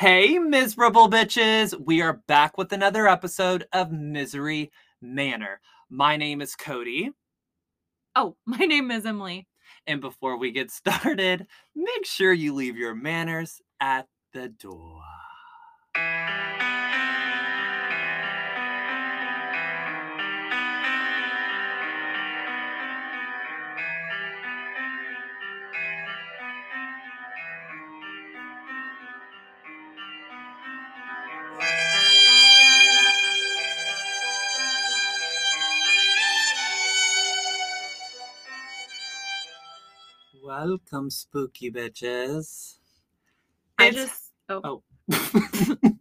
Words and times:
Hey, 0.00 0.38
miserable 0.38 1.10
bitches! 1.10 1.78
We 1.78 2.00
are 2.00 2.22
back 2.26 2.56
with 2.56 2.72
another 2.72 3.06
episode 3.06 3.66
of 3.74 3.92
Misery 3.92 4.72
Manor. 5.02 5.60
My 5.90 6.16
name 6.16 6.40
is 6.40 6.56
Cody, 6.56 7.10
Oh, 8.16 8.34
my 8.46 8.64
name 8.64 8.90
is 8.90 9.04
Emily. 9.04 9.46
and 9.86 10.00
before 10.00 10.38
we 10.38 10.52
get 10.52 10.70
started, 10.70 11.46
make 11.76 12.06
sure 12.06 12.32
you 12.32 12.54
leave 12.54 12.78
your 12.78 12.94
manners 12.94 13.60
at 13.78 14.06
the 14.32 14.48
door. 14.48 15.02
Welcome, 40.62 41.08
spooky 41.08 41.70
bitches. 41.70 42.76
I 43.78 43.90
just 43.90 44.32
oh, 44.50 44.60
Oh. 44.62 44.82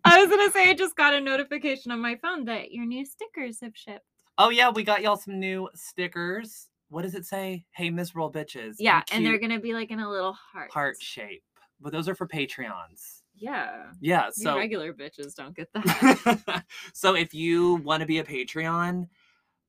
I 0.03 0.19
was 0.21 0.29
gonna 0.29 0.51
say 0.53 0.69
I 0.69 0.73
just 0.77 0.97
got 0.97 1.13
a 1.13 1.21
notification 1.21 1.93
on 1.93 2.01
my 2.01 2.17
phone 2.17 2.43
that 2.43 2.73
your 2.73 2.85
new 2.85 3.05
stickers 3.05 3.61
have 3.61 3.71
shipped. 3.73 4.03
oh, 4.37 4.49
yeah, 4.49 4.69
we 4.69 4.83
got 4.83 5.01
y'all 5.01 5.15
some 5.15 5.39
new 5.39 5.69
stickers. 5.75 6.67
What 6.89 7.03
does 7.03 7.15
it 7.15 7.25
say? 7.25 7.63
Hey, 7.71 7.89
miserable 7.89 8.29
bitches. 8.33 8.75
Yeah, 8.79 9.01
and 9.13 9.25
they're 9.25 9.39
gonna 9.39 9.61
be 9.61 9.73
like 9.73 9.91
in 9.91 10.01
a 10.01 10.09
little 10.09 10.33
heart. 10.33 10.71
heart 10.71 11.01
shape. 11.01 11.43
But 11.79 11.93
those 11.93 12.09
are 12.09 12.15
for 12.15 12.27
Patreons. 12.27 13.21
Yeah. 13.35 13.85
Yeah, 14.01 14.27
so 14.29 14.57
regular 14.57 14.93
bitches 14.93 15.35
don't 15.35 15.55
get 15.55 15.71
that. 15.73 16.65
so 16.91 17.15
if 17.15 17.33
you 17.33 17.75
want 17.75 18.01
to 18.01 18.05
be 18.05 18.19
a 18.19 18.25
Patreon, 18.25 19.07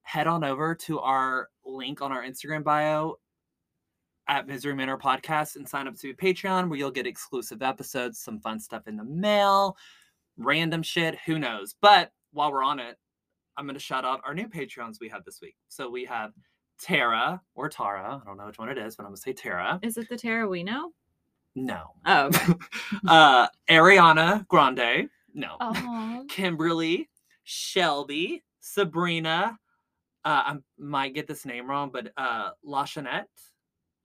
head 0.02 0.26
on 0.26 0.42
over 0.42 0.74
to 0.74 0.98
our 0.98 1.48
link 1.64 2.02
on 2.02 2.10
our 2.10 2.24
Instagram 2.24 2.64
bio 2.64 3.20
at 4.30 4.46
Misery 4.46 4.76
Manor 4.76 4.96
Podcast 4.96 5.56
and 5.56 5.68
sign 5.68 5.88
up 5.88 5.96
to 5.98 6.14
Patreon 6.14 6.68
where 6.68 6.78
you'll 6.78 6.92
get 6.92 7.04
exclusive 7.06 7.62
episodes, 7.62 8.20
some 8.20 8.38
fun 8.38 8.60
stuff 8.60 8.86
in 8.86 8.96
the 8.96 9.04
mail, 9.04 9.76
random 10.38 10.84
shit, 10.84 11.18
who 11.26 11.36
knows. 11.36 11.74
But 11.82 12.12
while 12.32 12.52
we're 12.52 12.62
on 12.62 12.78
it, 12.78 12.96
I'm 13.56 13.66
going 13.66 13.74
to 13.74 13.80
shout 13.80 14.04
out 14.04 14.20
our 14.24 14.32
new 14.32 14.46
Patreons 14.46 15.00
we 15.00 15.08
have 15.08 15.24
this 15.24 15.40
week. 15.42 15.56
So 15.68 15.90
we 15.90 16.04
have 16.04 16.30
Tara 16.80 17.42
or 17.56 17.68
Tara, 17.68 18.22
I 18.22 18.24
don't 18.24 18.36
know 18.36 18.46
which 18.46 18.58
one 18.60 18.68
it 18.68 18.78
is, 18.78 18.94
but 18.94 19.02
I'm 19.02 19.08
going 19.08 19.16
to 19.16 19.22
say 19.22 19.32
Tara. 19.32 19.80
is 19.82 19.98
it 19.98 20.08
the 20.08 20.16
Tara 20.16 20.48
we 20.48 20.62
know? 20.62 20.92
No. 21.56 21.94
Oh, 22.06 22.26
okay. 22.26 22.54
uh 23.08 23.48
Ariana 23.68 24.46
Grande. 24.46 25.10
No. 25.34 25.56
oh. 25.58 26.24
Kimberly, 26.28 27.10
Shelby, 27.42 28.44
Sabrina. 28.60 29.58
Uh, 30.24 30.42
I 30.46 30.56
might 30.78 31.14
get 31.14 31.26
this 31.26 31.44
name 31.44 31.68
wrong, 31.68 31.90
but 31.92 32.12
uh, 32.16 32.50
Lachanette. 32.64 33.24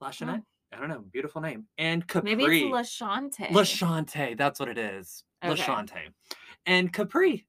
Lachanette? 0.02 0.42
Oh. 0.42 0.76
I 0.76 0.80
don't 0.80 0.88
know. 0.88 1.04
Beautiful 1.12 1.40
name. 1.40 1.66
And 1.78 2.06
Capri. 2.06 2.34
Maybe 2.34 2.66
it's 2.66 2.74
Lashante. 3.00 3.48
Lashante. 3.48 4.36
That's 4.36 4.58
what 4.58 4.68
it 4.68 4.78
is. 4.78 5.22
Okay. 5.44 5.62
Lashante. 5.62 5.98
And 6.66 6.92
Capri. 6.92 7.46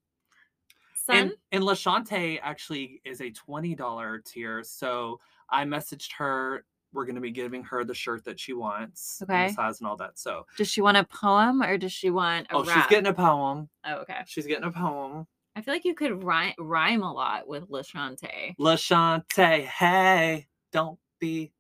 Son? 0.96 1.16
And, 1.16 1.32
and 1.52 1.64
Lashante 1.64 2.40
actually 2.42 3.02
is 3.06 3.22
a 3.22 3.32
$20 3.32 4.26
tier. 4.26 4.62
So 4.64 5.20
I 5.50 5.64
messaged 5.66 6.12
her. 6.18 6.66
We're 6.94 7.06
going 7.06 7.16
to 7.16 7.22
be 7.22 7.32
giving 7.32 7.64
her 7.64 7.84
the 7.84 7.94
shirt 7.94 8.24
that 8.26 8.40
she 8.40 8.54
wants. 8.54 9.20
and 9.22 9.30
the 9.30 9.34
Okay. 9.34 9.54
size 9.54 9.80
and 9.82 9.88
all 9.90 9.98
that. 9.98 10.18
So, 10.18 10.46
does 10.58 10.70
she 10.70 10.82
want 10.82 10.98
a 10.98 11.04
poem 11.04 11.62
or 11.62 11.78
does 11.78 11.92
she 11.92 12.10
want 12.10 12.48
a 12.50 12.56
oh, 12.56 12.64
she's 12.64 12.88
getting 12.88 13.08
a 13.08 13.14
poem. 13.14 13.70
Oh, 13.86 13.96
okay. 13.96 14.22
She's 14.26 14.48
getting 14.48 14.64
a 14.64 14.72
poem. 14.72 15.28
I 15.56 15.62
feel 15.62 15.74
like 15.74 15.86
you 15.86 15.96
could 15.96 16.24
rhyme, 16.24 16.54
rhyme 16.58 17.04
a 17.04 17.12
lot 17.12 17.48
with 17.48 17.70
Lashante. 17.70 18.56
Lashante, 18.58 19.66
hey, 19.66 20.48
don't 20.72 20.98
be. 21.20 21.52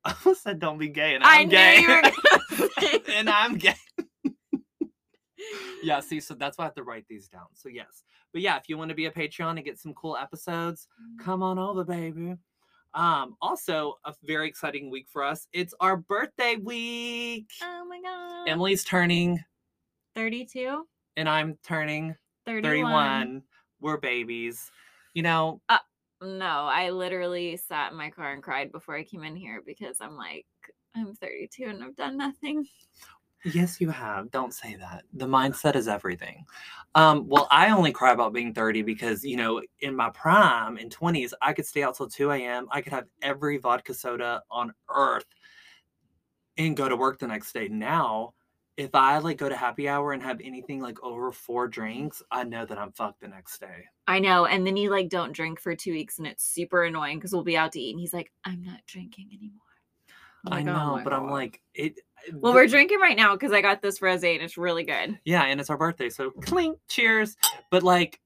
I 0.04 0.14
almost 0.24 0.42
said 0.42 0.58
don't 0.58 0.78
be 0.78 0.88
gay, 0.88 1.14
and 1.14 1.24
I 1.24 1.40
I'm 1.40 1.48
knew 1.48 1.56
gay. 1.56 1.80
you 1.80 1.88
were 1.88 2.68
say 2.80 3.00
and 3.14 3.28
I'm 3.28 3.56
gay. 3.56 3.74
yeah, 5.82 6.00
see, 6.00 6.20
so 6.20 6.34
that's 6.34 6.58
why 6.58 6.64
I 6.64 6.66
have 6.66 6.74
to 6.74 6.82
write 6.82 7.04
these 7.08 7.28
down. 7.28 7.46
So 7.54 7.68
yes, 7.68 8.02
but 8.32 8.42
yeah, 8.42 8.56
if 8.56 8.68
you 8.68 8.78
want 8.78 8.88
to 8.90 8.94
be 8.94 9.06
a 9.06 9.10
Patreon 9.10 9.50
and 9.56 9.64
get 9.64 9.78
some 9.78 9.94
cool 9.94 10.16
episodes, 10.16 10.86
come 11.20 11.42
on 11.42 11.58
over, 11.58 11.84
baby. 11.84 12.34
Um, 12.94 13.36
also 13.42 13.98
a 14.06 14.14
very 14.24 14.48
exciting 14.48 14.90
week 14.90 15.06
for 15.12 15.22
us. 15.22 15.46
It's 15.52 15.74
our 15.80 15.96
birthday 15.96 16.56
week. 16.56 17.50
Oh 17.62 17.84
my 17.88 18.00
god. 18.00 18.48
Emily's 18.48 18.82
turning, 18.84 19.38
32? 20.14 20.84
and 21.16 21.28
I'm 21.28 21.58
turning 21.64 22.14
31. 22.46 22.62
31. 22.62 23.42
We're 23.80 23.98
babies. 23.98 24.70
You 25.14 25.22
know, 25.22 25.60
No, 26.20 26.66
I 26.66 26.90
literally 26.90 27.56
sat 27.56 27.92
in 27.92 27.98
my 27.98 28.10
car 28.10 28.32
and 28.32 28.42
cried 28.42 28.72
before 28.72 28.96
I 28.96 29.04
came 29.04 29.22
in 29.22 29.36
here 29.36 29.62
because 29.64 29.98
I'm 30.00 30.16
like, 30.16 30.46
I'm 30.96 31.14
32 31.14 31.64
and 31.66 31.84
I've 31.84 31.96
done 31.96 32.16
nothing. 32.16 32.66
Yes, 33.44 33.80
you 33.80 33.88
have. 33.90 34.30
Don't 34.32 34.52
say 34.52 34.74
that. 34.76 35.04
The 35.12 35.26
mindset 35.26 35.76
is 35.76 35.86
everything. 35.86 36.44
Um, 36.96 37.28
well, 37.28 37.46
I 37.52 37.70
only 37.70 37.92
cry 37.92 38.12
about 38.12 38.32
being 38.32 38.52
30 38.52 38.82
because, 38.82 39.24
you 39.24 39.36
know, 39.36 39.62
in 39.80 39.94
my 39.94 40.10
prime, 40.10 40.76
in 40.76 40.90
20s, 40.90 41.32
I 41.40 41.52
could 41.52 41.66
stay 41.66 41.84
out 41.84 41.94
till 41.96 42.08
2 42.08 42.32
a.m. 42.32 42.66
I 42.72 42.80
could 42.80 42.92
have 42.92 43.04
every 43.22 43.58
vodka 43.58 43.94
soda 43.94 44.42
on 44.50 44.74
earth 44.88 45.26
and 46.56 46.76
go 46.76 46.88
to 46.88 46.96
work 46.96 47.20
the 47.20 47.28
next 47.28 47.52
day. 47.52 47.68
Now, 47.68 48.34
if 48.78 48.94
I 48.94 49.18
like 49.18 49.38
go 49.38 49.48
to 49.48 49.56
happy 49.56 49.88
hour 49.88 50.12
and 50.12 50.22
have 50.22 50.40
anything 50.42 50.80
like 50.80 51.02
over 51.02 51.32
four 51.32 51.66
drinks, 51.66 52.22
I 52.30 52.44
know 52.44 52.64
that 52.64 52.78
I'm 52.78 52.92
fucked 52.92 53.20
the 53.20 53.28
next 53.28 53.60
day. 53.60 53.84
I 54.06 54.20
know. 54.20 54.46
And 54.46 54.64
then 54.64 54.76
you 54.76 54.88
like 54.88 55.08
don't 55.08 55.32
drink 55.32 55.58
for 55.58 55.74
two 55.74 55.90
weeks 55.90 56.18
and 56.18 56.26
it's 56.28 56.44
super 56.44 56.84
annoying 56.84 57.18
because 57.18 57.32
we'll 57.32 57.42
be 57.42 57.56
out 57.56 57.72
to 57.72 57.80
eat 57.80 57.90
and 57.90 58.00
he's 58.00 58.14
like, 58.14 58.30
I'm 58.44 58.62
not 58.62 58.80
drinking 58.86 59.30
anymore. 59.36 59.58
I'm 60.46 60.52
I 60.52 60.56
like, 60.58 60.66
"Oh 60.68 60.72
know, 60.72 60.96
my 60.96 61.02
but 61.02 61.12
I'm 61.12 61.28
like, 61.28 61.60
it. 61.74 61.98
Uh, 62.28 62.36
well, 62.38 62.54
we're 62.54 62.68
drinking 62.68 63.00
right 63.00 63.16
now 63.16 63.34
because 63.34 63.50
I 63.50 63.60
got 63.60 63.82
this 63.82 64.00
rose 64.00 64.22
and 64.22 64.42
it's 64.42 64.56
really 64.56 64.84
good. 64.84 65.18
Yeah, 65.24 65.42
and 65.42 65.60
it's 65.60 65.70
our 65.70 65.76
birthday, 65.76 66.08
so 66.08 66.30
clink, 66.30 66.78
cheers. 66.86 67.36
But 67.72 67.82
like, 67.82 68.20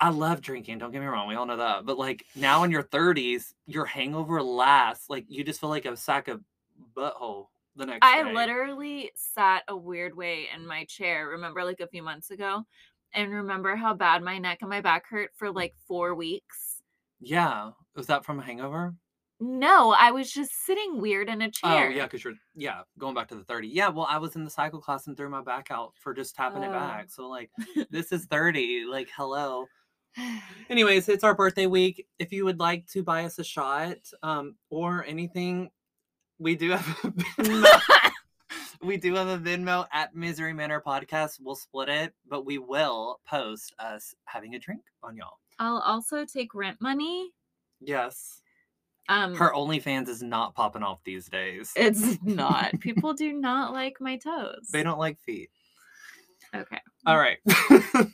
I 0.00 0.08
love 0.10 0.40
drinking. 0.40 0.78
Don't 0.78 0.90
get 0.90 1.00
me 1.00 1.06
wrong, 1.06 1.28
we 1.28 1.36
all 1.36 1.46
know 1.46 1.58
that. 1.58 1.86
But 1.86 1.98
like 1.98 2.26
now 2.34 2.64
in 2.64 2.72
your 2.72 2.82
thirties, 2.82 3.54
your 3.66 3.86
hangover 3.86 4.42
lasts. 4.42 5.08
Like 5.08 5.26
you 5.28 5.44
just 5.44 5.60
feel 5.60 5.70
like 5.70 5.84
a 5.84 5.96
sack 5.96 6.26
of 6.26 6.42
butthole 6.96 7.46
the 7.76 7.86
next 7.86 8.06
I 8.06 8.22
day. 8.22 8.32
literally 8.34 9.10
sat 9.14 9.62
a 9.68 9.76
weird 9.76 10.16
way 10.16 10.48
in 10.54 10.66
my 10.66 10.84
chair, 10.84 11.28
remember 11.28 11.64
like 11.64 11.80
a 11.80 11.86
few 11.86 12.02
months 12.02 12.30
ago? 12.30 12.64
And 13.14 13.30
remember 13.32 13.76
how 13.76 13.94
bad 13.94 14.22
my 14.22 14.38
neck 14.38 14.58
and 14.62 14.70
my 14.70 14.80
back 14.80 15.06
hurt 15.08 15.30
for 15.36 15.50
like 15.50 15.74
four 15.86 16.14
weeks? 16.14 16.82
Yeah, 17.20 17.72
was 17.94 18.06
that 18.06 18.24
from 18.24 18.38
a 18.38 18.42
hangover? 18.42 18.94
No, 19.40 19.90
I 19.90 20.12
was 20.12 20.30
just 20.32 20.52
sitting 20.64 21.00
weird 21.00 21.28
in 21.28 21.42
a 21.42 21.50
chair. 21.50 21.88
Oh 21.88 21.90
yeah, 21.90 22.04
because 22.04 22.22
you're 22.22 22.34
yeah 22.54 22.82
going 22.98 23.14
back 23.14 23.28
to 23.28 23.34
the 23.34 23.44
thirty. 23.44 23.66
Yeah, 23.68 23.88
well 23.88 24.06
I 24.08 24.18
was 24.18 24.36
in 24.36 24.44
the 24.44 24.50
cycle 24.50 24.80
class 24.80 25.08
and 25.08 25.16
threw 25.16 25.28
my 25.28 25.42
back 25.42 25.68
out 25.70 25.94
for 26.00 26.14
just 26.14 26.36
tapping 26.36 26.62
it 26.62 26.68
Oh. 26.68 26.72
back. 26.72 27.10
So 27.10 27.28
like 27.28 27.50
this 27.90 28.12
is 28.12 28.26
thirty. 28.26 28.84
Like 28.88 29.08
hello. 29.16 29.66
Anyways, 30.70 31.08
it's 31.08 31.24
our 31.24 31.34
birthday 31.34 31.66
week. 31.66 32.06
If 32.18 32.32
you 32.32 32.44
would 32.44 32.60
like 32.60 32.86
to 32.88 33.02
buy 33.02 33.24
us 33.24 33.38
a 33.38 33.44
shot 33.44 33.96
um, 34.22 34.56
or 34.70 35.04
anything, 35.06 35.70
we 36.42 36.56
do 36.56 36.70
have 36.70 36.86
a 37.04 37.08
Venmo. 37.42 38.10
we 38.82 38.96
do 38.96 39.14
have 39.14 39.28
a 39.28 39.38
Venmo 39.38 39.86
at 39.92 40.14
Misery 40.14 40.52
Manor 40.52 40.80
Podcast. 40.84 41.38
We'll 41.40 41.54
split 41.54 41.88
it, 41.88 42.12
but 42.28 42.44
we 42.44 42.58
will 42.58 43.20
post 43.26 43.74
us 43.78 44.14
having 44.24 44.54
a 44.54 44.58
drink 44.58 44.82
on 45.02 45.16
y'all. 45.16 45.38
I'll 45.58 45.78
also 45.78 46.24
take 46.24 46.54
rent 46.54 46.80
money. 46.80 47.30
Yes. 47.80 48.40
Um 49.08 49.34
Her 49.34 49.52
OnlyFans 49.52 50.08
is 50.08 50.22
not 50.22 50.54
popping 50.54 50.82
off 50.82 51.00
these 51.04 51.28
days. 51.28 51.72
it's 51.76 52.18
not. 52.22 52.72
People 52.80 53.14
do 53.14 53.32
not 53.32 53.72
like 53.72 54.00
my 54.00 54.16
toes. 54.16 54.68
They 54.72 54.82
don't 54.82 54.98
like 54.98 55.18
feet. 55.20 55.50
Okay. 56.54 56.78
All 57.06 57.16
right. 57.16 57.38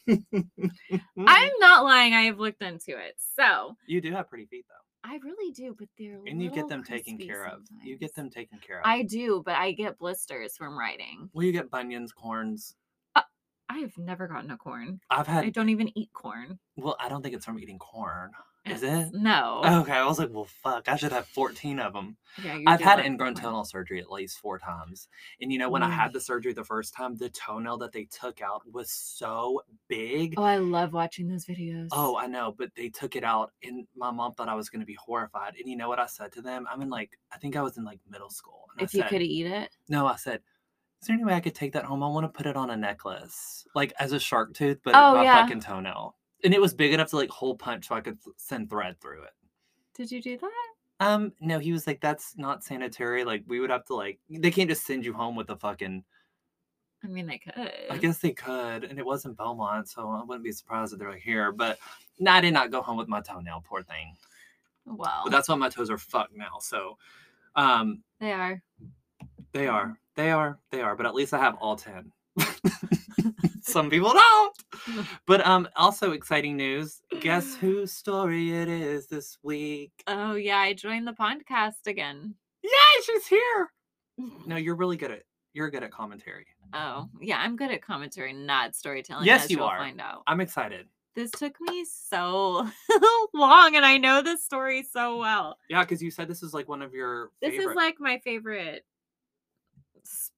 I'm 0.07 1.51
not 1.59 1.85
lying. 1.85 2.15
I 2.15 2.23
have 2.23 2.39
looked 2.39 2.63
into 2.63 2.97
it. 2.97 3.17
So 3.37 3.77
you 3.87 4.01
do 4.01 4.13
have 4.13 4.29
pretty 4.29 4.47
feet 4.47 4.65
though. 4.69 4.88
I 5.11 5.19
really 5.25 5.53
do, 5.53 5.75
but 5.79 5.89
they're 5.99 6.21
And 6.27 6.43
you 6.43 6.51
get 6.51 6.69
them 6.69 6.85
taken 6.85 7.17
care 7.17 7.47
of. 7.47 7.63
You 7.83 7.97
get 7.97 8.15
them 8.15 8.29
taken 8.29 8.59
care 8.59 8.81
of. 8.81 8.87
I 8.87 9.03
do, 9.03 9.43
but 9.45 9.55
I 9.55 9.73
get 9.73 9.99
blisters 9.99 10.55
from 10.57 10.79
riding. 10.79 11.31
well, 11.33 11.47
you 11.47 11.53
get 11.53 11.71
bunions, 11.71 12.13
corns. 12.13 12.75
Uh, 13.17 13.23
I 13.71 13.79
have 13.79 13.97
never 13.97 14.29
gotten 14.29 14.51
a 14.51 14.59
corn. 14.59 15.01
I've 15.09 15.27
had. 15.27 15.45
I 15.45 15.51
don't 15.51 15.71
even 15.71 15.97
eat 15.97 16.11
corn. 16.13 16.59
well, 16.77 16.97
I 17.01 17.09
don't 17.09 17.23
think 17.23 17.35
it's 17.35 17.47
from 17.47 17.59
eating 17.59 17.79
corn. 17.79 18.33
Is 18.71 18.83
it? 18.83 19.13
No. 19.13 19.63
Okay, 19.65 19.93
I 19.93 20.05
was 20.07 20.19
like, 20.19 20.31
well, 20.33 20.45
fuck, 20.63 20.89
I 20.89 20.97
should 20.97 21.13
have 21.13 21.27
14 21.29 21.79
of 21.81 21.93
them. 21.93 22.17
Yeah, 22.43 22.59
I've 22.67 22.81
had 22.81 23.01
ingrown 23.01 23.35
toenail 23.35 23.65
surgery 23.65 24.01
at 24.01 24.11
least 24.11 24.39
four 24.39 24.59
times. 24.59 25.09
And 25.41 25.53
you 25.53 25.59
know, 25.59 25.69
when 25.69 25.83
I 25.83 25.89
Mm. 25.89 25.95
had 25.95 26.13
the 26.13 26.21
surgery 26.21 26.53
the 26.53 26.65
first 26.65 26.95
time, 26.95 27.17
the 27.17 27.31
toenail 27.31 27.79
that 27.79 27.93
they 27.93 28.05
took 28.05 28.41
out 28.41 28.63
was 28.71 28.91
so 28.91 29.63
big. 29.89 30.35
Oh, 30.37 30.43
I 30.45 30.59
love 30.59 30.93
watching 30.93 31.29
those 31.29 31.47
videos. 31.47 31.89
Oh, 31.93 32.17
I 32.17 32.27
know, 32.27 32.55
but 32.57 32.71
they 32.77 32.89
took 32.91 33.17
it 33.17 33.25
out, 33.25 33.53
and 33.63 33.87
my 33.97 34.11
mom 34.11 34.35
thought 34.35 34.49
I 34.49 34.55
was 34.55 34.69
going 34.71 34.81
to 34.81 34.87
be 34.87 34.95
horrified. 34.95 35.55
And 35.59 35.69
you 35.69 35.77
know 35.77 35.89
what 35.89 35.99
I 35.99 36.07
said 36.07 36.33
to 36.33 36.43
them? 36.43 36.67
I'm 36.71 36.83
in 36.83 36.91
like, 36.91 37.19
I 37.33 37.39
think 37.39 37.57
I 37.57 37.63
was 37.63 37.79
in 37.79 37.85
like 37.85 38.01
middle 38.09 38.31
school. 38.31 38.69
And 38.79 38.87
if 38.87 38.95
I 38.95 38.99
you 38.99 39.05
could 39.05 39.23
eat 39.23 39.47
it. 39.47 39.71
No, 39.89 40.07
I 40.07 40.17
said, 40.17 40.43
Is 41.01 41.09
there 41.09 41.15
any 41.15 41.25
way 41.25 41.35
I 41.35 41.41
could 41.41 41.55
take 41.55 41.73
that 41.73 41.85
home? 41.87 42.03
I 42.03 42.09
want 42.09 42.25
to 42.25 42.37
put 42.37 42.47
it 42.47 42.57
on 42.57 42.71
a 42.71 42.77
necklace, 42.77 43.65
like 43.75 43.93
as 43.99 44.13
a 44.13 44.21
shark 44.21 44.55
tooth, 44.55 44.81
but 44.85 44.95
Oh, 44.95 45.15
my 45.15 45.25
yeah. 45.25 45.43
fucking 45.43 45.61
toenail. 45.61 46.18
And 46.45 46.55
it 46.55 46.61
was 46.61 46.73
big 46.75 46.93
enough 46.93 47.11
to 47.11 47.17
like 47.17 47.31
hole 47.31 47.57
punch, 47.57 47.89
so 47.89 47.95
I 47.95 48.01
could 48.01 48.19
send 48.37 48.71
thread 48.71 49.01
through 49.01 49.23
it. 49.25 49.33
Did 49.95 50.13
you 50.13 50.23
do 50.23 50.39
that? 50.39 50.53
Um, 51.01 51.33
no, 51.41 51.59
he 51.59 51.73
was 51.73 51.87
like, 51.87 52.01
"That's 52.01 52.37
not 52.37 52.65
sanitary. 52.65 53.25
Like, 53.25 53.45
we 53.47 53.61
would 53.61 53.71
have 53.71 53.85
to 53.87 53.95
like, 53.95 54.19
they 54.31 54.51
can't 54.51 54.69
just 54.71 54.87
send 54.87 55.05
you 55.05 55.13
home 55.13 55.37
with 55.37 55.51
a 55.51 55.57
fucking." 55.57 56.05
I 57.05 57.07
mean, 57.07 57.27
they 57.27 57.39
could. 57.39 57.73
I 57.91 57.97
guess 57.97 58.19
they 58.19 58.33
could, 58.33 58.83
and 58.85 58.99
it 58.99 59.07
wasn't 59.07 59.37
Belmont, 59.37 59.89
so 59.89 60.09
I 60.09 60.23
wouldn't 60.25 60.45
be 60.45 60.51
surprised 60.53 60.93
if 60.93 60.99
they're 60.99 61.11
like 61.11 61.21
here. 61.23 61.53
But 61.53 61.79
no, 62.19 62.33
I 62.33 62.41
did 62.41 62.53
not 62.53 62.71
go 62.73 62.83
home 62.83 62.97
with 62.97 63.09
my 63.09 63.21
toenail. 63.21 63.63
Poor 63.67 63.83
thing. 63.83 64.17
Well, 64.87 65.21
But 65.25 65.31
that's 65.31 65.49
why 65.49 65.55
my 65.55 65.69
toes 65.69 65.91
are 65.91 65.99
fucked 65.99 66.37
now. 66.37 66.59
So, 66.61 66.99
um, 67.55 68.03
they 68.21 68.33
are. 68.33 68.63
they 69.53 69.69
are, 69.69 69.99
they 70.17 70.31
are, 70.33 70.59
they 70.71 70.81
are. 70.81 70.97
But 70.97 71.07
at 71.07 71.15
least 71.15 71.35
I 71.35 71.39
have 71.39 71.57
all 71.57 71.77
ten. 71.77 72.11
Some 73.69 73.91
people 73.91 74.13
don't. 74.13 74.57
But 75.27 75.47
um, 75.47 75.69
also 75.77 76.13
exciting 76.13 76.57
news. 76.57 77.03
Guess 77.21 77.55
whose 77.61 77.93
story 77.93 78.53
it 78.53 78.69
is 78.69 79.07
this 79.09 79.37
week? 79.43 79.93
Oh 80.07 80.35
yeah, 80.35 80.59
I 80.59 80.73
joined 80.73 81.07
the 81.07 81.13
podcast 81.13 81.87
again. 81.87 82.35
Yay, 82.63 83.03
she's 83.05 83.27
here. 83.27 83.71
No, 84.47 84.57
you're 84.65 84.75
really 84.75 84.97
good 84.97 85.11
at 85.11 85.23
you're 85.53 85.71
good 85.71 85.83
at 85.83 85.91
commentary. 85.91 86.47
Oh 86.73 87.09
yeah, 87.21 87.39
I'm 87.39 87.57
good 87.57 87.71
at 87.71 87.83
commentary, 87.83 88.33
not 88.33 88.75
storytelling. 88.75 89.27
Yes, 89.27 89.51
you 89.51 89.63
are. 89.63 89.79
Find 89.79 90.01
out. 90.01 90.23
I'm 90.27 90.41
excited. 90.41 90.87
This 91.15 91.31
took 91.33 91.61
me 91.61 91.85
so 91.85 92.67
long, 93.35 93.77
and 93.77 93.85
I 93.85 93.99
know 93.99 94.23
this 94.23 94.43
story 94.45 94.83
so 94.83 95.19
well. 95.19 95.59
Yeah, 95.69 95.83
because 95.83 96.03
you 96.03 96.11
said 96.11 96.29
this 96.29 96.43
is 96.43 96.55
like 96.55 96.69
one 96.69 96.81
of 96.81 96.95
your. 96.95 97.31
This 97.43 97.51
favorite. 97.51 97.71
is 97.73 97.77
like 97.77 97.97
my 97.99 98.19
favorite 98.25 98.85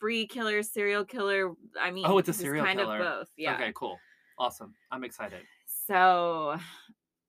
spree 0.00 0.26
killer, 0.26 0.62
serial 0.62 1.04
killer. 1.04 1.52
I 1.78 1.90
oh, 1.90 1.92
mean, 1.92 2.04
Oh, 2.06 2.16
it's 2.16 2.30
a 2.30 2.32
serial 2.32 2.64
kind 2.64 2.78
killer. 2.78 2.96
of 2.96 3.18
both. 3.20 3.28
Yeah. 3.36 3.54
Okay, 3.54 3.70
cool, 3.74 3.98
awesome. 4.38 4.72
I'm 4.90 5.04
excited. 5.04 5.42
So, 5.66 6.56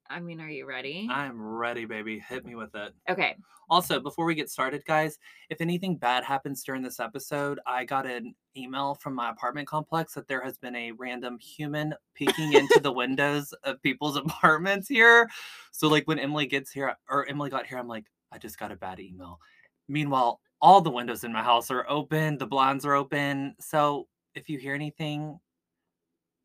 I 0.09 0.21
mean, 0.21 0.39
are 0.39 0.49
you 0.49 0.65
ready? 0.65 1.05
I'm 1.11 1.41
ready, 1.41 1.83
baby. 1.83 2.19
Hit 2.19 2.45
me 2.45 2.55
with 2.55 2.73
it. 2.75 2.93
okay. 3.09 3.35
Also, 3.69 3.99
before 4.01 4.25
we 4.25 4.35
get 4.35 4.49
started, 4.49 4.83
guys, 4.85 5.17
if 5.49 5.61
anything 5.61 5.95
bad 5.95 6.25
happens 6.25 6.61
during 6.63 6.81
this 6.81 6.99
episode, 6.99 7.59
I 7.65 7.85
got 7.85 8.05
an 8.05 8.35
email 8.57 8.95
from 8.95 9.15
my 9.15 9.29
apartment 9.29 9.65
complex 9.67 10.13
that 10.13 10.27
there 10.27 10.43
has 10.43 10.57
been 10.57 10.75
a 10.75 10.91
random 10.91 11.39
human 11.39 11.93
peeking 12.13 12.51
into 12.53 12.79
the 12.81 12.91
windows 12.91 13.53
of 13.63 13.81
people's 13.81 14.15
apartments 14.17 14.87
here. 14.87 15.29
So, 15.71 15.87
like, 15.89 16.05
when 16.07 16.19
Emily 16.19 16.47
gets 16.47 16.71
here, 16.71 16.95
or 17.09 17.27
Emily 17.29 17.49
got 17.49 17.65
here, 17.65 17.77
I'm 17.77 17.87
like, 17.87 18.05
I 18.31 18.37
just 18.37 18.57
got 18.59 18.71
a 18.71 18.75
bad 18.77 18.99
email. 18.99 19.39
Meanwhile, 19.87 20.39
all 20.61 20.81
the 20.81 20.89
windows 20.91 21.23
in 21.23 21.33
my 21.33 21.43
house 21.43 21.71
are 21.71 21.85
open, 21.89 22.37
the 22.37 22.45
blinds 22.47 22.85
are 22.85 22.93
open. 22.95 23.55
So, 23.59 24.07
if 24.35 24.49
you 24.49 24.57
hear 24.59 24.75
anything 24.75 25.39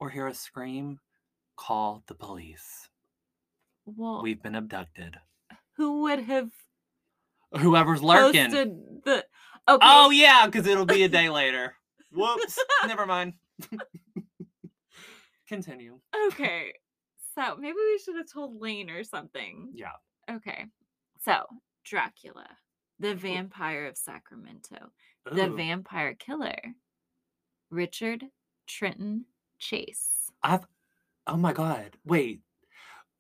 or 0.00 0.10
hear 0.10 0.26
a 0.26 0.34
scream, 0.34 0.98
call 1.56 2.02
the 2.06 2.14
police. 2.14 2.88
Well, 3.84 4.22
We've 4.22 4.42
been 4.42 4.54
abducted. 4.56 5.16
who 5.76 6.02
would 6.02 6.20
have 6.20 6.50
Whoever's 7.60 8.02
lurking. 8.02 8.50
the? 9.04 9.24
Okay. 9.68 9.78
Oh 9.86 10.10
yeah, 10.10 10.46
because 10.46 10.66
it'll 10.66 10.84
be 10.86 11.04
a 11.04 11.08
day 11.08 11.28
later. 11.28 11.74
Whoops. 12.12 12.58
Never 12.86 13.06
mind. 13.06 13.34
Continue. 15.48 16.00
okay. 16.28 16.72
So 17.36 17.56
maybe 17.56 17.76
we 17.76 17.98
should 18.04 18.16
have 18.16 18.30
told 18.32 18.60
Lane 18.60 18.90
or 18.90 19.04
something. 19.04 19.70
Yeah. 19.74 19.92
Okay. 20.30 20.64
So 21.24 21.44
Dracula, 21.84 22.46
the 22.98 23.10
oh. 23.10 23.14
vampire 23.14 23.87
of 23.87 23.96
Sacramento, 23.96 24.93
the 25.31 25.46
oh. 25.46 25.54
vampire 25.54 26.14
killer, 26.14 26.58
Richard 27.70 28.25
Trenton 28.66 29.25
Chase. 29.58 30.31
I've. 30.43 30.66
Oh 31.26 31.37
my 31.37 31.52
god. 31.52 31.96
Wait. 32.04 32.40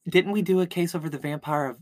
Didn't 0.08 0.32
we 0.32 0.42
do 0.42 0.60
a 0.60 0.66
case 0.66 0.94
over 0.94 1.08
the 1.08 1.18
vampire 1.18 1.66
of 1.66 1.78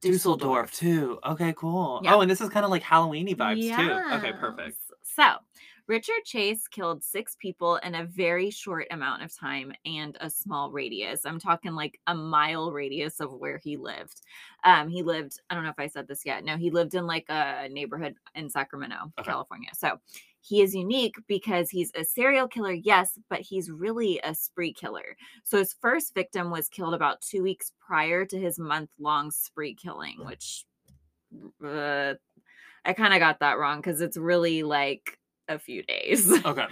Dusseldorf, 0.00 0.72
too? 0.72 1.18
Okay, 1.26 1.52
cool. 1.54 2.00
Yeah. 2.02 2.14
Oh, 2.14 2.22
and 2.22 2.30
this 2.30 2.40
is 2.40 2.48
kind 2.48 2.64
of 2.64 2.70
like 2.70 2.82
Halloweeny 2.82 3.36
vibes 3.36 3.76
too. 3.76 4.16
Okay, 4.16 4.32
perfect. 4.32 4.78
So, 5.02 5.34
Richard 5.90 6.22
Chase 6.24 6.68
killed 6.68 7.02
six 7.02 7.34
people 7.40 7.74
in 7.78 7.96
a 7.96 8.04
very 8.04 8.48
short 8.48 8.86
amount 8.92 9.24
of 9.24 9.36
time 9.36 9.72
and 9.84 10.16
a 10.20 10.30
small 10.30 10.70
radius. 10.70 11.26
I'm 11.26 11.40
talking 11.40 11.74
like 11.74 11.98
a 12.06 12.14
mile 12.14 12.70
radius 12.70 13.18
of 13.18 13.32
where 13.32 13.58
he 13.58 13.76
lived. 13.76 14.20
Um, 14.62 14.88
he 14.88 15.02
lived, 15.02 15.40
I 15.50 15.56
don't 15.56 15.64
know 15.64 15.70
if 15.70 15.80
I 15.80 15.88
said 15.88 16.06
this 16.06 16.24
yet. 16.24 16.44
No, 16.44 16.56
he 16.56 16.70
lived 16.70 16.94
in 16.94 17.08
like 17.08 17.24
a 17.28 17.68
neighborhood 17.68 18.14
in 18.36 18.48
Sacramento, 18.48 19.12
Okay. 19.18 19.28
California. 19.28 19.70
So, 19.76 19.98
he 20.42 20.62
is 20.62 20.76
unique 20.76 21.16
because 21.26 21.70
he's 21.70 21.90
a 21.96 22.04
serial 22.04 22.46
killer, 22.46 22.72
yes, 22.72 23.18
but 23.28 23.40
he's 23.40 23.68
really 23.68 24.20
a 24.22 24.32
spree 24.32 24.72
killer. 24.72 25.16
So 25.42 25.58
his 25.58 25.74
first 25.74 26.14
victim 26.14 26.50
was 26.50 26.68
killed 26.68 26.94
about 26.94 27.20
two 27.20 27.42
weeks 27.42 27.72
prior 27.84 28.24
to 28.26 28.38
his 28.38 28.60
month 28.60 28.90
long 29.00 29.32
spree 29.32 29.74
killing, 29.74 30.24
which 30.24 30.64
uh, 31.64 32.14
I 32.84 32.92
kind 32.94 33.12
of 33.12 33.18
got 33.18 33.40
that 33.40 33.58
wrong 33.58 33.80
because 33.80 34.00
it's 34.00 34.16
really 34.16 34.62
like 34.62 35.18
a 35.50 35.58
few 35.58 35.82
days. 35.82 36.30
Okay. 36.46 36.66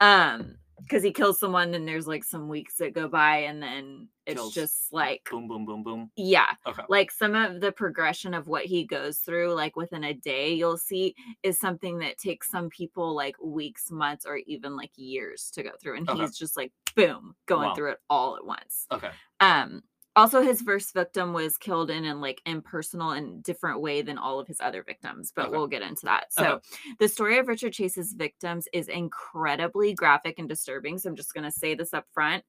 um, 0.00 0.56
because 0.82 1.02
he 1.04 1.12
kills 1.12 1.38
someone, 1.38 1.72
and 1.74 1.86
there's 1.86 2.06
like 2.06 2.24
some 2.24 2.48
weeks 2.48 2.76
that 2.78 2.92
go 2.94 3.08
by, 3.08 3.38
and 3.38 3.62
then 3.62 4.08
it's 4.26 4.40
Kills. 4.40 4.54
just 4.54 4.92
like 4.92 5.26
Boom, 5.30 5.46
boom, 5.48 5.64
boom, 5.64 5.82
boom. 5.82 6.10
yeah 6.16 6.48
Okay. 6.66 6.82
like 6.88 7.10
some 7.10 7.34
of 7.34 7.60
the 7.60 7.70
progression 7.72 8.34
of 8.34 8.48
what 8.48 8.64
he 8.64 8.84
goes 8.84 9.18
through 9.18 9.52
like 9.52 9.76
within 9.76 10.02
a 10.04 10.14
day 10.14 10.52
you'll 10.54 10.78
see 10.78 11.14
is 11.42 11.58
something 11.58 11.98
that 11.98 12.16
takes 12.18 12.50
some 12.50 12.70
people 12.70 13.14
like 13.14 13.36
weeks 13.42 13.90
months 13.90 14.24
or 14.26 14.38
even 14.46 14.76
like 14.76 14.90
years 14.96 15.50
to 15.52 15.62
go 15.62 15.70
through 15.80 15.96
and 15.98 16.08
Okay. 16.08 16.22
he's 16.22 16.36
just 16.38 16.56
like 16.56 16.72
boom 16.96 17.34
going 17.46 17.68
Wow. 17.68 17.74
through 17.74 17.90
it 17.92 17.98
all 18.08 18.36
at 18.36 18.46
once 18.46 18.86
Okay. 18.90 19.10
um 19.40 19.82
also 20.16 20.42
his 20.42 20.62
first 20.62 20.94
victim 20.94 21.32
was 21.32 21.56
killed 21.58 21.90
in 21.90 22.04
an 22.04 22.20
like 22.20 22.40
impersonal 22.46 23.10
and 23.10 23.42
different 23.42 23.80
way 23.80 24.00
than 24.02 24.16
all 24.18 24.38
of 24.38 24.46
his 24.46 24.60
other 24.60 24.82
victims 24.82 25.32
but 25.34 25.46
Okay. 25.46 25.50
we'll 25.56 25.66
get 25.66 25.82
into 25.82 26.06
that. 26.06 26.32
So 26.32 26.60
the 26.98 27.08
story 27.08 27.38
of 27.38 27.48
richard 27.48 27.72
chase's 27.72 28.12
victims 28.12 28.68
is 28.72 28.88
incredibly 28.88 29.94
graphic 29.94 30.38
and 30.38 30.48
disturbing 30.48 30.98
so 30.98 31.08
i'm 31.10 31.16
just 31.16 31.34
going 31.34 31.44
to 31.44 31.50
say 31.50 31.74
this 31.74 31.92
up 31.94 32.06
front. 32.14 32.44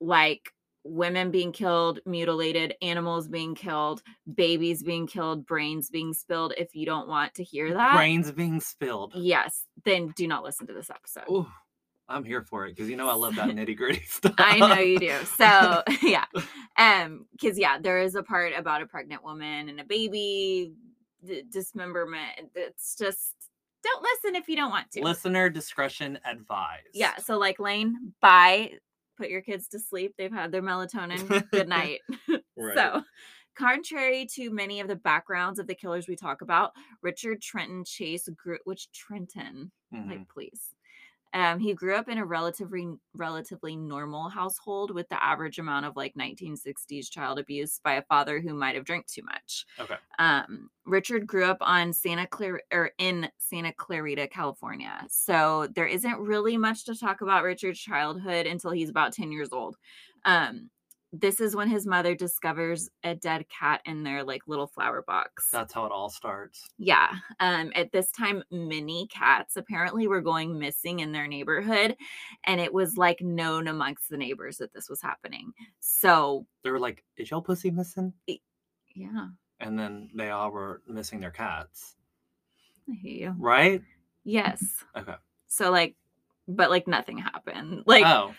Like 0.00 0.50
women 0.84 1.30
being 1.30 1.52
killed 1.52 2.00
mutilated 2.04 2.74
animals 2.82 3.28
being 3.28 3.54
killed 3.54 4.02
babies 4.34 4.82
being 4.82 5.06
killed 5.06 5.46
brains 5.46 5.88
being 5.90 6.12
spilled 6.12 6.52
if 6.58 6.74
you 6.74 6.84
don't 6.84 7.06
want 7.06 7.32
to 7.34 7.44
hear 7.44 7.72
that 7.72 7.94
Brains 7.94 8.32
being 8.32 8.58
spilled. 8.58 9.12
yes 9.14 9.64
then 9.84 10.12
do 10.16 10.26
not 10.26 10.42
listen 10.42 10.66
to 10.66 10.72
this 10.72 10.90
episode. 10.90 11.22
Ooh, 11.30 11.46
I'm 12.12 12.24
here 12.24 12.42
for 12.42 12.66
it 12.66 12.76
because 12.76 12.88
you 12.90 12.96
know 12.96 13.08
I 13.08 13.14
love 13.14 13.34
that 13.36 13.48
nitty 13.56 13.76
gritty 13.76 14.04
stuff. 14.06 14.34
I 14.38 14.58
know 14.58 14.78
you 14.80 14.98
do. 14.98 15.18
So 15.36 15.82
yeah, 16.02 16.24
um, 16.76 17.26
because 17.32 17.58
yeah, 17.58 17.78
there 17.78 18.00
is 18.00 18.14
a 18.14 18.22
part 18.22 18.52
about 18.56 18.82
a 18.82 18.86
pregnant 18.86 19.24
woman 19.24 19.68
and 19.68 19.80
a 19.80 19.84
baby 19.84 20.72
d- 21.24 21.42
dismemberment. 21.50 22.50
It's 22.54 22.96
just 22.96 23.34
don't 23.82 24.02
listen 24.02 24.36
if 24.36 24.48
you 24.48 24.56
don't 24.56 24.70
want 24.70 24.90
to. 24.92 25.02
Listener 25.02 25.48
discretion 25.50 26.18
advised. 26.24 26.88
Yeah. 26.94 27.16
So 27.16 27.38
like 27.38 27.58
Lane, 27.58 28.12
bye. 28.20 28.72
Put 29.18 29.28
your 29.28 29.42
kids 29.42 29.68
to 29.68 29.78
sleep. 29.78 30.14
They've 30.16 30.32
had 30.32 30.52
their 30.52 30.62
melatonin. 30.62 31.50
Good 31.50 31.68
night. 31.68 32.00
Right. 32.56 32.74
So, 32.76 33.02
contrary 33.54 34.26
to 34.34 34.50
many 34.50 34.80
of 34.80 34.88
the 34.88 34.96
backgrounds 34.96 35.58
of 35.58 35.66
the 35.66 35.74
killers 35.74 36.08
we 36.08 36.16
talk 36.16 36.40
about, 36.40 36.72
Richard 37.02 37.42
Trenton 37.42 37.84
Chase 37.84 38.28
grew, 38.34 38.58
which 38.64 38.90
Trenton, 38.92 39.70
Mhm. 39.94 40.08
like 40.08 40.28
please. 40.28 40.74
Um, 41.34 41.58
he 41.58 41.72
grew 41.72 41.94
up 41.94 42.08
in 42.08 42.18
a 42.18 42.24
relatively 42.24 42.88
relatively 43.14 43.76
normal 43.76 44.28
household 44.28 44.94
with 44.94 45.08
the 45.08 45.22
average 45.22 45.58
amount 45.58 45.86
of 45.86 45.96
like 45.96 46.14
1960s 46.14 47.10
child 47.10 47.38
abuse 47.38 47.80
by 47.82 47.94
a 47.94 48.02
father 48.02 48.40
who 48.40 48.54
might 48.54 48.74
have 48.74 48.84
drank 48.84 49.06
too 49.06 49.22
much. 49.24 49.64
Okay. 49.80 49.96
Um, 50.18 50.70
Richard 50.84 51.26
grew 51.26 51.44
up 51.44 51.58
on 51.60 51.92
Santa 51.92 52.26
Clara 52.26 52.60
or 52.72 52.90
in 52.98 53.28
Santa 53.38 53.72
Clarita, 53.72 54.28
California. 54.28 55.06
So 55.08 55.68
there 55.74 55.86
isn't 55.86 56.18
really 56.18 56.56
much 56.56 56.84
to 56.86 56.98
talk 56.98 57.20
about 57.20 57.44
Richard's 57.44 57.80
childhood 57.80 58.46
until 58.46 58.72
he's 58.72 58.90
about 58.90 59.12
10 59.12 59.32
years 59.32 59.52
old. 59.52 59.76
Um, 60.24 60.70
this 61.14 61.40
is 61.40 61.54
when 61.54 61.68
his 61.68 61.86
mother 61.86 62.14
discovers 62.14 62.88
a 63.04 63.14
dead 63.14 63.44
cat 63.50 63.82
in 63.84 64.02
their 64.02 64.24
like 64.24 64.42
little 64.46 64.66
flower 64.66 65.02
box. 65.06 65.48
That's 65.52 65.72
how 65.74 65.84
it 65.84 65.92
all 65.92 66.08
starts. 66.08 66.66
Yeah. 66.78 67.10
Um, 67.38 67.70
at 67.74 67.92
this 67.92 68.10
time, 68.10 68.42
many 68.50 69.08
cats 69.08 69.56
apparently 69.56 70.06
were 70.06 70.22
going 70.22 70.58
missing 70.58 71.00
in 71.00 71.12
their 71.12 71.26
neighborhood, 71.26 71.96
and 72.44 72.60
it 72.60 72.72
was 72.72 72.96
like 72.96 73.20
known 73.20 73.68
amongst 73.68 74.08
the 74.08 74.16
neighbors 74.16 74.56
that 74.56 74.72
this 74.72 74.88
was 74.88 75.02
happening. 75.02 75.52
So, 75.80 76.46
They 76.64 76.70
were 76.70 76.78
like, 76.80 77.04
"Is 77.18 77.30
your 77.30 77.42
pussy 77.42 77.70
missing?" 77.70 78.14
yeah, 78.94 79.28
And 79.60 79.78
then 79.78 80.10
they 80.14 80.30
all 80.30 80.50
were 80.50 80.80
missing 80.88 81.20
their 81.20 81.30
cats, 81.30 81.96
I 82.90 82.94
hear 82.94 83.28
you. 83.28 83.34
right? 83.38 83.82
Yes. 84.24 84.62
Okay. 84.96 85.14
So, 85.48 85.70
like, 85.70 85.94
but 86.48 86.70
like 86.70 86.86
nothing 86.88 87.18
happened. 87.18 87.82
Like, 87.86 88.04
oh, 88.06 88.34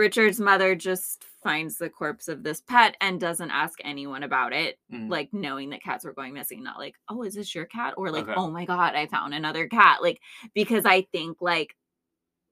Richard's 0.00 0.40
mother 0.40 0.74
just 0.74 1.24
finds 1.42 1.76
the 1.76 1.90
corpse 1.90 2.26
of 2.28 2.42
this 2.42 2.60
pet 2.62 2.96
and 3.00 3.20
doesn't 3.20 3.50
ask 3.50 3.78
anyone 3.84 4.22
about 4.22 4.52
it, 4.52 4.78
Mm. 4.92 5.10
like 5.10 5.32
knowing 5.32 5.70
that 5.70 5.82
cats 5.82 6.04
were 6.04 6.12
going 6.14 6.32
missing. 6.34 6.62
Not 6.62 6.78
like, 6.78 6.96
oh, 7.08 7.22
is 7.22 7.34
this 7.34 7.54
your 7.54 7.66
cat? 7.66 7.94
Or 7.98 8.10
like, 8.10 8.24
Okay. 8.24 8.34
oh 8.36 8.50
my 8.50 8.64
God, 8.64 8.94
I 8.94 9.06
found 9.06 9.34
another 9.34 9.68
cat. 9.68 10.02
Like, 10.02 10.20
because 10.54 10.84
I 10.86 11.02
think 11.12 11.40
like 11.40 11.76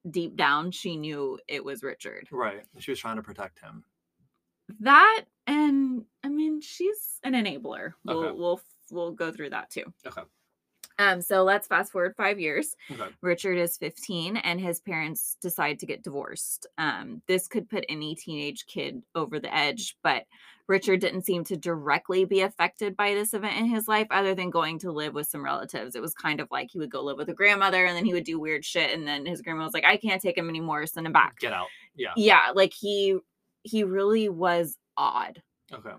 deep 0.09 0.35
down 0.37 0.71
she 0.71 0.95
knew 0.95 1.39
it 1.47 1.63
was 1.65 1.83
Richard. 1.83 2.27
right. 2.31 2.63
She 2.77 2.91
was 2.91 2.99
trying 2.99 3.17
to 3.17 3.23
protect 3.23 3.59
him. 3.59 3.83
That 4.81 5.25
and 5.47 6.05
I 6.23 6.29
mean, 6.29 6.61
she's 6.61 7.19
an 7.23 7.33
enabler. 7.33 7.93
We'll 8.05 8.19
Okay. 8.25 8.37
we'll 8.37 8.61
we'll 8.91 9.11
go 9.11 9.31
through 9.31 9.49
that 9.49 9.71
too. 9.71 9.91
Okay. 10.05 10.21
Um, 10.99 11.21
so 11.21 11.43
let's 11.43 11.65
fast 11.65 11.93
forward 11.93 12.13
five 12.17 12.39
years. 12.39 12.75
Okay. 12.91 13.09
Richard 13.21 13.57
is 13.57 13.77
15 13.77 14.37
and 14.37 14.59
his 14.59 14.81
parents 14.81 15.37
decide 15.41 15.79
to 15.79 15.85
get 15.85 16.03
divorced. 16.03 16.67
Um, 16.77 17.21
this 17.25 17.47
could 17.47 17.69
put 17.69 17.85
any 17.87 18.15
teenage 18.15 18.65
kid 18.67 19.01
over 19.15 19.39
the 19.39 19.53
edge, 19.55 19.95
but 20.03 20.25
Richard 20.67 20.99
didn't 20.99 21.25
seem 21.25 21.43
to 21.45 21.57
directly 21.57 22.25
be 22.25 22.41
affected 22.41 22.95
by 22.95 23.13
this 23.13 23.33
event 23.33 23.57
in 23.57 23.65
his 23.65 23.87
life 23.87 24.07
other 24.11 24.35
than 24.35 24.51
going 24.51 24.77
to 24.79 24.91
live 24.91 25.15
with 25.15 25.27
some 25.27 25.43
relatives. 25.43 25.95
It 25.95 26.01
was 26.01 26.13
kind 26.13 26.41
of 26.41 26.47
like 26.51 26.69
he 26.69 26.77
would 26.77 26.91
go 26.91 27.01
live 27.01 27.17
with 27.17 27.29
a 27.29 27.33
grandmother 27.33 27.85
and 27.85 27.95
then 27.97 28.05
he 28.05 28.13
would 28.13 28.25
do 28.25 28.39
weird 28.39 28.63
shit 28.63 28.93
and 28.93 29.07
then 29.07 29.25
his 29.25 29.41
grandma 29.41 29.63
was 29.63 29.73
like, 29.73 29.85
I 29.85 29.97
can't 29.97 30.21
take 30.21 30.37
him 30.37 30.49
anymore, 30.49 30.85
send 30.85 31.07
him 31.07 31.13
back. 31.13 31.39
Get 31.39 31.53
out. 31.53 31.67
Yeah. 31.95 32.11
Yeah, 32.15 32.51
like 32.53 32.73
he 32.73 33.17
he 33.63 33.83
really 33.83 34.29
was 34.29 34.77
odd. 34.97 35.41
Okay. 35.73 35.93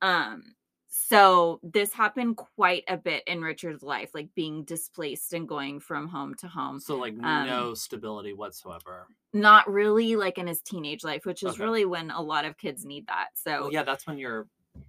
Um 0.00 0.53
so 0.96 1.58
this 1.64 1.92
happened 1.92 2.36
quite 2.36 2.84
a 2.86 2.96
bit 2.96 3.24
in 3.26 3.42
Richard's 3.42 3.82
life, 3.82 4.10
like 4.14 4.32
being 4.36 4.62
displaced 4.62 5.32
and 5.32 5.48
going 5.48 5.80
from 5.80 6.06
home 6.06 6.36
to 6.36 6.46
home. 6.46 6.78
So 6.78 6.94
like 6.96 7.14
Um, 7.14 7.46
no 7.46 7.74
stability 7.74 8.32
whatsoever. 8.32 9.08
Not 9.32 9.68
really 9.68 10.14
like 10.14 10.38
in 10.38 10.46
his 10.46 10.62
teenage 10.62 11.02
life, 11.02 11.26
which 11.26 11.42
is 11.42 11.54
Okay. 11.54 11.64
really 11.64 11.84
when 11.84 12.12
a 12.12 12.22
lot 12.22 12.44
of 12.44 12.56
kids 12.58 12.84
need 12.84 13.08
that. 13.08 13.30
So 13.34 13.62
Well, 13.62 13.72
yeah, 13.72 13.82
that's 13.82 14.06
when 14.06 14.18
you're, 14.18 14.46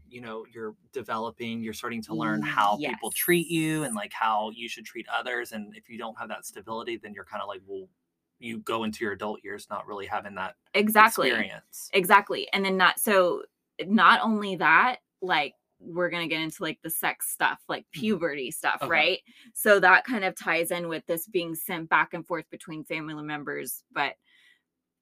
you 0.07 0.21
know, 0.21 0.45
you're 0.53 0.75
developing. 0.91 1.63
You're 1.63 1.74
starting 1.74 2.03
to 2.03 2.13
learn 2.13 2.43
how 2.43 2.77
people 2.77 3.09
treat 3.09 3.47
you 3.47 3.81
and 3.81 3.95
like 3.95 4.13
how 4.13 4.51
you 4.51 4.69
should 4.69 4.85
treat 4.85 5.07
others. 5.09 5.53
And 5.53 5.75
if 5.75 5.89
you 5.89 5.97
don't 5.97 6.17
have 6.19 6.29
that 6.29 6.45
stability, 6.45 6.97
then 6.97 7.15
you're 7.15 7.25
kind 7.25 7.41
of 7.41 7.47
like, 7.47 7.62
well, 7.65 7.89
you 8.38 8.59
go 8.59 8.83
into 8.83 9.03
your 9.03 9.13
adult 9.13 9.43
years 9.43 9.65
not 9.71 9.88
really 9.88 10.05
having 10.05 10.35
that 10.35 10.55
exactly. 10.75 11.29
experience. 11.29 11.89
Exactly. 11.93 12.47
And 12.53 12.63
then 12.63 12.77
not 12.77 13.00
so 13.00 13.41
not 13.88 14.21
only 14.21 14.57
that, 14.57 14.97
like 15.24 15.55
we're 15.86 16.10
going 16.10 16.27
to 16.27 16.34
get 16.34 16.42
into 16.44 16.63
like 16.63 16.80
the 16.82 16.89
sex 16.89 17.32
stuff, 17.32 17.60
like 17.70 17.86
puberty 17.92 18.51
stuff, 18.51 18.80
Okay. 18.82 18.89
right? 18.89 19.20
So 19.54 19.80
that 19.80 20.04
kind 20.06 20.24
of 20.24 20.36
ties 20.36 20.72
in 20.72 20.88
with 20.88 21.06
this 21.06 21.27
being 21.27 21.56
sent 21.56 21.89
back 21.89 22.13
and 22.13 22.25
forth 22.25 22.50
between 22.50 22.84
family 22.84 23.22
members, 23.24 23.84
but 23.92 24.15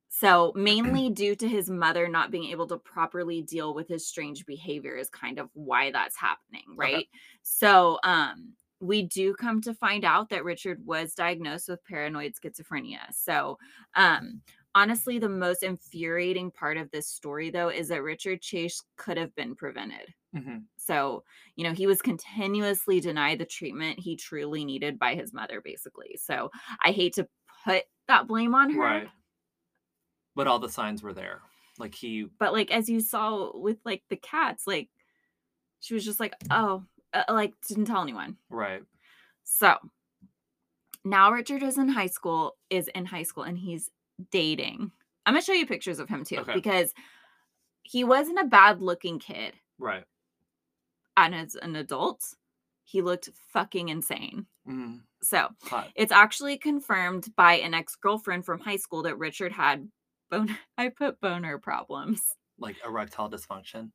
so 0.10 0.54
mainly 0.56 1.10
due 1.10 1.36
to 1.36 1.48
his 1.48 1.70
mother 1.72 2.08
not 2.08 2.30
being 2.30 2.52
able 2.52 2.68
to 2.68 2.78
properly 2.78 3.42
deal 3.42 3.74
with 3.74 3.88
his 3.88 4.06
strange 4.08 4.46
behavior 4.46 4.96
is 4.96 5.10
kind 5.10 5.40
of 5.40 5.50
why 5.54 5.92
that's 5.92 6.16
happening, 6.16 6.64
right? 6.76 7.08
So 7.42 7.98
um 8.04 8.54
we 8.80 9.02
do 9.04 9.34
come 9.34 9.62
to 9.62 9.74
find 9.74 10.04
out 10.06 10.30
that 10.30 10.44
Richard 10.44 10.86
was 10.86 11.16
diagnosed 11.16 11.70
with 11.70 11.84
paranoid 11.86 12.34
schizophrenia. 12.36 13.00
So 13.12 13.58
um 13.96 14.42
honestly 14.76 15.18
the 15.18 15.30
most 15.30 15.64
infuriating 15.64 16.52
part 16.52 16.78
of 16.78 16.92
this 16.92 17.08
story 17.08 17.50
though 17.50 17.70
is 17.70 17.88
that 17.88 18.04
Richard 18.04 18.40
Chase 18.42 18.84
could 18.98 19.18
have 19.18 19.34
been 19.36 19.56
prevented. 19.56 20.14
Hmm 20.34 20.58
So, 20.78 21.24
you 21.56 21.64
know, 21.64 21.74
he 21.74 21.88
was 21.88 22.02
continuously 22.02 23.00
denied 23.00 23.40
the 23.40 23.46
treatment 23.46 24.00
he 24.00 24.16
truly 24.16 24.66
needed 24.66 24.98
by 25.00 25.16
his 25.16 25.32
mother, 25.34 25.62
basically. 25.62 26.18
So, 26.22 26.50
I 26.84 26.92
hate 26.92 27.14
to 27.16 27.28
put 27.66 27.84
that 28.08 28.28
blame 28.28 28.56
on 28.56 28.72
her. 28.72 28.82
Right. 28.82 29.10
But 30.36 30.48
all 30.48 30.60
the 30.60 30.70
signs 30.70 31.04
were 31.04 31.14
there. 31.14 31.42
Like 31.78 31.94
he, 31.96 32.28
But, 32.40 32.54
like, 32.54 32.72
as 32.72 32.90
you 32.90 33.00
saw 33.00 33.56
with 33.58 33.78
like 33.86 34.04
the 34.10 34.16
cats, 34.18 34.66
like, 34.68 34.90
she 35.80 35.94
was 35.94 36.06
just 36.06 36.20
like, 36.20 36.34
oh, 36.50 36.84
uh, 37.14 37.24
like, 37.30 37.54
didn't 37.68 37.86
tell 37.86 38.02
anyone. 38.02 38.38
right. 38.50 38.84
So, 39.44 39.76
now 41.06 41.32
Richard 41.32 41.64
is 41.64 41.78
in 41.78 41.90
high 41.90 42.08
school, 42.08 42.56
is 42.70 42.88
in 42.90 43.06
high 43.06 43.24
school, 43.24 43.44
and 43.44 43.58
he's 43.58 43.90
dating. 44.32 44.92
I'm 45.26 45.34
going 45.34 45.42
to 45.42 45.46
show 45.46 45.54
you 45.54 45.66
pictures 45.66 46.00
of 46.00 46.10
him 46.10 46.24
too, 46.24 46.38
Okay. 46.40 46.54
because 46.54 46.94
he 47.84 48.04
wasn't 48.04 48.40
a 48.40 48.46
bad 48.46 48.82
looking 48.82 49.20
kid. 49.20 49.54
Right. 49.78 50.04
And 51.16 51.36
as 51.36 51.56
an 51.56 51.76
adult, 51.76 52.24
he 52.84 53.02
looked 53.02 53.30
fucking 53.52 53.90
insane. 53.90 54.48
Mm, 54.68 55.02
So, 55.22 55.50
hot. 55.64 55.90
It's 55.96 56.12
actually 56.12 56.58
confirmed 56.58 57.28
by 57.36 57.56
an 57.56 57.74
ex 57.74 57.96
girlfriend 57.96 58.46
from 58.46 58.60
high 58.60 58.78
school 58.78 59.04
that 59.04 59.18
Richard 59.18 59.52
had 59.52 59.90
bone. 60.30 60.58
I 60.78 60.90
put 60.90 61.20
boner 61.22 61.58
problems. 61.60 62.22
Like 62.60 62.78
erectile 62.86 63.30
dysfunction. 63.30 63.92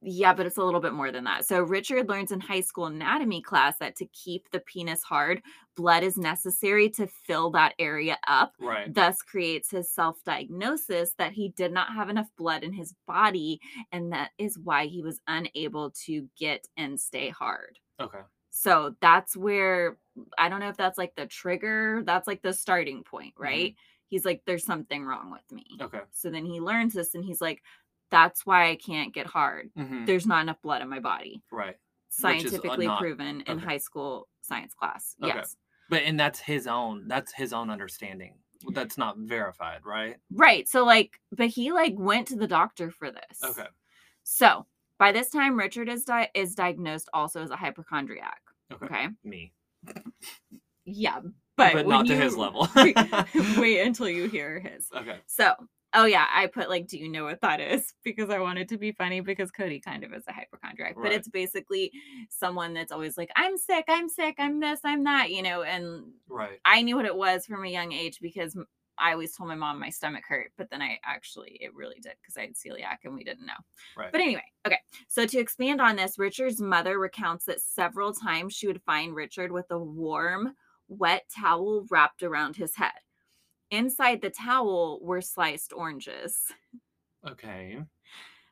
Yeah, 0.00 0.32
but 0.32 0.46
it's 0.46 0.56
a 0.58 0.62
little 0.62 0.80
bit 0.80 0.92
more 0.92 1.10
than 1.10 1.24
that. 1.24 1.44
So 1.44 1.60
Richard 1.60 2.08
learns 2.08 2.30
in 2.30 2.38
high 2.38 2.60
school 2.60 2.86
anatomy 2.86 3.42
class 3.42 3.78
that 3.78 3.96
to 3.96 4.06
keep 4.06 4.48
the 4.50 4.60
penis 4.60 5.02
hard, 5.02 5.42
blood 5.76 6.04
is 6.04 6.16
necessary 6.16 6.88
to 6.90 7.08
fill 7.08 7.50
that 7.50 7.74
area 7.80 8.16
up. 8.28 8.52
Right. 8.60 8.92
Thus 8.94 9.22
creates 9.22 9.70
his 9.72 9.90
self-diagnosis 9.90 11.14
that 11.18 11.32
he 11.32 11.48
did 11.48 11.72
not 11.72 11.92
have 11.94 12.08
enough 12.10 12.28
blood 12.36 12.62
in 12.62 12.72
his 12.72 12.94
body, 13.08 13.60
and 13.90 14.12
that 14.12 14.30
is 14.38 14.56
why 14.56 14.86
he 14.86 15.02
was 15.02 15.20
unable 15.26 15.90
to 16.06 16.28
get 16.38 16.68
and 16.76 17.00
stay 17.00 17.30
hard. 17.30 17.80
Okay. 18.00 18.20
So 18.50 18.94
that's 19.00 19.36
where 19.36 19.98
I 20.38 20.48
don't 20.48 20.60
know 20.60 20.68
if 20.68 20.76
that's 20.76 20.98
like 20.98 21.14
the 21.16 21.26
trigger, 21.26 22.02
that's 22.04 22.28
like 22.28 22.42
the 22.42 22.52
starting 22.52 23.02
point, 23.02 23.34
Mm-hmm. 23.34 23.42
right? 23.42 23.74
He's 24.10 24.24
like, 24.24 24.42
there's 24.46 24.64
something 24.64 25.04
wrong 25.04 25.30
with 25.30 25.52
me. 25.52 25.66
Okay. 25.82 26.00
So 26.12 26.30
then 26.30 26.46
he 26.46 26.60
learns 26.60 26.94
this 26.94 27.14
and 27.14 27.22
he's 27.24 27.42
like, 27.42 27.62
that's 28.10 28.46
why 28.46 28.70
I 28.70 28.76
can't 28.76 29.12
get 29.14 29.26
hard. 29.26 29.70
hmm 29.76 30.04
There's 30.04 30.26
not 30.26 30.42
enough 30.42 30.60
blood 30.62 30.82
in 30.82 30.88
my 30.88 31.00
body. 31.00 31.42
Right. 31.50 31.76
Scientifically 32.08 32.86
not- 32.86 33.00
proven 33.00 33.42
in 33.46 33.58
okay. 33.58 33.64
high 33.66 33.78
school 33.78 34.28
science 34.42 34.74
class. 34.74 35.14
Okay. 35.22 35.34
Yes. 35.34 35.56
But 35.90 36.02
and 36.02 36.18
that's 36.18 36.38
his 36.40 36.66
own. 36.66 37.08
That's 37.08 37.32
his 37.32 37.52
own 37.52 37.70
understanding. 37.70 38.34
That's 38.72 38.98
not 38.98 39.16
verified, 39.18 39.80
right? 39.84 40.16
Right. 40.32 40.68
So 40.68 40.84
like, 40.84 41.20
but 41.32 41.46
he 41.46 41.72
like 41.72 41.94
went 41.96 42.28
to 42.28 42.36
the 42.36 42.46
doctor 42.48 42.90
for 42.90 43.10
this. 43.10 43.42
Okay. 43.42 43.68
So 44.24 44.66
by 44.98 45.12
this 45.12 45.30
time, 45.30 45.56
Richard 45.58 45.88
is 45.88 46.04
di- 46.04 46.30
is 46.34 46.54
diagnosed 46.54 47.08
also 47.14 47.42
as 47.42 47.50
a 47.50 47.56
hypochondriac. 47.56 48.40
Okay. 48.72 48.84
Okay. 48.86 49.06
Me. 49.24 49.52
Yeah, 50.84 51.20
but, 51.56 51.72
But 51.74 51.86
not 51.88 52.06
to 52.06 52.16
his 52.16 52.36
level. 52.36 52.68
wait 52.76 53.80
until 53.80 54.08
you 54.08 54.28
hear 54.28 54.60
his. 54.60 54.86
Okay. 54.96 55.18
So, 55.26 55.54
oh 55.94 56.04
yeah, 56.04 56.26
I 56.30 56.46
put 56.46 56.68
like, 56.68 56.86
do 56.86 56.98
you 56.98 57.08
know 57.08 57.24
what 57.24 57.40
that 57.40 57.60
is? 57.60 57.92
Because 58.04 58.30
I 58.30 58.38
wanted 58.38 58.68
to 58.70 58.78
be 58.78 58.92
funny 58.92 59.20
because 59.20 59.50
Cody 59.50 59.80
kind 59.80 60.02
of 60.02 60.12
is 60.14 60.24
a 60.26 60.32
hypochondriac, 60.32 60.96
but 61.02 61.12
it's 61.12 61.28
basically 61.28 61.92
someone 62.30 62.72
that's 62.72 62.90
always 62.92 63.18
like, 63.18 63.30
I'm 63.36 63.58
sick, 63.58 63.84
I'm 63.88 64.08
sick, 64.08 64.36
I'm 64.38 64.60
this, 64.60 64.80
I'm 64.84 65.04
that, 65.04 65.30
you 65.30 65.42
know. 65.42 65.62
And 65.62 66.12
Right. 66.28 66.58
I 66.64 66.82
knew 66.82 66.96
what 66.96 67.04
it 67.04 67.16
was 67.16 67.44
from 67.44 67.64
a 67.64 67.68
young 67.68 67.92
age 67.92 68.18
because 68.20 68.56
I 68.98 69.12
always 69.12 69.36
told 69.36 69.48
my 69.48 69.54
mom 69.54 69.78
my 69.78 69.90
stomach 69.90 70.24
hurt, 70.26 70.52
but 70.56 70.70
then 70.70 70.82
I 70.82 70.98
actually, 71.04 71.58
it 71.60 71.74
really 71.74 72.00
did 72.00 72.14
because 72.20 72.36
I 72.36 72.42
had 72.42 72.54
celiac 72.54 72.98
and 73.04 73.14
we 73.14 73.24
didn't 73.24 73.46
know. 73.46 73.52
Right. 73.96 74.10
But 74.10 74.20
anyway, 74.20 74.44
okay. 74.66 74.78
So 75.06 75.26
to 75.26 75.38
expand 75.38 75.80
on 75.80 75.96
this, 75.96 76.18
Richard's 76.18 76.60
mother 76.60 76.98
recounts 76.98 77.44
that 77.44 77.60
several 77.60 78.12
times 78.12 78.54
she 78.54 78.66
would 78.66 78.82
find 78.82 79.14
Richard 79.14 79.52
with 79.52 79.66
a 79.70 79.78
warm, 79.78 80.54
wet 80.88 81.24
towel 81.34 81.86
wrapped 81.90 82.22
around 82.22 82.56
his 82.56 82.74
head. 82.74 82.92
Inside 83.70 84.20
the 84.22 84.30
towel 84.30 84.98
were 85.02 85.20
sliced 85.20 85.72
oranges. 85.72 86.52
okay. 87.28 87.78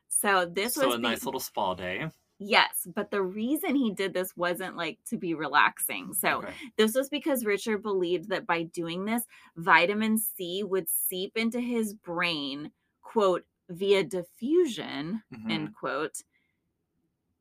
So 0.09 0.45
this 0.45 0.73
so 0.75 0.85
was 0.87 0.95
a 0.95 0.97
the- 0.97 1.01
nice 1.09 1.25
little 1.25 1.39
spa 1.39 1.73
day. 1.75 2.09
yes, 2.39 2.87
but 2.95 3.11
the 3.11 3.21
reason 3.21 3.75
he 3.75 3.91
did 3.91 4.13
this 4.13 4.35
wasn't 4.37 4.75
like 4.75 4.99
to 5.09 5.17
be 5.17 5.33
relaxing. 5.33 6.13
So 6.13 6.39
okay. 6.39 6.53
this 6.75 6.95
was 6.95 7.09
because 7.09 7.45
Richard 7.45 7.81
believed 7.83 8.29
that 8.29 8.45
by 8.47 8.63
doing 8.63 9.05
this, 9.05 9.23
vitamin 9.55 10.17
C 10.17 10.63
would 10.63 10.87
seep 10.89 11.35
into 11.37 11.59
his 11.59 11.93
brain, 11.93 12.71
quote, 13.01 13.45
via 13.69 14.03
diffusion, 14.03 15.23
Mhm. 15.33 15.51
end 15.51 15.75
quote. 15.75 16.21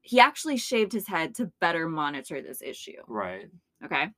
He 0.01 0.21
actually 0.21 0.57
shaved 0.57 0.93
his 0.93 1.07
head 1.09 1.35
to 1.37 1.47
better 1.61 1.89
monitor 1.89 2.41
this 2.43 2.63
issue. 2.63 3.03
Right. 3.07 3.49
Okay. 3.85 4.09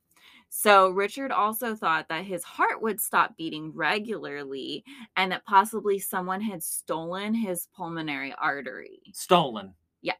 So 0.49 0.89
Richard 0.89 1.31
also 1.31 1.75
thought 1.75 2.09
that 2.09 2.25
his 2.25 2.43
heart 2.43 2.81
would 2.81 2.99
stop 2.99 3.37
beating 3.37 3.71
regularly 3.73 4.83
and 5.15 5.31
that 5.31 5.45
possibly 5.45 5.99
someone 5.99 6.41
had 6.41 6.63
stolen 6.63 7.33
his 7.33 7.67
pulmonary 7.75 8.33
artery. 8.37 8.99
Stolen. 9.13 9.73
Yeah. 10.01 10.15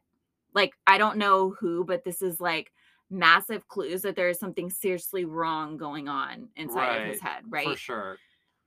Like, 0.54 0.74
I 0.86 0.98
don't 0.98 1.18
know 1.18 1.50
who, 1.58 1.84
but 1.84 2.04
this 2.04 2.22
is 2.22 2.40
like 2.40 2.72
massive 3.10 3.66
clues 3.66 4.02
that 4.02 4.14
there 4.14 4.28
is 4.28 4.38
something 4.38 4.70
seriously 4.70 5.24
wrong 5.24 5.76
going 5.76 6.08
on 6.08 6.48
inside 6.56 7.02
of 7.02 7.08
his 7.08 7.20
head, 7.20 7.42
right? 7.48 7.66
For 7.66 7.76
sure. 7.76 8.16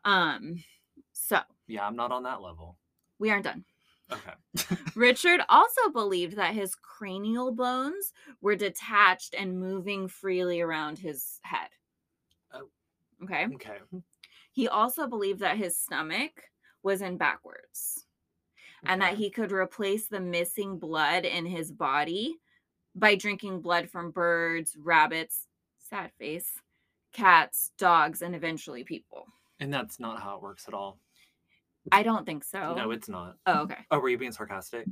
Um, 0.04 0.62
so 1.14 1.40
Yeah, 1.68 1.88
I'm 1.88 1.96
not 1.96 2.12
on 2.12 2.24
that 2.24 2.42
level. 2.42 2.78
we 3.20 3.30
aren't 3.30 3.46
done. 3.46 3.64
Okay. 4.12 4.76
Richard 4.96 5.42
also 5.50 5.90
believed 5.92 6.36
that 6.36 6.54
his 6.54 6.76
cranial 6.76 7.52
bones 7.52 8.14
were 8.42 8.56
detached 8.56 9.34
and 9.38 9.60
moving 9.60 10.08
freely 10.08 10.62
around 10.62 11.00
his 11.00 11.40
head. 11.44 11.70
Oh. 12.54 12.70
Okay. 13.24 13.48
Okay. 13.56 13.78
He 14.52 14.68
also 14.68 15.08
believed 15.08 15.40
that 15.40 15.58
his 15.58 15.78
stomach 15.78 16.44
was 16.84 17.02
in 17.02 17.18
backwards. 17.18 18.06
and 18.86 19.02
that 19.02 19.16
he 19.16 19.30
could 19.30 19.52
replace 19.52 20.08
the 20.08 20.20
missing 20.20 20.78
blood 20.78 21.24
in 21.26 21.46
his 21.46 21.72
body 21.72 22.36
by 22.96 23.16
drinking 23.16 23.62
blood 23.62 23.90
from 23.90 24.12
birds, 24.12 24.76
rabbits, 24.78 25.48
sad 25.80 26.12
face, 26.20 26.52
cats, 27.14 27.72
dogs, 27.78 28.22
and 28.22 28.36
eventually 28.36 28.84
people. 28.84 29.26
And 29.60 29.74
that's 29.74 30.00
not 30.00 30.22
how 30.22 30.36
it 30.36 30.42
works 30.42 30.68
at 30.68 30.74
all. 30.74 31.00
I 31.92 32.04
don't 32.04 32.26
think 32.26 32.44
so. 32.44 32.76
No, 32.76 32.92
it's 32.92 33.10
not. 33.10 33.36
oh, 33.46 33.62
okay. 33.64 33.80
Oh, 33.92 34.00
were 34.00 34.10
you 34.10 34.18
being 34.18 34.32
sarcastic? 34.32 34.86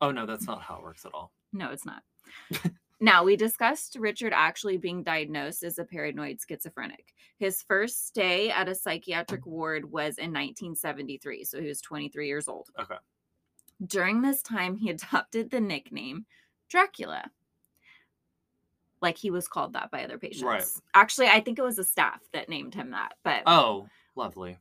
Oh 0.00 0.10
no, 0.10 0.26
that's 0.26 0.46
not 0.46 0.62
how 0.62 0.76
it 0.76 0.82
works 0.82 1.04
at 1.04 1.14
all. 1.14 1.32
No, 1.52 1.70
it's 1.70 1.84
not. 1.84 2.02
now, 3.00 3.24
we 3.24 3.36
discussed 3.36 3.96
Richard 3.98 4.32
actually 4.34 4.76
being 4.76 5.02
diagnosed 5.02 5.62
as 5.62 5.78
a 5.78 5.84
paranoid 5.84 6.38
schizophrenic. 6.46 7.12
His 7.38 7.62
first 7.62 8.06
stay 8.06 8.50
at 8.50 8.68
a 8.68 8.74
psychiatric 8.74 9.44
ward 9.46 9.84
was 9.84 10.18
in 10.18 10.30
1973, 10.32 11.44
so 11.44 11.60
he 11.60 11.68
was 11.68 11.80
23 11.80 12.26
years 12.26 12.48
old. 12.48 12.68
Okay. 12.80 12.96
During 13.84 14.22
this 14.22 14.42
time, 14.42 14.76
he 14.76 14.90
adopted 14.90 15.50
the 15.50 15.60
nickname 15.60 16.26
Dracula. 16.68 17.30
Like 19.00 19.18
he 19.18 19.30
was 19.30 19.48
called 19.48 19.72
that 19.72 19.90
by 19.90 20.04
other 20.04 20.18
patients. 20.18 20.44
Right. 20.44 20.64
Actually, 20.94 21.26
I 21.28 21.40
think 21.40 21.58
it 21.58 21.62
was 21.62 21.76
the 21.76 21.84
staff 21.84 22.20
that 22.32 22.48
named 22.48 22.74
him 22.74 22.92
that, 22.92 23.14
but 23.24 23.42
Oh, 23.46 23.88
lovely. 24.14 24.58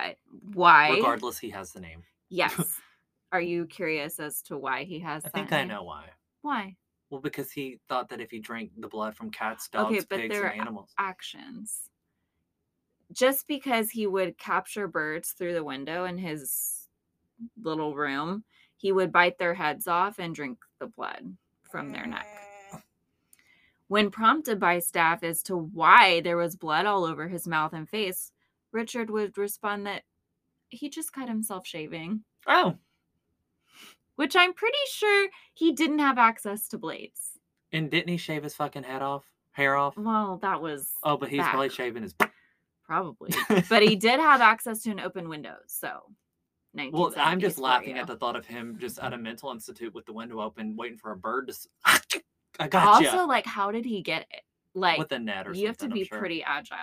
But 0.00 0.16
why? 0.52 0.90
Regardless, 0.90 1.38
he 1.38 1.50
has 1.50 1.72
the 1.72 1.80
name. 1.80 2.02
Yes. 2.28 2.80
Are 3.30 3.40
you 3.40 3.66
curious 3.66 4.18
as 4.18 4.42
to 4.42 4.58
why 4.58 4.82
he 4.84 4.98
has 5.00 5.24
I 5.24 5.28
that? 5.28 5.32
think 5.34 5.52
I 5.52 5.58
name? 5.58 5.68
know 5.68 5.84
why. 5.84 6.06
Why? 6.42 6.76
Well, 7.08 7.20
because 7.20 7.52
he 7.52 7.78
thought 7.88 8.08
that 8.08 8.20
if 8.20 8.32
he 8.32 8.40
drank 8.40 8.72
the 8.76 8.88
blood 8.88 9.14
from 9.14 9.30
cats, 9.30 9.68
dogs, 9.68 9.94
Okay, 9.94 10.04
but 10.10 10.18
pigs, 10.18 10.34
there 10.34 10.46
and 10.46 10.58
are 10.58 10.62
animals. 10.62 10.90
actions. 10.98 11.88
Just 13.12 13.46
because 13.46 13.90
he 13.90 14.08
would 14.08 14.36
capture 14.38 14.88
birds 14.88 15.30
through 15.30 15.54
the 15.54 15.62
window 15.62 16.04
in 16.04 16.18
his 16.18 16.88
little 17.62 17.94
room, 17.94 18.42
he 18.76 18.90
would 18.90 19.12
bite 19.12 19.38
their 19.38 19.54
heads 19.54 19.86
off 19.86 20.18
and 20.18 20.34
drink 20.34 20.58
the 20.80 20.86
blood 20.88 21.36
from 21.62 21.92
their 21.92 22.06
neck. 22.06 22.26
Eh. 22.72 22.78
When 23.86 24.10
prompted 24.10 24.58
by 24.58 24.80
staff 24.80 25.22
as 25.22 25.44
to 25.44 25.56
why 25.56 26.20
there 26.22 26.36
was 26.36 26.56
blood 26.56 26.86
all 26.86 27.04
over 27.04 27.28
his 27.28 27.46
mouth 27.46 27.72
and 27.72 27.88
face, 27.88 28.32
Richard 28.76 29.10
would 29.10 29.36
respond 29.38 29.86
that 29.86 30.02
he 30.68 30.88
just 30.90 31.12
cut 31.12 31.28
himself 31.28 31.66
shaving, 31.66 32.20
Oh, 32.46 32.76
which 34.16 34.36
I'm 34.36 34.52
pretty 34.52 34.76
sure 34.90 35.28
he 35.54 35.72
didn't 35.72 35.98
have 36.00 36.18
access 36.18 36.68
to 36.68 36.78
blades. 36.78 37.32
and 37.72 37.90
didn't 37.90 38.08
he 38.08 38.16
shave 38.16 38.42
his 38.44 38.54
fucking 38.54 38.82
head 38.84 39.02
off, 39.02 39.24
hair 39.52 39.76
off? 39.76 39.96
Well, 39.96 40.38
that 40.42 40.60
was 40.60 40.92
Oh, 41.02 41.16
but 41.16 41.28
he's 41.30 41.42
probably 41.42 41.70
shaving 41.70 42.02
his. 42.02 42.14
probably. 42.84 43.32
but 43.68 43.82
he 43.82 43.96
did 43.96 44.20
have 44.20 44.40
access 44.40 44.82
to 44.82 44.90
an 44.90 45.00
open 45.00 45.28
window. 45.28 45.56
So, 45.66 46.00
Well, 46.92 47.12
I'm 47.16 47.40
just 47.40 47.58
laughing 47.58 47.96
you. 47.96 48.02
at 48.02 48.06
the 48.06 48.16
thought 48.16 48.36
of 48.36 48.46
him 48.46 48.76
just 48.78 48.98
at 48.98 49.12
a 49.12 49.18
mental 49.18 49.50
institute 49.50 49.94
with 49.94 50.06
the 50.06 50.12
window 50.12 50.40
open, 50.40 50.76
waiting 50.76 50.98
for 50.98 51.12
a 51.12 51.16
bird 51.16 51.48
to. 51.48 51.52
s- 51.52 51.68
I 52.60 52.68
gotcha. 52.68 53.10
Also, 53.10 53.26
like, 53.26 53.44
how 53.46 53.70
did 53.70 53.84
he 53.84 54.02
get 54.02 54.22
it? 54.30 54.42
Like, 54.74 54.98
with 54.98 55.10
a 55.12 55.18
net 55.18 55.46
or 55.46 55.50
something. 55.50 55.60
you 55.62 55.66
have 55.68 55.76
to 55.78 55.88
be 55.88 56.04
sure. 56.04 56.18
pretty 56.18 56.42
agile. 56.42 56.76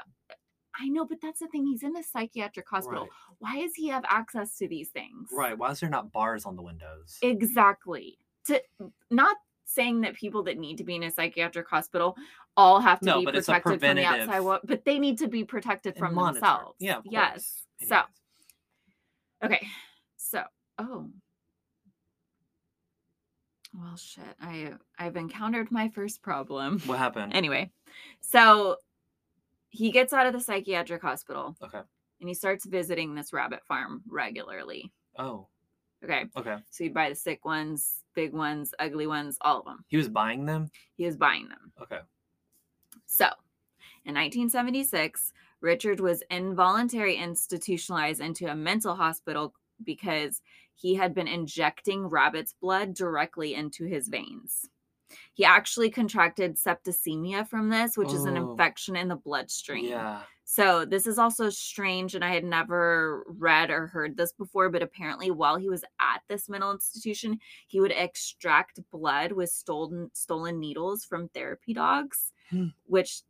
I 0.79 0.89
know, 0.89 1.05
but 1.05 1.19
that's 1.21 1.39
the 1.39 1.47
thing. 1.47 1.65
He's 1.67 1.83
in 1.83 1.95
a 1.95 2.03
psychiatric 2.03 2.67
hospital. 2.67 3.03
Right. 3.03 3.09
Why 3.39 3.61
does 3.61 3.75
he 3.75 3.89
have 3.89 4.03
access 4.07 4.57
to 4.57 4.67
these 4.67 4.89
things? 4.89 5.29
Right. 5.31 5.57
Why 5.57 5.71
is 5.71 5.79
there 5.79 5.89
not 5.89 6.11
bars 6.11 6.45
on 6.45 6.55
the 6.55 6.63
windows? 6.63 7.17
Exactly. 7.21 8.17
To 8.47 8.61
not 9.11 9.35
saying 9.65 10.01
that 10.01 10.15
people 10.15 10.43
that 10.43 10.57
need 10.57 10.77
to 10.77 10.83
be 10.83 10.95
in 10.95 11.03
a 11.03 11.11
psychiatric 11.11 11.67
hospital 11.69 12.15
all 12.57 12.79
have 12.79 12.99
to 12.99 13.05
No, 13.05 13.19
be 13.19 13.25
but 13.25 13.35
it's 13.35 13.47
a 13.49 13.53
protected 13.53 13.81
from 13.87 13.95
the 13.97 14.03
outside 14.05 14.41
world, 14.41 14.61
but 14.63 14.83
they 14.85 14.99
need 14.99 15.17
to 15.19 15.27
be 15.27 15.43
protected 15.43 15.95
from 15.97 16.15
monitored. 16.15 16.41
themselves. 16.43 16.75
Yeah, 16.79 16.99
yes. 17.05 17.63
So, 17.87 18.01
okay. 19.43 19.67
So, 20.17 20.43
oh. 20.79 21.09
Well, 23.75 23.95
shit. 23.97 24.23
I 24.39 24.73
I've 24.99 25.15
encountered 25.17 25.71
my 25.71 25.89
first 25.89 26.21
problem. 26.21 26.79
what 26.85 26.99
happened? 26.99 27.35
Anyway, 27.35 27.71
so 28.21 28.77
he 29.73 29.91
gets 29.91 30.13
out 30.13 30.27
of 30.27 30.33
the 30.33 30.39
psychiatric 30.39 31.01
hospital 31.01 31.55
okay. 31.61 31.81
and 32.19 32.29
he 32.29 32.35
starts 32.35 32.63
visiting 32.63 33.15
this 33.15 33.33
rabbit 33.33 33.65
farm 33.67 34.03
regularly. 34.07 34.91
Oh, 35.17 35.47
Okay. 36.03 36.25
okay. 36.37 36.57
So 36.69 36.83
he'd 36.83 36.93
buy 36.93 37.09
the 37.09 37.15
sick 37.15 37.43
ones, 37.43 38.01
big 38.13 38.33
ones, 38.33 38.73
ugly 38.77 39.07
ones, 39.07 39.37
all 39.41 39.59
of 39.59 39.65
them. 39.65 39.83
He 39.87 39.97
was 39.97 40.09
buying 40.09 40.45
them. 40.45 40.69
He 40.95 41.05
was 41.05 41.15
buying 41.17 41.47
them. 41.47 41.71
Okay. 41.81 41.99
So, 43.05 43.25
in 44.05 44.13
1976, 44.13 45.33
Richard 45.61 45.99
was 46.01 46.21
involuntary 46.29 47.15
institutionalized 47.15 48.21
into 48.21 48.47
a 48.51 48.55
mental 48.55 48.95
hospital 48.95 49.53
because 49.83 50.41
he 50.75 50.93
had 50.93 51.15
been 51.15 51.27
injecting 51.27 52.05
rabbit's 52.05 52.53
blood 52.61 52.93
directly 52.93 53.55
into 53.55 53.85
his 53.85 54.07
veins. 54.07 54.69
He 55.33 55.45
actually 55.45 55.89
contracted 55.89 56.55
septicemia 56.57 57.47
from 57.47 57.69
this, 57.69 57.97
which 57.97 58.13
is 58.13 58.25
an 58.25 58.37
Oh. 58.37 58.51
infection 58.51 58.95
in 58.95 59.07
the 59.07 59.15
bloodstream. 59.15 59.85
Yeah. 59.85 60.23
So, 60.45 60.83
this 60.85 61.07
is 61.07 61.17
also 61.17 61.49
strange, 61.49 62.15
and 62.15 62.23
I 62.23 62.33
had 62.33 62.43
never 62.43 63.23
read 63.27 63.69
or 63.71 63.87
heard 63.87 64.17
this 64.17 64.33
before, 64.33 64.69
but 64.69 64.83
apparently, 64.83 65.31
while 65.31 65.55
he 65.55 65.69
was 65.69 65.85
at 66.01 66.21
this 66.27 66.49
mental 66.49 66.71
institution, 66.73 67.39
he 67.67 67.79
would 67.79 67.93
extract 67.93 68.79
blood 68.91 69.31
with 69.31 69.49
stolen 69.49 70.11
stolen 70.13 70.59
needles 70.59 71.05
from 71.05 71.29
therapy 71.29 71.73
dogs, 71.73 72.33
Hmm. 72.49 72.67
which 72.85 73.21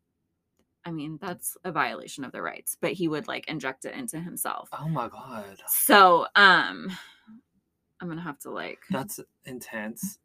I 0.85 0.91
mean, 0.91 1.17
that's 1.21 1.55
a 1.63 1.71
violation 1.71 2.25
of 2.25 2.33
their 2.33 2.43
rights, 2.43 2.75
but 2.81 2.91
he 2.91 3.07
would 3.07 3.25
like 3.27 3.47
inject 3.47 3.85
it 3.85 3.93
into 3.95 4.19
himself. 4.19 4.67
Oh 4.73 4.89
my 4.89 5.07
god. 5.07 5.61
So, 5.67 6.27
um 6.35 6.91
I'm 8.01 8.09
to 8.11 8.19
have 8.21 8.39
to 8.39 8.49
like 8.51 8.79
That's 8.89 9.19
intense. 9.45 10.19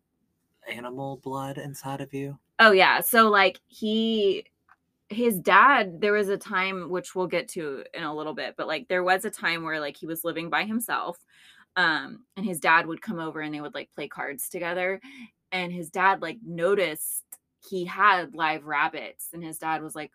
Animal 0.68 1.18
blood 1.18 1.58
inside 1.58 2.00
of 2.00 2.12
you. 2.12 2.38
Oh 2.58 2.72
yeah. 2.72 3.00
So 3.00 3.28
like 3.28 3.60
he 3.66 4.44
his 5.08 5.38
dad 5.38 6.00
there 6.00 6.12
was 6.12 6.28
a 6.28 6.36
time 6.36 6.90
which 6.90 7.14
we'll 7.14 7.26
get 7.26 7.48
to 7.48 7.82
in 7.94 8.02
a 8.02 8.14
little 8.14 8.34
bit, 8.34 8.54
but 8.56 8.66
like 8.66 8.88
there 8.88 9.02
was 9.02 9.24
a 9.24 9.30
time 9.30 9.64
where 9.64 9.80
like 9.80 9.96
he 9.96 10.06
was 10.06 10.24
living 10.24 10.50
by 10.50 10.64
himself 10.64 11.18
um 11.76 12.24
and 12.36 12.44
his 12.44 12.58
dad 12.58 12.86
would 12.86 13.00
come 13.00 13.18
over 13.18 13.40
and 13.40 13.54
they 13.54 13.60
would 13.60 13.74
like 13.74 13.90
play 13.94 14.08
cards 14.08 14.48
together 14.48 15.00
and 15.52 15.72
his 15.72 15.90
dad 15.90 16.20
like 16.20 16.38
noticed 16.44 17.24
he 17.68 17.84
had 17.84 18.34
live 18.34 18.64
rabbits 18.64 19.28
and 19.32 19.42
his 19.44 19.58
dad 19.58 19.82
was 19.82 19.94
like 19.94 20.10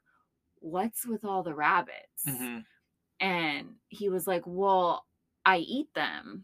what's 0.60 1.06
with 1.06 1.24
all 1.26 1.44
the 1.44 1.54
rabbits? 1.54 2.24
Mm-hmm. 2.28 2.60
and 3.20 3.68
he 3.88 4.10
was 4.10 4.28
like 4.28 4.44
well 4.46 5.06
I 5.46 5.58
eat 5.58 5.94
them 5.94 6.44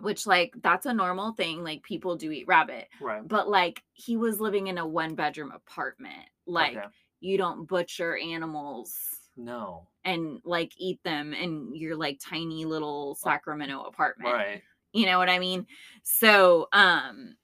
which 0.00 0.26
like 0.26 0.54
that's 0.62 0.86
a 0.86 0.92
normal 0.94 1.32
thing 1.32 1.62
like 1.62 1.82
people 1.82 2.16
do 2.16 2.30
eat 2.30 2.46
rabbit 2.46 2.88
Right. 3.00 3.26
but 3.26 3.48
like 3.48 3.82
he 3.92 4.16
was 4.16 4.40
living 4.40 4.66
in 4.68 4.78
a 4.78 4.86
one 4.86 5.14
bedroom 5.14 5.52
apartment 5.52 6.28
like 6.46 6.76
Okay. 6.76 6.86
you 7.20 7.36
don't 7.38 7.66
butcher 7.68 8.16
animals 8.16 8.94
No. 9.36 9.86
and 10.04 10.40
like 10.44 10.72
eat 10.78 11.00
them 11.04 11.32
in 11.34 11.74
your 11.74 11.96
like 11.96 12.18
tiny 12.24 12.64
little 12.64 13.14
sacramento 13.14 13.82
apartment 13.82 14.34
Right. 14.34 14.62
you 14.92 15.06
know 15.06 15.18
what 15.18 15.28
i 15.30 15.38
mean 15.38 15.66
so 16.02 16.68
um 16.72 17.36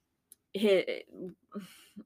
his, 0.53 0.85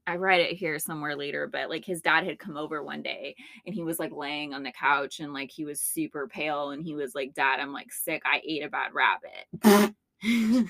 i 0.05 0.15
read 0.15 0.41
it 0.41 0.57
here 0.57 0.77
somewhere 0.79 1.15
later 1.15 1.47
but 1.47 1.69
like 1.69 1.85
his 1.85 2.01
dad 2.01 2.25
had 2.25 2.37
come 2.39 2.57
over 2.57 2.83
one 2.83 3.01
day 3.01 3.35
and 3.65 3.73
he 3.73 3.83
was 3.83 3.97
like 3.99 4.11
laying 4.11 4.53
on 4.53 4.63
the 4.63 4.71
couch 4.73 5.19
and 5.21 5.33
like 5.33 5.49
he 5.51 5.63
was 5.65 5.81
super 5.81 6.27
pale 6.27 6.71
and 6.71 6.83
he 6.83 6.93
was 6.93 7.15
like 7.15 7.33
dad 7.33 7.59
i'm 7.61 7.71
like 7.73 7.91
sick 7.93 8.21
i 8.25 8.41
ate 8.45 8.63
a 8.63 8.69
bad 8.69 8.91
rabbit 8.93 9.93
and 10.23 10.69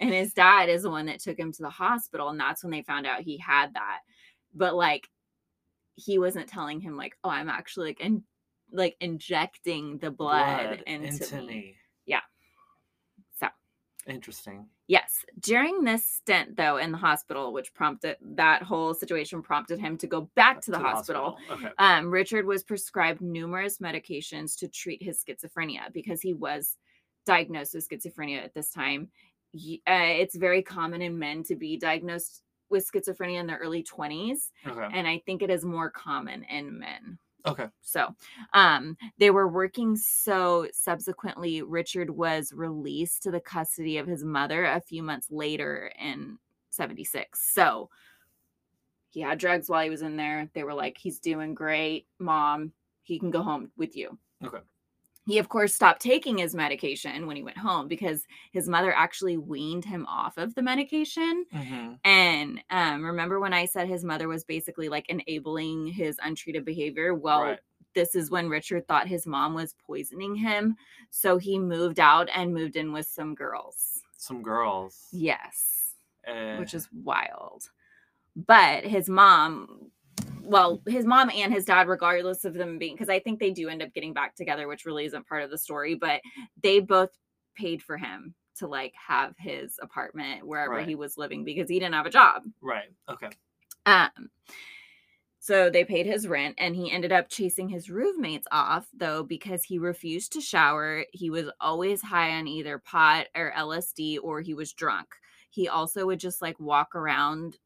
his 0.00 0.32
dad 0.32 0.68
is 0.68 0.82
the 0.82 0.90
one 0.90 1.06
that 1.06 1.20
took 1.20 1.38
him 1.38 1.50
to 1.52 1.62
the 1.62 1.70
hospital 1.70 2.28
and 2.28 2.38
that's 2.38 2.62
when 2.62 2.70
they 2.70 2.82
found 2.82 3.06
out 3.06 3.20
he 3.20 3.36
had 3.38 3.74
that 3.74 4.00
but 4.54 4.74
like 4.74 5.08
he 5.96 6.18
wasn't 6.18 6.46
telling 6.46 6.80
him 6.80 6.96
like 6.96 7.16
oh 7.24 7.30
i'm 7.30 7.48
actually 7.48 7.88
like 7.88 8.00
in 8.00 8.22
like 8.72 8.96
injecting 9.00 9.98
the 9.98 10.10
blood, 10.10 10.82
into, 10.86 11.42
me. 11.42 11.76
Yeah. 12.04 12.20
So. 13.38 13.46
Interesting. 14.06 14.66
yes 14.86 15.24
during 15.40 15.82
this 15.84 16.04
stint 16.04 16.56
though 16.56 16.76
in 16.76 16.92
the 16.92 16.98
hospital 16.98 17.52
which 17.52 17.74
prompted 17.74 18.16
that 18.20 18.62
whole 18.62 18.94
situation 18.94 19.42
prompted 19.42 19.78
him 19.80 19.96
to 19.98 20.06
go 20.06 20.22
back 20.36 20.60
to 20.62 20.70
the, 20.70 20.78
hospital, 20.78 21.36
Okay. 21.50 21.68
um, 21.78 22.10
Richard 22.10 22.46
was 22.46 22.62
prescribed 22.62 23.20
numerous 23.20 23.78
medications 23.78 24.56
to 24.58 24.68
treat 24.68 25.02
his 25.02 25.22
schizophrenia 25.24 25.92
because 25.92 26.20
he 26.20 26.34
was 26.34 26.76
diagnosed 27.26 27.74
with 27.74 27.88
schizophrenia 27.88 28.42
at 28.42 28.54
this 28.54 28.70
time. 28.70 29.08
Uh, 29.54 29.78
it's 29.86 30.36
very 30.36 30.62
common 30.62 31.02
in 31.02 31.18
men 31.18 31.42
to 31.44 31.56
be 31.56 31.76
diagnosed 31.76 32.42
with 32.68 32.90
schizophrenia 32.90 33.38
in 33.40 33.46
their 33.46 33.58
early 33.58 33.82
20s, 33.82 34.50
Okay. 34.66 34.88
and 34.92 35.06
I 35.06 35.22
think 35.24 35.42
it 35.42 35.50
is 35.50 35.64
more 35.64 35.90
common 35.90 36.44
in 36.44 36.78
men. 36.78 37.18
Okay. 37.46 37.68
So, 37.80 38.08
um, 38.54 38.96
they 39.18 39.30
were 39.30 39.46
working. 39.46 39.94
So, 39.96 40.66
subsequently, 40.72 41.62
Richard 41.62 42.10
was 42.10 42.52
released 42.52 43.22
to 43.22 43.30
the 43.30 43.38
custody 43.40 43.98
of 43.98 44.06
his 44.08 44.24
mother 44.24 44.64
a 44.64 44.80
few 44.80 45.02
months 45.02 45.28
later 45.30 45.92
in 46.00 46.38
76. 46.70 47.40
So, 47.54 47.88
he 49.10 49.20
had 49.20 49.38
drugs 49.38 49.70
while 49.70 49.84
he 49.84 49.90
was 49.90 50.02
in 50.02 50.16
there. 50.16 50.50
They 50.54 50.64
were 50.64 50.74
like, 50.74 50.98
he's 50.98 51.20
doing 51.20 51.54
great, 51.54 52.06
mom. 52.18 52.72
He 53.04 53.18
can 53.20 53.30
go 53.30 53.42
home 53.42 53.70
with 53.76 53.96
you. 53.96 54.18
Okay. 54.44 54.58
He 55.26 55.38
of 55.38 55.48
course 55.48 55.74
stopped 55.74 56.00
taking 56.00 56.38
his 56.38 56.54
medication 56.54 57.26
when 57.26 57.36
he 57.36 57.42
went 57.42 57.58
home 57.58 57.88
because 57.88 58.26
his 58.52 58.68
mother 58.68 58.92
actually 58.94 59.36
weaned 59.36 59.84
him 59.84 60.06
off 60.06 60.38
of 60.38 60.54
the 60.54 60.62
medication. 60.62 61.44
Hmm 61.52 61.92
and 62.04 62.60
um, 62.70 63.04
remember 63.04 63.40
when 63.40 63.52
i 63.52 63.64
said 63.64 63.88
his 63.88 64.04
mother 64.04 64.28
was 64.28 64.44
basically 64.44 64.88
like 64.88 65.08
enabling 65.08 65.86
his 65.88 66.18
untreated 66.22 66.64
behavior? 66.64 67.14
Well 67.14 67.42
Right. 67.42 67.58
this 67.94 68.14
is 68.14 68.30
when 68.30 68.48
richard 68.48 68.86
thought 68.86 69.08
his 69.08 69.26
mom 69.26 69.54
was 69.54 69.74
poisoning 69.86 70.34
him. 70.34 70.76
So 71.10 71.38
he 71.38 71.58
moved 71.58 71.98
out 72.00 72.28
and 72.34 72.52
moved 72.54 72.76
in 72.76 72.92
with 72.92 73.06
some 73.06 73.34
girls. 73.34 74.02
Some 74.16 74.42
girls. 74.42 75.08
yes. 75.12 75.90
Eh, 76.26 76.58
which 76.58 76.74
is 76.74 76.88
wild. 76.92 77.70
But 78.34 78.84
his 78.84 79.08
mom, 79.08 79.90
well, 80.46 80.82
his 80.86 81.04
mom 81.04 81.30
and 81.34 81.52
his 81.52 81.64
dad, 81.64 81.88
regardless 81.88 82.44
of 82.44 82.54
them 82.54 82.78
being, 82.78 82.94
because 82.94 83.08
I 83.08 83.18
think 83.20 83.38
they 83.40 83.50
do 83.50 83.68
end 83.68 83.82
up 83.82 83.92
getting 83.92 84.12
back 84.14 84.34
together, 84.34 84.68
which 84.68 84.84
really 84.86 85.04
isn't 85.04 85.26
part 85.26 85.42
of 85.42 85.50
the 85.50 85.58
story, 85.58 85.94
but 85.94 86.20
they 86.62 86.80
both 86.80 87.10
paid 87.54 87.82
for 87.82 87.96
him 87.96 88.34
to 88.58 88.66
like 88.66 88.94
have 88.94 89.34
his 89.38 89.78
apartment 89.82 90.46
wherever 90.46 90.72
Right. 90.74 90.88
he 90.88 90.94
was 90.94 91.18
living 91.18 91.44
because 91.44 91.68
he 91.68 91.78
didn't 91.78 91.94
have 91.94 92.06
a 92.06 92.10
job. 92.10 92.42
right. 92.62 92.88
Okay. 93.08 93.28
Um, 93.84 94.30
so 95.38 95.70
they 95.70 95.84
paid 95.84 96.06
his 96.06 96.26
rent 96.26 96.56
and 96.58 96.74
he 96.74 96.90
ended 96.90 97.12
up 97.12 97.28
chasing 97.28 97.68
his 97.68 97.88
roommates 97.88 98.48
off 98.50 98.88
though 98.92 99.22
because 99.22 99.62
he 99.62 99.78
refused 99.78 100.32
to 100.32 100.40
shower. 100.40 101.04
He 101.12 101.30
was 101.30 101.48
always 101.60 102.02
high 102.02 102.32
on 102.38 102.48
either 102.48 102.78
pot 102.78 103.26
or 103.36 103.52
LSD 103.56 104.18
or 104.22 104.40
he 104.40 104.54
was 104.54 104.72
drunk. 104.72 105.06
He 105.50 105.68
also 105.68 106.06
would 106.06 106.18
just 106.18 106.42
like 106.42 106.58
walk 106.58 106.96
around 106.96 107.58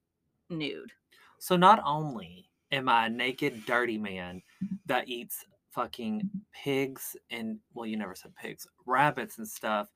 nude. 0.51 0.93
So 1.39 1.57
not 1.57 1.81
only 1.87 2.50
am 2.73 2.89
I 2.89 3.07
a 3.07 3.11
naked, 3.11 3.65
dirty 3.67 3.99
man 3.99 4.43
that 4.87 5.09
eats 5.09 5.45
fucking 5.73 6.29
pigs 6.53 7.17
and 7.31 7.59
well, 7.75 7.87
you 7.87 7.97
never 7.97 8.15
said 8.15 8.35
pigs, 8.35 8.67
rabbits 8.87 9.39
and 9.39 9.47
stuff, 9.49 9.89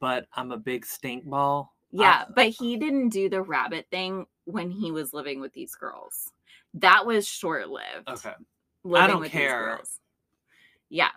but 0.00 0.26
I'm 0.34 0.52
a 0.52 0.56
big 0.58 0.86
stink 0.86 1.24
ball. 1.24 1.74
Yeah, 1.90 2.24
I- 2.28 2.32
but 2.34 2.48
he 2.48 2.76
didn't 2.76 3.08
do 3.10 3.28
the 3.28 3.42
rabbit 3.42 3.86
thing 3.90 4.26
when 4.44 4.70
he 4.70 4.90
was 4.90 5.12
living 5.12 5.40
with 5.40 5.52
these 5.52 5.74
girls. 5.74 6.30
That 6.74 7.04
was 7.06 7.26
short 7.26 7.68
lived. 7.70 8.08
okay. 8.08 8.34
living 8.84 9.08
don't 9.08 9.20
with 9.20 9.32
care. 9.32 9.48
these 9.48 9.76
girls. 9.76 10.00
Yeah. 10.90 11.10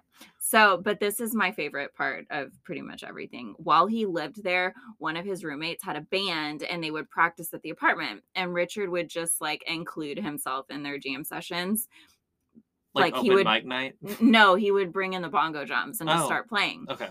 So, 0.51 0.75
but 0.83 0.99
this 0.99 1.21
is 1.21 1.33
my 1.33 1.53
favorite 1.53 1.95
part 1.95 2.25
of 2.29 2.51
pretty 2.65 2.81
much 2.81 3.05
everything. 3.05 3.55
While 3.57 3.87
he 3.87 4.05
lived 4.05 4.43
there, 4.43 4.73
one 4.97 5.15
of 5.15 5.23
his 5.23 5.45
roommates 5.45 5.81
had 5.81 5.95
a 5.95 6.01
band 6.01 6.63
and 6.63 6.83
they 6.83 6.91
would 6.91 7.09
practice 7.09 7.53
at 7.53 7.61
the 7.61 7.69
apartment. 7.69 8.21
And 8.35 8.53
Richard 8.53 8.89
would 8.89 9.07
just 9.07 9.39
like 9.39 9.63
include 9.65 10.17
himself 10.19 10.65
in 10.69 10.83
their 10.83 10.97
jam 10.97 11.23
sessions. 11.23 11.87
Like, 12.93 13.13
Like, 13.13 13.23
he 13.23 13.29
would- 13.31 13.45
mic 13.45 13.65
night. 13.65 13.95
No, 14.19 14.55
he 14.55 14.71
would 14.71 14.91
bring 14.91 15.13
in 15.13 15.21
the 15.21 15.29
bongo 15.29 15.63
drums 15.63 16.01
and 16.01 16.09
just 16.09 16.23
Oh. 16.23 16.25
start 16.25 16.49
playing. 16.49 16.85
Okay. 16.89 17.07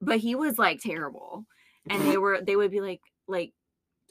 But 0.00 0.20
he 0.20 0.36
was 0.36 0.56
like 0.56 0.80
terrible. 0.80 1.46
And 1.88 2.00
they 2.02 2.16
were, 2.22 2.40
they 2.40 2.54
would 2.54 2.70
be 2.70 2.80
like, 2.80 3.00
like, 3.26 3.52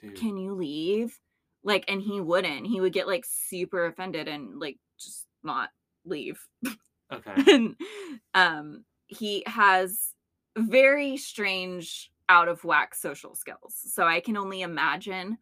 Dude. 0.02 0.18
can 0.18 0.36
you 0.36 0.56
leave? 0.56 1.18
Like, 1.64 1.86
and 1.88 2.02
he 2.02 2.20
wouldn't. 2.20 2.68
He 2.68 2.82
would 2.82 2.92
get 2.92 3.08
like 3.08 3.24
super 3.26 3.86
offended 3.86 4.28
and 4.28 4.60
like 4.60 4.78
just 5.00 5.26
not 5.42 5.70
leave. 6.04 6.46
Okay. 7.12 7.44
and 7.48 7.76
um 8.34 8.86
he 9.08 9.44
has 9.48 10.16
very 10.58 11.18
strange 11.18 12.12
out 12.30 12.48
of 12.48 12.64
whack 12.64 12.94
social 12.96 13.36
skills 13.36 13.76
so 13.76 14.06
i 14.06 14.20
can 14.20 14.38
only 14.38 14.62
imagine 14.62 15.38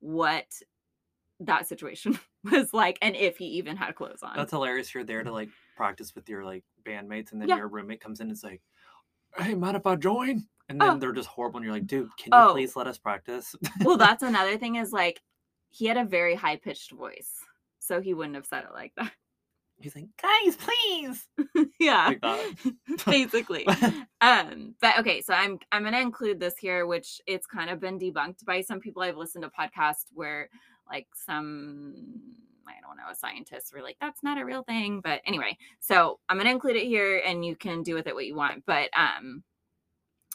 what 0.00 0.46
that 1.40 1.66
situation 1.66 2.18
was 2.52 2.74
like 2.74 2.98
and 3.02 3.16
if 3.16 3.38
he 3.38 3.46
even 3.46 3.76
had 3.76 3.94
clothes 3.96 4.22
on 4.22 4.36
That's 4.36 4.52
hilarious. 4.52 4.94
You're 4.94 5.04
there 5.04 5.22
to 5.22 5.32
like 5.32 5.50
practice 5.76 6.14
with 6.14 6.28
your 6.28 6.44
like 6.44 6.64
bandmates, 6.84 7.32
and 7.32 7.40
then 7.42 7.50
Yeah. 7.50 7.56
your 7.56 7.68
roommate 7.68 8.00
comes 8.00 8.20
in 8.20 8.28
and 8.28 8.32
is 8.32 8.44
like, 8.44 8.62
"Hey, 9.36 9.54
mind 9.54 9.76
if 9.76 9.86
I 9.86 9.96
join?" 9.96 10.48
And 10.68 10.82
then 10.82 10.98
Oh. 10.98 11.00
they're 11.00 11.12
just 11.12 11.28
horrible, 11.30 11.58
and 11.58 11.64
you're 11.66 11.74
like, 11.74 11.86
"Dude, 11.86 12.16
can 12.16 12.34
you 12.34 12.44
Oh. 12.44 12.46
please 12.46 12.76
let 12.76 12.86
us 12.88 12.98
practice?" 12.98 13.54
well 13.82 13.96
that's 13.98 14.22
another 14.22 14.58
thing 14.58 14.76
is 14.76 14.92
like 14.92 15.22
he 15.70 15.86
had 15.86 15.96
a 15.96 16.04
very 16.04 16.34
high 16.34 16.56
pitched 16.56 16.90
voice 16.92 17.44
so 17.78 18.00
he 18.00 18.14
wouldn't 18.14 18.34
have 18.34 18.46
said 18.46 18.64
it 18.64 18.72
like 18.72 18.92
that 18.96 19.12
He's 19.80 19.96
like, 19.96 20.08
"Guys, 20.20 20.56
please." 20.56 21.28
yeah. 21.80 22.12
Basically. 23.06 23.66
Um 24.22 24.74
but 24.82 24.98
okay 24.98 25.22
so 25.22 25.32
i'm 25.32 25.58
i'm 25.72 25.82
gonna 25.82 25.98
include 25.98 26.38
this 26.38 26.54
here 26.58 26.86
which 26.86 27.22
it's 27.26 27.46
kind 27.46 27.70
of 27.70 27.80
been 27.80 27.98
debunked 27.98 28.44
by 28.44 28.60
some 28.60 28.78
people 28.78 29.00
i've 29.00 29.16
listened 29.16 29.42
to 29.44 29.48
podcasts 29.48 30.04
where 30.12 30.50
like 30.90 31.06
some 31.14 32.04
i 32.68 32.74
don't 32.86 32.98
know 32.98 33.14
scientists 33.14 33.72
were 33.72 33.80
like 33.80 33.96
that's 33.98 34.22
not 34.22 34.36
a 34.36 34.44
real 34.44 34.62
thing 34.64 35.00
but 35.02 35.22
anyway. 35.24 35.56
So 35.80 36.18
i'm 36.28 36.36
gonna 36.36 36.50
include 36.50 36.76
it 36.76 36.84
here 36.84 37.22
and 37.24 37.42
you 37.46 37.56
can 37.56 37.82
do 37.82 37.94
with 37.94 38.06
it 38.08 38.14
what 38.14 38.26
you 38.26 38.34
want 38.34 38.62
but 38.66 38.90
um 38.94 39.42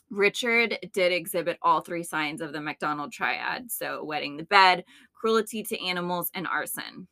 richard 0.10 0.80
did 0.92 1.12
exhibit 1.12 1.60
all 1.62 1.82
three 1.82 2.04
signs 2.04 2.42
of 2.42 2.54
the 2.54 2.62
mcdonald 2.62 3.12
triad 3.12 3.72
so 3.72 4.04
wetting 4.04 4.36
the 4.36 4.44
bed 4.46 4.84
cruelty 5.14 5.62
to 5.62 5.84
animals 5.86 6.32
and 6.34 6.48
arson. 6.48 7.08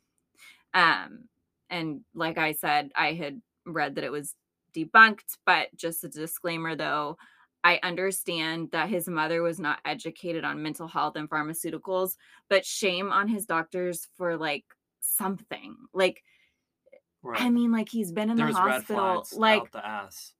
Um 0.74 1.28
and 1.74 2.00
like 2.14 2.38
i 2.38 2.52
said 2.52 2.90
i 2.96 3.12
had 3.12 3.40
read 3.66 3.94
that 3.94 4.04
it 4.04 4.12
was 4.12 4.34
debunked, 4.74 5.38
but 5.46 5.68
just 5.76 6.04
a 6.04 6.08
disclaimer 6.08 6.76
though, 6.76 7.16
I 7.62 7.80
understand 7.82 8.70
that 8.72 8.90
his 8.90 9.08
mother 9.08 9.42
was 9.42 9.58
not 9.58 9.78
educated 9.84 10.44
on 10.44 10.62
mental 10.62 10.88
health 10.88 11.16
and 11.16 11.30
pharmaceuticals, 11.30 12.16
but 12.50 12.66
shame 12.66 13.10
on 13.10 13.28
his 13.28 13.46
doctors 13.46 14.08
for 14.16 14.36
like 14.36 14.64
something. 15.00 15.76
Like, 15.94 16.22
Right. 17.22 17.40
I 17.40 17.48
mean, 17.48 17.72
like 17.72 17.88
he's 17.88 18.12
been 18.12 18.28
in 18.28 18.36
There's 18.36 18.54
the 18.54 18.60
hospital. 18.60 19.26
Like, 19.32 19.72
the 19.72 19.86
ass. 19.86 20.34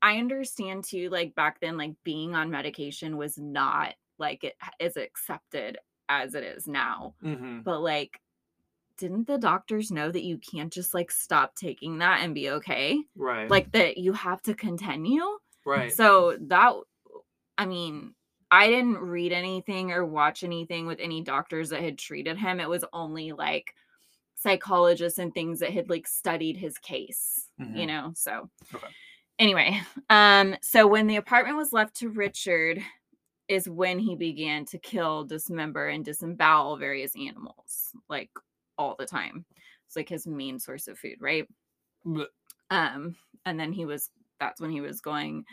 I 0.00 0.18
understand 0.18 0.84
too, 0.84 1.10
like 1.10 1.34
back 1.34 1.58
then, 1.60 1.76
like 1.76 1.94
being 2.04 2.36
on 2.36 2.50
medication 2.50 3.16
was 3.16 3.36
not 3.36 3.94
like 4.18 4.44
it 4.44 4.54
is 4.78 4.96
accepted 4.96 5.78
as 6.08 6.36
it 6.36 6.44
is 6.44 6.68
now. 6.68 7.16
hmm 7.20 7.62
But 7.62 7.80
like, 7.80 8.20
didn't 8.98 9.26
the 9.26 9.38
doctors 9.38 9.90
know 9.90 10.10
that 10.10 10.24
you 10.24 10.38
can't 10.38 10.72
just 10.72 10.92
like 10.94 11.10
stop 11.10 11.54
taking 11.54 11.98
that 11.98 12.20
and 12.22 12.34
be 12.34 12.50
okay? 12.50 13.00
Right. 13.16 13.48
Like 13.50 13.70
that 13.72 13.96
you 13.98 14.12
have 14.12 14.42
to 14.42 14.54
continue? 14.54 15.24
right. 15.64 15.92
So 15.92 16.36
that, 16.48 16.74
I 17.56 17.66
mean, 17.66 18.14
I 18.50 18.68
didn't 18.68 18.98
read 18.98 19.32
anything 19.32 19.92
or 19.92 20.04
watch 20.06 20.42
anything 20.44 20.86
with 20.86 21.00
any 21.00 21.22
doctors 21.22 21.70
that 21.70 21.82
had 21.82 21.98
treated 21.98 22.38
him. 22.38 22.60
It 22.60 22.68
was 22.68 22.84
only 22.92 23.32
like 23.32 23.74
psychologists 24.36 25.18
and 25.18 25.34
things 25.34 25.60
that 25.60 25.72
had 25.72 25.90
like 25.90 26.06
studied 26.06 26.56
his 26.56 26.78
case, 26.78 27.48
you 27.72 27.86
Mhm. 27.86 27.86
know? 27.86 28.12
So, 28.16 28.50
Okay. 28.74 28.88
anyway, 29.38 29.80
um, 30.10 30.56
so 30.62 30.86
when 30.86 31.06
the 31.06 31.16
apartment 31.16 31.56
was 31.56 31.72
left 31.72 31.96
to 31.96 32.08
Richard, 32.10 32.82
is 33.48 33.68
when 33.68 33.98
he 33.98 34.14
began 34.14 34.64
to 34.66 34.78
kill, 34.78 35.24
dismember, 35.24 35.88
and 35.88 36.04
disembowel 36.04 36.76
various 36.76 37.16
animals, 37.16 37.92
like 38.08 38.30
all 38.78 38.96
the 38.98 39.06
time. 39.06 39.44
It's 39.86 39.96
like 39.96 40.08
his 40.08 40.26
main 40.26 40.58
source 40.58 40.88
of 40.88 40.98
food, 40.98 41.16
right? 41.20 41.46
Um 42.70 43.16
and 43.44 43.58
then 43.58 43.72
he 43.72 43.84
was 43.84 44.10
that's 44.40 44.60
when 44.60 44.70
he 44.70 44.80
was 44.80 45.00
going 45.00 45.44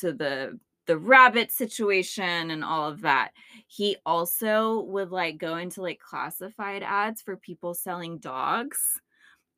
to 0.00 0.12
the 0.12 0.58
the 0.86 0.98
rabbit 0.98 1.52
situation 1.52 2.50
and 2.50 2.64
all 2.64 2.88
of 2.88 3.02
that 3.02 3.32
he 3.68 3.96
also 4.04 4.80
would 4.82 5.10
like 5.10 5.38
go 5.38 5.56
into 5.56 5.80
like 5.80 6.00
classified 6.00 6.82
ads 6.82 7.22
for 7.22 7.36
people 7.36 7.72
selling 7.74 8.18
dogs 8.18 9.00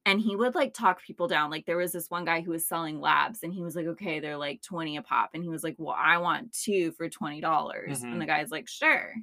and 0.07 0.21
he 0.21 0.37
would 0.37 0.55
like 0.55 0.75
talk 0.75 1.03
people 1.03 1.29
down 1.29 1.51
like 1.51 1.67
there 1.67 1.79
was 1.79 1.93
this 1.93 2.11
one 2.11 2.25
guy 2.25 2.41
who 2.43 2.53
was 2.53 2.67
selling 2.67 3.01
labs 3.01 3.43
and 3.43 3.55
he 3.55 3.63
was 3.63 3.77
like 3.77 3.87
okay 3.87 4.21
they're 4.21 4.37
like 4.39 4.63
20 4.63 4.97
a 4.99 5.03
pop 5.03 5.31
and 5.35 5.45
he 5.45 5.51
was 5.51 5.65
like 5.65 5.77
well 5.79 5.97
i 5.99 6.19
want 6.19 6.53
two 6.53 6.93
for 6.93 7.09
20 7.09 7.41
dollars 7.41 8.03
Mhm. 8.03 8.13
and 8.13 8.21
the 8.23 8.27
guy's 8.27 8.51
like 8.51 8.69
sure 8.69 9.15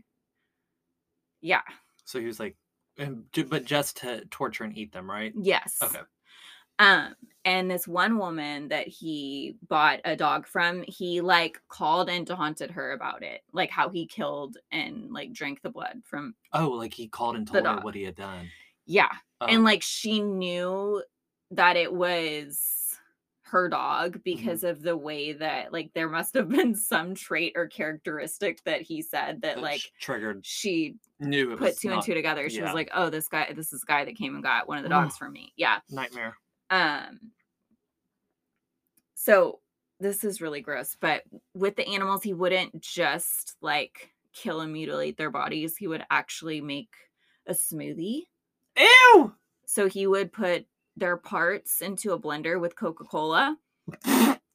yeah 1.41 1.61
So 2.05 2.19
he 2.19 2.25
was 2.25 2.39
like, 2.39 2.57
and 3.01 3.25
but 3.49 3.65
just 3.65 3.97
to 3.97 4.25
torture 4.25 4.63
and 4.63 4.77
eat 4.77 4.91
them, 4.91 5.09
right? 5.09 5.33
yes 5.33 5.81
Okay. 5.81 6.01
Um, 6.79 7.15
and 7.45 7.71
this 7.71 7.87
one 7.87 8.17
woman 8.19 8.69
that 8.69 8.87
he 8.87 9.57
bought 9.67 10.01
a 10.05 10.15
dog 10.15 10.47
from, 10.47 10.83
he 10.87 11.21
like 11.21 11.61
called 11.69 12.09
and 12.09 12.27
haunted 12.29 12.71
her 12.71 12.91
about 12.93 13.23
it, 13.23 13.43
like 13.53 13.71
how 13.71 13.89
he 13.89 14.07
killed 14.07 14.57
and 14.71 15.11
like 15.13 15.33
drank 15.33 15.61
the 15.61 15.71
blood 15.71 16.03
from 16.05 16.35
Oh, 16.53 16.69
like 16.69 16.93
he 16.93 17.09
called 17.09 17.35
and 17.35 17.45
told 17.45 17.67
her 17.67 17.77
what 17.77 17.93
he 17.95 18.03
had 18.03 18.15
done. 18.15 18.53
yeah. 18.85 19.11
Oh, 19.41 19.47
And 19.47 19.63
like 19.63 19.81
she 19.83 20.21
knew 20.21 21.03
that 21.51 21.75
it 21.77 21.93
was 21.93 22.81
her 23.51 23.69
dog 23.69 24.13
Mm-hmm. 24.13 24.19
because 24.23 24.63
of 24.63 24.81
the 24.81 24.97
way 24.97 25.33
that 25.33 25.71
like 25.71 25.91
there 25.93 26.09
must 26.09 26.33
have 26.33 26.49
been 26.49 26.75
some 26.75 27.15
trait 27.15 27.53
or 27.55 27.67
characteristic 27.67 28.63
that 28.63 28.81
he 28.81 29.01
said 29.01 29.41
that 29.41 29.55
that 29.55 29.61
like 29.61 29.81
triggered, 29.99 30.45
she 30.45 30.95
knew 31.19 31.51
it 31.53 31.59
put 31.59 31.69
was 31.69 31.77
two 31.77 31.91
and 31.91 32.01
two 32.01 32.13
together. 32.13 32.49
She 32.49 32.57
yeah. 32.57 32.63
was 32.63 32.73
like, 32.73 32.89
"Oh, 32.93 33.09
this 33.09 33.27
guy, 33.27 33.51
this 33.55 33.71
is 33.73 33.81
the 33.81 33.85
guy 33.87 34.05
that 34.05 34.15
came 34.15 34.33
and 34.35 34.43
got 34.43 34.67
one 34.67 34.77
of 34.77 34.83
the 34.83 34.89
dogs 34.89 35.17
from 35.17 35.33
me." 35.33 35.53
Yeah. 35.55 35.79
nightmare. 35.89 36.35
Um 36.69 37.19
so 39.13 39.59
this 39.99 40.23
is 40.23 40.41
really 40.41 40.61
gross, 40.61 40.97
but 40.99 41.23
with 41.53 41.75
the 41.75 41.87
animals 41.87 42.23
he 42.23 42.33
wouldn't 42.33 42.81
just 42.81 43.55
like 43.61 44.11
kill 44.33 44.61
and 44.61 44.73
mutilate 44.73 45.17
their 45.17 45.31
bodies. 45.31 45.77
He 45.77 45.87
would 45.87 46.05
actually 46.09 46.61
make 46.61 46.89
a 47.47 47.53
smoothie. 47.53 48.27
Ew. 48.77 49.33
So 49.65 49.87
he 49.87 50.07
would 50.07 50.31
put 50.31 50.65
their 50.97 51.17
parts 51.17 51.82
into 51.82 52.12
a 52.13 52.19
blender 52.19 52.60
with 52.60 52.75
Coca-Cola 52.75 53.58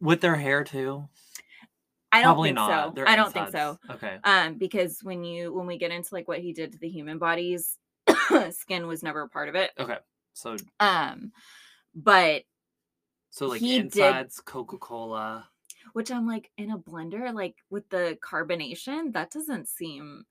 With 0.00 0.20
their 0.20 0.36
hair 0.36 0.64
too? 0.64 1.08
I 2.12 2.20
don't 2.20 2.28
Probably 2.28 2.48
think 2.50 2.56
not. 2.56 2.88
so. 2.88 2.94
Their 2.94 3.08
I 3.08 3.16
don't 3.16 3.32
think 3.32 3.50
so. 3.50 3.78
Okay. 3.90 4.18
Um, 4.24 4.54
because 4.58 5.00
when 5.02 5.24
you 5.24 5.52
when 5.52 5.66
we 5.66 5.76
get 5.76 5.90
into 5.90 6.14
like 6.14 6.28
what 6.28 6.38
he 6.38 6.52
did 6.52 6.72
to 6.72 6.78
the 6.78 6.88
human 6.88 7.18
bodies, 7.18 7.76
skin 8.50 8.86
was 8.86 9.02
never 9.02 9.22
a 9.22 9.28
part 9.28 9.48
of 9.48 9.54
it. 9.54 9.70
Okay. 9.78 9.98
So 10.34 10.56
Um, 10.80 11.32
but 11.94 12.42
so 13.30 13.46
like 13.48 13.60
He 13.60 13.76
insides 13.76 14.40
Coca 14.40 14.78
Cola. 14.78 15.48
which 15.94 16.10
I'm 16.10 16.26
like 16.26 16.50
in 16.56 16.70
a 16.70 16.78
blender, 16.78 17.34
like 17.34 17.56
with 17.70 17.88
the 17.90 18.16
carbonation, 18.24 19.12
that 19.14 19.30
doesn't 19.30 19.68
seem 19.68 20.24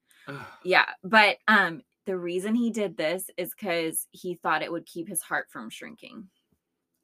yeah. 0.63 0.85
But 1.03 1.37
um, 1.47 1.81
the 2.05 2.17
reason 2.17 2.55
he 2.55 2.69
did 2.71 2.97
this 2.97 3.29
is 3.37 3.51
because 3.57 4.07
he 4.11 4.35
thought 4.35 4.61
it 4.61 4.71
would 4.71 4.85
keep 4.85 5.07
his 5.09 5.21
heart 5.21 5.47
from 5.51 5.69
shrinking. 5.69 6.27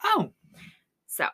Oh, 0.03 0.31
So, 1.07 1.27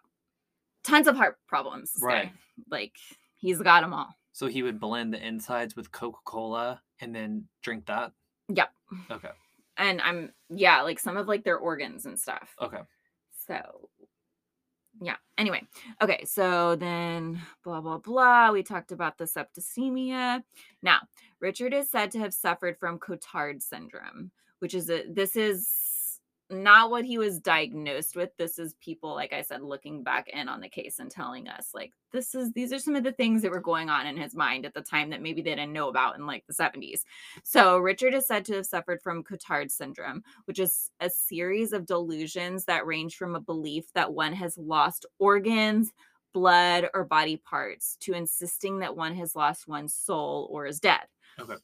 tons 0.84 1.08
of 1.08 1.16
heart 1.16 1.38
problems. 1.48 1.92
Right. 2.02 2.32
Like 2.70 2.94
he's 3.36 3.62
got 3.62 3.82
them 3.82 3.94
all. 3.94 4.10
so 4.34 4.48
he 4.48 4.64
would 4.64 4.80
blend 4.80 5.14
the 5.14 5.26
insides 5.26 5.76
with 5.76 5.92
Coca 5.92 6.20
Cola 6.26 6.82
and 7.00 7.14
then 7.16 7.48
drink 7.62 7.86
that. 7.88 8.12
Yep. 8.50 8.70
Okay. 9.12 9.30
And 9.78 10.02
I'm 10.02 10.32
yeah, 10.50 10.82
like 10.82 11.00
some 11.00 11.18
of 11.18 11.28
like 11.28 11.44
their 11.44 11.58
organs 11.58 12.06
and 12.06 12.20
stuff. 12.20 12.56
Okay. 12.62 12.80
So, 13.48 13.90
yeah. 15.02 15.16
Anyway, 15.38 15.62
okay. 16.02 16.26
So 16.26 16.76
then, 16.76 17.40
blah, 17.64 17.82
blah, 17.82 18.00
blah. 18.00 18.52
We 18.52 18.64
talked 18.64 18.92
about 18.92 19.18
the 19.18 19.26
septicemia. 19.26 20.42
Now, 20.82 21.00
Richard 21.40 21.74
is 21.74 21.90
said 21.90 22.12
to 22.12 22.20
have 22.20 22.34
suffered 22.34 22.78
from 22.80 23.00
Cotard 23.00 23.62
syndrome, 23.62 24.32
which 24.60 24.74
is 24.74 24.90
a, 24.90 25.04
this 25.08 25.36
is 25.36 25.88
not 26.50 26.90
what 26.90 27.04
he 27.04 27.18
was 27.18 27.40
diagnosed 27.40 28.16
with. 28.16 28.30
This 28.38 28.58
is 28.58 28.74
people, 28.76 29.14
like 29.14 29.34
I 29.34 29.42
said, 29.42 29.62
looking 29.62 30.02
back 30.02 30.30
in 30.30 30.48
on 30.48 30.62
the 30.62 30.70
case 30.70 31.00
and 31.00 31.12
telling 31.12 31.48
us, 31.48 31.70
like, 31.74 31.92
this 32.12 32.34
is, 32.34 32.54
these 32.54 32.72
are 32.72 32.80
some 32.80 32.96
of 32.96 33.04
the 33.04 33.12
things 33.12 33.42
that 33.42 33.52
were 33.52 33.60
going 33.60 33.90
on 33.90 34.08
in 34.08 34.16
his 34.16 34.34
mind 34.34 34.66
at 34.66 34.74
the 34.74 34.82
time 34.82 35.10
that 35.10 35.22
maybe 35.22 35.42
they 35.42 35.56
didn't 35.56 35.74
know 35.74 35.90
about 35.90 36.18
in 36.18 36.26
like 36.26 36.46
the 36.48 36.54
70s. 36.54 37.02
So, 37.44 37.78
Richard 37.78 38.14
is 38.14 38.28
said 38.28 38.46
to 38.46 38.56
have 38.56 38.66
suffered 38.66 39.02
from 39.02 39.24
Cotard 39.24 39.72
syndrome, 39.72 40.24
which 40.46 40.60
is 40.60 40.90
a 41.02 41.10
series 41.10 41.74
of 41.74 41.86
delusions 41.86 42.64
that 42.66 42.86
range 42.88 43.18
from 43.18 43.36
a 43.36 43.42
belief 43.42 43.92
that 43.94 44.14
one 44.14 44.34
has 44.34 44.58
lost 44.58 45.06
organs, 45.20 45.92
blood, 46.34 46.90
or 46.94 47.04
body 47.04 47.38
parts 47.38 47.98
to 48.02 48.14
insisting 48.14 48.80
that 48.80 48.96
one 48.96 49.16
has 49.16 49.36
lost 49.36 49.68
one's 49.68 49.94
soul 49.94 50.48
or 50.52 50.66
is 50.66 50.80
dead. 50.80 51.02
Okay. 51.40 51.56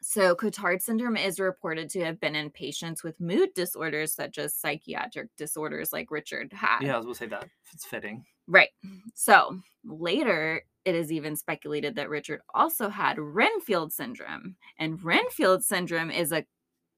So, 0.00 0.34
Cotard 0.36 0.80
syndrome 0.80 1.16
is 1.16 1.40
reported 1.40 1.90
to 1.90 2.04
have 2.04 2.20
been 2.20 2.36
in 2.36 2.50
patients 2.50 3.02
with 3.02 3.20
mood 3.20 3.52
disorders 3.54 4.14
such 4.14 4.38
as 4.38 4.54
psychiatric 4.54 5.28
disorders 5.36 5.92
like 5.92 6.10
Richard 6.10 6.52
had. 6.52 6.80
Yeah, 6.82 6.94
I 6.94 6.96
was 6.98 7.06
gonna 7.06 7.14
say 7.16 7.26
that. 7.26 7.48
It's 7.72 7.84
fitting. 7.84 8.24
Right. 8.46 8.70
So 9.14 9.58
later, 9.84 10.62
it 10.84 10.94
is 10.94 11.12
even 11.12 11.36
speculated 11.36 11.96
that 11.96 12.08
Richard 12.08 12.40
also 12.54 12.88
had 12.88 13.18
Renfield 13.18 13.92
syndrome. 13.92 14.56
And 14.78 15.02
Renfield 15.04 15.64
syndrome 15.64 16.10
is 16.10 16.32
a 16.32 16.46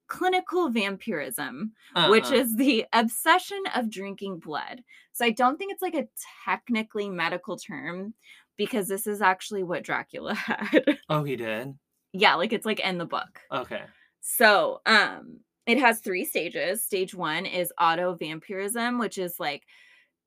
clinical 0.07 0.69
vampirism, 0.69 1.73
which 2.07 2.25
Uh-uh. 2.25 2.35
is 2.35 2.55
the 2.55 2.85
obsession 2.93 3.61
of 3.75 3.89
drinking 3.89 4.39
blood. 4.39 4.83
So 5.11 5.25
I 5.25 5.31
don't 5.31 5.57
think 5.57 5.73
it's 5.73 5.81
like 5.81 5.95
a 5.95 6.07
technically 6.45 7.09
medical 7.09 7.57
term 7.57 8.13
because 8.57 8.87
this 8.87 9.07
is 9.07 9.21
actually 9.21 9.63
what 9.63 9.83
Dracula 9.83 10.33
had. 10.35 10.99
Oh, 11.09 11.23
he 11.23 11.35
did. 11.35 11.73
Yeah, 12.13 12.35
like 12.35 12.53
it's 12.53 12.65
like 12.65 12.79
in 12.79 12.97
the 12.97 13.05
book. 13.05 13.41
Okay. 13.51 13.83
So, 14.21 14.81
um, 14.85 15.39
it 15.65 15.79
has 15.79 15.99
three 15.99 16.25
stages. 16.25 16.83
Stage 16.83 17.13
one 17.13 17.45
is 17.45 17.73
auto 17.79 18.15
vampirism, 18.15 18.97
which 18.99 19.17
is 19.17 19.39
like 19.39 19.63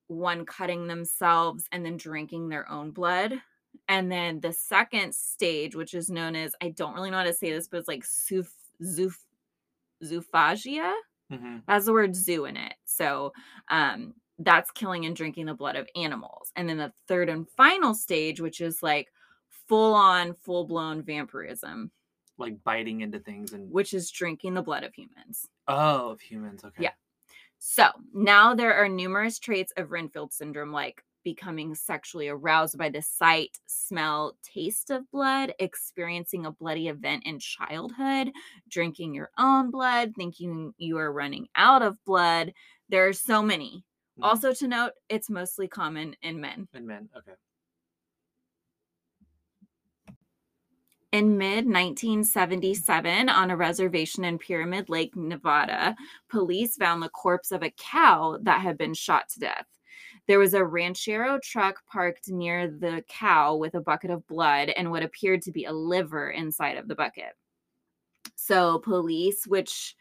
one 0.09 0.47
cutting 0.47 0.87
themselves 0.87 1.66
and 1.73 1.85
then 1.85 1.97
drinking 1.97 2.49
their 2.49 2.70
own 2.70 2.90
blood. 2.92 3.35
And 3.88 4.11
then 4.12 4.40
the 4.40 4.53
second 4.53 5.14
stage, 5.14 5.75
which 5.75 5.94
is 5.94 6.11
known 6.11 6.37
as 6.37 6.55
I 6.62 6.70
don't 6.70 6.94
really 6.94 7.11
know 7.11 7.18
how 7.18 7.25
to 7.25 7.35
say 7.35 7.51
this, 7.53 7.68
but 7.68 7.79
it's 7.79 7.88
like 7.88 8.05
zoof, 8.05 8.49
zoof, 8.83 9.16
zoophagia 10.03 10.92
hmm 11.31 11.59
has 11.68 11.87
the 11.87 11.92
word 11.92 12.14
zoo 12.14 12.44
in 12.47 12.57
it. 12.57 12.75
So 12.85 13.33
um 13.70 14.14
that's 14.38 14.70
killing 14.73 15.07
and 15.07 15.16
drinking 15.16 15.47
the 15.47 15.55
blood 15.55 15.77
of 15.77 15.88
animals. 15.97 16.53
And 16.57 16.68
then 16.68 16.79
the 16.79 16.92
third 17.09 17.29
and 17.31 17.49
final 17.51 17.94
stage, 17.94 18.40
which 18.40 18.61
is 18.61 18.83
like 18.83 19.12
full 19.68 19.94
on, 19.94 20.35
full 20.35 20.66
blown 20.66 21.03
vampirism, 21.03 21.90
Like 22.38 22.62
biting 22.64 23.00
into 23.03 23.18
things 23.18 23.53
and 23.53 23.70
which 23.70 23.94
is 23.94 24.11
drinking 24.11 24.55
the 24.55 24.62
blood 24.62 24.85
of 24.85 24.94
humans. 24.94 25.48
oh, 25.68 26.11
of 26.11 26.20
humans. 26.20 26.64
Okay. 26.64 26.85
Yeah. 26.85 26.92
So 27.59 27.88
now 28.12 28.55
there 28.55 28.74
are 28.74 28.88
numerous 28.88 29.38
traits 29.38 29.72
of 29.77 29.90
Renfield 29.90 30.33
syndrome, 30.33 30.70
like 30.72 31.03
becoming 31.24 31.74
sexually 31.74 32.29
aroused 32.29 32.77
by 32.77 32.90
the 32.90 33.00
sight, 33.00 33.57
smell, 33.64 34.37
taste 34.42 34.90
of 34.90 35.11
blood, 35.11 35.55
experiencing 35.59 36.44
a 36.44 36.50
bloody 36.50 36.88
event 36.88 37.22
in 37.24 37.38
childhood, 37.38 38.31
drinking 38.68 39.14
your 39.14 39.31
own 39.38 39.70
blood, 39.70 40.12
thinking 40.18 40.74
you 40.77 40.98
are 40.98 41.11
running 41.11 41.48
out 41.57 41.81
of 41.81 41.96
blood. 42.05 42.53
There 42.90 43.09
are 43.09 43.14
so 43.14 43.42
many. 43.42 43.83
Mhm. 44.18 44.24
Also, 44.24 44.53
to 44.53 44.68
note, 44.68 44.92
it's 45.09 45.31
mostly 45.31 45.66
common 45.66 46.14
in 46.20 46.38
men. 46.42 46.68
In 46.74 46.87
men. 46.87 47.09
Okay. 47.16 47.33
In 51.14 51.38
mid 51.38 51.64
1977, 51.66 53.29
on 53.29 53.48
a 53.53 53.57
reservation 53.57 54.24
in 54.24 54.37
Pyramid 54.37 54.88
Lake, 54.88 55.14
Nevada, 55.14 55.94
police 56.29 56.74
found 56.74 57.00
the 57.00 57.09
corpse 57.09 57.53
of 57.53 57.62
a 57.62 57.70
cow 57.70 58.37
that 58.42 58.62
had 58.62 58.77
been 58.77 58.94
shot 58.94 59.29
to 59.29 59.38
death. 59.38 59.66
There 60.27 60.40
was 60.40 60.55
a 60.55 60.64
ranchero 60.64 61.38
truck 61.40 61.87
parked 61.87 62.31
near 62.31 62.66
the 62.66 63.05
cow 63.09 63.55
with 63.55 63.77
a 63.77 63.81
bucket 63.81 64.11
of 64.11 64.27
blood 64.27 64.70
and 64.70 64.90
what 64.90 65.05
appeared 65.05 65.42
to 65.42 65.53
be 65.53 65.66
a 65.66 65.72
liver 65.72 66.31
inside 66.31 66.79
of 66.79 66.88
the 66.88 66.96
bucket. 66.96 67.37
So, 68.35 68.81
police, 68.81 69.46
which 69.46 69.94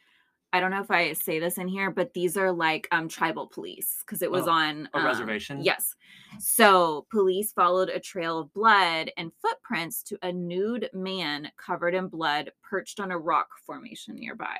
I 0.53 0.59
don't 0.59 0.69
know 0.69 0.81
if 0.81 0.91
I 0.91 1.13
say 1.13 1.39
this 1.39 1.57
in 1.57 1.67
here, 1.67 1.89
but 1.89 2.13
these 2.13 2.37
are 2.37 2.51
like 2.51 2.87
um 2.91 3.09
tribal 3.09 3.47
police 3.47 4.03
because 4.05 4.21
it 4.21 4.29
was 4.31 4.47
Oh, 4.47 4.51
on 4.51 4.87
a 4.93 4.99
um, 4.99 5.05
reservation? 5.05 5.63
Yes. 5.63 5.95
So 6.39 7.07
police 7.11 7.51
followed 7.51 7.89
a 7.89 7.99
trail 7.99 8.39
of 8.39 8.53
blood 8.53 9.11
and 9.17 9.31
footprints 9.41 10.03
to 10.03 10.17
a 10.21 10.31
nude 10.31 10.89
man 10.93 11.51
covered 11.57 11.95
in 11.95 12.07
blood 12.07 12.51
perched 12.61 12.99
on 12.99 13.11
a 13.11 13.17
rock 13.17 13.47
formation 13.65 14.15
nearby. 14.15 14.57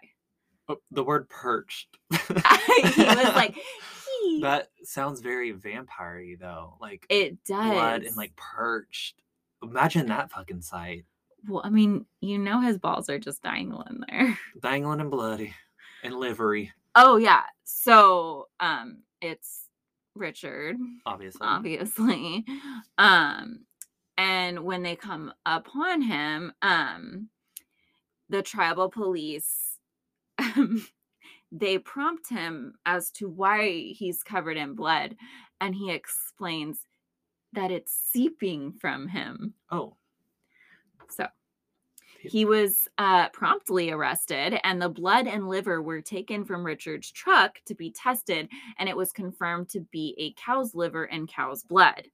Oh, 0.67 0.77
the 0.91 1.03
word 1.03 1.29
perched. 1.29 1.89
he 2.11 3.03
was 3.03 3.35
like, 3.35 3.55
"He." 3.55 4.39
that 4.41 4.69
sounds 4.83 5.21
very 5.21 5.51
vampire-y 5.51 6.37
though. 6.39 6.75
Like 6.81 7.05
it 7.09 7.43
does. 7.43 7.71
blood 7.71 8.03
and 8.03 8.17
like 8.17 8.35
perched. 8.35 9.21
Imagine 9.61 10.07
that 10.07 10.31
fucking 10.31 10.61
sight. 10.61 11.05
well, 11.47 11.61
I 11.63 11.69
mean, 11.69 12.05
you 12.19 12.37
know, 12.39 12.61
his 12.61 12.77
balls 12.79 13.09
are 13.09 13.19
just 13.19 13.43
dangling 13.43 14.01
there. 14.09 14.37
Dangling 14.61 15.01
and 15.01 15.11
bloody 15.11 15.53
and 16.03 16.13
livery, 16.15 16.71
Oh 16.95 17.17
yeah. 17.17 17.43
So 17.63 18.49
um, 18.59 18.99
it's 19.21 19.67
Richard. 20.15 20.77
obviously. 21.07 21.39
obviously 21.41 22.45
um 22.99 23.65
and 24.15 24.59
when 24.63 24.83
they 24.83 24.95
come 24.95 25.33
upon 25.45 26.03
him 26.03 26.53
um 26.61 27.29
the 28.29 28.43
tribal 28.43 28.89
police 28.89 29.79
um, 30.37 30.85
they 31.51 31.79
prompt 31.79 32.29
him 32.29 32.75
as 32.85 33.09
to 33.11 33.27
why 33.27 33.69
he's 33.97 34.21
covered 34.23 34.55
in 34.57 34.75
blood 34.75 35.15
and 35.59 35.73
he 35.73 35.89
explains 35.91 36.81
that 37.53 37.71
it's 37.71 37.91
seeping 38.11 38.71
from 38.71 39.07
him 39.07 39.55
oh, 39.71 39.95
so 41.09 41.27
he 42.31 42.45
was 42.45 42.87
uh, 42.97 43.29
promptly 43.29 43.91
arrested, 43.91 44.59
and 44.63 44.81
the 44.81 44.89
blood 44.89 45.27
and 45.27 45.47
liver 45.47 45.81
were 45.81 46.01
taken 46.01 46.45
from 46.45 46.65
Richard's 46.65 47.11
truck 47.11 47.59
to 47.65 47.75
be 47.75 47.91
tested, 47.91 48.49
and 48.77 48.87
it 48.87 48.97
was 48.97 49.11
confirmed 49.11 49.69
to 49.69 49.81
be 49.91 50.15
a 50.17 50.33
cow's 50.41 50.73
liver 50.73 51.05
and 51.05 51.27
cow's 51.27 51.63
blood. 51.63 52.07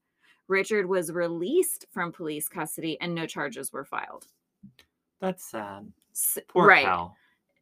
Richard 0.47 0.87
was 0.87 1.11
released 1.11 1.85
from 1.91 2.11
police 2.11 2.49
custody, 2.49 2.97
and 3.01 3.13
no 3.13 3.25
charges 3.25 3.71
were 3.71 3.85
filed. 3.85 4.27
that's 5.21 5.45
sad. 5.51 5.91
Poor 6.47 6.67
right, 6.67 6.85
cow. 6.85 7.13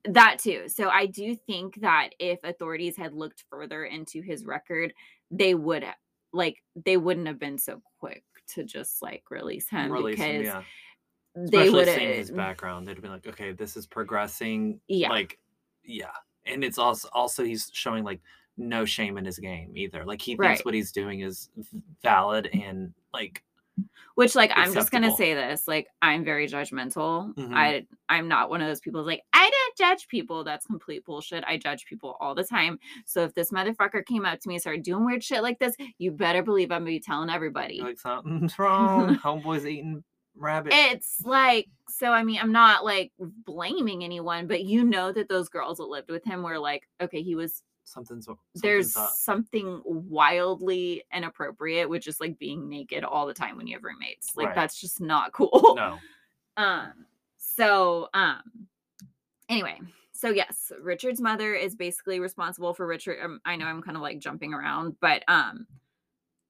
that 0.05 0.39
too. 0.39 0.63
So 0.67 0.89
I 0.89 1.05
do 1.05 1.35
think 1.35 1.81
that 1.81 2.09
if 2.17 2.39
authorities 2.43 2.95
had 2.95 3.13
looked 3.13 3.43
further 3.49 3.85
into 3.85 4.21
his 4.21 4.45
record, 4.45 4.93
they 5.29 5.53
would 5.53 5.85
like 6.33 6.63
they 6.85 6.97
wouldn't 6.97 7.27
have 7.27 7.39
been 7.39 7.57
so 7.57 7.81
quick 7.99 8.23
to 8.47 8.63
just 8.63 9.01
like 9.01 9.23
release 9.29 9.69
him 9.69 9.91
Release 9.91 10.15
because 10.17 10.25
him, 10.25 10.43
yeah. 10.43 10.63
They 11.37 11.67
Especially 11.67 11.69
would 11.71 11.87
seeing 11.87 12.13
his 12.15 12.31
background, 12.31 12.87
they'd 12.87 13.01
be 13.01 13.07
like, 13.07 13.27
okay, 13.27 13.51
this 13.51 13.77
is 13.77 13.85
progressing. 13.85 14.79
Yeah. 14.87 15.09
Like, 15.09 15.37
yeah. 15.83 16.11
And 16.45 16.63
it's 16.63 16.77
also 16.77 17.09
also 17.13 17.43
he's 17.43 17.69
showing 17.73 18.03
like 18.03 18.21
no 18.57 18.85
shame 18.85 19.17
in 19.17 19.25
his 19.25 19.37
game 19.37 19.71
either. 19.75 20.03
Like 20.05 20.21
he 20.21 20.31
thinks 20.31 20.39
Right. 20.39 20.65
what 20.65 20.73
he's 20.73 20.91
doing 20.91 21.19
is 21.21 21.49
valid 22.01 22.49
and 22.53 22.93
like 23.13 23.43
which 24.15 24.33
like 24.33 24.51
i'm 24.55 24.73
just 24.73 24.89
gonna 24.89 25.15
say 25.15 25.35
this 25.35 25.67
like 25.67 25.85
i'm 26.01 26.25
very 26.25 26.47
judgmental 26.47 27.31
Mhm. 27.35 27.53
i 27.53 27.85
i'm 28.09 28.27
not 28.27 28.49
one 28.49 28.59
of 28.59 28.67
those 28.67 28.79
people 28.79 29.01
who's 29.01 29.07
like 29.07 29.21
i 29.33 29.47
don't 29.47 29.77
judge 29.77 30.07
people. 30.07 30.43
That's 30.43 30.65
complete 30.65 31.05
bullshit. 31.05 31.43
I 31.45 31.57
judge 31.57 31.85
people 31.85 32.17
all 32.19 32.33
the 32.33 32.43
time. 32.43 32.79
So 33.05 33.23
if 33.23 33.35
this 33.35 33.51
motherfucker 33.51 34.03
came 34.03 34.25
up 34.25 34.39
to 34.39 34.49
me 34.49 34.55
and 34.55 34.61
started 34.61 34.81
doing 34.81 35.05
weird 35.05 35.23
shit 35.23 35.43
like 35.43 35.59
this, 35.59 35.75
you 35.99 36.09
better 36.11 36.41
believe 36.41 36.71
I'm 36.71 36.79
gonna 36.81 36.85
be 36.85 36.99
telling 36.99 37.29
everybody. 37.29 37.79
Like 37.79 37.99
something's 37.99 38.57
wrong. 38.57 39.15
Homeboy's 39.23 39.67
eating 39.67 40.03
rabbit. 40.37 40.73
It's 40.73 41.21
like, 41.23 41.67
so 41.89 42.11
I 42.11 42.23
mean, 42.23 42.39
I'm 42.41 42.51
not 42.51 42.85
like 42.85 43.11
blaming 43.19 44.03
anyone, 44.03 44.47
but 44.47 44.63
you 44.63 44.83
know 44.83 45.11
that 45.11 45.29
those 45.29 45.49
girls 45.49 45.77
that 45.77 45.85
lived 45.85 46.09
with 46.09 46.23
him 46.23 46.43
were 46.43 46.59
like, 46.59 46.87
okay, 47.01 47.21
he 47.21 47.35
was 47.35 47.63
something's, 47.83 48.25
something's 48.25 48.61
there's 48.61 48.95
up. 48.97 49.11
something 49.11 49.81
wildly 49.85 51.03
inappropriate 51.13 51.89
with 51.89 52.01
just 52.03 52.19
like 52.19 52.37
being 52.37 52.67
naked 52.69 53.03
all 53.03 53.25
the 53.25 53.33
time 53.33 53.57
when 53.57 53.67
you 53.67 53.75
have 53.75 53.83
roommates. 53.83 54.35
Like 54.35 54.47
Right. 54.47 54.55
that's 54.55 54.79
just 54.79 54.99
not 55.01 55.31
cool. 55.33 55.73
No. 55.75 55.97
Um 56.57 57.05
so 57.37 58.09
um 58.13 58.41
anyway, 59.49 59.79
so 60.11 60.29
yes, 60.29 60.71
Richard's 60.81 61.21
mother 61.21 61.53
is 61.53 61.75
basically 61.75 62.19
responsible 62.19 62.73
for 62.73 62.85
Richard 62.85 63.19
um, 63.23 63.39
I 63.45 63.55
know 63.55 63.65
I'm 63.65 63.81
kind 63.81 63.95
of 63.95 64.03
like 64.03 64.19
jumping 64.19 64.53
around, 64.53 64.97
but 64.99 65.23
um 65.27 65.65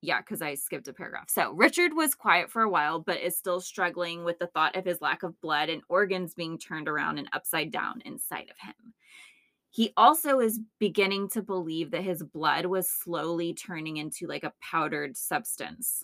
yeah, 0.01 0.21
cuz 0.21 0.41
I 0.41 0.55
skipped 0.55 0.87
a 0.87 0.93
paragraph. 0.93 1.29
So 1.29 1.51
Richard 1.53 1.93
was 1.93 2.15
quiet 2.15 2.51
for 2.51 2.61
a 2.61 2.69
while 2.69 2.99
but 2.99 3.21
is 3.21 3.37
still 3.37 3.59
struggling 3.61 4.23
with 4.23 4.39
the 4.39 4.47
thought 4.47 4.75
of 4.75 4.85
his 4.85 5.01
lack 5.01 5.23
of 5.23 5.39
blood 5.41 5.69
and 5.69 5.81
organs 5.89 6.33
being 6.33 6.57
turned 6.57 6.87
around 6.87 7.17
and 7.17 7.29
upside 7.33 7.71
down 7.71 8.01
inside 8.05 8.49
of 8.49 8.57
him. 8.59 8.93
He 9.69 9.93
also 9.97 10.39
is 10.39 10.59
beginning 10.79 11.29
to 11.29 11.41
believe 11.41 11.91
that 11.91 12.03
his 12.03 12.23
blood 12.23 12.65
was 12.65 12.89
slowly 12.89 13.53
turning 13.53 13.97
into 13.97 14.27
like 14.27 14.43
a 14.43 14.53
powdered 14.61 15.17
substance. 15.17 16.03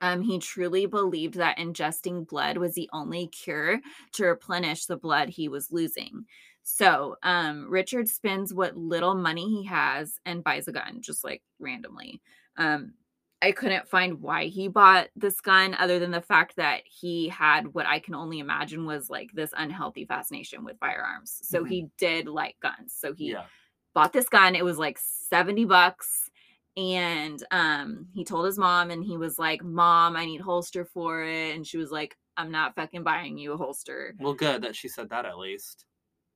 Um, 0.00 0.22
he 0.22 0.38
truly 0.38 0.86
believed 0.86 1.34
that 1.34 1.58
ingesting 1.58 2.26
blood 2.26 2.56
was 2.56 2.74
the 2.74 2.88
only 2.92 3.26
cure 3.26 3.80
to 4.12 4.26
replenish 4.26 4.86
the 4.86 4.96
blood 4.96 5.28
he 5.28 5.48
was 5.48 5.72
losing. 5.72 6.26
So, 6.62 7.16
um, 7.22 7.68
Richard 7.68 8.08
spends 8.08 8.54
what 8.54 8.76
little 8.76 9.14
money 9.14 9.48
he 9.48 9.64
has 9.64 10.20
and 10.24 10.44
buys 10.44 10.68
a 10.68 10.72
gun 10.72 11.00
just 11.00 11.24
like 11.24 11.42
randomly. 11.58 12.20
Um, 12.58 12.94
I 13.40 13.52
couldn't 13.52 13.88
find 13.88 14.20
why 14.20 14.46
he 14.46 14.66
bought 14.66 15.08
this 15.14 15.40
gun 15.40 15.74
other 15.74 16.00
than 16.00 16.10
the 16.10 16.20
fact 16.20 16.56
that 16.56 16.82
he 16.84 17.28
had 17.28 17.72
what 17.72 17.86
I 17.86 18.00
can 18.00 18.14
only 18.16 18.40
imagine 18.40 18.84
was 18.84 19.08
like 19.08 19.30
this 19.32 19.54
unhealthy 19.56 20.04
fascination 20.04 20.64
with 20.64 20.78
firearms. 20.80 21.40
So 21.44 21.64
Mhm. 21.64 21.68
he 21.68 21.86
did 21.98 22.26
like 22.26 22.58
guns. 22.60 22.92
So 22.94 23.12
he 23.14 23.30
Yeah. 23.30 23.46
bought 23.94 24.12
this 24.12 24.28
gun. 24.28 24.56
It 24.56 24.64
was 24.64 24.78
like 24.78 24.98
70 24.98 25.64
bucks. 25.64 26.30
And 26.76 27.42
um 27.52 28.08
he 28.12 28.24
told 28.24 28.46
his 28.46 28.58
mom 28.58 28.90
and 28.90 29.04
he 29.04 29.16
was 29.16 29.38
like, 29.38 29.62
Mom, 29.62 30.16
I 30.16 30.24
need 30.26 30.40
holster 30.40 30.84
for 30.84 31.22
it. 31.22 31.54
And 31.54 31.66
she 31.66 31.78
was 31.78 31.92
like, 31.92 32.16
I'm 32.36 32.50
not 32.50 32.74
fucking 32.74 33.04
buying 33.04 33.38
you 33.38 33.52
a 33.52 33.56
holster. 33.56 34.14
Well, 34.18 34.34
good 34.34 34.62
that 34.62 34.76
she 34.76 34.88
said 34.88 35.10
that 35.10 35.26
at 35.26 35.38
least. 35.38 35.84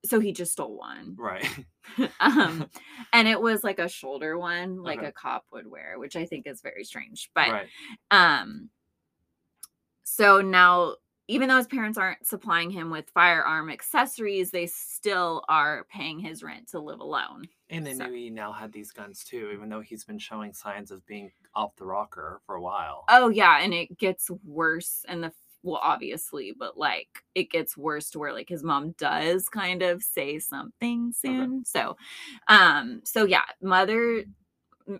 So 0.05 0.19
he 0.19 0.33
just 0.33 0.53
stole 0.53 0.77
one. 0.77 1.15
Right. 1.19 1.47
um 2.21 2.69
and 3.13 3.29
it 3.29 3.41
was 3.41 3.63
like 3.63 3.79
a 3.79 3.89
shoulder 3.89 4.39
one, 4.39 4.83
like 4.83 4.99
Okay. 4.99 5.09
a 5.09 5.13
cop 5.13 5.45
would 5.53 5.67
wear, 5.67 5.99
which 5.99 6.17
I 6.17 6.25
think 6.27 6.47
is 6.47 6.61
very 6.61 6.85
strange. 6.85 7.31
But 7.35 7.49
right. 7.51 7.69
um 8.11 8.69
so 10.03 10.41
now 10.41 10.97
even 11.29 11.49
though 11.49 11.57
his 11.57 11.69
parents 11.69 11.97
aren't 11.97 12.27
supplying 12.27 12.69
him 12.69 12.91
with 12.91 13.09
firearm 13.15 13.71
accessories, 13.71 14.51
they 14.51 14.67
still 14.67 15.45
are 15.49 15.87
paying 15.91 16.19
his 16.19 16.43
rent 16.43 16.69
to 16.69 16.81
live 16.81 16.99
alone. 17.01 17.45
And 17.71 17.87
they 17.87 17.95
So- 17.95 18.07
knew 18.07 18.13
he 18.15 18.29
now 18.29 18.53
had 18.53 18.73
these 18.73 18.91
guns 18.91 19.23
too, 19.25 19.51
even 19.55 19.69
though 19.69 19.81
he's 19.81 20.05
been 20.05 20.19
showing 20.19 20.53
signs 20.53 20.91
of 20.91 21.07
being 21.07 21.31
off 21.55 21.77
the 21.77 21.87
rocker 21.87 22.41
for 22.45 22.57
a 22.57 22.61
while. 22.61 23.05
Oh 23.09 23.29
yeah, 23.29 23.61
and 23.63 23.73
it 23.73 23.97
gets 23.99 24.31
worse 24.45 25.07
in 25.09 25.21
the 25.21 25.33
well, 25.63 25.81
obviously, 25.83 26.55
but 26.59 26.77
like 26.77 27.09
it 27.35 27.51
gets 27.51 27.77
worse 27.77 28.11
to 28.11 28.19
where 28.19 28.33
like 28.33 28.49
his 28.49 28.63
mom 28.63 28.95
does 28.99 29.49
kind 29.49 29.83
of 29.83 30.03
say 30.03 30.39
something 30.39 31.13
soon. 31.13 31.65
So, 31.65 31.97
um, 32.49 33.01
so 33.05 33.25
yeah, 33.25 33.45
mother 33.61 34.25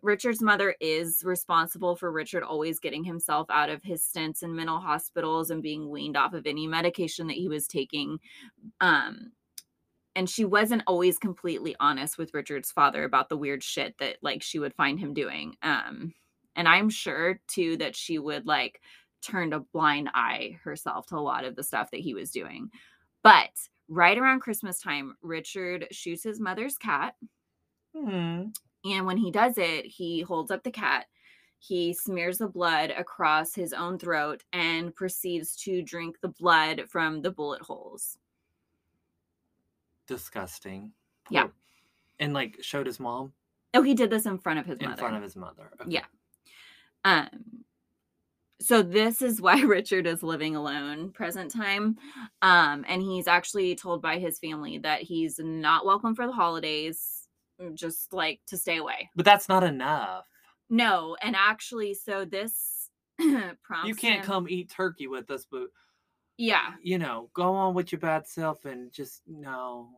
Richard's 0.03 0.43
mother 0.43 0.75
is 0.81 1.23
responsible 1.25 1.97
for 1.97 2.13
Richard 2.13 2.43
always 2.43 2.79
getting 2.79 3.05
himself 3.05 3.49
out 3.51 3.69
of 3.69 3.83
his 3.83 4.05
stints 4.05 4.43
in 4.43 4.55
mental 4.55 4.79
hospitals 4.79 5.51
and 5.51 5.63
being 5.63 5.91
weaned 5.91 6.17
off 6.17 6.35
of 6.35 6.47
any 6.47 6.67
medication 6.67 7.27
that 7.27 7.37
he 7.37 7.49
was 7.49 7.67
taking. 7.67 8.19
Um, 8.81 9.33
and 10.15 10.29
she 10.29 10.45
wasn't 10.45 10.83
always 10.87 11.19
completely 11.19 11.75
honest 11.81 12.19
with 12.19 12.35
Richard's 12.35 12.71
father 12.71 13.05
about 13.05 13.29
the 13.29 13.37
weird 13.37 13.63
shit 13.63 13.97
that 13.99 14.19
like 14.23 14.43
she 14.43 14.59
would 14.59 14.75
find 14.75 15.01
him 15.01 15.15
doing. 15.15 15.57
Um, 15.63 16.13
and 16.55 16.69
I'm 16.69 16.91
sure 16.91 17.41
too 17.49 17.77
that 17.79 17.97
she 17.97 18.19
would 18.19 18.47
like 18.47 18.81
turned 19.23 19.55
a 19.55 19.61
blind 19.61 20.11
eye 20.15 20.59
herself 20.63 21.07
to 21.07 21.17
a 21.17 21.19
lot 21.19 21.45
of 21.45 21.57
the 21.57 21.63
stuff 21.63 21.91
that 21.91 22.01
he 22.01 22.15
was 22.15 22.31
doing. 22.31 22.71
But 23.23 23.51
right 23.89 24.19
around 24.19 24.41
Christmas 24.41 24.81
time, 24.81 25.17
Richard 25.23 25.87
shoots 25.91 26.23
his 26.23 26.41
mother's 26.41 26.79
cat. 26.79 27.15
Hmm. 27.97 28.47
And 28.85 29.07
when 29.07 29.17
he 29.17 29.31
does 29.31 29.59
it, 29.59 29.87
he 29.87 30.23
holds 30.23 30.51
up 30.51 30.65
the 30.65 30.71
cat. 30.71 31.07
He 31.59 31.95
smears 31.95 32.39
the 32.39 32.49
blood 32.49 32.91
across 32.91 33.55
his 33.55 33.73
own 33.73 33.97
throat 33.97 34.43
and 34.53 34.95
proceeds 34.95 35.55
to 35.59 35.81
drink 35.83 36.17
the 36.21 36.29
blood 36.29 36.83
from 36.89 37.23
the 37.23 37.31
bullet 37.31 37.63
holes. 37.63 38.19
Disgusting. 40.09 40.91
Yeah. 41.31 41.49
And 42.19 42.35
like 42.35 42.59
showed 42.61 42.87
his 42.87 42.99
mom 42.99 43.33
Oh, 43.75 43.83
he 43.83 43.95
did 43.95 44.11
this 44.11 44.27
in 44.27 44.39
front 44.39 44.59
of 44.59 44.67
his 44.67 44.79
in 44.79 44.87
mother. 44.87 44.93
In 44.93 44.99
front 44.99 45.17
of 45.17 45.23
his 45.23 45.37
mother. 45.37 45.71
Okay. 45.81 45.91
Yeah. 45.91 46.05
Um 47.05 47.29
so 48.63 48.83
this 48.83 49.21
is 49.23 49.41
why 49.41 49.61
Richard 49.63 50.07
is 50.07 50.23
living 50.23 50.57
alone 50.57 51.11
present 51.13 51.51
time. 51.51 51.97
Um 52.43 52.85
and 52.89 53.03
he's 53.03 53.27
actually 53.29 53.75
told 53.75 54.01
by 54.03 54.19
his 54.19 54.39
family 54.39 54.79
that 54.79 55.03
he's 55.03 55.39
not 55.39 55.85
welcome 55.85 56.15
for 56.15 56.27
the 56.27 56.33
holidays, 56.33 57.29
mm, 57.61 57.75
just 57.75 58.13
like 58.13 58.41
to 58.49 58.57
stay 58.57 58.79
away. 58.79 59.11
But 59.15 59.25
that's 59.25 59.49
not 59.49 59.65
enough. 59.65 60.27
No, 60.71 61.17
and 61.23 61.37
actually 61.37 61.95
so 61.95 62.25
this 62.25 62.89
prompts 63.19 63.89
You 63.89 63.95
can't 63.95 64.21
him- 64.21 64.25
come 64.27 64.47
eat 64.49 64.71
turkey 64.71 65.07
with 65.07 65.31
us, 65.31 65.47
but 65.51 65.67
Yeah, 66.39 66.75
you 66.83 66.99
know, 66.99 67.31
go 67.35 67.55
on 67.55 67.75
with 67.75 67.93
your 67.93 68.01
bad 68.01 68.27
self 68.27 68.65
and 68.65 68.91
just 68.93 69.23
no. 69.27 69.89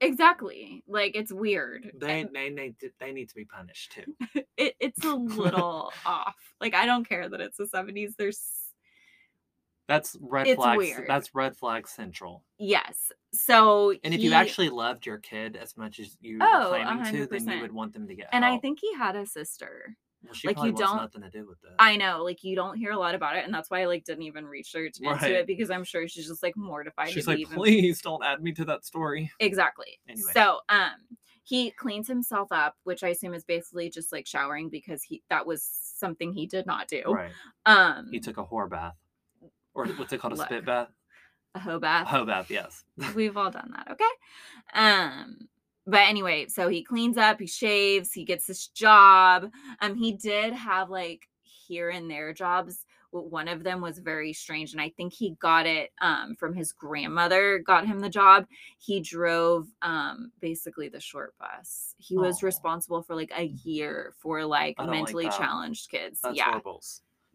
Exactly. 0.00 0.82
Like 0.86 1.16
it's 1.16 1.32
weird. 1.32 1.90
They 1.94 2.20
And 2.22 2.30
they 2.34 2.50
need 2.50 2.78
to, 2.80 2.90
they 3.00 3.12
need 3.12 3.28
to 3.30 3.34
be 3.34 3.44
punished 3.44 3.92
too. 3.92 4.16
it, 4.56 4.74
it's 4.80 5.04
a 5.04 5.14
little 5.14 5.92
off. 6.06 6.36
Like 6.60 6.74
I 6.74 6.86
don't 6.86 7.08
care 7.08 7.28
that 7.28 7.40
it's 7.40 7.56
the 7.56 7.64
70s. 7.64 8.14
There's 8.16 8.40
That's 9.88 10.16
red 10.20 10.46
It's 10.46 10.56
flags. 10.56 10.78
weird. 10.78 11.08
That's 11.08 11.34
red 11.34 11.56
flag 11.56 11.88
central. 11.88 12.44
yes. 12.58 13.12
So 13.32 13.94
And 14.04 14.14
if 14.14 14.20
you 14.20 14.32
actually 14.32 14.70
loved 14.70 15.04
your 15.06 15.18
kid 15.18 15.54
as 15.56 15.76
much 15.76 15.98
as 16.00 16.16
you 16.20 16.38
Oh, 16.40 16.70
were 16.70 16.78
claiming 16.84 17.04
to, 17.12 17.26
then 17.26 17.48
you 17.48 17.60
would 17.62 17.72
want 17.72 17.92
them 17.92 18.06
to 18.08 18.14
get 18.14 18.28
and 18.32 18.44
I 18.44 18.58
think 18.58 18.78
he 18.80 18.94
had 18.94 19.16
a 19.16 19.26
sister. 19.26 19.96
Well, 20.24 20.34
she 20.34 20.48
like, 20.48 20.56
you 20.62 20.72
don't- 20.72 20.96
nothing 20.96 21.22
to 21.22 21.30
do 21.30 21.46
with 21.46 21.60
this. 21.60 21.70
I 21.78 21.96
know, 21.96 22.22
like 22.24 22.42
you 22.44 22.56
don't 22.56 22.76
hear 22.76 22.90
a 22.92 22.98
lot 22.98 23.14
about 23.14 23.36
it, 23.36 23.44
and 23.44 23.52
that's 23.54 23.70
why 23.70 23.82
I 23.82 23.86
like 23.86 24.04
didn't 24.04 24.24
even 24.24 24.46
research 24.46 24.98
into 25.00 25.10
Right. 25.10 25.30
it 25.32 25.46
because 25.46 25.70
I'm 25.70 25.84
sure 25.84 26.06
she's 26.08 26.26
just 26.26 26.42
like 26.42 26.56
mortified. 26.56 27.10
She's 27.10 27.24
to 27.24 27.30
like, 27.30 27.38
even- 27.40 27.56
please 27.56 28.00
don't 28.02 28.24
add 28.24 28.42
me 28.42 28.52
to 28.52 28.64
that 28.66 28.84
story. 28.84 29.30
exactly. 29.38 30.00
Anyway. 30.08 30.30
So, 30.34 30.60
um, 30.68 30.92
he 31.44 31.70
cleans 31.70 32.06
himself 32.08 32.48
up, 32.52 32.76
which 32.84 33.02
I 33.02 33.08
assume 33.08 33.32
is 33.32 33.44
basically 33.44 33.88
just 33.88 34.12
like 34.12 34.26
showering 34.26 34.68
because 34.68 35.02
he 35.02 35.22
that 35.30 35.46
was 35.46 35.62
something 35.62 36.32
he 36.32 36.46
did 36.46 36.66
not 36.66 36.88
do. 36.88 37.02
Right. 37.06 37.32
Um, 37.64 38.08
He 38.10 38.20
took 38.20 38.36
a 38.36 38.44
whore 38.44 38.68
bath. 38.68 38.96
Or 39.74 39.86
what's 39.86 40.12
it 40.12 40.18
called? 40.20 40.34
A 40.34 40.36
Look. 40.36 40.46
spit 40.46 40.64
bath? 40.66 40.88
a 41.54 41.60
hoe 41.60 41.78
bath. 41.78 42.06
A 42.06 42.10
hoe 42.10 42.26
bath, 42.26 42.50
yes. 42.50 42.84
We've 43.14 43.36
all 43.36 43.50
done 43.50 43.72
that, 43.74 43.90
okay? 43.92 44.04
Um, 44.74 45.48
but 45.88 46.00
anyway, 46.00 46.46
so 46.48 46.68
he 46.68 46.84
cleans 46.84 47.16
up, 47.16 47.40
he 47.40 47.46
shaves, 47.46 48.12
he 48.12 48.24
gets 48.24 48.46
this 48.46 48.68
job. 48.68 49.50
Um, 49.80 49.94
he 49.96 50.12
did 50.12 50.52
have 50.52 50.90
like 50.90 51.22
here 51.42 51.88
and 51.88 52.10
there 52.10 52.32
jobs. 52.34 52.84
One 53.10 53.48
of 53.48 53.64
them 53.64 53.80
was 53.80 53.98
very 54.00 54.34
strange, 54.34 54.72
and 54.72 54.82
I 54.82 54.90
think 54.90 55.14
he 55.14 55.34
got 55.40 55.64
it 55.64 55.90
um 56.02 56.36
from 56.38 56.52
his 56.54 56.72
grandmother, 56.72 57.58
got 57.58 57.86
him 57.86 58.00
the 58.00 58.10
job. 58.10 58.44
He 58.76 59.00
drove 59.00 59.66
um 59.80 60.30
basically 60.40 60.90
the 60.90 61.00
short 61.00 61.34
bus. 61.38 61.94
He 61.96 62.18
was 62.18 62.42
Aw. 62.42 62.46
responsible 62.46 63.02
for 63.02 63.16
like 63.16 63.32
a 63.34 63.44
year 63.64 64.12
for 64.18 64.44
like 64.44 64.76
don't 64.76 64.88
like 64.88 64.96
mentally 64.96 65.30
challenged 65.30 65.88
kids. 65.90 66.20
That's 66.22 66.36
yeah. 66.36 66.50
horrible. 66.50 66.82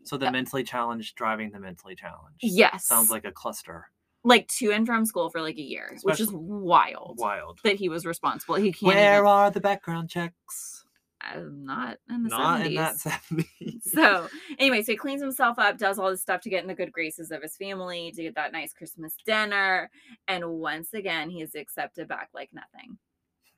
So 0.03 0.15
the 0.15 0.25
Yeah. 0.25 0.31
mentally 0.31 0.63
challenged 0.63 1.15
driving 1.15 1.49
the 1.49 1.59
mentally 1.59 1.95
challenged. 1.95 2.37
Yes. 2.43 2.85
Sounds 2.85 3.09
like 3.09 3.25
a 3.25 3.31
cluster. 3.31 3.89
Like 4.23 4.47
to 4.47 4.71
and 4.71 4.86
from 4.86 5.05
school 5.05 5.29
for 5.29 5.41
like 5.41 5.57
a 5.57 5.62
year, 5.62 5.97
which 6.03 6.19
is 6.19 6.32
wild. 6.32 7.17
Wild. 7.19 7.59
That 7.63 7.76
he 7.76 7.89
was 7.89 8.05
responsible. 8.05 8.55
He 8.55 8.71
can't 8.71 8.95
Where 8.95 9.15
even- 9.19 9.28
are 9.28 9.51
the 9.51 9.59
background 9.61 10.09
checks? 10.09 10.86
I'm 11.26 11.63
not 11.65 11.99
in 12.09 12.24
the 12.24 12.30
Not 12.30 12.61
70s. 12.61 12.65
in 12.67 12.76
that 12.76 12.95
70s. 12.97 13.82
so 13.84 14.28
anyway, 14.59 14.82
so 14.84 14.91
he 14.91 14.97
cleans 14.97 15.21
himself 15.21 15.57
up, 15.57 15.78
does 15.78 15.97
all 15.97 16.09
this 16.09 16.21
stuff 16.21 16.41
to 16.41 16.49
get 16.49 16.63
in 16.63 16.67
the 16.67 16.74
good 16.76 16.91
graces 16.91 17.32
of 17.32 17.41
his 17.41 17.55
family, 17.55 18.11
to 18.11 18.24
get 18.24 18.36
that 18.36 18.51
nice 18.51 18.74
Christmas 18.74 19.15
dinner, 19.26 19.89
and 20.28 20.45
once 20.45 20.93
again 20.93 21.30
he 21.30 21.41
is 21.41 21.55
accepted 21.55 22.09
back 22.09 22.30
like 22.34 22.49
nothing. 22.51 22.97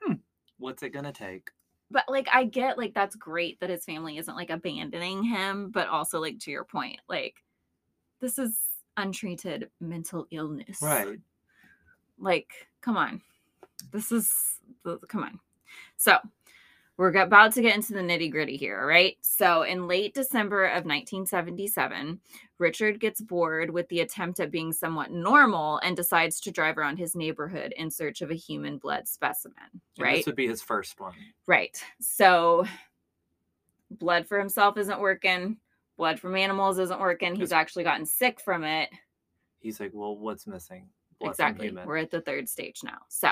Hmm. 0.00 0.12
What's 0.58 0.84
it 0.84 0.90
gonna 0.90 1.12
take? 1.12 1.50
But 1.90 2.04
like 2.08 2.28
I 2.32 2.44
get 2.44 2.78
like 2.78 2.94
that's 2.94 3.16
great 3.16 3.58
that 3.58 3.70
his 3.70 3.84
family 3.84 4.16
isn't 4.16 4.36
like 4.36 4.50
abandoning 4.50 5.24
him, 5.24 5.70
but 5.72 5.88
also 5.88 6.20
like 6.20 6.38
to 6.40 6.52
your 6.52 6.64
point, 6.64 7.00
like 7.08 7.34
this 8.20 8.38
is 8.38 8.56
untreated 8.96 9.70
mental 9.80 10.26
illness. 10.30 10.78
Right. 10.82 11.18
Like, 12.18 12.50
come 12.80 12.96
on. 12.96 13.20
This 13.92 14.10
is 14.12 14.32
come 15.08 15.22
on. 15.22 15.38
So 15.96 16.18
we're 16.96 17.12
about 17.12 17.52
to 17.52 17.62
get 17.62 17.74
into 17.74 17.92
the 17.92 18.00
nitty 18.00 18.30
gritty 18.30 18.56
here, 18.56 18.80
all 18.80 18.86
right? 18.86 19.16
So, 19.20 19.62
in 19.62 19.86
late 19.86 20.14
December 20.14 20.64
of 20.64 20.86
1977, 20.86 22.18
Richard 22.58 23.00
gets 23.00 23.20
bored 23.20 23.70
with 23.70 23.86
the 23.88 24.00
attempt 24.00 24.40
at 24.40 24.50
being 24.50 24.72
somewhat 24.72 25.10
normal 25.10 25.78
and 25.78 25.94
decides 25.94 26.40
to 26.40 26.50
drive 26.50 26.78
around 26.78 26.96
his 26.96 27.14
neighborhood 27.14 27.74
in 27.76 27.90
search 27.90 28.22
of 28.22 28.30
a 28.30 28.34
human 28.34 28.78
blood 28.78 29.06
specimen, 29.06 29.56
And 29.72 29.80
right? 29.98 30.16
This 30.16 30.26
would 30.26 30.36
be 30.36 30.48
his 30.48 30.62
first 30.62 30.98
one. 30.98 31.12
Right. 31.46 31.78
So, 32.00 32.64
blood 33.90 34.26
for 34.26 34.38
himself 34.38 34.78
isn't 34.78 35.00
working, 35.00 35.58
blood 35.96 36.20
from 36.20 36.36
animals 36.36 36.78
isn't 36.78 37.00
working. 37.00 37.34
He's 37.34 37.52
actually 37.52 37.84
gotten 37.84 38.06
sick 38.06 38.40
from 38.40 38.64
it. 38.64 38.90
He's 39.58 39.80
like, 39.80 39.90
well, 39.94 40.16
what's 40.16 40.46
missing? 40.46 40.88
Blood 41.20 41.30
exactly. 41.30 41.70
We're 41.70 41.96
at 41.96 42.10
the 42.10 42.20
third 42.20 42.48
stage 42.48 42.80
now. 42.84 42.98
So, 43.08 43.30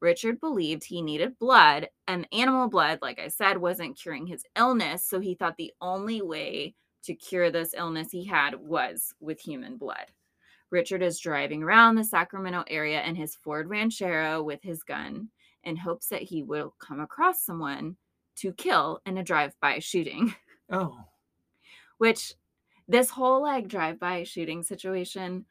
Richard 0.00 0.38
believed 0.40 0.84
he 0.84 1.02
needed 1.02 1.38
blood, 1.38 1.88
and 2.06 2.28
animal 2.32 2.68
blood, 2.68 3.00
like 3.02 3.18
I 3.18 3.28
said, 3.28 3.58
wasn't 3.58 3.98
curing 3.98 4.26
his 4.26 4.44
illness. 4.56 5.04
So 5.04 5.18
he 5.18 5.34
thought 5.34 5.56
the 5.56 5.72
only 5.80 6.22
way 6.22 6.74
to 7.04 7.14
cure 7.14 7.50
this 7.50 7.74
illness 7.76 8.10
he 8.12 8.24
had 8.24 8.54
was 8.54 9.12
with 9.20 9.40
human 9.40 9.76
blood. 9.76 10.06
Richard 10.70 11.02
is 11.02 11.18
driving 11.18 11.62
around 11.62 11.96
the 11.96 12.04
Sacramento 12.04 12.64
area 12.68 13.02
in 13.02 13.14
his 13.16 13.34
Ford 13.34 13.68
Ranchero 13.68 14.42
with 14.42 14.62
his 14.62 14.82
gun 14.82 15.30
in 15.64 15.76
hopes 15.76 16.08
that 16.08 16.22
he 16.22 16.42
will 16.42 16.74
come 16.78 17.00
across 17.00 17.42
someone 17.42 17.96
to 18.36 18.52
kill 18.52 19.00
in 19.06 19.18
a 19.18 19.24
drive 19.24 19.54
by 19.60 19.78
shooting, 19.78 20.34
Oh, 20.70 20.98
which 21.98 22.34
this 22.88 23.10
whole 23.10 23.42
like 23.42 23.68
drive 23.68 24.00
by 24.00 24.22
shooting 24.24 24.62
situation, 24.62 25.44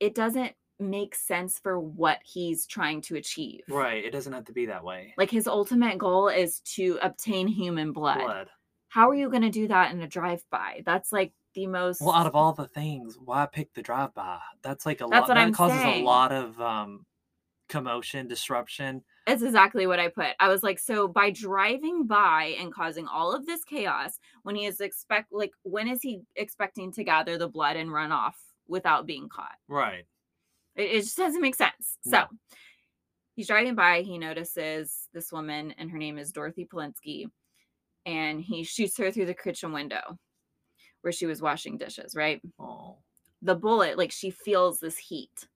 it 0.00 0.14
doesn't 0.14 0.52
make 0.78 1.14
sense 1.14 1.58
for 1.58 1.80
what 1.80 2.18
he's 2.22 2.64
trying 2.66 3.00
to 3.02 3.16
achieve. 3.16 3.62
right. 3.68 4.04
It 4.04 4.12
doesn't 4.12 4.32
have 4.32 4.44
to 4.44 4.52
be 4.52 4.66
that 4.66 4.84
way. 4.84 5.14
Like 5.16 5.30
his 5.30 5.48
ultimate 5.48 5.98
goal 5.98 6.28
is 6.28 6.60
to 6.76 6.98
obtain 7.02 7.48
human 7.48 7.92
blood. 7.92 8.20
Blood. 8.20 8.48
How 8.88 9.10
are 9.10 9.14
you 9.14 9.28
going 9.28 9.42
to 9.42 9.50
do 9.50 9.66
that 9.68 9.92
in 9.92 10.00
a 10.02 10.06
drive 10.06 10.44
by? 10.50 10.82
That's 10.86 11.12
like 11.12 11.32
the 11.54 11.66
most 11.66 12.00
Well, 12.00 12.14
out 12.14 12.26
of 12.26 12.36
all 12.36 12.52
the 12.52 12.68
things, 12.68 13.18
why 13.22 13.46
pick 13.46 13.74
the 13.74 13.82
drive 13.82 14.14
by? 14.14 14.38
That's 14.62 14.86
like 14.86 15.00
a 15.00 15.06
That's 15.10 15.22
lot. 15.22 15.28
what 15.30 15.34
That 15.34 15.38
I'm 15.38 15.52
causes 15.52 15.80
saying. 15.80 16.04
a 16.04 16.06
lot 16.06 16.30
of 16.32 16.60
um, 16.60 17.04
commotion, 17.68 18.28
disruption. 18.28 19.02
It's 19.28 19.42
exactly 19.42 19.86
what 19.86 20.00
I 20.00 20.08
put. 20.08 20.28
I 20.40 20.48
was 20.48 20.62
like, 20.62 20.78
so 20.78 21.06
by 21.06 21.30
driving 21.30 22.06
by 22.06 22.56
and 22.58 22.72
causing 22.72 23.06
all 23.06 23.32
of 23.34 23.44
this 23.44 23.62
chaos, 23.62 24.18
when 24.42 24.56
he 24.56 24.64
is 24.64 24.80
expect 24.80 25.32
like 25.32 25.52
when 25.64 25.86
is 25.86 26.00
he 26.00 26.22
expecting 26.34 26.90
to 26.92 27.04
gather 27.04 27.36
the 27.36 27.46
blood 27.46 27.76
and 27.76 27.92
run 27.92 28.10
off 28.10 28.38
without 28.66 29.06
being 29.06 29.28
caught? 29.28 29.56
Right. 29.68 30.06
It, 30.76 30.90
it 30.90 31.00
just 31.02 31.18
doesn't 31.18 31.42
make 31.42 31.56
sense. 31.56 31.98
No. 32.06 32.20
So 32.20 32.26
he's 33.36 33.48
driving 33.48 33.74
by, 33.74 34.00
he 34.00 34.16
notices 34.16 35.08
this 35.12 35.30
woman, 35.30 35.74
and 35.76 35.90
her 35.90 35.98
name 35.98 36.16
is 36.16 36.32
Dorothy 36.32 36.66
Polinsky, 36.66 37.26
and 38.06 38.40
he 38.40 38.64
shoots 38.64 38.96
her 38.96 39.10
through 39.10 39.26
the 39.26 39.34
kitchen 39.34 39.72
window 39.72 40.18
where 41.02 41.12
she 41.12 41.26
was 41.26 41.42
washing 41.42 41.76
dishes, 41.76 42.14
right? 42.16 42.40
Oh. 42.58 42.96
the 43.42 43.54
bullet, 43.54 43.98
like 43.98 44.10
she 44.10 44.30
feels 44.30 44.80
this 44.80 44.98
heat. 44.98 45.46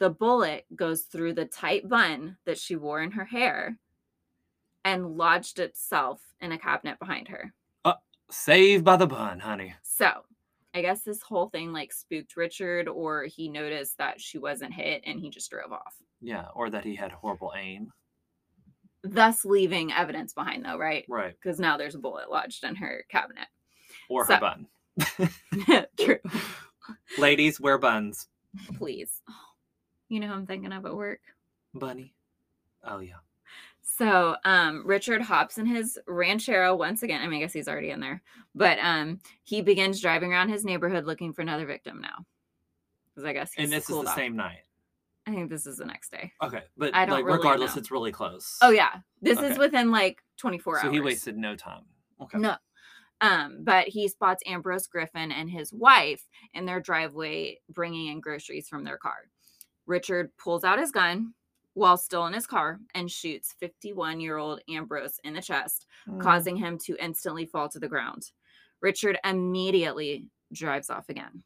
The 0.00 0.10
bullet 0.10 0.66
goes 0.74 1.02
through 1.02 1.34
the 1.34 1.44
tight 1.44 1.88
bun 1.88 2.38
that 2.46 2.58
she 2.58 2.74
wore 2.74 3.00
in 3.02 3.12
her 3.12 3.24
hair 3.26 3.78
and 4.84 5.16
lodged 5.16 5.58
itself 5.58 6.20
in 6.40 6.52
a 6.52 6.58
cabinet 6.58 6.98
behind 6.98 7.28
her. 7.28 7.52
Uh, 7.84 7.92
saved 8.30 8.82
by 8.84 8.96
the 8.96 9.06
bun, 9.06 9.38
honey. 9.40 9.74
So 9.82 10.10
I 10.74 10.80
guess 10.80 11.02
this 11.02 11.20
whole 11.22 11.50
thing 11.50 11.72
like 11.72 11.92
spooked 11.92 12.34
Richard, 12.36 12.88
or 12.88 13.24
he 13.24 13.48
noticed 13.48 13.98
that 13.98 14.20
she 14.20 14.38
wasn't 14.38 14.72
hit 14.72 15.02
and 15.04 15.20
he 15.20 15.28
just 15.30 15.50
drove 15.50 15.70
off, 15.72 15.94
Yeah, 16.22 16.46
or 16.54 16.70
that 16.70 16.84
he 16.84 16.94
had 16.96 17.12
horrible 17.12 17.52
aim. 17.56 17.92
thus 19.02 19.44
leaving 19.44 19.92
evidence 19.92 20.32
behind, 20.32 20.64
though, 20.64 20.78
right? 20.78 21.04
Right. 21.08 21.34
Because 21.42 21.60
now 21.60 21.76
there's 21.76 21.94
a 21.94 21.98
bullet 21.98 22.30
lodged 22.30 22.64
in 22.64 22.74
her 22.76 23.04
cabinet. 23.10 23.48
Or 24.08 24.26
So- 24.26 24.34
her 24.34 24.40
bun. 24.40 24.66
True. 26.00 26.18
Ladies, 27.18 27.60
wear 27.60 27.76
buns. 27.78 28.28
Please. 28.78 29.20
You 30.10 30.18
know 30.20 30.26
who 30.26 30.34
I'm 30.34 30.46
thinking 30.46 30.72
of 30.72 30.84
at 30.84 30.94
work? 30.94 31.20
Bunny. 31.72 32.12
Oh 32.84 32.98
yeah. 32.98 33.14
So 33.80 34.36
um 34.44 34.82
Richard 34.84 35.22
hops 35.22 35.56
in 35.56 35.66
his 35.66 35.98
ranchero 36.06 36.74
once 36.74 37.02
again. 37.02 37.22
I 37.22 37.28
mean, 37.28 37.38
I 37.38 37.44
guess 37.44 37.52
he's 37.52 37.68
already 37.68 37.90
in 37.90 38.00
there, 38.00 38.20
but 38.54 38.78
um 38.82 39.20
he 39.44 39.62
begins 39.62 40.00
driving 40.00 40.32
around 40.32 40.48
his 40.48 40.64
neighborhood 40.64 41.06
looking 41.06 41.32
for 41.32 41.42
another 41.42 41.64
victim 41.64 42.00
now. 42.00 42.26
Because 43.14 43.24
I 43.24 43.32
guess 43.32 43.52
he's 43.52 43.64
And 43.64 43.72
this 43.72 43.88
is 43.88 43.96
the 44.02 44.08
off. 44.08 44.16
same 44.16 44.36
night. 44.36 44.64
I 45.26 45.32
think 45.32 45.48
this 45.48 45.66
is 45.66 45.76
the 45.76 45.84
next 45.84 46.10
day. 46.10 46.32
Okay. 46.42 46.62
But 46.76 46.92
I 46.94 47.04
don't 47.04 47.14
like 47.14 47.24
really 47.24 47.38
regardless, 47.38 47.76
know. 47.76 47.80
it's 47.80 47.90
really 47.92 48.10
close. 48.10 48.58
Oh 48.62 48.70
yeah, 48.70 48.96
this 49.22 49.38
is 49.38 49.56
within 49.58 49.92
like 49.92 50.24
24 50.38 50.74
So 50.74 50.78
hours. 50.80 50.88
So 50.88 50.92
he 50.92 51.00
wasted 51.00 51.36
no 51.36 51.54
time. 51.54 51.84
Okay. 52.20 52.38
No. 52.38 52.56
Um, 53.20 53.58
but 53.62 53.86
he 53.86 54.08
spots 54.08 54.42
Ambrose 54.46 54.86
Griffin 54.86 55.30
and 55.30 55.48
his 55.48 55.72
wife 55.72 56.26
in 56.54 56.64
their 56.64 56.80
driveway 56.80 57.60
bringing 57.68 58.08
in 58.08 58.20
groceries 58.20 58.66
from 58.66 58.82
their 58.82 58.96
car. 58.96 59.28
Richard 59.90 60.30
pulls 60.38 60.64
out 60.64 60.78
his 60.78 60.92
gun 60.92 61.34
while 61.74 61.96
still 61.96 62.26
in 62.26 62.32
his 62.32 62.46
car 62.46 62.78
and 62.94 63.10
shoots 63.10 63.54
51 63.60 64.20
year 64.20 64.36
old 64.38 64.60
Ambrose 64.68 65.20
in 65.24 65.34
the 65.34 65.42
chest, 65.42 65.86
Mm. 66.08 66.20
causing 66.20 66.56
him 66.56 66.78
to 66.86 66.96
instantly 67.04 67.44
fall 67.46 67.68
to 67.68 67.78
the 67.78 67.88
ground. 67.88 68.30
Richard 68.80 69.18
immediately 69.24 70.26
drives 70.52 70.88
off 70.90 71.08
again. 71.08 71.42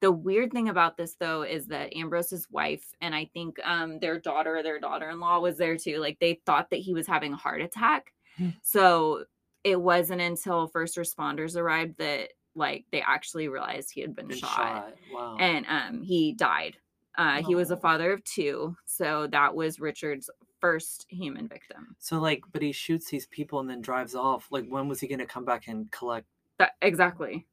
The 0.00 0.12
weird 0.12 0.52
thing 0.52 0.68
about 0.68 0.96
this, 0.96 1.14
though, 1.16 1.42
is 1.42 1.66
that 1.68 1.94
Ambrose's 1.96 2.48
wife 2.50 2.84
and 3.00 3.14
I 3.14 3.26
think 3.32 3.58
um, 3.64 3.98
their 4.00 4.18
daughter, 4.18 4.62
their 4.62 4.80
daughter 4.80 5.10
in 5.10 5.20
law, 5.20 5.38
was 5.40 5.56
there 5.58 5.76
too. 5.76 5.98
Like 5.98 6.18
they 6.20 6.40
thought 6.46 6.70
that 6.70 6.80
he 6.80 6.92
was 6.94 7.06
having 7.06 7.32
a 7.32 7.36
heart 7.36 7.60
attack. 7.62 8.12
Hmm. 8.38 8.48
so 8.62 9.24
it 9.62 9.80
wasn't 9.80 10.20
until 10.22 10.66
first 10.68 10.96
responders 10.96 11.54
arrived 11.56 11.98
that 11.98 12.30
like 12.54 12.84
they 12.90 13.00
actually 13.02 13.46
realized 13.48 13.90
he 13.92 14.00
had 14.00 14.14
been, 14.16 14.26
Been 14.28 14.38
shot, 14.38 14.48
shot. 14.56 14.94
Wow. 15.12 15.36
and 15.38 15.66
um 15.68 16.02
he 16.02 16.32
died. 16.32 16.76
Uh, 17.16 17.42
he 17.42 17.54
was 17.54 17.70
a 17.70 17.76
father 17.76 18.12
of 18.12 18.24
two, 18.24 18.76
so 18.86 19.26
that 19.32 19.54
was 19.54 19.80
Richard's 19.80 20.30
first 20.60 21.06
human 21.08 21.48
victim. 21.48 21.94
so 21.98 22.18
like, 22.18 22.42
but 22.52 22.62
he 22.62 22.72
shoots 22.72 23.10
these 23.10 23.26
people 23.26 23.60
and 23.60 23.68
then 23.68 23.80
drives 23.82 24.14
off. 24.14 24.46
Like, 24.50 24.66
when 24.68 24.88
was 24.88 25.00
he 25.00 25.08
gonna 25.08 25.26
come 25.26 25.44
back 25.44 25.68
and 25.68 25.90
collect? 25.90 26.26
That 26.58 26.72
exactly, 26.80 27.46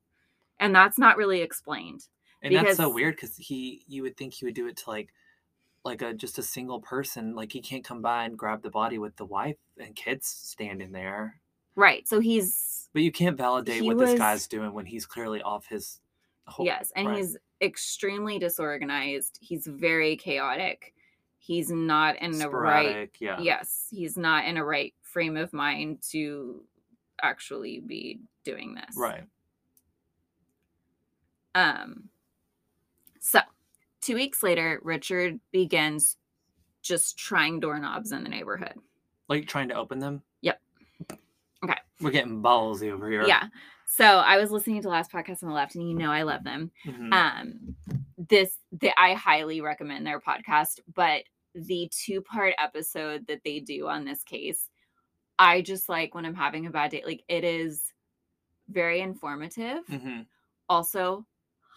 and 0.59 0.73
that's 0.73 0.97
not 0.97 1.17
really 1.17 1.41
explained. 1.41 2.07
And 2.41 2.55
that's 2.55 2.77
so 2.77 2.89
weird 2.89 3.15
because 3.15 3.35
he, 3.35 3.83
you 3.87 4.03
would 4.03 4.15
think 4.15 4.33
he 4.33 4.45
would 4.45 4.53
do 4.53 4.67
it 4.67 4.77
to 4.77 4.89
like, 4.89 5.09
like 5.83 6.01
a 6.01 6.13
just 6.13 6.37
a 6.37 6.43
single 6.43 6.79
person. 6.79 7.35
Like 7.35 7.51
he 7.51 7.61
can't 7.61 7.83
come 7.83 8.01
by 8.01 8.23
and 8.25 8.37
grab 8.37 8.61
the 8.61 8.69
body 8.69 8.97
with 8.97 9.15
the 9.17 9.25
wife 9.25 9.57
and 9.77 9.95
kids 9.95 10.27
standing 10.27 10.91
there. 10.91 11.41
Right. 11.75 12.07
So 12.07 12.19
he's 12.19 12.89
But 12.93 13.01
you 13.01 13.11
can't 13.11 13.37
validate 13.37 13.83
what 13.83 13.97
this 13.97 14.17
guy's 14.17 14.47
doing 14.47 14.73
when 14.73 14.85
he's 14.85 15.05
clearly 15.05 15.41
off 15.41 15.67
his. 15.67 15.99
Whole, 16.49 16.65
yes, 16.65 16.91
and 16.95 17.07
right. 17.07 17.17
he's 17.17 17.37
extremely 17.61 18.39
disorganized. 18.39 19.37
He's 19.41 19.67
very 19.67 20.15
chaotic. 20.15 20.93
He's 21.37 21.71
not 21.71 22.17
in 22.17 22.37
the 22.37 22.49
right. 22.49 23.09
Yeah. 23.19 23.39
yes, 23.39 23.87
he's 23.89 24.17
not 24.17 24.45
in 24.45 24.57
a 24.57 24.65
right 24.65 24.93
frame 25.01 25.37
of 25.37 25.53
mind 25.53 26.03
to 26.11 26.63
actually 27.21 27.79
be 27.79 28.19
doing 28.43 28.75
this. 28.75 28.95
Right. 28.97 29.23
Um 31.55 32.09
so 33.19 33.39
2 34.01 34.15
weeks 34.15 34.43
later 34.43 34.79
Richard 34.83 35.39
begins 35.51 36.17
just 36.81 37.17
trying 37.17 37.59
doorknobs 37.59 38.11
in 38.11 38.23
the 38.23 38.29
neighborhood. 38.29 38.75
Like 39.27 39.47
trying 39.47 39.69
to 39.69 39.75
open 39.75 39.99
them. 39.99 40.21
Yep. 40.41 40.61
Okay. 41.63 41.77
We're 41.99 42.11
getting 42.11 42.41
ballsy 42.41 42.91
over 42.91 43.09
here. 43.09 43.25
Yeah. 43.25 43.47
So 43.91 44.05
I 44.05 44.37
was 44.37 44.51
listening 44.51 44.81
to 44.83 44.89
last 44.89 45.11
podcast 45.11 45.41
on 45.43 45.49
the 45.49 45.55
left 45.55 45.75
and 45.75 45.89
you 45.89 45.95
know 45.95 46.11
I 46.11 46.21
love 46.23 46.43
them. 46.43 46.71
Mhm. 46.85 47.13
um 47.13 47.75
this 48.29 48.57
the 48.71 48.91
i 48.99 49.13
highly 49.13 49.61
recommend 49.61 50.05
their 50.05 50.19
podcast 50.19 50.79
but 50.93 51.23
the 51.55 51.89
two 51.91 52.21
part 52.21 52.53
episode 52.57 53.25
that 53.27 53.39
they 53.45 53.59
do 53.61 53.87
on 53.87 54.03
this 54.03 54.23
case 54.23 54.67
i 55.39 55.61
just 55.61 55.87
like 55.87 56.13
when 56.13 56.25
i'm 56.25 56.35
having 56.35 56.65
a 56.65 56.69
bad 56.69 56.91
day 56.91 57.01
like 57.05 57.23
it 57.29 57.45
is 57.45 57.93
very 58.69 58.99
informative 58.99 59.85
mm-hmm. 59.89 60.21
also 60.67 61.25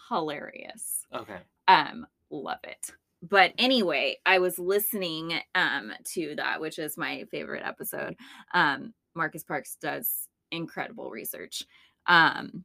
hilarious 0.09 1.05
Okay. 1.15 1.37
um 1.69 2.05
love 2.29 2.59
it 2.65 2.91
but 3.21 3.53
anyway 3.57 4.17
i 4.25 4.37
was 4.37 4.59
listening 4.59 5.33
um 5.55 5.93
to 6.03 6.35
that 6.35 6.59
which 6.59 6.77
is 6.77 6.97
my 6.97 7.23
favorite 7.31 7.63
episode 7.65 8.15
um 8.53 8.93
marcus 9.15 9.43
parks 9.45 9.77
does 9.79 10.27
incredible 10.51 11.09
research 11.09 11.63
um 12.07 12.63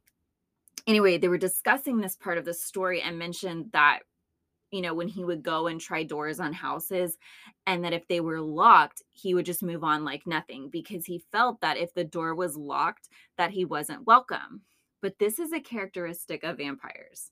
anyway 0.87 1.19
they 1.19 1.29
were 1.29 1.39
discussing 1.39 1.99
this 1.99 2.17
part 2.17 2.39
of 2.39 2.45
the 2.45 2.55
story 2.55 3.01
and 3.01 3.19
mentioned 3.19 3.71
that 3.73 4.01
you 4.71 4.83
know 4.83 4.95
when 4.95 5.09
he 5.09 5.25
would 5.25 5.43
go 5.43 5.67
and 5.67 5.81
try 5.81 6.03
doors 6.03 6.41
on 6.41 6.53
houses 6.53 7.17
and 7.67 7.85
that 7.85 7.93
if 7.93 8.07
they 8.09 8.21
were 8.21 8.41
locked 8.41 9.03
he 9.13 9.35
would 9.35 9.47
just 9.47 9.63
move 9.63 9.85
on 9.85 10.05
like 10.05 10.27
nothing 10.27 10.69
because 10.71 11.07
he 11.07 11.23
felt 11.33 11.61
that 11.61 11.77
if 11.77 11.93
the 11.95 12.05
door 12.05 12.35
was 12.35 12.57
locked 12.57 13.09
that 13.37 13.51
he 13.51 13.65
wasn't 13.65 14.07
welcome 14.07 14.63
but 15.01 15.19
this 15.19 15.39
is 15.39 15.53
a 15.53 15.61
characteristic 15.61 16.43
of 16.45 16.59
vampires 16.59 17.31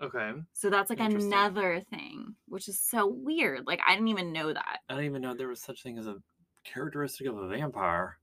Okay. 0.00 0.32
So 0.52 0.70
that's 0.70 0.90
like 0.90 1.00
another 1.00 1.82
thing, 1.90 2.36
which 2.46 2.68
is 2.68 2.78
so 2.78 3.06
weird. 3.06 3.66
Like 3.66 3.80
I 3.86 3.94
didn't 3.94 4.08
even 4.08 4.32
know 4.32 4.52
that. 4.52 4.80
I 4.88 4.94
didn't 4.94 5.06
even 5.06 5.22
know 5.22 5.34
there 5.34 5.48
was 5.48 5.60
such 5.60 5.82
thing 5.82 5.98
as 5.98 6.06
a 6.06 6.16
characteristic 6.64 7.26
of 7.26 7.36
a 7.36 7.48
vampire. 7.48 8.18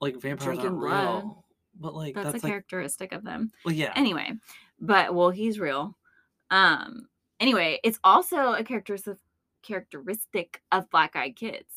Like 0.00 0.14
vampires 0.20 0.44
drinking 0.58 0.66
aren't 0.66 0.80
blood. 0.80 1.22
real. 1.24 1.44
But 1.80 1.94
like 1.94 2.14
That's, 2.14 2.32
that's, 2.32 2.44
a 2.44 2.46
like 2.46 2.50
characteristic 2.52 3.12
of 3.12 3.24
them. 3.24 3.50
well 3.64 3.74
yeah. 3.74 3.92
Anyway, 3.96 4.32
but 4.80 5.14
well, 5.14 5.30
he's 5.30 5.58
real. 5.58 5.96
Um. 6.50 7.08
Anyway, 7.40 7.80
it's 7.82 7.98
also 8.04 8.52
a 8.52 8.62
characteristic 8.62 9.16
characteristic 9.62 10.62
of 10.72 10.88
black 10.90 11.16
eyed 11.16 11.34
kids, 11.36 11.72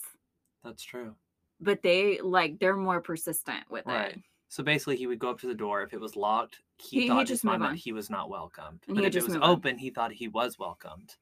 that's 0.63 0.84
true. 0.84 1.15
but 1.61 1.82
they 1.82 2.20
like 2.22 2.59
they're 2.59 2.76
more 2.78 3.01
persistent 3.01 3.63
with 3.70 3.86
Right. 3.86 4.11
it. 4.13 4.20
So 4.49 4.63
basically 4.63 4.95
he 4.97 5.07
would 5.07 5.20
go 5.20 5.30
up 5.30 5.39
to 5.41 5.47
the 5.47 5.53
door. 5.55 5.82
If 5.82 5.93
it 5.93 5.99
was 5.99 6.15
locked, 6.15 6.59
he, 6.78 7.01
He- 7.01 7.07
thought 7.07 7.22
in 7.22 7.26
just 7.26 7.41
his 7.41 7.43
mind 7.45 7.61
that 7.63 7.76
he 7.76 7.91
was 7.91 8.09
not 8.09 8.30
welcomed. 8.30 8.82
And 8.88 8.95
but 8.95 9.05
if 9.05 9.15
it 9.15 9.24
was 9.24 9.36
on. 9.36 9.43
open, 9.43 9.78
he 9.78 9.89
thought 9.89 10.11
he 10.11 10.28
was 10.28 10.59
welcomed. 10.59 11.15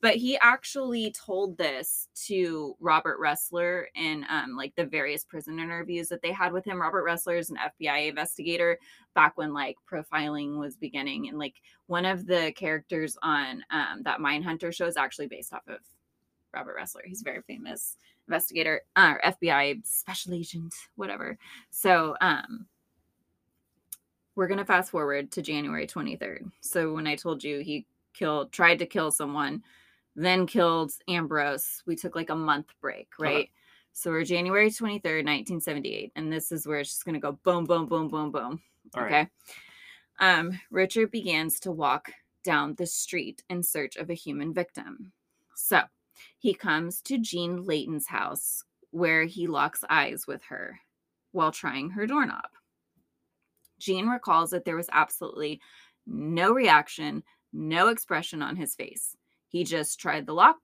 But 0.00 0.16
he 0.16 0.38
actually 0.38 1.12
told 1.12 1.58
this 1.58 2.08
to 2.26 2.76
Robert 2.80 3.20
Ressler 3.20 3.84
in 3.94 4.24
um, 4.28 4.56
like 4.56 4.74
the 4.76 4.84
various 4.84 5.24
prison 5.24 5.58
interviews 5.58 6.08
that 6.08 6.22
they 6.22 6.32
had 6.32 6.52
with 6.52 6.64
him. 6.64 6.80
Robert 6.80 7.04
Ressler 7.06 7.38
is 7.38 7.50
an 7.50 7.58
FBI 7.58 8.08
investigator 8.08 8.78
back 9.14 9.36
when 9.36 9.52
like 9.52 9.76
profiling 9.90 10.58
was 10.58 10.76
beginning, 10.76 11.28
and 11.28 11.38
like 11.38 11.54
one 11.86 12.04
of 12.04 12.26
the 12.26 12.52
characters 12.56 13.16
on 13.22 13.62
um, 13.70 14.02
that 14.04 14.20
Mindhunter 14.20 14.72
show 14.72 14.86
is 14.86 14.96
actually 14.96 15.26
based 15.26 15.52
off 15.52 15.66
of 15.68 15.80
Robert 16.52 16.76
Ressler. 16.78 17.04
He's 17.04 17.20
a 17.20 17.24
very 17.24 17.42
famous 17.42 17.96
investigator, 18.26 18.82
uh, 18.96 19.14
FBI 19.24 19.84
special 19.86 20.34
agent, 20.34 20.74
whatever. 20.96 21.36
So 21.70 22.16
um, 22.20 22.66
we're 24.34 24.48
gonna 24.48 24.64
fast 24.64 24.90
forward 24.90 25.30
to 25.32 25.42
January 25.42 25.86
twenty 25.86 26.16
third. 26.16 26.44
So 26.60 26.92
when 26.92 27.06
I 27.06 27.16
told 27.16 27.44
you 27.44 27.60
he 27.60 27.86
killed, 28.14 28.52
tried 28.52 28.78
to 28.78 28.86
kill 28.86 29.10
someone, 29.10 29.62
then 30.16 30.46
killed 30.46 30.92
Ambrose. 31.08 31.82
We 31.86 31.96
took 31.96 32.14
like 32.16 32.30
a 32.30 32.36
month 32.36 32.72
break, 32.80 33.08
Okay. 33.20 33.34
right? 33.34 33.50
So 33.92 34.10
we're 34.10 34.24
January 34.24 34.70
23rd, 34.70 35.24
1978. 35.24 36.12
And 36.16 36.32
this 36.32 36.50
is 36.50 36.66
where 36.66 36.80
it's 36.80 36.90
just 36.90 37.04
going 37.04 37.14
to 37.14 37.20
go 37.20 37.32
boom, 37.44 37.64
boom, 37.64 37.86
boom, 37.86 38.08
boom, 38.08 38.30
boom. 38.32 38.60
All 38.94 39.02
right. 39.02 39.12
okay. 39.12 39.28
Um, 40.20 40.58
Richard 40.70 41.10
begins 41.10 41.60
to 41.60 41.72
walk 41.72 42.10
down 42.44 42.74
the 42.74 42.86
street 42.86 43.42
in 43.50 43.62
search 43.62 43.96
of 43.96 44.10
a 44.10 44.14
human 44.14 44.52
victim. 44.52 45.12
So 45.56 45.82
he 46.38 46.54
comes 46.54 47.00
to 47.02 47.18
Jean 47.18 47.64
Layton's 47.64 48.06
house 48.06 48.64
where 48.90 49.24
he 49.24 49.46
locks 49.46 49.82
eyes 49.90 50.26
with 50.26 50.42
her 50.44 50.78
while 51.32 51.50
trying 51.50 51.90
her 51.90 52.06
doorknob. 52.06 52.48
Jean 53.78 54.06
recalls 54.08 54.50
that 54.50 54.64
there 54.64 54.76
was 54.76 54.88
absolutely 54.92 55.60
no 56.06 56.52
reaction, 56.52 57.22
no 57.54 57.88
expression 57.88 58.42
on 58.42 58.56
his 58.56 58.74
face. 58.74 59.16
He 59.48 59.64
just 59.64 60.00
tried 60.00 60.26
the 60.26 60.34
lock 60.34 60.58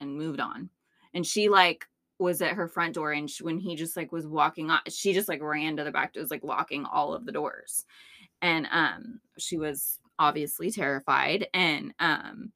and 0.00 0.16
moved 0.16 0.40
on. 0.40 0.70
And 1.12 1.26
she 1.26 1.48
like 1.48 1.86
was 2.18 2.40
at 2.40 2.54
her 2.54 2.68
front 2.68 2.94
door 2.94 3.12
and 3.12 3.28
she, 3.30 3.44
when 3.44 3.58
he 3.58 3.76
just 3.76 3.96
like 3.96 4.12
was 4.12 4.26
walking 4.26 4.70
on 4.70 4.80
she 4.88 5.12
just 5.12 5.28
like 5.28 5.42
ran 5.42 5.76
to 5.76 5.84
the 5.84 5.90
back 5.90 6.12
door 6.12 6.22
was 6.22 6.30
like 6.30 6.44
locking 6.44 6.84
all 6.86 7.12
of 7.14 7.26
the 7.26 7.32
doors. 7.32 7.84
And 8.40 8.66
um 8.72 9.20
she 9.38 9.56
was 9.56 9.98
obviously 10.18 10.70
terrified 10.70 11.48
and 11.52 11.92
um 11.98 12.52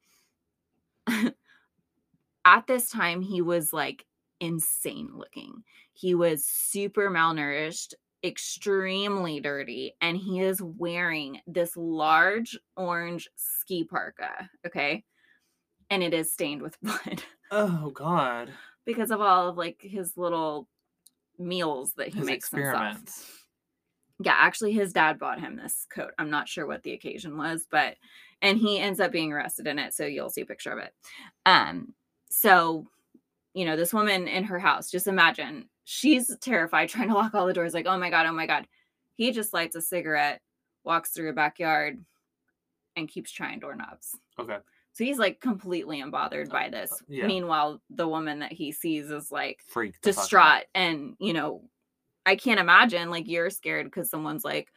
at 2.45 2.66
this 2.66 2.89
time 2.89 3.21
he 3.21 3.43
was 3.43 3.73
like 3.73 4.07
insane 4.41 5.11
looking. 5.14 5.64
He 5.93 6.14
was 6.14 6.45
super 6.45 7.11
malnourished, 7.11 7.95
extremely 8.25 9.41
dirty, 9.41 9.95
and 10.01 10.16
he 10.16 10.41
is 10.41 10.61
wearing 10.62 11.41
this 11.47 11.77
large 11.77 12.59
orange 12.77 13.29
ski 13.37 13.85
parka. 13.85 14.51
Okay. 14.66 15.05
And 15.91 16.03
it 16.03 16.12
is 16.12 16.33
stained 16.33 16.62
with 16.62 16.79
blood 16.83 17.23
Oh 17.51 17.91
God. 17.91 18.51
because 18.85 19.11
of 19.11 19.21
all 19.21 19.49
of 19.49 19.57
like 19.57 19.81
his 19.81 20.16
little 20.16 20.69
meals 21.39 21.95
that 21.95 22.09
he 22.09 22.19
His 22.19 22.27
makes 22.27 22.51
himself. 22.51 22.75
experiments. 22.75 23.27
Yeah, 24.21 24.35
actually, 24.37 24.73
his 24.73 24.93
dad 24.93 25.19
bought 25.19 25.39
him 25.41 25.57
this 25.57 25.87
coat. 25.89 26.11
I'm 26.19 26.31
not 26.31 26.49
sure 26.49 26.66
what 26.66 26.83
the 26.83 26.93
occasion 26.93 27.39
was, 27.39 27.66
but 27.71 27.95
and 28.43 28.59
he 28.59 28.79
ends 28.81 28.99
up 29.01 29.12
being 29.12 29.33
arrested 29.33 29.66
in 29.69 29.79
it. 29.79 29.95
So 29.95 30.07
you'll 30.07 30.31
see 30.31 30.41
a 30.41 30.47
picture 30.47 30.73
of 30.73 30.79
it. 30.79 30.93
Um, 31.47 31.95
so 32.31 32.87
you 33.55 33.64
know, 33.64 33.77
this 33.77 33.95
woman 33.95 34.29
in 34.29 34.45
her 34.45 34.59
house, 34.59 34.91
just 34.91 35.07
imagine 35.07 35.69
she's 35.91 36.36
terrified, 36.43 36.89
trying 36.91 37.09
to 37.09 37.14
lock 37.14 37.34
all 37.34 37.47
the 37.47 37.55
doors, 37.55 37.72
like, 37.72 37.86
oh 37.86 37.97
my 37.99 38.11
god, 38.11 38.26
oh 38.26 38.32
my 38.32 38.47
god. 38.47 38.66
He 39.14 39.32
just 39.32 39.55
lights 39.55 39.74
a 39.74 39.80
cigarette, 39.80 40.43
walks 40.84 41.11
through 41.11 41.30
a 41.30 41.32
backyard, 41.32 42.05
and 42.95 43.09
keeps 43.09 43.32
trying 43.32 43.59
doorknobs. 43.59 44.14
Okay. 44.39 44.59
So 44.93 45.05
he's 45.05 45.18
like 45.18 45.41
completely 45.41 46.03
unbothered 46.03 46.51
by 46.51 46.68
this. 46.68 46.93
yeah. 47.09 47.26
Meanwhile, 47.26 47.80
the 47.89 48.07
woman 48.07 48.41
that 48.41 48.53
he 48.53 48.70
sees 48.72 49.11
is 49.11 49.30
like 49.32 49.61
Freak. 49.66 49.95
the 50.03 50.12
fuck 50.12 50.18
out. 50.18 50.22
distraught 50.22 50.64
and 50.74 51.14
you 51.20 51.32
know 51.32 51.62
i 52.26 52.34
can't 52.36 52.61
imagine 52.61 53.09
like 53.09 53.26
you're 53.28 53.49
scared 53.49 53.86
because 53.86 54.11
someone's 54.11 54.45
like 54.45 54.68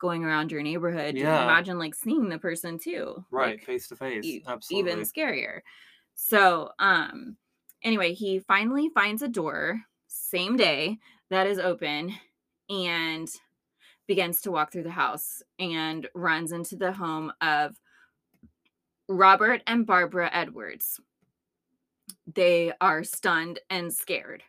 going 0.00 0.24
around 0.24 0.50
your 0.52 0.62
neighborhood 0.62 1.14
You 1.16 1.22
can 1.22 1.32
Yeah. 1.32 1.44
imagine 1.44 1.78
like 1.78 1.94
seeing 1.94 2.28
the 2.28 2.38
person 2.38 2.78
too 2.78 3.24
Right. 3.30 3.52
like, 3.56 3.64
face 3.64 3.88
to 3.88 3.96
face. 3.96 4.24
e- 4.26 4.42
Absolutely. 4.46 4.90
even 4.92 5.04
scarier 5.04 5.60
so 6.14 6.70
um 6.78 7.36
anyway 7.82 8.12
he 8.14 8.40
finally 8.40 8.90
finds 8.90 9.22
a 9.22 9.28
door 9.28 9.80
same 10.30 10.56
day 10.56 10.98
that 11.30 11.46
is 11.46 11.58
open 11.58 12.12
and 12.68 13.28
begins 14.06 14.40
to 14.40 14.50
walk 14.50 14.72
through 14.72 14.82
the 14.82 14.90
house 14.90 15.42
and 15.58 16.08
runs 16.14 16.52
into 16.52 16.76
the 16.76 16.92
home 16.92 17.32
of 17.40 17.76
robert 19.08 19.62
and 19.66 19.86
barbara 19.86 20.30
edwards. 20.32 21.00
They 22.34 22.72
are 22.80 23.04
stunned 23.04 23.58
and 23.70 23.92
scared. 23.92 24.42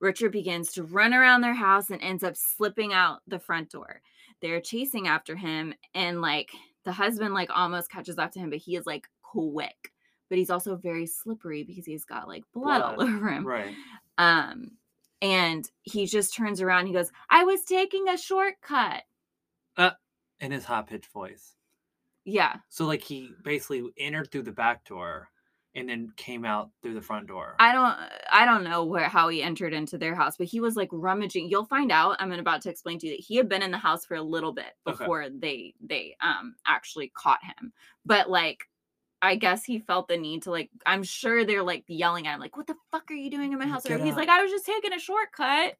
Richard 0.00 0.32
begins 0.32 0.72
to 0.72 0.82
run 0.84 1.14
around 1.14 1.40
their 1.40 1.54
house 1.54 1.90
and 1.90 2.00
ends 2.02 2.22
up 2.22 2.36
slipping 2.36 2.92
out 2.92 3.20
the 3.26 3.38
front 3.38 3.70
door. 3.70 4.02
They're 4.42 4.60
chasing 4.60 5.08
after 5.08 5.34
him 5.36 5.74
and 5.94 6.20
like 6.20 6.50
the 6.84 6.92
husband 6.92 7.34
like 7.34 7.50
almost 7.54 7.90
catches 7.90 8.18
up 8.18 8.32
to 8.32 8.38
him 8.38 8.50
but 8.50 8.58
he 8.58 8.76
is 8.76 8.86
like 8.86 9.06
quick 9.22 9.92
but 10.28 10.38
he's 10.38 10.50
also 10.50 10.76
very 10.76 11.06
slippery 11.06 11.62
because 11.62 11.86
he's 11.86 12.04
got 12.04 12.28
like 12.28 12.44
blood, 12.52 12.82
all 12.82 13.02
over 13.02 13.28
him. 13.28 13.46
Right. 13.46 13.74
um 14.18 14.72
and 15.22 15.70
he 15.82 16.06
just 16.06 16.34
turns 16.34 16.60
around 16.60 16.86
he 16.86 16.92
goes 16.92 17.10
i 17.30 17.44
was 17.44 17.62
taking 17.64 18.08
a 18.08 18.16
shortcut 18.18 19.02
In 20.40 20.50
his 20.52 20.64
high 20.64 20.82
pitched 20.82 21.06
voice. 21.12 21.54
yeah 22.24 22.56
So 22.68 22.86
like 22.86 23.02
he 23.02 23.30
basically 23.42 23.84
entered 23.98 24.30
through 24.30 24.42
the 24.42 24.52
back 24.52 24.84
door 24.84 25.28
and 25.74 25.88
then 25.88 26.10
came 26.16 26.44
out 26.44 26.70
through 26.82 26.94
the 26.94 27.00
front 27.02 27.26
door. 27.26 27.54
i 27.58 27.72
don't 27.72 27.96
i 28.30 28.44
don't 28.44 28.64
know 28.64 28.84
where 28.84 29.08
how 29.08 29.28
he 29.28 29.42
entered 29.42 29.72
into 29.72 29.96
their 29.98 30.14
house 30.14 30.36
but 30.36 30.46
he 30.46 30.60
was 30.60 30.76
like 30.76 30.88
rummaging 30.92 31.48
you'll 31.48 31.64
find 31.66 31.90
out 31.92 32.16
i'm 32.18 32.32
about 32.32 32.60
to 32.62 32.70
explain 32.70 32.98
to 32.98 33.06
you 33.06 33.16
that 33.16 33.22
he 33.22 33.36
had 33.36 33.48
been 33.48 33.62
in 33.62 33.70
the 33.70 33.78
house 33.78 34.04
for 34.04 34.14
a 34.16 34.22
little 34.22 34.52
bit 34.52 34.72
Okay. 34.86 34.96
before 34.98 35.28
they 35.30 35.74
they 35.80 36.16
um 36.20 36.54
actually 36.66 37.08
caught 37.14 37.40
him 37.42 37.72
but 38.04 38.28
like 38.30 38.68
I 39.22 39.36
guess 39.36 39.64
he 39.64 39.78
felt 39.78 40.08
the 40.08 40.16
need 40.16 40.42
to 40.42 40.50
like. 40.50 40.70
I'm 40.84 41.02
sure 41.02 41.44
they're 41.44 41.62
like 41.62 41.84
yelling 41.88 42.26
at 42.26 42.34
him, 42.34 42.40
like, 42.40 42.56
"What 42.56 42.66
the 42.66 42.76
fuck 42.92 43.10
are 43.10 43.14
you 43.14 43.30
doing 43.30 43.52
in 43.52 43.58
my 43.58 43.66
house?" 43.66 43.84
Get 43.84 44.00
he's 44.00 44.12
out. 44.12 44.16
like, 44.18 44.28
"I 44.28 44.42
was 44.42 44.50
just 44.50 44.66
taking 44.66 44.92
a 44.92 44.98
shortcut." 44.98 45.76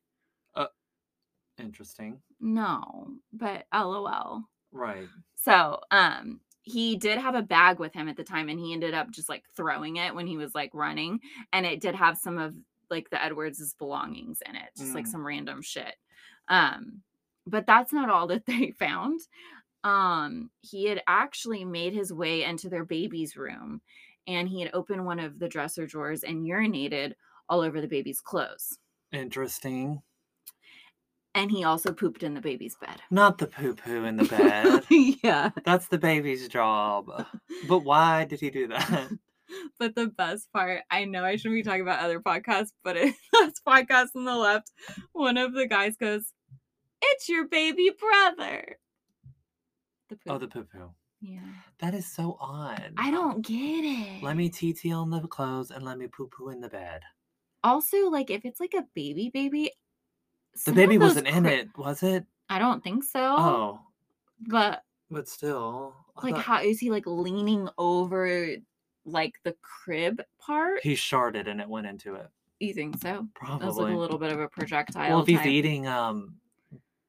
Interesting. 1.59 2.21
No, 2.41 3.09
but 3.33 3.67
lol. 3.73 4.43
Right. 4.73 5.09
So, 5.37 5.81
um, 5.91 6.41
he 6.63 6.97
did 6.97 7.19
have 7.19 7.35
a 7.35 7.43
bag 7.43 7.79
with 7.79 7.95
him 7.95 8.09
at 8.09 8.17
the 8.17 8.25
time, 8.25 8.49
and 8.49 8.61
he 8.61 8.73
ended 8.73 8.93
up 8.93 9.11
just 9.11 9.29
like 9.29 9.45
throwing 9.57 9.97
it 9.97 10.15
when 10.15 10.27
he 10.27 10.37
was 10.37 10.55
like 10.55 10.71
running, 10.75 11.21
and 11.53 11.65
it 11.65 11.81
did 11.81 11.95
have 11.95 12.19
some 12.19 12.37
of 12.39 12.55
like 12.91 13.09
the 13.11 13.23
Edwards' 13.25 13.75
belongings 13.79 14.43
in 14.47 14.55
it, 14.55 14.69
just 14.77 14.95
like 14.95 15.07
Mm. 15.07 15.11
some 15.11 15.27
random 15.27 15.63
shit. 15.63 15.95
Um, 16.49 17.03
but 17.47 17.67
that's 17.67 17.93
not 17.93 18.11
all 18.11 18.27
that 18.27 18.45
they 18.47 18.71
found. 18.79 19.21
Um, 19.87 20.51
he 20.63 20.87
had 20.87 21.01
actually 21.07 21.65
made 21.65 21.93
his 21.93 22.13
way 22.13 22.43
into 22.43 22.69
their 22.69 22.85
baby's 22.85 23.37
room, 23.37 23.83
and 24.27 24.49
he 24.49 24.61
had 24.61 24.73
opened 24.75 25.07
one 25.07 25.21
of 25.21 25.39
the 25.39 25.49
dresser 25.49 25.87
drawers 25.87 26.25
and 26.25 26.45
urinated 26.45 27.13
all 27.49 27.61
over 27.61 27.81
the 27.81 27.87
baby's 27.87 28.21
clothes. 28.21 28.79
Interesting. 29.13 30.03
And 31.37 31.53
he 31.53 31.63
also 31.63 31.93
pooped 31.93 32.25
in 32.25 32.35
the 32.35 32.41
baby's 32.41 32.77
bed. 32.81 33.01
Not 33.13 33.39
the 33.39 33.47
poo 33.47 33.75
poo 33.75 34.05
in 34.05 34.17
the 34.17 34.25
bed. 34.25 34.83
yeah. 35.23 35.51
That's 35.65 35.87
the 35.87 35.99
baby's 35.99 36.49
job. 36.49 37.27
But 37.69 37.85
why 37.85 38.25
did 38.25 38.41
he 38.41 38.51
do 38.51 38.69
that? 38.69 39.11
But 39.79 39.95
the 39.95 40.09
best 40.09 40.53
part, 40.53 40.81
I 40.91 41.05
know 41.05 41.25
I 41.25 41.37
shouldn't 41.37 41.55
be 41.55 41.63
talking 41.63 41.83
about 41.83 42.01
other 42.01 42.19
podcasts, 42.19 42.73
but 42.83 42.97
it, 42.97 43.15
that's 43.33 43.61
podcast 43.61 44.09
on 44.17 44.25
the 44.25 44.35
left. 44.35 44.73
One 45.13 45.37
of 45.37 45.55
the 45.55 45.69
guys 45.69 45.97
goes, 45.97 46.33
"It's 47.01 47.29
your 47.29 47.47
baby 47.47 47.93
brother." 47.97 48.79
The 50.09 50.19
Oh, 50.29 50.39
the 50.39 50.47
poo 50.49 50.65
poo. 50.65 50.91
yeah. 51.21 51.41
That 51.79 51.95
is 51.95 52.07
so 52.07 52.37
odd. 52.41 52.93
I 52.97 53.11
don't 53.11 53.45
get 53.45 53.57
it. 53.85 54.23
Let 54.23 54.37
me 54.37 54.49
TT 54.49 54.93
on 54.93 55.11
the 55.11 55.21
clothes 55.27 55.71
and 55.71 55.85
let 55.85 55.99
me 55.99 56.07
poo 56.07 56.29
poo 56.29 56.51
in 56.51 56.61
the 56.61 56.69
bed. 56.69 57.03
Also, 57.65 58.09
like 58.09 58.31
if 58.31 58.45
it's 58.45 58.61
like 58.61 58.75
a 58.75 58.85
baby, 58.95 59.31
baby. 59.33 59.71
The 60.65 60.73
baby 60.73 60.97
wasn't 60.99 61.27
in 61.27 61.45
it, 61.47 61.69
was 61.77 62.03
it? 62.03 62.25
I 62.49 62.59
don't 62.59 62.83
think 62.83 63.03
so. 63.05 63.21
Oh, 63.39 63.81
But 64.47 64.83
but 65.11 65.29
still. 65.29 65.95
Like 66.23 66.35
thought- 66.37 66.45
how 66.45 66.63
is 66.63 66.79
he 66.79 66.91
like 66.91 67.07
leaning 67.07 67.69
over 67.79 68.49
like 69.05 69.35
the 69.45 69.55
crib 69.63 70.23
part? 70.39 70.81
He 70.83 70.95
sharded 70.95 71.49
and 71.49 71.61
it 71.61 71.69
went 71.69 71.87
into 71.87 72.15
it. 72.15 72.29
You 72.61 72.73
think 72.73 72.99
so? 73.03 73.27
Probably. 73.35 73.69
Like 73.69 73.95
a 73.95 73.97
little 73.99 74.19
bit 74.19 74.33
of 74.33 74.41
a 74.41 74.49
projectile. 74.49 75.11
well, 75.11 75.21
if 75.21 75.27
he's 75.27 75.39
type. 75.39 75.47
eating 75.47 75.87
um 75.87 76.37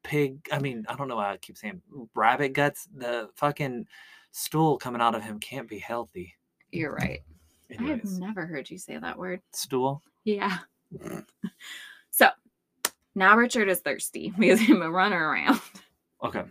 pig, 0.03 0.47
I 0.51 0.59
mean, 0.59 0.85
I 0.87 0.95
don't 0.95 1.07
know 1.07 1.15
why 1.17 1.33
I 1.33 1.37
keep 1.37 1.57
saying 1.57 1.81
rabbit 2.15 2.53
guts. 2.53 2.87
The 2.95 3.29
fucking 3.35 3.87
stool 4.31 4.77
coming 4.77 5.01
out 5.01 5.15
of 5.15 5.23
him 5.23 5.39
can't 5.39 5.67
be 5.67 5.79
healthy. 5.79 6.35
You're 6.71 6.93
right. 6.93 7.21
I 7.79 7.83
have 7.83 8.05
never 8.05 8.45
heard 8.45 8.69
you 8.69 8.77
say 8.77 8.97
that 8.97 9.17
word. 9.17 9.41
stool. 9.51 10.01
Yeah. 10.23 10.59
so 12.11 12.29
now 13.15 13.35
Richard 13.35 13.67
is 13.69 13.79
thirsty 13.79 14.33
because 14.39 14.59
he's 14.59 14.77
been 14.77 14.91
running 14.91 15.17
around. 15.17 15.59
Okay. 16.23 16.43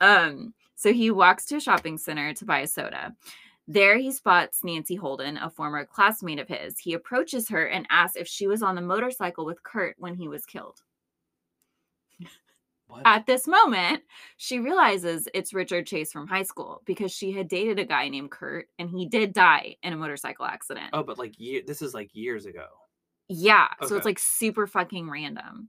Um, 0.00 0.54
so 0.76 0.92
he 0.92 1.10
walks 1.10 1.46
to 1.46 1.56
a 1.56 1.60
shopping 1.60 1.98
center 1.98 2.32
to 2.34 2.44
buy 2.44 2.60
a 2.60 2.66
soda. 2.66 3.14
There 3.66 3.98
he 3.98 4.10
spots 4.10 4.64
Nancy 4.64 4.96
Holden, 4.96 5.36
a 5.36 5.48
former 5.48 5.84
classmate 5.84 6.40
of 6.40 6.48
his. 6.48 6.78
He 6.78 6.92
approaches 6.94 7.48
her 7.50 7.66
and 7.66 7.86
asks 7.88 8.16
if 8.16 8.26
she 8.26 8.46
was 8.46 8.62
on 8.62 8.74
the 8.74 8.80
motorcycle 8.80 9.44
with 9.44 9.62
Kurt 9.62 9.94
when 9.98 10.14
he 10.14 10.26
was 10.26 10.44
killed. 10.44 10.80
What? 12.90 13.02
At 13.04 13.26
this 13.26 13.46
moment, 13.46 14.02
she 14.36 14.58
realizes 14.58 15.28
it's 15.32 15.54
Richard 15.54 15.86
Chase 15.86 16.12
from 16.12 16.26
high 16.26 16.42
school 16.42 16.82
because 16.84 17.12
she 17.12 17.32
had 17.32 17.48
dated 17.48 17.78
a 17.78 17.84
guy 17.84 18.08
named 18.08 18.30
Kurt 18.30 18.68
and 18.78 18.90
he 18.90 19.06
did 19.06 19.32
die 19.32 19.76
in 19.82 19.92
a 19.92 19.96
motorcycle 19.96 20.44
accident. 20.44 20.90
oh, 20.92 21.02
but 21.02 21.18
like 21.18 21.38
ye- 21.38 21.62
this 21.62 21.82
is 21.82 21.94
like 21.94 22.10
years 22.14 22.46
ago. 22.46 22.66
Yeah. 23.28 23.68
So 23.86 23.96
it's 23.96 24.04
like 24.04 24.18
super 24.18 24.66
fucking 24.66 25.08
random. 25.08 25.68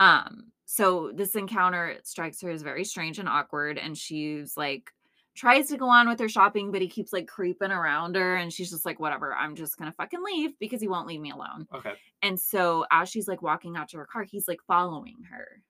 Um, 0.00 0.52
so 0.64 1.12
this 1.14 1.34
encounter 1.34 1.96
strikes 2.04 2.40
her 2.42 2.50
as 2.50 2.62
very 2.62 2.84
strange 2.84 3.18
and 3.18 3.28
awkward, 3.28 3.78
and 3.78 3.96
she's 3.96 4.56
like 4.56 4.90
tries 5.34 5.68
to 5.68 5.76
go 5.76 5.88
on 5.88 6.08
with 6.08 6.18
her 6.18 6.28
shopping, 6.28 6.72
but 6.72 6.82
he 6.82 6.88
keeps 6.88 7.12
like 7.12 7.28
creeping 7.28 7.70
around 7.70 8.16
her, 8.16 8.36
and 8.36 8.52
she's 8.52 8.70
just 8.70 8.84
like, 8.84 8.98
whatever, 8.98 9.32
I'm 9.34 9.54
just 9.54 9.76
gonna 9.78 9.92
fucking 9.92 10.22
leave 10.22 10.58
because 10.58 10.80
he 10.80 10.88
won't 10.88 11.06
leave 11.06 11.20
me 11.20 11.30
alone. 11.30 11.66
Okay. 11.74 11.92
And 12.22 12.38
so 12.38 12.84
as 12.90 13.08
she's 13.08 13.28
like 13.28 13.42
walking 13.42 13.76
out 13.76 13.88
to 13.90 13.98
her 13.98 14.06
car, 14.06 14.24
he's 14.24 14.48
like 14.48 14.60
following 14.66 15.16
her. 15.30 15.62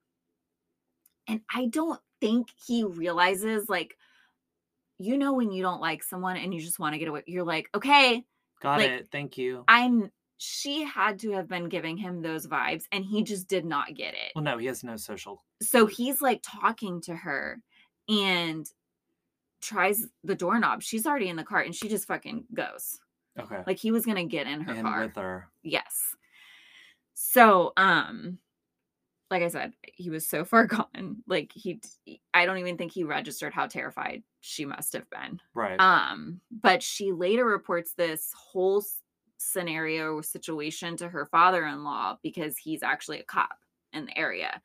And 1.29 1.41
I 1.55 1.67
don't 1.67 2.01
think 2.21 2.49
he 2.67 2.83
realizes 2.85 3.69
like 3.69 3.97
you 4.99 5.17
know 5.17 5.33
when 5.35 5.53
you 5.53 5.63
don't 5.63 5.81
like 5.81 6.03
someone 6.03 6.37
and 6.37 6.53
you 6.53 6.61
just 6.61 6.81
want 6.81 6.95
to 6.95 6.99
get 6.99 7.07
away, 7.07 7.23
you're 7.27 7.45
like, 7.45 7.69
okay, 7.75 8.25
Got 8.61 8.81
Like, 8.81 8.91
it. 8.91 9.09
Thank 9.13 9.39
you. 9.39 9.65
I'm 9.69 10.11
she 10.41 10.85
had 10.85 11.19
to 11.21 11.33
have 11.33 11.49
been 11.49 11.69
giving 11.69 11.97
him 11.97 12.23
those 12.23 12.47
vibes 12.47 12.85
and 12.93 13.05
he 13.05 13.25
just 13.25 13.49
did 13.49 13.65
not 13.65 13.95
get 13.95 14.15
it. 14.15 14.33
Well, 14.37 14.45
no, 14.45 14.57
he 14.59 14.67
has 14.67 14.85
no 14.85 14.97
social. 14.97 15.45
So 15.63 15.87
he's 15.87 16.21
like 16.23 16.41
talking 16.45 17.01
to 17.03 17.15
her 17.15 17.61
and 18.09 18.65
tries 19.61 20.07
the 20.23 20.37
doorknob. 20.37 20.83
She's 20.83 21.07
already 21.07 21.29
in 21.29 21.35
the 21.35 21.43
car 21.43 21.61
and 21.61 21.75
she 21.75 21.89
just 21.89 22.07
fucking 22.07 22.45
goes. 22.55 23.01
Okay. 23.39 23.63
Like 23.67 23.79
he 23.79 23.91
was 23.91 24.05
going 24.05 24.17
to 24.17 24.25
get 24.25 24.47
in 24.47 24.61
her 24.61 24.73
and 24.73 24.83
car. 24.83 25.03
with 25.07 25.17
her. 25.17 25.49
Yes. 25.65 26.15
So, 27.15 27.73
um 27.77 28.39
like 29.31 29.43
I 29.43 29.49
said, 29.49 29.75
he 29.83 30.11
was 30.11 30.27
so 30.27 30.45
far 30.45 30.67
gone. 30.67 31.23
Like 31.27 31.53
he 31.55 31.81
I 32.35 32.47
don't 32.47 32.59
even 32.59 32.77
think 32.77 32.93
he 32.93 33.05
registered 33.05 33.53
how 33.53 33.67
terrified 33.67 34.23
she 34.41 34.65
must 34.65 34.93
have 34.93 35.09
been. 35.11 35.41
Right. 35.55 35.79
Um, 35.81 36.41
but 36.51 36.83
she 36.83 37.13
later 37.13 37.45
reports 37.45 37.95
this 37.95 38.33
whole 38.37 38.83
scenario 39.39 40.21
situation 40.21 40.97
to 40.97 41.09
her 41.09 41.27
father-in-law 41.27 42.19
because 42.23 42.57
he's 42.59 42.83
actually 42.83 43.21
a 43.21 43.25
cop 43.25 43.57
in 43.93 44.07
the 44.07 44.19
area. 44.19 44.61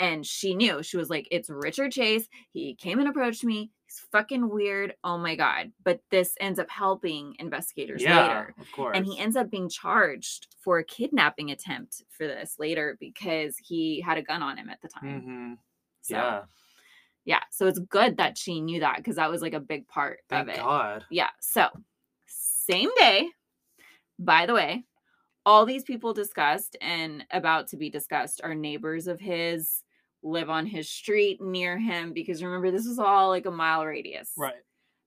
And 0.00 0.24
she 0.24 0.54
knew 0.54 0.82
she 0.82 0.96
was 0.96 1.10
like, 1.10 1.26
it's 1.30 1.50
Richard 1.50 1.92
Chase. 1.92 2.28
He 2.52 2.74
came 2.74 2.98
and 3.00 3.08
approached 3.08 3.44
me. 3.44 3.72
He's 3.86 4.00
fucking 4.12 4.48
weird. 4.48 4.94
Oh 5.02 5.18
my 5.18 5.34
God. 5.34 5.72
But 5.82 6.00
this 6.10 6.34
ends 6.40 6.58
up 6.60 6.70
helping 6.70 7.34
investigators 7.38 8.02
yeah, 8.02 8.22
later. 8.22 8.54
of 8.60 8.70
course. 8.72 8.96
And 8.96 9.04
he 9.06 9.18
ends 9.18 9.34
up 9.34 9.50
being 9.50 9.68
charged 9.68 10.46
for 10.62 10.78
a 10.78 10.84
kidnapping 10.84 11.50
attempt 11.50 12.02
for 12.10 12.26
this 12.26 12.56
later 12.58 12.96
because 13.00 13.56
he 13.58 14.00
had 14.00 14.18
a 14.18 14.22
gun 14.22 14.42
on 14.42 14.56
him 14.56 14.68
at 14.68 14.80
the 14.82 14.88
time. 14.88 15.20
hmm 15.20 15.52
So, 16.02 16.16
Yeah. 16.16 16.42
yeah. 17.24 17.40
So 17.50 17.66
it's 17.66 17.78
good 17.80 18.18
that 18.18 18.38
she 18.38 18.60
knew 18.60 18.80
that 18.80 18.98
because 18.98 19.16
that 19.16 19.30
was 19.30 19.42
like 19.42 19.54
a 19.54 19.60
big 19.60 19.88
part 19.88 20.20
Thank 20.28 20.48
of 20.48 20.54
it. 20.54 20.60
God. 20.60 21.04
Yeah. 21.10 21.30
So, 21.40 21.68
same 22.26 22.90
day, 22.98 23.30
by 24.18 24.46
the 24.46 24.54
way, 24.54 24.84
all 25.46 25.64
these 25.64 25.82
people 25.82 26.12
discussed 26.12 26.76
and 26.82 27.24
about 27.30 27.68
to 27.68 27.78
be 27.78 27.88
discussed 27.88 28.42
are 28.44 28.54
neighbors 28.54 29.06
of 29.06 29.18
his, 29.18 29.82
live 30.22 30.50
on 30.50 30.66
his 30.66 30.88
street 30.88 31.40
near 31.40 31.78
him, 31.78 32.12
because 32.12 32.42
remember, 32.42 32.70
this 32.70 32.86
was 32.86 32.98
all 32.98 33.28
like 33.28 33.46
a 33.46 33.50
mile 33.50 33.84
radius. 33.84 34.32
Right. 34.36 34.54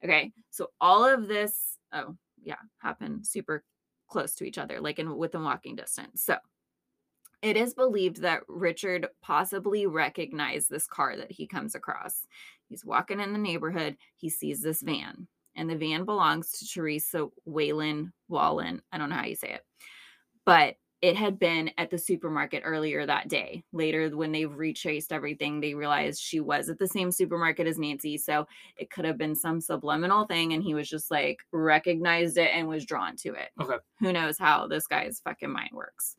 Okay. 0.04 0.32
So, 0.50 0.70
all 0.80 1.06
of 1.06 1.28
this, 1.28 1.78
oh, 1.94 2.16
yeah, 2.42 2.56
happened 2.80 3.28
super 3.28 3.64
close 4.08 4.36
to 4.36 4.44
each 4.44 4.58
other, 4.58 4.80
like 4.80 5.00
in 5.00 5.16
within 5.18 5.44
walking 5.44 5.76
distance. 5.76 6.24
So, 6.24 6.38
it 7.42 7.58
is 7.58 7.74
believed 7.74 8.22
that 8.22 8.44
Richard 8.48 9.08
possibly 9.22 9.88
recognized 9.88 10.70
this 10.70 10.88
car 10.88 11.18
that 11.18 11.32
he 11.32 11.48
comes 11.48 11.76
across. 11.76 12.28
He's 12.68 12.86
walking 12.86 13.20
in 13.20 13.34
the 13.34 13.40
neighborhood, 13.40 13.98
he 14.16 14.30
sees 14.30 14.62
this 14.62 14.82
van, 14.82 15.28
and 15.56 15.70
the 15.70 15.76
van 15.76 16.06
belongs 16.06 16.52
to 16.52 16.68
Teresa 16.68 17.28
Whalen 17.46 18.14
Wallin. 18.30 18.82
I 18.92 18.98
don't 18.98 19.10
know 19.10 19.16
how 19.16 19.26
you 19.26 19.36
say 19.36 19.54
it, 19.54 19.66
but 20.46 20.76
it 21.02 21.16
had 21.16 21.40
been 21.40 21.72
at 21.80 21.90
the 21.90 21.98
supermarket 21.98 22.62
earlier 22.64 23.06
that 23.06 23.28
day. 23.28 23.64
Later, 23.74 24.16
when 24.16 24.32
they've 24.32 24.54
retraced 24.54 25.12
everything, 25.12 25.60
they 25.60 25.74
realized 25.74 26.22
she 26.22 26.40
was 26.40 26.70
at 26.70 26.78
the 26.78 26.88
same 26.88 27.12
supermarket 27.12 27.66
as 27.66 27.80
Nancy. 27.80 28.18
So 28.20 28.48
it 28.78 28.92
could 28.92 29.06
have 29.06 29.18
been 29.18 29.36
some 29.36 29.62
subliminal 29.62 30.26
thing, 30.26 30.54
and 30.54 30.64
he 30.64 30.76
was 30.76 30.88
just 30.88 31.10
like 31.10 31.40
recognized 31.52 32.38
it 32.38 32.52
and 32.54 32.68
was 32.68 32.86
drawn 32.86 33.16
to 33.18 33.34
it. 33.34 33.50
Okay. 33.60 33.78
Who 34.00 34.14
knows 34.14 34.38
how 34.38 34.68
this 34.68 34.86
guy's 34.86 35.20
fucking 35.22 35.52
mind 35.52 35.72
works? 35.74 36.16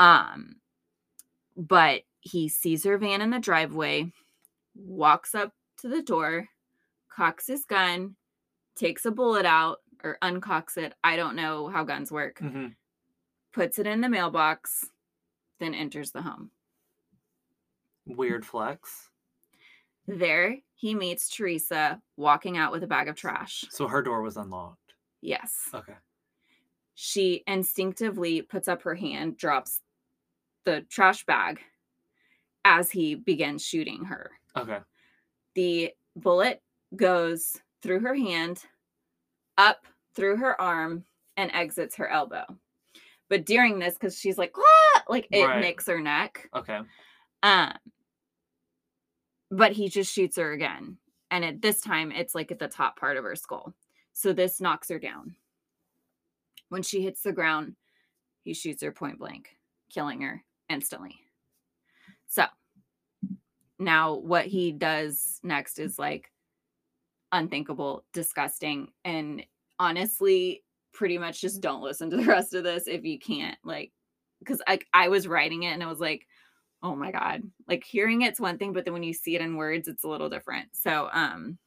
Um, 0.00 0.56
but 1.56 2.02
he 2.20 2.48
sees 2.48 2.84
her 2.84 2.98
van 2.98 3.20
in 3.20 3.30
the 3.30 3.38
driveway, 3.38 4.12
walks 4.74 5.34
up 5.34 5.52
to 5.78 5.88
the 5.88 6.02
door, 6.02 6.48
cocks 7.08 7.46
his 7.46 7.64
gun, 7.64 8.16
takes 8.74 9.04
a 9.04 9.12
bullet 9.12 9.46
out 9.46 9.78
or 10.02 10.18
uncocks 10.22 10.76
it. 10.76 10.94
I 11.04 11.14
don't 11.14 11.36
know 11.36 11.68
how 11.68 11.84
guns 11.84 12.10
work. 12.10 12.40
hmm 12.40 12.68
Puts 13.52 13.78
it 13.78 13.86
in 13.86 14.00
the 14.00 14.08
mailbox, 14.08 14.86
then 15.60 15.74
enters 15.74 16.10
the 16.10 16.22
home. 16.22 16.50
Weird 18.06 18.44
flex. 18.46 19.10
There, 20.06 20.56
he 20.74 20.94
meets 20.94 21.28
Teresa 21.28 22.00
walking 22.16 22.56
out 22.56 22.72
with 22.72 22.82
a 22.82 22.88
bag 22.88 23.08
of 23.08 23.14
trash. 23.14 23.64
So 23.70 23.86
her 23.86 24.02
door 24.02 24.22
was 24.22 24.36
unlocked. 24.36 24.94
Yes. 25.20 25.68
Okay. 25.72 25.94
She 26.94 27.44
instinctively 27.46 28.42
puts 28.42 28.68
up 28.68 28.82
her 28.82 28.94
hand, 28.94 29.36
drops 29.36 29.80
the 30.64 30.82
trash 30.88 31.24
bag 31.24 31.60
as 32.64 32.90
he 32.90 33.14
begins 33.14 33.64
shooting 33.64 34.04
her. 34.04 34.32
Okay. 34.56 34.78
The 35.54 35.92
bullet 36.16 36.62
goes 36.96 37.56
through 37.82 38.00
her 38.00 38.14
hand, 38.14 38.64
up 39.58 39.86
through 40.14 40.36
her 40.38 40.60
arm, 40.60 41.04
and 41.36 41.50
exits 41.52 41.96
her 41.96 42.08
elbow. 42.08 42.44
But 43.32 43.46
during 43.46 43.78
this, 43.78 43.94
because 43.94 44.18
she's 44.18 44.36
like, 44.36 44.52
"Ah!" 44.58 45.04
like 45.08 45.26
it 45.32 45.42
Right. 45.42 45.58
nicks 45.58 45.86
her 45.86 46.02
neck. 46.02 46.50
Okay. 46.54 46.80
Um, 47.42 47.72
but 49.50 49.72
he 49.72 49.88
just 49.88 50.12
shoots 50.12 50.36
her 50.36 50.52
again. 50.52 50.98
And 51.30 51.42
at 51.42 51.62
this 51.62 51.80
time, 51.80 52.12
it's 52.12 52.34
like 52.34 52.52
at 52.52 52.58
the 52.58 52.68
top 52.68 52.98
part 52.98 53.16
of 53.16 53.24
her 53.24 53.34
skull. 53.34 53.72
So 54.12 54.34
this 54.34 54.60
knocks 54.60 54.90
her 54.90 54.98
down. 54.98 55.34
When 56.68 56.82
she 56.82 57.00
hits 57.00 57.22
the 57.22 57.32
ground, 57.32 57.74
he 58.42 58.52
shoots 58.52 58.82
her 58.82 58.92
point 58.92 59.18
blank, 59.18 59.56
killing 59.88 60.20
her 60.20 60.44
instantly. 60.68 61.18
So 62.26 62.44
now 63.78 64.12
what 64.16 64.44
he 64.44 64.72
does 64.72 65.40
next 65.42 65.78
is 65.78 65.98
like 65.98 66.30
unthinkable, 67.32 68.04
disgusting, 68.12 68.92
and 69.06 69.46
honestly, 69.78 70.64
pretty 70.92 71.18
much 71.18 71.40
just 71.40 71.60
don't 71.60 71.82
listen 71.82 72.10
to 72.10 72.16
the 72.16 72.24
rest 72.24 72.54
of 72.54 72.64
this 72.64 72.86
if 72.86 73.04
you 73.04 73.18
can't. 73.18 73.58
Like, 73.64 73.92
because 74.38 74.60
I, 74.66 74.80
I 74.92 75.08
was 75.08 75.28
writing 75.28 75.62
it 75.62 75.72
and 75.72 75.82
I 75.82 75.86
was 75.86 76.00
like, 76.00 76.26
oh 76.82 76.96
my 76.96 77.12
god. 77.12 77.42
Like 77.68 77.84
hearing 77.84 78.22
it's 78.22 78.40
one 78.40 78.58
thing 78.58 78.72
but 78.72 78.84
then 78.84 78.92
when 78.92 79.02
you 79.02 79.14
see 79.14 79.34
it 79.36 79.40
in 79.40 79.56
words 79.56 79.88
it's 79.88 80.04
a 80.04 80.08
little 80.08 80.28
different. 80.28 80.68
So 80.72 81.08
um 81.12 81.58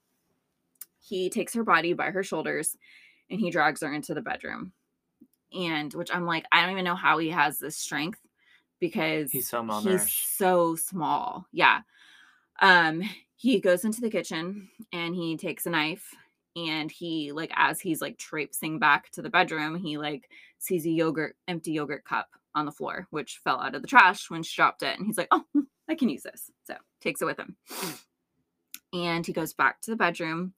he 1.00 1.30
takes 1.30 1.54
her 1.54 1.64
body 1.64 1.94
by 1.94 2.12
her 2.12 2.24
shoulders 2.24 2.76
and 3.30 3.40
he 3.40 3.50
drags 3.50 3.82
her 3.82 3.94
into 3.94 4.14
the 4.14 4.22
bedroom. 4.22 4.74
And 5.54 5.94
which 5.94 6.14
i'm 6.14 6.26
like 6.26 6.46
i 6.52 6.62
don't 6.62 6.72
even 6.72 6.84
know 6.84 6.96
how 6.96 7.18
he 7.18 7.30
has 7.30 7.58
this 7.60 7.78
strength 7.78 8.20
because 8.80 9.32
He's 9.32 9.48
so 9.48 9.64
he's 9.80 10.12
so 10.12 10.76
small. 10.76 11.46
Yeah. 11.54 11.82
Um 12.60 13.04
he 13.38 13.60
goes 13.60 13.86
into 13.86 14.02
the 14.02 14.10
kitchen 14.10 14.70
and 14.92 15.16
he 15.16 15.38
takes 15.38 15.66
a 15.66 15.70
knife 15.70 16.14
and 16.56 16.92
he 16.92 17.32
like 17.32 17.52
as 17.56 17.80
he's 17.80 18.02
like 18.02 18.18
traipsing 18.18 18.80
back 18.80 19.12
to 19.12 19.22
the 19.22 19.30
bedroom 19.30 19.76
he 19.76 19.98
like 19.98 20.30
sees 20.58 20.86
a 20.86 20.90
yogurt 20.90 21.36
empty 21.48 21.72
yogurt 21.72 22.04
cup 22.06 22.28
on 22.54 22.66
the 22.66 22.72
floor 22.72 23.08
which 23.10 23.42
fell 23.44 23.60
out 23.60 23.76
of 23.76 23.82
the 23.82 23.88
trash 23.88 24.30
when 24.30 24.42
she 24.42 24.56
dropped 24.56 24.82
it 24.82 24.98
and 24.98 25.06
he's 25.06 25.18
like 25.18 25.28
oh 25.32 25.44
i 25.90 25.96
can 25.96 26.10
use 26.10 26.24
this. 26.24 26.52
So 26.66 26.76
takes 27.02 27.22
it 27.22 27.26
with 27.26 27.38
him. 27.40 27.56
And 28.94 29.26
he 29.26 29.34
goes 29.34 29.54
back 29.54 29.82
to 29.82 29.92
the 29.92 29.98
bedroom 29.98 30.54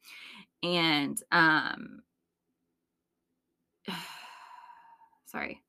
and 0.64 1.22
um 1.32 2.02
sorry 5.26 5.62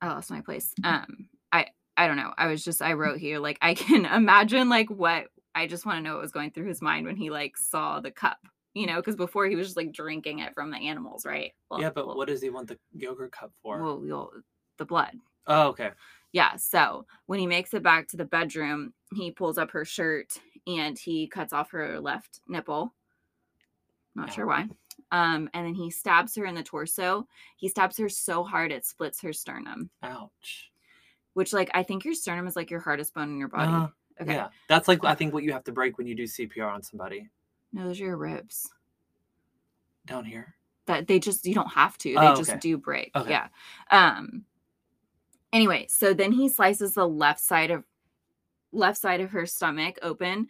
i 0.00 0.08
lost 0.08 0.30
my 0.30 0.40
place. 0.40 0.72
Um 0.84 1.28
i 1.52 1.66
i 1.96 2.06
don't 2.06 2.16
know. 2.16 2.32
I 2.36 2.46
was 2.48 2.62
just 2.64 2.82
i 2.82 2.92
wrote 2.92 3.18
here 3.18 3.38
like 3.38 3.58
i 3.62 3.74
can 3.74 4.04
imagine 4.06 4.68
like 4.68 4.90
what 4.90 5.28
i 5.54 5.66
just 5.66 5.86
want 5.86 5.98
to 5.98 6.02
know 6.02 6.14
what 6.14 6.22
was 6.22 6.32
going 6.32 6.50
through 6.50 6.68
his 6.68 6.82
mind 6.82 7.06
when 7.06 7.16
he 7.16 7.30
like 7.30 7.56
saw 7.56 8.00
the 8.00 8.10
cup 8.10 8.38
you 8.76 8.86
know 8.86 8.96
because 8.96 9.16
before 9.16 9.46
he 9.46 9.56
was 9.56 9.68
just 9.68 9.76
like 9.76 9.90
drinking 9.90 10.40
it 10.40 10.52
from 10.54 10.70
the 10.70 10.76
animals 10.76 11.24
right? 11.24 11.52
Well, 11.70 11.80
yeah, 11.80 11.90
but 11.90 12.06
well, 12.06 12.16
what 12.16 12.28
does 12.28 12.42
he 12.42 12.50
want 12.50 12.68
the 12.68 12.78
yogurt 12.94 13.32
cup 13.32 13.50
for? 13.62 13.80
well, 13.82 14.30
the 14.76 14.84
blood. 14.84 15.12
Oh, 15.46 15.68
okay. 15.68 15.92
yeah 16.32 16.56
so 16.56 17.06
when 17.24 17.38
he 17.38 17.46
makes 17.46 17.72
it 17.72 17.82
back 17.82 18.06
to 18.08 18.16
the 18.18 18.24
bedroom 18.26 18.92
he 19.14 19.30
pulls 19.30 19.56
up 19.56 19.70
her 19.70 19.84
shirt 19.84 20.38
and 20.66 20.98
he 20.98 21.26
cuts 21.26 21.54
off 21.54 21.70
her 21.70 21.98
left 22.00 22.40
nipple. 22.48 22.92
Not 24.14 24.32
sure 24.32 24.46
why. 24.46 24.66
Um 25.10 25.48
and 25.54 25.66
then 25.66 25.74
he 25.74 25.90
stabs 25.90 26.34
her 26.36 26.44
in 26.44 26.54
the 26.54 26.62
torso. 26.62 27.26
He 27.56 27.68
stabs 27.68 27.96
her 27.96 28.10
so 28.10 28.44
hard 28.44 28.72
it 28.72 28.84
splits 28.84 29.22
her 29.22 29.32
sternum. 29.32 29.88
Ouch. 30.02 30.70
which 31.32 31.54
like 31.54 31.70
i 31.72 31.82
think 31.82 32.04
your 32.04 32.14
sternum 32.14 32.46
is 32.46 32.56
like 32.56 32.70
your 32.70 32.80
hardest 32.80 33.14
bone 33.14 33.30
in 33.30 33.38
your 33.38 33.48
body. 33.48 33.72
Uh, 33.72 33.88
okay. 34.20 34.34
Yeah, 34.34 34.48
that's 34.68 34.86
like 34.86 35.02
I 35.02 35.14
think 35.14 35.32
what 35.32 35.44
you 35.44 35.52
have 35.52 35.64
to 35.64 35.72
break 35.72 35.96
when 35.96 36.06
you 36.06 36.14
do 36.14 36.24
CPR 36.24 36.74
on 36.74 36.82
somebody 36.82 37.30
no 37.76 37.84
those 37.86 38.00
are 38.00 38.04
your 38.04 38.16
ribs 38.16 38.68
down 40.06 40.24
here. 40.24 40.54
that 40.86 41.06
they 41.06 41.18
just 41.18 41.44
you 41.46 41.54
don't 41.54 41.72
have 41.72 41.96
to 41.98 42.10
they 42.14 42.16
Oh, 42.28 42.34
just 42.36 42.58
do 42.60 42.76
break 42.78 43.10
Okay. 43.14 43.30
yeah 43.30 43.48
um 43.90 44.44
anyway 45.52 45.86
so 45.88 46.12
then 46.14 46.32
he 46.32 46.48
slices 46.48 46.94
the 46.94 47.06
left 47.06 47.40
side 47.40 47.70
of 47.70 47.84
left 48.72 48.98
side 48.98 49.20
of 49.20 49.30
her 49.30 49.46
stomach 49.46 49.98
open 50.02 50.46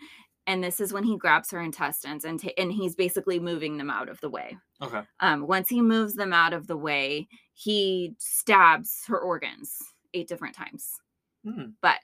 and 0.49 0.63
this 0.63 0.79
is 0.81 0.93
when 0.93 1.03
he 1.05 1.17
grabs 1.17 1.51
her 1.51 1.61
intestines 1.61 2.25
and 2.25 2.41
ta- 2.41 2.51
and 2.57 2.73
he's 2.73 2.95
basically 2.95 3.41
moving 3.41 3.77
them 3.77 3.91
out 3.91 4.09
of 4.09 4.21
the 4.21 4.31
way 4.31 4.57
Okay. 4.83 5.01
um 5.21 5.47
once 5.47 5.69
he 5.69 5.81
moves 5.83 6.15
them 6.15 6.33
out 6.33 6.53
of 6.53 6.67
the 6.67 6.77
way 6.77 7.27
he 7.55 8.15
stabs 8.19 9.03
her 9.07 9.19
organs 9.19 9.79
eight 10.15 10.29
different 10.29 10.55
times 10.55 11.01
Hmm. 11.45 11.71
but 11.81 12.01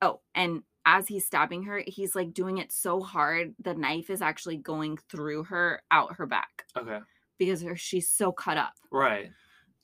oh 0.00 0.20
and 0.34 0.62
as 0.86 1.06
he's 1.08 1.24
stabbing 1.26 1.62
her 1.62 1.82
he's 1.86 2.14
like 2.14 2.32
doing 2.34 2.58
it 2.58 2.72
so 2.72 3.00
hard 3.00 3.54
the 3.62 3.74
knife 3.74 4.10
is 4.10 4.20
actually 4.22 4.56
going 4.56 4.96
through 5.08 5.44
her 5.44 5.82
out 5.90 6.14
her 6.16 6.26
back 6.26 6.64
Okay. 6.76 6.98
because 7.38 7.62
her, 7.62 7.76
she's 7.76 8.08
so 8.08 8.32
cut 8.32 8.56
up. 8.56 8.72
Right. 8.90 9.30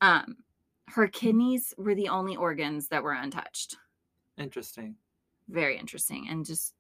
Um, 0.01 0.37
her 0.89 1.07
kidneys 1.07 1.75
were 1.77 1.95
the 1.95 2.09
only 2.09 2.37
organs 2.37 2.89
that 2.89 3.03
were 3.03 3.13
untouched. 3.13 3.77
Interesting. 4.39 4.97
Very 5.49 5.77
interesting 5.79 6.27
and 6.31 6.45
just 6.47 6.75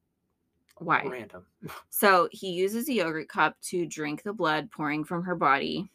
why? 0.78 1.02
Random. 1.04 1.44
So 1.90 2.28
he 2.32 2.50
uses 2.52 2.88
a 2.88 2.92
yogurt 2.92 3.28
cup 3.28 3.56
to 3.70 3.84
drink 3.86 4.22
the 4.22 4.32
blood 4.32 4.70
pouring 4.70 5.04
from 5.04 5.24
her 5.24 5.34
body. 5.34 5.90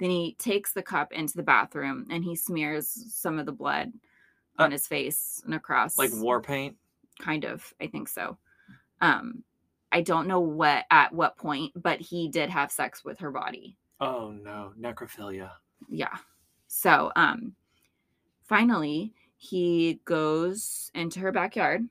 Then 0.00 0.10
he 0.10 0.36
takes 0.38 0.72
the 0.72 0.82
cup 0.82 1.12
into 1.12 1.36
the 1.36 1.42
bathroom 1.42 2.06
and 2.10 2.24
he 2.24 2.34
smears 2.36 2.88
some 3.12 3.38
of 3.38 3.46
the 3.46 3.52
blood 3.52 3.92
Uh, 4.58 4.64
on 4.64 4.70
his 4.72 4.86
face 4.86 5.42
and 5.44 5.54
across. 5.54 5.98
Like 5.98 6.10
war 6.14 6.40
paint. 6.40 6.76
Kind 7.18 7.44
of. 7.44 7.72
I 7.80 7.86
think 7.88 8.08
so. 8.08 8.38
Um, 9.00 9.42
I 9.92 10.02
don't 10.02 10.28
know 10.28 10.40
what 10.40 10.84
at 10.90 11.12
what 11.12 11.36
point, 11.36 11.72
but 11.76 12.00
he 12.00 12.28
did 12.28 12.50
have 12.50 12.70
sex 12.70 13.04
with 13.04 13.18
her 13.20 13.30
body. 13.30 13.76
Oh 14.00 14.30
no, 14.30 14.72
necrophilia. 14.78 15.50
yeah 15.88 16.16
so 16.70 17.10
um 17.16 17.54
finally 18.44 19.12
he 19.36 20.00
goes 20.04 20.90
into 20.94 21.18
her 21.20 21.32
backyard 21.32 21.88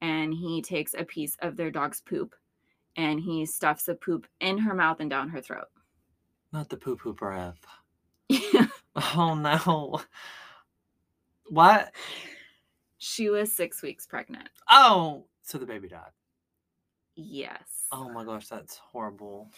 and 0.00 0.32
he 0.32 0.62
takes 0.62 0.94
a 0.94 1.04
piece 1.04 1.36
of 1.42 1.56
their 1.56 1.70
dog's 1.70 2.00
poop 2.00 2.34
and 2.96 3.18
he 3.20 3.44
stuffs 3.44 3.84
the 3.84 3.94
poop 3.94 4.26
in 4.40 4.58
her 4.58 4.74
mouth 4.74 5.00
and 5.00 5.10
down 5.10 5.28
her 5.30 5.40
throat 5.40 5.66
Not 6.52 6.68
the 6.68 6.76
poo 6.76 6.96
poo 6.96 7.12
breath. 7.14 7.58
Oh 9.16 9.34
no. 9.34 10.00
What? 11.50 11.92
She 12.98 13.30
was 13.30 13.52
six 13.52 13.82
weeks 13.82 14.06
pregnant 14.06 14.48
Oh, 14.70 15.26
so 15.42 15.56
the 15.58 15.66
baby 15.66 15.88
died. 15.88 16.10
yes 17.14 17.86
Oh 17.90 18.10
my 18.10 18.24
gosh, 18.24 18.48
that's 18.48 18.76
horrible. 18.76 19.50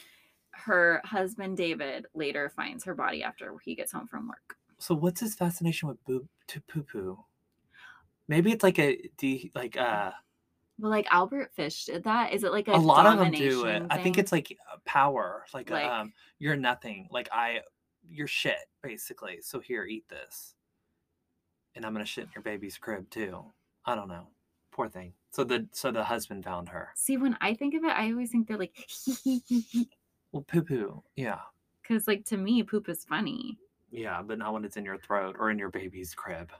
her 0.52 1.00
husband 1.04 1.56
david 1.56 2.06
later 2.14 2.48
finds 2.48 2.84
her 2.84 2.94
body 2.94 3.22
after 3.22 3.56
he 3.64 3.74
gets 3.74 3.92
home 3.92 4.06
from 4.06 4.28
work 4.28 4.56
So 4.78 4.94
what's 4.94 5.20
his 5.20 5.34
fascination 5.34 5.88
with 5.88 6.02
boob 6.04 6.26
to 6.48 6.60
poo 6.62 6.82
poo? 6.82 7.18
Maybe 8.28 8.50
it's 8.52 8.62
like 8.62 8.78
a 8.78 8.98
de 9.18 9.50
like 9.54 9.76
uh 9.76 10.12
well 10.78 10.90
like 10.90 11.06
albert 11.10 11.52
fish 11.54 11.84
did 11.86 12.04
that 12.04 12.32
is 12.32 12.44
it 12.44 12.52
like 12.52 12.68
a, 12.68 12.72
a 12.72 12.78
lot 12.78 13.06
of 13.06 13.18
them 13.18 13.32
do 13.32 13.44
it. 13.66 13.80
domination 13.80 13.86
I 13.90 14.02
think 14.02 14.16
it's 14.18 14.32
like 14.32 14.56
power, 14.84 15.44
like, 15.52 15.68
Like- 15.70 15.84
um 15.86 16.12
you're 16.38 16.56
nothing. 16.56 17.08
Like 17.10 17.28
I 17.32 17.60
you're 18.08 18.26
shit 18.26 18.56
basically. 18.82 19.40
So 19.42 19.60
here 19.60 19.84
eat 19.84 20.08
this. 20.08 20.54
And 21.74 21.86
I'm 21.86 21.94
to 21.94 22.04
shit 22.04 22.24
in 22.24 22.30
your 22.34 22.42
baby's 22.42 22.76
crib 22.78 23.08
too. 23.10 23.44
I 23.86 23.94
don't 23.94 24.08
know. 24.08 24.26
Poor 24.72 24.88
thing. 24.88 25.12
So 25.32 25.44
the 25.44 25.66
so 25.72 25.90
the 25.92 26.02
husband 26.04 26.44
found 26.44 26.68
her. 26.70 26.88
see 26.96 27.16
when 27.16 27.36
i 27.40 27.54
think 27.54 27.74
of 27.74 27.84
it 27.84 27.90
i 27.90 28.10
always 28.10 28.30
think 28.32 28.48
they're 28.48 28.58
like 28.58 28.76
Well, 30.32 30.42
poo 30.42 30.62
poo. 30.62 31.02
Yeah. 31.16 31.38
because 31.82 32.06
like 32.08 32.24
to 32.26 32.36
me 32.36 32.62
poop 32.64 32.88
is 32.88 33.04
funny 33.04 33.56
Yeah, 33.92 34.22
but 34.22 34.38
not 34.38 34.52
when 34.52 34.64
it's 34.64 34.76
in 34.76 34.84
your 34.84 34.98
throat 34.98 35.36
or 35.38 35.50
in 35.50 35.58
your 35.58 35.70
baby's 35.70 36.14
crib. 36.14 36.50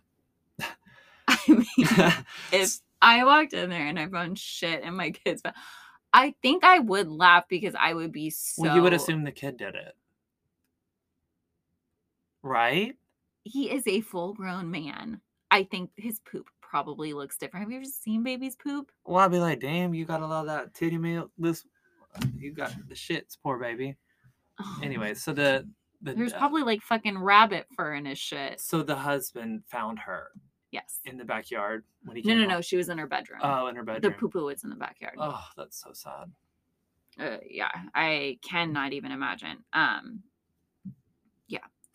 I 1.29 1.39
mean, 1.49 1.65
if 2.53 2.79
I 3.03 3.25
walked 3.25 3.53
in 3.55 3.71
there 3.71 3.87
and 3.87 3.99
I 3.99 4.07
found 4.09 4.39
shit 4.39 4.83
in 4.83 4.95
my 4.95 5.11
kid's 5.11 5.43
mouth, 5.45 5.55
I 6.13 6.35
think 6.43 6.65
I 6.65 6.79
would 6.81 7.09
laugh 7.09 7.45
because 7.49 7.75
I 7.79 7.95
would 7.95 8.11
be 8.13 8.31
so. 8.31 8.63
well, 8.63 8.75
you 8.77 8.83
would 8.83 8.93
assume 8.93 9.23
the 9.25 9.31
kid 9.33 9.57
did 9.57 9.75
it. 9.77 9.95
Right? 12.43 12.97
He 13.51 13.71
is 13.71 13.87
a 13.87 14.01
full 14.01 14.33
grown 14.35 14.71
man. 14.71 15.21
I 15.51 15.65
think 15.65 15.91
his 15.97 16.21
poop 16.21 16.47
probably 16.61 17.13
looks 17.13 17.37
different. 17.37 17.65
Have 17.65 17.73
you 17.73 17.79
ever 17.79 17.85
seen 17.85 18.23
babies 18.23 18.55
poop? 18.57 18.91
Well, 19.05 19.19
I'd 19.25 19.31
be 19.33 19.39
like, 19.41 19.61
damn, 19.61 19.93
you 19.95 20.05
got 20.05 20.21
a 20.23 20.27
lot 20.27 20.43
of 20.43 20.47
that 20.47 20.75
titty 20.75 20.99
milk. 20.99 21.31
This, 21.37 21.65
you 22.39 22.53
got 22.53 22.73
the 22.89 22.95
shits, 22.95 23.37
poor 23.43 23.59
baby. 23.59 23.97
Anyway, 24.83 25.15
so 25.15 25.33
the 25.33 25.67
the 26.03 26.13
there's 26.15 26.33
uh, 26.33 26.39
probably 26.39 26.63
like 26.63 26.83
fucking 26.83 27.19
rabbit 27.19 27.67
fur 27.77 27.95
in 27.95 28.05
his 28.07 28.19
shit. 28.19 28.61
so 28.61 28.83
the 28.83 28.95
husband 28.97 29.63
found 29.67 29.99
her 30.01 30.29
Yes. 30.71 31.01
in 31.05 31.17
the 31.19 31.25
backyard 31.25 31.83
when 32.05 32.17
he 32.17 32.23
No, 32.23 32.35
no, 32.35 32.41
home. 32.43 32.49
no. 32.51 32.61
She 32.61 32.77
was 32.77 32.89
in 32.89 32.99
her 32.99 33.07
bedroom. 33.09 33.41
Oh, 33.43 33.67
in 33.67 33.75
her 33.77 33.83
bedroom. 33.83 34.13
the 34.13 34.19
poo 34.19 34.29
poo 34.29 34.45
was 34.47 34.63
in 34.63 34.71
the 34.71 34.77
backyard. 34.77 35.15
Oh, 35.19 35.43
that's 35.57 35.81
so 35.83 35.91
sad. 35.93 36.31
uh, 37.19 37.39
yeah 37.49 37.71
i 37.95 38.39
cannot 38.41 38.93
even 38.93 39.11
imagine 39.11 39.59
um 39.73 40.23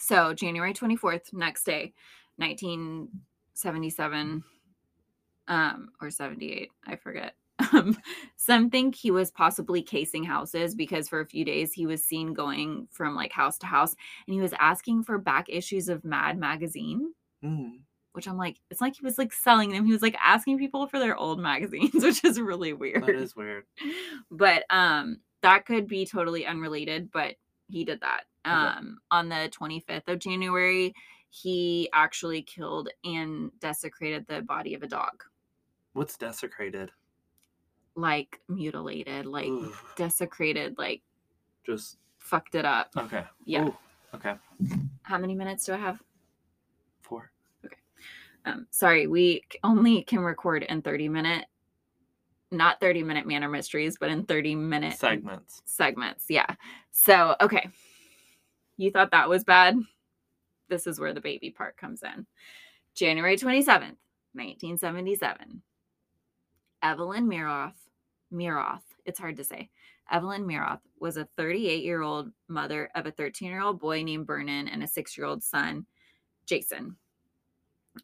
so 0.05 0.33
january 0.33 0.73
24th 0.73 1.33
next 1.33 1.63
day 1.65 1.93
1977 2.37 4.43
um 5.47 5.89
or 6.01 6.09
78 6.09 6.71
i 6.87 6.95
forget 6.95 7.35
um 7.71 7.97
some 8.35 8.69
think 8.69 8.95
he 8.95 9.11
was 9.11 9.31
possibly 9.31 9.81
casing 9.81 10.23
houses 10.23 10.75
because 10.75 11.07
for 11.07 11.21
a 11.21 11.25
few 11.25 11.45
days 11.45 11.71
he 11.71 11.85
was 11.85 12.03
seen 12.03 12.33
going 12.33 12.87
from 12.91 13.15
like 13.15 13.31
house 13.31 13.57
to 13.59 13.65
house 13.65 13.95
and 14.27 14.33
he 14.33 14.41
was 14.41 14.53
asking 14.59 15.03
for 15.03 15.17
back 15.17 15.47
issues 15.49 15.89
of 15.89 16.03
mad 16.03 16.37
magazine 16.37 17.13
Mm. 17.43 17.79
which 18.13 18.27
i'm 18.27 18.37
like 18.37 18.57
it's 18.71 18.81
like 18.81 18.95
he 18.95 19.05
was 19.05 19.19
like 19.19 19.31
selling 19.31 19.71
them 19.71 19.85
he 19.85 19.91
was 19.91 20.01
like 20.01 20.15
asking 20.23 20.57
people 20.57 20.87
for 20.87 20.97
their 20.99 21.15
old 21.15 21.39
magazines 21.39 21.91
which 22.03 22.23
is 22.23 22.39
really 22.39 22.73
weird 22.73 23.05
That 23.05 23.15
is 23.15 23.35
weird. 23.35 23.65
but 24.31 24.63
um 24.71 25.19
that 25.43 25.65
could 25.67 25.87
be 25.87 26.07
totally 26.07 26.43
unrelated 26.45 27.11
but 27.11 27.35
he 27.67 27.83
did 27.85 28.01
that 28.01 28.23
Okay. 28.45 28.53
um 28.55 28.97
on 29.11 29.27
the 29.29 29.49
25th 29.59 30.07
of 30.07 30.19
january 30.19 30.93
he 31.29 31.89
actually 31.93 32.41
killed 32.43 32.89
and 33.03 33.51
desecrated 33.59 34.25
the 34.27 34.41
body 34.43 34.73
of 34.73 34.83
a 34.83 34.87
dog 34.87 35.23
What's 35.93 36.17
desecrated? 36.17 36.91
like 37.95 38.39
mutilated 38.49 39.25
like 39.25 39.47
Ooh, 39.47 39.73
desecrated 39.95 40.77
like 40.77 41.01
just 41.65 41.97
fucked 42.19 42.55
it 42.55 42.65
up 42.65 42.89
okay. 42.97 43.23
Yeah. 43.45 43.65
Ooh, 43.67 43.75
okay. 44.13 44.33
how 45.03 45.17
many 45.17 45.33
minutes 45.33 45.65
do 45.65 45.73
i 45.73 45.77
have 45.77 45.99
Four. 47.01 47.31
um 48.45 48.67
sorry 48.69 49.07
we 49.07 49.43
only 49.63 50.03
can 50.03 50.19
record 50.19 50.63
in 50.63 50.81
30 50.81 51.09
minute 51.09 51.45
not 52.51 52.79
30 52.79 53.03
minute 53.03 53.25
manor 53.25 53.49
mysteries 53.49 53.97
but 53.99 54.09
in 54.09 54.23
30 54.23 54.55
minute 54.55 54.97
segments. 54.97 55.61
segments. 55.65 56.25
Yeah. 56.29 56.45
So, 56.91 57.35
okay. 57.41 57.67
You 58.77 58.91
thought 58.91 59.11
that 59.11 59.29
was 59.29 59.43
bad? 59.43 59.77
This 60.69 60.87
is 60.87 60.99
where 60.99 61.13
the 61.13 61.21
baby 61.21 61.49
part 61.49 61.77
comes 61.77 62.03
in. 62.03 62.25
January 62.95 63.37
27th, 63.37 63.97
1977. 64.33 65.61
Evelyn 66.81 67.27
Miroth, 67.27 67.73
Miroth, 68.33 68.81
it's 69.05 69.19
hard 69.19 69.37
to 69.37 69.43
say. 69.43 69.69
Evelyn 70.11 70.45
Miroth 70.45 70.81
was 70.99 71.17
a 71.17 71.27
38 71.37 71.83
year 71.83 72.01
old 72.01 72.31
mother 72.47 72.89
of 72.95 73.05
a 73.05 73.11
13 73.11 73.49
year 73.49 73.61
old 73.61 73.79
boy 73.79 74.03
named 74.03 74.27
Vernon 74.27 74.67
and 74.67 74.83
a 74.83 74.87
six 74.87 75.17
year 75.17 75.25
old 75.25 75.43
son, 75.43 75.85
Jason. 76.45 76.95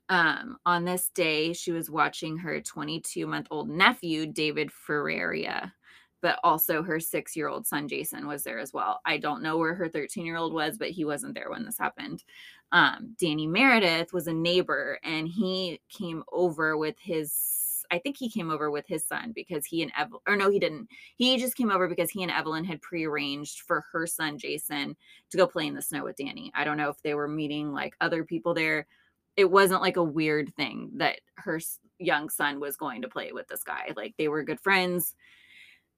Um, 0.10 0.58
on 0.66 0.86
this 0.86 1.10
day, 1.14 1.54
she 1.54 1.72
was 1.72 1.90
watching 1.90 2.38
her 2.38 2.62
22 2.62 3.28
month 3.28 3.48
old 3.52 3.70
nephew, 3.70 4.26
David 4.26 4.72
Ferreira, 4.72 5.74
but 6.22 6.40
also 6.44 6.84
her 6.84 7.00
six 7.00 7.36
year 7.36 7.48
old 7.48 7.66
son, 7.66 7.88
Jason, 7.88 8.28
was 8.28 8.44
there 8.44 8.60
as 8.60 8.74
well. 8.74 9.02
I 9.06 9.18
don't 9.18 9.42
know 9.42 9.58
where 9.58 9.74
her 9.76 9.90
13 9.90 10.26
year 10.26 10.38
old 10.38 10.54
was, 10.54 10.78
but 10.78 10.90
he 10.92 11.06
wasn't 11.06 11.34
there 11.34 11.50
when 11.50 11.66
this 11.66 11.78
happened. 11.78 12.24
Um, 12.72 13.16
Danny 13.20 13.48
Meredith 13.48 14.14
was 14.14 14.28
a 14.28 14.34
neighbor 14.34 15.00
and 15.04 15.28
he 15.28 15.82
came 15.90 16.24
over 16.32 16.78
with 16.78 16.96
his 17.00 17.58
I 17.92 18.00
think 18.00 18.16
he 18.16 18.30
came 18.30 18.50
over 18.50 18.72
with 18.72 18.88
his 18.88 19.06
son 19.06 19.34
because 19.36 19.66
he 19.66 19.82
and 19.82 19.92
Evelyn, 19.98 20.22
or 20.26 20.38
no, 20.38 20.50
he 20.50 20.60
didn't. 20.60 20.88
He 21.18 21.38
just 21.38 21.58
came 21.58 21.70
over 21.70 21.90
because 21.90 22.10
he 22.10 22.24
and 22.24 22.32
Evelyn 22.32 22.64
had 22.64 22.82
prearranged 22.82 23.62
for 23.62 23.84
her 23.92 24.08
son, 24.08 24.38
Jason, 24.38 24.96
to 25.30 25.38
go 25.38 25.46
play 25.46 25.68
in 25.68 25.74
the 25.74 25.82
snow 25.82 26.06
with 26.06 26.16
Danny. 26.16 26.54
I 26.56 26.64
don't 26.64 26.78
know 26.78 26.90
if 26.90 27.02
they 27.02 27.16
were 27.16 27.28
meeting 27.28 27.74
like 27.74 27.98
other 28.00 28.24
people 28.24 28.54
there. 28.54 28.88
It 29.36 29.52
wasn't 29.52 29.82
like 29.82 29.98
a 29.98 30.04
weird 30.04 30.56
thing 30.56 30.92
that 30.96 31.20
her 31.36 31.60
young 32.00 32.30
son 32.30 32.62
was 32.62 32.78
going 32.78 33.02
to 33.02 33.10
play 33.10 33.34
with 33.34 33.50
this 33.50 33.64
guy. 33.64 33.92
Like 33.94 34.16
they 34.18 34.30
were 34.30 34.44
good 34.44 34.62
friends 34.62 35.14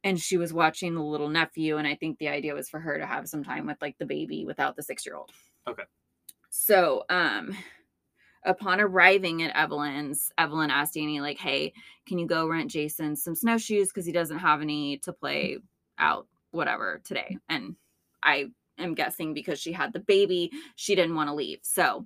and 0.04 0.20
she 0.20 0.38
was 0.38 0.54
watching 0.54 0.96
the 0.96 1.02
little 1.02 1.30
nephew. 1.30 1.78
And 1.78 1.88
I 1.88 1.96
think 1.96 2.18
the 2.18 2.28
idea 2.28 2.54
was 2.54 2.70
for 2.70 2.80
her 2.80 2.98
to 2.98 3.06
have 3.06 3.28
some 3.28 3.44
time 3.44 3.66
with 3.66 3.82
like 3.82 3.98
the 3.98 4.06
baby 4.06 4.46
without 4.46 4.76
the 4.76 4.84
six 4.84 5.06
year 5.06 5.16
old. 5.16 5.32
Okay. 5.68 5.84
So, 6.50 7.04
um, 7.10 7.56
upon 8.46 8.82
arriving 8.82 9.42
at 9.44 9.56
Evelyn's, 9.56 10.32
Evelyn 10.38 10.70
asked 10.70 10.96
Danny, 10.96 11.20
like, 11.20 11.40
hey, 11.40 11.74
can 12.06 12.20
you 12.20 12.28
go 12.28 12.48
rent 12.48 12.70
Jason 12.70 13.16
some 13.16 13.36
snowshoes? 13.36 13.88
Because 13.88 14.06
he 14.06 14.12
doesn't 14.12 14.40
have 14.40 14.62
any 14.62 14.98
to 15.00 15.14
play 15.14 15.58
out, 15.98 16.28
whatever, 16.52 17.02
today. 17.04 17.38
And 17.50 17.76
I 18.22 18.48
am 18.78 18.94
guessing 18.94 19.34
because 19.34 19.60
she 19.60 19.72
had 19.72 19.94
the 19.94 20.00
baby, 20.00 20.52
she 20.76 20.96
didn't 20.96 21.16
want 21.16 21.30
to 21.30 21.36
leave. 21.36 21.60
So 21.64 22.06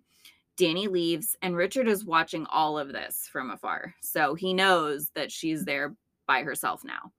Danny 0.57 0.87
leaves, 0.87 1.35
and 1.41 1.55
Richard 1.55 1.87
is 1.87 2.05
watching 2.05 2.45
all 2.47 2.79
of 2.79 2.91
this 2.91 3.27
from 3.31 3.51
afar. 3.51 3.93
So 4.01 4.33
he 4.33 4.53
knows 4.53 5.09
that 5.13 5.31
she's 5.31 5.65
there 5.65 5.95
by 6.27 6.43
herself 6.43 6.83
now. 6.83 7.11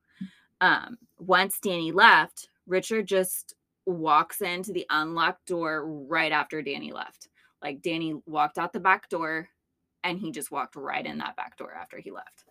Um, 0.60 0.98
once 1.18 1.60
Danny 1.60 1.92
left, 1.92 2.48
Richard 2.66 3.06
just 3.06 3.54
walks 3.86 4.40
into 4.42 4.72
the 4.72 4.86
unlocked 4.90 5.46
door 5.46 5.86
right 5.86 6.32
after 6.32 6.60
Danny 6.62 6.92
left. 6.92 7.28
Like 7.62 7.80
Danny 7.82 8.20
walked 8.26 8.58
out 8.58 8.72
the 8.72 8.80
back 8.80 9.08
door 9.08 9.48
and 10.04 10.18
he 10.18 10.30
just 10.30 10.50
walked 10.50 10.76
right 10.76 11.04
in 11.04 11.18
that 11.18 11.36
back 11.36 11.56
door 11.56 11.72
after 11.74 11.98
he 11.98 12.10
left. 12.10 12.44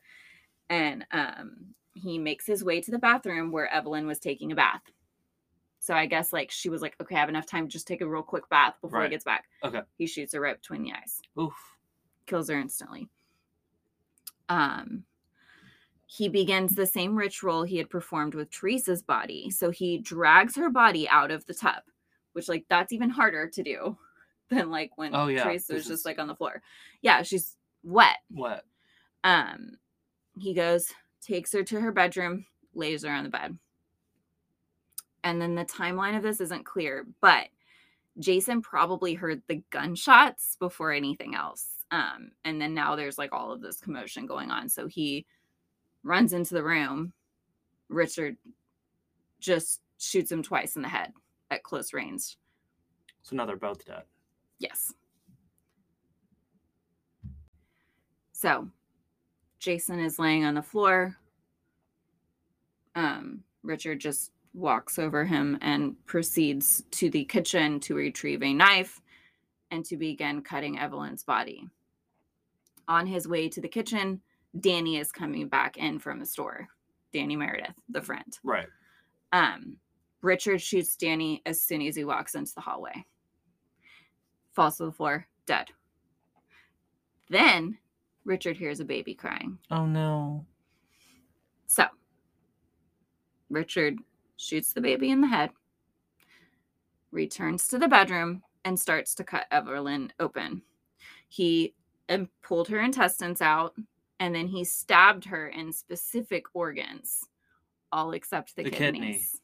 And 0.69 1.05
um, 1.11 1.57
he 1.93 2.17
makes 2.17 2.45
his 2.45 2.63
way 2.63 2.81
to 2.81 2.91
the 2.91 2.99
bathroom 2.99 3.51
where 3.51 3.71
Evelyn 3.71 4.07
was 4.07 4.19
taking 4.19 4.51
a 4.51 4.55
bath. 4.55 4.81
So 5.79 5.93
I 5.93 6.05
guess 6.07 6.33
like 6.33 6.51
she 6.51 6.69
was 6.69 6.81
like, 6.81 6.95
okay, 7.01 7.15
I 7.15 7.19
have 7.19 7.29
enough 7.29 7.45
time 7.45 7.67
to 7.67 7.71
just 7.71 7.87
take 7.87 8.01
a 8.01 8.07
real 8.09 8.23
quick 8.23 8.49
bath 8.49 8.73
before 8.81 8.99
Right. 8.99 9.05
he 9.09 9.11
gets 9.15 9.23
back. 9.23 9.45
Okay. 9.63 9.81
He 9.97 10.07
shoots 10.07 10.33
her 10.33 10.41
right 10.41 10.59
between 10.59 10.83
the 10.83 10.91
eyes, 10.93 11.21
Oof. 11.39 11.53
kills 12.25 12.49
her 12.49 12.59
instantly. 12.59 13.07
Um, 14.49 15.03
he 16.09 16.29
begins 16.29 16.73
the 16.73 16.85
same 16.85 17.15
ritual 17.17 17.63
he 17.63 17.77
had 17.77 17.89
performed 17.89 18.33
with 18.33 18.49
Teresa's 18.49 19.03
body. 19.03 19.51
So 19.51 19.69
he 19.69 19.97
drags 19.97 20.55
her 20.55 20.69
body 20.69 21.07
out 21.09 21.31
of 21.31 21.45
the 21.45 21.53
tub, 21.53 21.83
which 22.31 22.47
like 22.47 22.65
that's 22.69 22.93
even 22.93 23.09
harder 23.09 23.49
to 23.49 23.61
do 23.61 23.97
than 24.49 24.71
like 24.71 24.91
when 24.95 25.13
Oh, 25.13 25.27
yeah, 25.27 25.43
Teresa 25.43 25.73
was 25.73 25.85
just 25.85 26.05
like 26.05 26.17
on 26.17 26.27
the 26.27 26.35
floor. 26.35 26.61
Yeah, 27.01 27.23
she's 27.23 27.57
wet. 27.83 28.19
What? 28.29 28.63
Um, 29.25 29.77
he 30.39 30.53
goes, 30.53 30.93
takes 31.21 31.51
her 31.51 31.63
to 31.63 31.81
her 31.81 31.91
bedroom, 31.91 32.45
lays 32.73 33.03
her 33.03 33.11
on 33.11 33.25
the 33.25 33.29
bed. 33.29 33.57
And 35.25 35.41
then 35.41 35.55
the 35.55 35.65
timeline 35.65 36.15
of 36.15 36.23
this 36.23 36.39
isn't 36.39 36.65
clear, 36.65 37.05
but 37.19 37.49
Jason 38.17 38.61
probably 38.61 39.13
heard 39.13 39.41
the 39.47 39.61
gunshots 39.71 40.55
before 40.57 40.93
anything 40.93 41.35
else. 41.35 41.67
Um, 41.91 42.31
and 42.45 42.61
then 42.61 42.73
now 42.73 42.95
there's 42.95 43.17
like 43.17 43.33
all 43.33 43.51
of 43.51 43.59
this 43.59 43.81
commotion 43.81 44.25
going 44.25 44.51
on. 44.51 44.69
So 44.69 44.87
he 44.87 45.25
runs 46.07 46.33
into 46.33 46.53
the 46.53 46.63
room. 46.63 47.13
Richard 47.89 48.37
just 49.39 49.81
shoots 49.97 50.31
him 50.31 50.41
twice 50.41 50.75
in 50.75 50.81
the 50.81 50.87
head 50.87 51.13
at 51.51 51.63
close 51.63 51.93
range. 51.93 52.37
So 53.21 53.35
now 53.35 53.45
they're 53.45 53.55
both 53.55 53.85
dead. 53.85 54.03
Yes. 54.59 54.93
So 58.31 58.69
Jason 59.59 59.99
is 59.99 60.19
laying 60.19 60.45
on 60.45 60.55
the 60.55 60.61
floor. 60.61 61.17
Um, 62.95 63.43
Richard 63.63 63.99
just 63.99 64.31
walks 64.53 64.97
over 64.97 65.25
him 65.25 65.57
and 65.61 65.95
proceeds 66.05 66.83
to 66.91 67.09
the 67.09 67.25
kitchen 67.25 67.79
to 67.81 67.95
retrieve 67.95 68.41
a 68.41 68.53
knife 68.53 69.01
and 69.71 69.83
to 69.85 69.97
begin 69.97 70.41
cutting 70.41 70.79
Evelyn's 70.79 71.23
body. 71.23 71.67
On 72.87 73.05
his 73.05 73.27
way 73.27 73.49
to 73.49 73.59
the 73.59 73.67
kitchen, 73.67 74.21
Danny 74.59 74.97
is 74.97 75.11
coming 75.11 75.47
back 75.47 75.77
in 75.77 75.99
from 75.99 76.19
the 76.19 76.25
store. 76.25 76.67
Danny 77.13 77.35
Meredith, 77.35 77.75
the 77.89 78.01
friend. 78.01 78.37
Right. 78.43 78.67
Um, 79.31 79.77
Richard 80.21 80.61
shoots 80.61 80.95
Danny 80.95 81.41
as 81.45 81.61
soon 81.61 81.81
as 81.81 81.95
he 81.95 82.03
walks 82.03 82.35
into 82.35 82.53
the 82.53 82.61
hallway. 82.61 83.05
Falls 84.53 84.77
to 84.77 84.85
the 84.85 84.91
floor, 84.91 85.27
dead. 85.45 85.67
Then 87.29 87.77
Richard 88.25 88.57
hears 88.57 88.79
a 88.79 88.85
baby 88.85 89.13
crying. 89.13 89.57
Oh 89.71 89.85
no. 89.85 90.45
So 91.67 91.85
Richard 93.49 93.97
shoots 94.37 94.73
the 94.73 94.81
baby 94.81 95.09
in 95.11 95.21
the 95.21 95.27
head, 95.27 95.51
returns 97.11 97.67
to 97.69 97.77
the 97.77 97.87
bedroom, 97.87 98.43
and 98.65 98.79
starts 98.79 99.15
to 99.15 99.23
cut 99.23 99.45
Evelyn 99.51 100.11
open. 100.19 100.61
He 101.29 101.73
um, 102.09 102.29
pulled 102.41 102.67
her 102.69 102.79
intestines 102.79 103.41
out, 103.41 103.75
and 104.19 104.33
then 104.33 104.47
he 104.47 104.63
stabbed 104.63 105.25
her 105.25 105.47
in 105.49 105.71
specific 105.71 106.45
organs, 106.53 107.23
all 107.91 108.11
except 108.11 108.55
the, 108.55 108.63
The 108.63 108.71
kidney. 108.71 108.99
kidneys. 108.99 109.41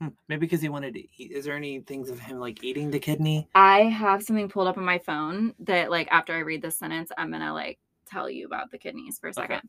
Hmm. 0.00 0.08
Maybe 0.28 0.40
because 0.40 0.60
he 0.60 0.68
wanted 0.68 0.92
to 0.94 1.04
eat. 1.16 1.32
Is 1.32 1.46
there 1.46 1.56
any 1.56 1.80
things 1.80 2.10
of 2.10 2.18
him 2.18 2.38
like 2.38 2.62
eating 2.62 2.90
the 2.90 2.98
kidney? 2.98 3.48
I 3.54 3.84
have 3.84 4.22
something 4.22 4.48
pulled 4.48 4.68
up 4.68 4.76
on 4.76 4.84
my 4.84 4.98
phone 4.98 5.54
that 5.60 5.90
like 5.90 6.08
after 6.10 6.34
I 6.34 6.40
read 6.40 6.60
this 6.60 6.78
sentence, 6.78 7.10
I'm 7.16 7.30
gonna 7.30 7.54
like 7.54 7.78
tell 8.04 8.28
you 8.28 8.44
about 8.46 8.70
the 8.70 8.76
kidneys 8.78 9.18
for 9.18 9.28
a 9.28 9.30
Okay. 9.30 9.40
second. 9.40 9.68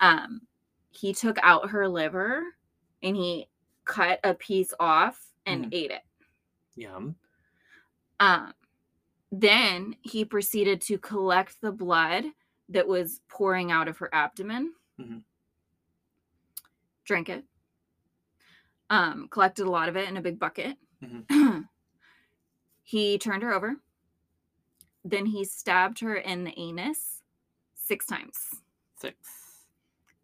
Um 0.00 0.40
he 0.90 1.12
took 1.12 1.38
out 1.42 1.70
her 1.70 1.86
liver 1.88 2.42
and 3.04 3.14
he 3.14 3.46
cut 3.84 4.18
a 4.24 4.34
piece 4.34 4.74
off 4.80 5.24
and 5.46 5.66
Mhm. 5.66 5.68
ate 5.72 5.90
it. 5.92 6.02
Yum. 6.74 7.14
Um 8.18 8.52
then 9.30 9.94
he 10.02 10.24
proceeded 10.24 10.80
to 10.82 10.98
collect 10.98 11.60
the 11.60 11.70
blood 11.70 12.24
that 12.68 12.86
was 12.86 13.20
pouring 13.28 13.72
out 13.72 13.88
of 13.88 13.98
her 13.98 14.12
abdomen. 14.14 14.74
Mhm. 14.98 15.22
Drank 17.04 17.28
it. 17.28 17.44
Um, 18.90 19.28
collected 19.28 19.66
a 19.66 19.70
lot 19.70 19.88
of 19.88 19.96
it 19.96 20.08
in 20.08 20.16
a 20.16 20.22
big 20.22 20.38
bucket. 20.38 20.76
Mhm. 21.02 21.68
he 22.82 23.18
turned 23.18 23.42
her 23.42 23.52
over. 23.52 23.76
Then 25.04 25.26
he 25.26 25.44
stabbed 25.44 26.00
her 26.00 26.16
in 26.16 26.44
the 26.44 26.58
anus 26.58 27.22
six 27.74 28.04
times. 28.06 28.62
Six. 28.96 29.66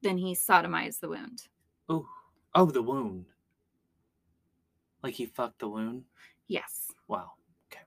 Then 0.03 0.19
he 0.19 0.35
sodomized 0.35 1.01
the 1.01 1.09
wound. 1.09 1.49
Oh. 1.89 2.07
Oh, 2.55 2.67
the 2.67 2.83
wound. 2.83 3.27
Like 5.03 5.15
he 5.15 5.27
fucked 5.27 5.61
the 5.61 5.69
wound. 5.69 6.05
Yes. 6.47 6.93
Wow. 7.09 7.33
Okay. 7.71 7.83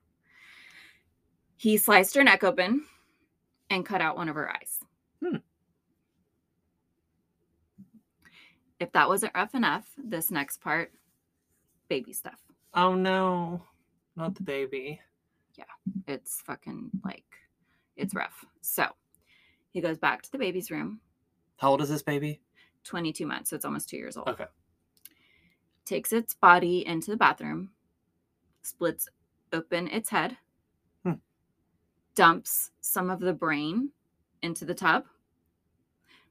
He 1.56 1.76
sliced 1.76 2.14
her 2.16 2.24
neck 2.24 2.42
open 2.42 2.84
and 3.70 3.84
cut 3.84 4.00
out 4.00 4.16
one 4.16 4.28
of 4.28 4.34
her 4.34 4.50
eyes. 4.50 4.80
Hmm. 5.24 5.36
If 8.80 8.92
that 8.92 9.08
wasn't 9.08 9.34
rough 9.34 9.54
enough, 9.54 9.86
this 9.96 10.30
next 10.30 10.60
part, 10.60 10.92
baby 11.88 12.12
stuff. 12.12 12.38
Oh 12.74 12.94
no. 12.94 13.62
Not 14.16 14.34
the 14.34 14.42
baby. 14.42 15.00
Yeah, 15.54 15.64
it's 16.06 16.40
fucking 16.42 16.90
like, 17.04 17.24
it's 17.96 18.14
rough. 18.14 18.44
So 18.60 18.86
he 19.70 19.80
goes 19.80 19.98
back 19.98 20.22
to 20.22 20.32
the 20.32 20.38
baby's 20.38 20.70
room, 20.70 21.00
How 21.56 21.70
old 21.70 21.82
is 21.82 21.88
this 21.88 22.02
baby? 22.02 22.40
22 22.84 23.26
months, 23.26 23.50
so 23.50 23.56
it's 23.56 23.64
almost 23.64 23.88
two 23.88 23.96
years 23.96 24.16
old. 24.16 24.28
Okay. 24.28 24.46
Takes 25.84 26.12
its 26.12 26.34
body 26.34 26.86
into 26.86 27.10
the 27.10 27.16
bathroom, 27.16 27.70
splits 28.62 29.08
open 29.52 29.88
its 29.88 30.10
head. 30.10 30.36
Dumps 32.18 32.72
some 32.80 33.10
of 33.10 33.20
the 33.20 33.32
brain 33.32 33.90
into 34.42 34.64
the 34.64 34.74
tub. 34.74 35.04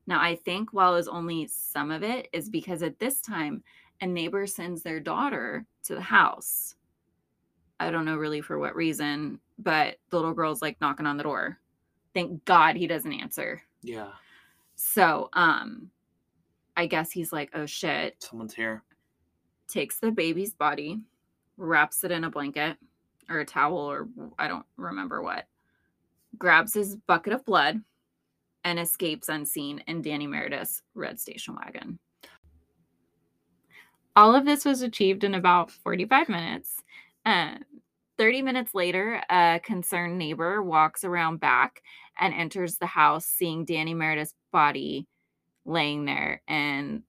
Now, 0.06 0.20
I 0.22 0.36
think 0.36 0.74
while 0.74 0.92
it 0.94 0.98
was 0.98 1.08
only 1.08 1.48
some 1.48 1.92
of 1.92 2.04
it, 2.04 2.28
is 2.34 2.50
because 2.50 2.84
at 2.84 3.00
this 3.00 3.22
time, 3.22 3.64
a 4.02 4.06
neighbor 4.06 4.46
sends 4.48 4.84
their 4.84 5.00
daughter 5.00 5.66
to 5.86 5.96
the 5.96 6.02
house. 6.02 6.76
I 7.80 7.90
don't 7.90 8.04
know 8.04 8.18
really 8.18 8.42
for 8.42 8.60
what 8.60 8.76
reason, 8.76 9.40
but 9.60 9.96
the 10.10 10.18
little 10.18 10.34
girl's 10.34 10.62
like 10.62 10.76
knocking 10.82 11.06
on 11.06 11.16
the 11.16 11.24
door. 11.24 11.58
Thank 12.14 12.44
God 12.44 12.76
he 12.76 12.86
doesn't 12.86 13.14
answer. 13.14 13.62
Yeah. 13.82 14.10
So, 14.76 15.30
um, 15.32 15.90
I 16.76 16.86
guess 16.88 17.12
he's 17.12 17.32
like, 17.32 17.50
oh 17.54 17.66
shit, 17.66 18.18
Someone's 18.20 18.54
here. 18.54 18.84
takes 19.70 20.00
the 20.00 20.12
baby's 20.12 20.54
body, 20.54 21.00
wraps 21.56 22.04
it 22.04 22.12
in 22.12 22.26
a 22.26 22.30
blanket 22.30 22.76
or 23.30 23.40
a 23.40 23.46
towel 23.46 23.78
or 23.78 24.10
I 24.38 24.50
don't 24.50 24.66
remember 24.76 25.22
what, 25.22 25.48
grabs 26.38 26.74
his 26.74 26.96
bucket 26.96 27.34
of 27.34 27.46
blood 27.46 27.82
and 28.64 28.80
escapes 28.80 29.30
unseen 29.30 29.84
in 29.88 30.02
Danny 30.02 30.28
Meredith's 30.28 30.82
red 30.94 31.20
station 31.20 31.56
wagon. 31.56 32.00
All 34.16 34.36
of 34.36 34.46
this 34.46 34.66
was 34.66 34.82
achieved 34.82 35.24
in 35.24 35.36
about 35.36 35.72
45 35.72 36.28
minutes. 36.28 36.82
Uh, 37.26 37.56
30 38.18 38.42
minutes 38.42 38.74
later, 38.74 39.22
a 39.30 39.62
concerned 39.64 40.18
neighbor 40.18 40.64
walks 40.64 41.04
around 41.04 41.40
back 41.40 41.84
and 42.20 42.34
enters 42.34 42.78
the 42.78 42.88
house, 42.88 43.26
seeing 43.26 43.64
Danny 43.64 43.94
Meredith's 43.94 44.34
body 44.52 45.08
laying 45.66 46.06
there 46.06 46.42
and 46.48 47.04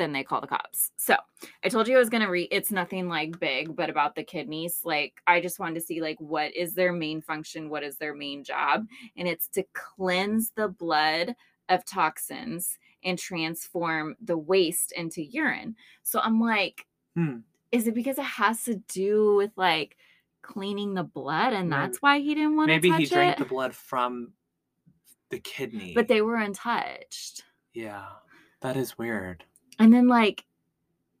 then 0.00 0.12
they 0.12 0.24
call 0.24 0.40
the 0.40 0.46
cops. 0.46 0.90
So 0.96 1.14
I 1.62 1.68
told 1.68 1.86
you 1.86 1.94
I 1.94 2.00
was 2.00 2.08
gonna 2.08 2.30
read. 2.30 2.48
It's 2.50 2.72
nothing 2.72 3.06
like 3.08 3.38
big, 3.38 3.76
but 3.76 3.90
about 3.90 4.14
the 4.16 4.24
kidneys. 4.24 4.80
Like 4.84 5.20
I 5.26 5.40
just 5.40 5.60
wanted 5.60 5.74
to 5.74 5.80
see 5.86 6.00
like 6.00 6.18
what 6.20 6.56
is 6.56 6.74
their 6.74 6.92
main 6.92 7.20
function, 7.20 7.68
what 7.68 7.82
is 7.84 7.96
their 7.98 8.14
main 8.14 8.42
job, 8.42 8.86
and 9.16 9.28
it's 9.28 9.46
to 9.48 9.64
cleanse 9.74 10.50
the 10.56 10.68
blood 10.68 11.36
of 11.68 11.84
toxins 11.84 12.78
and 13.04 13.18
transform 13.18 14.16
the 14.22 14.36
waste 14.36 14.92
into 14.92 15.22
urine. 15.22 15.76
So 16.02 16.18
I'm 16.20 16.40
like, 16.40 16.86
Hmm. 17.14 17.38
is 17.72 17.86
it 17.86 17.94
because 17.94 18.18
it 18.18 18.24
has 18.24 18.64
to 18.64 18.76
do 18.88 19.36
with 19.36 19.52
like 19.56 19.96
cleaning 20.42 20.94
the 20.94 21.04
blood, 21.04 21.52
and 21.52 21.70
that's 21.70 22.00
why 22.02 22.18
he 22.20 22.34
didn't 22.34 22.56
want 22.56 22.68
to 22.68 22.74
Maybe 22.74 22.90
he 22.90 23.04
drank 23.06 23.32
it? 23.34 23.38
the 23.38 23.44
blood 23.44 23.74
from 23.74 24.32
the 25.28 25.38
kidney. 25.38 25.92
but 25.94 26.08
they 26.08 26.22
were 26.22 26.36
untouched. 26.36 27.44
Yeah. 27.74 28.06
That 28.62 28.76
is 28.76 28.98
weird. 28.98 29.44
And 29.80 29.92
then 29.92 30.06
like 30.06 30.44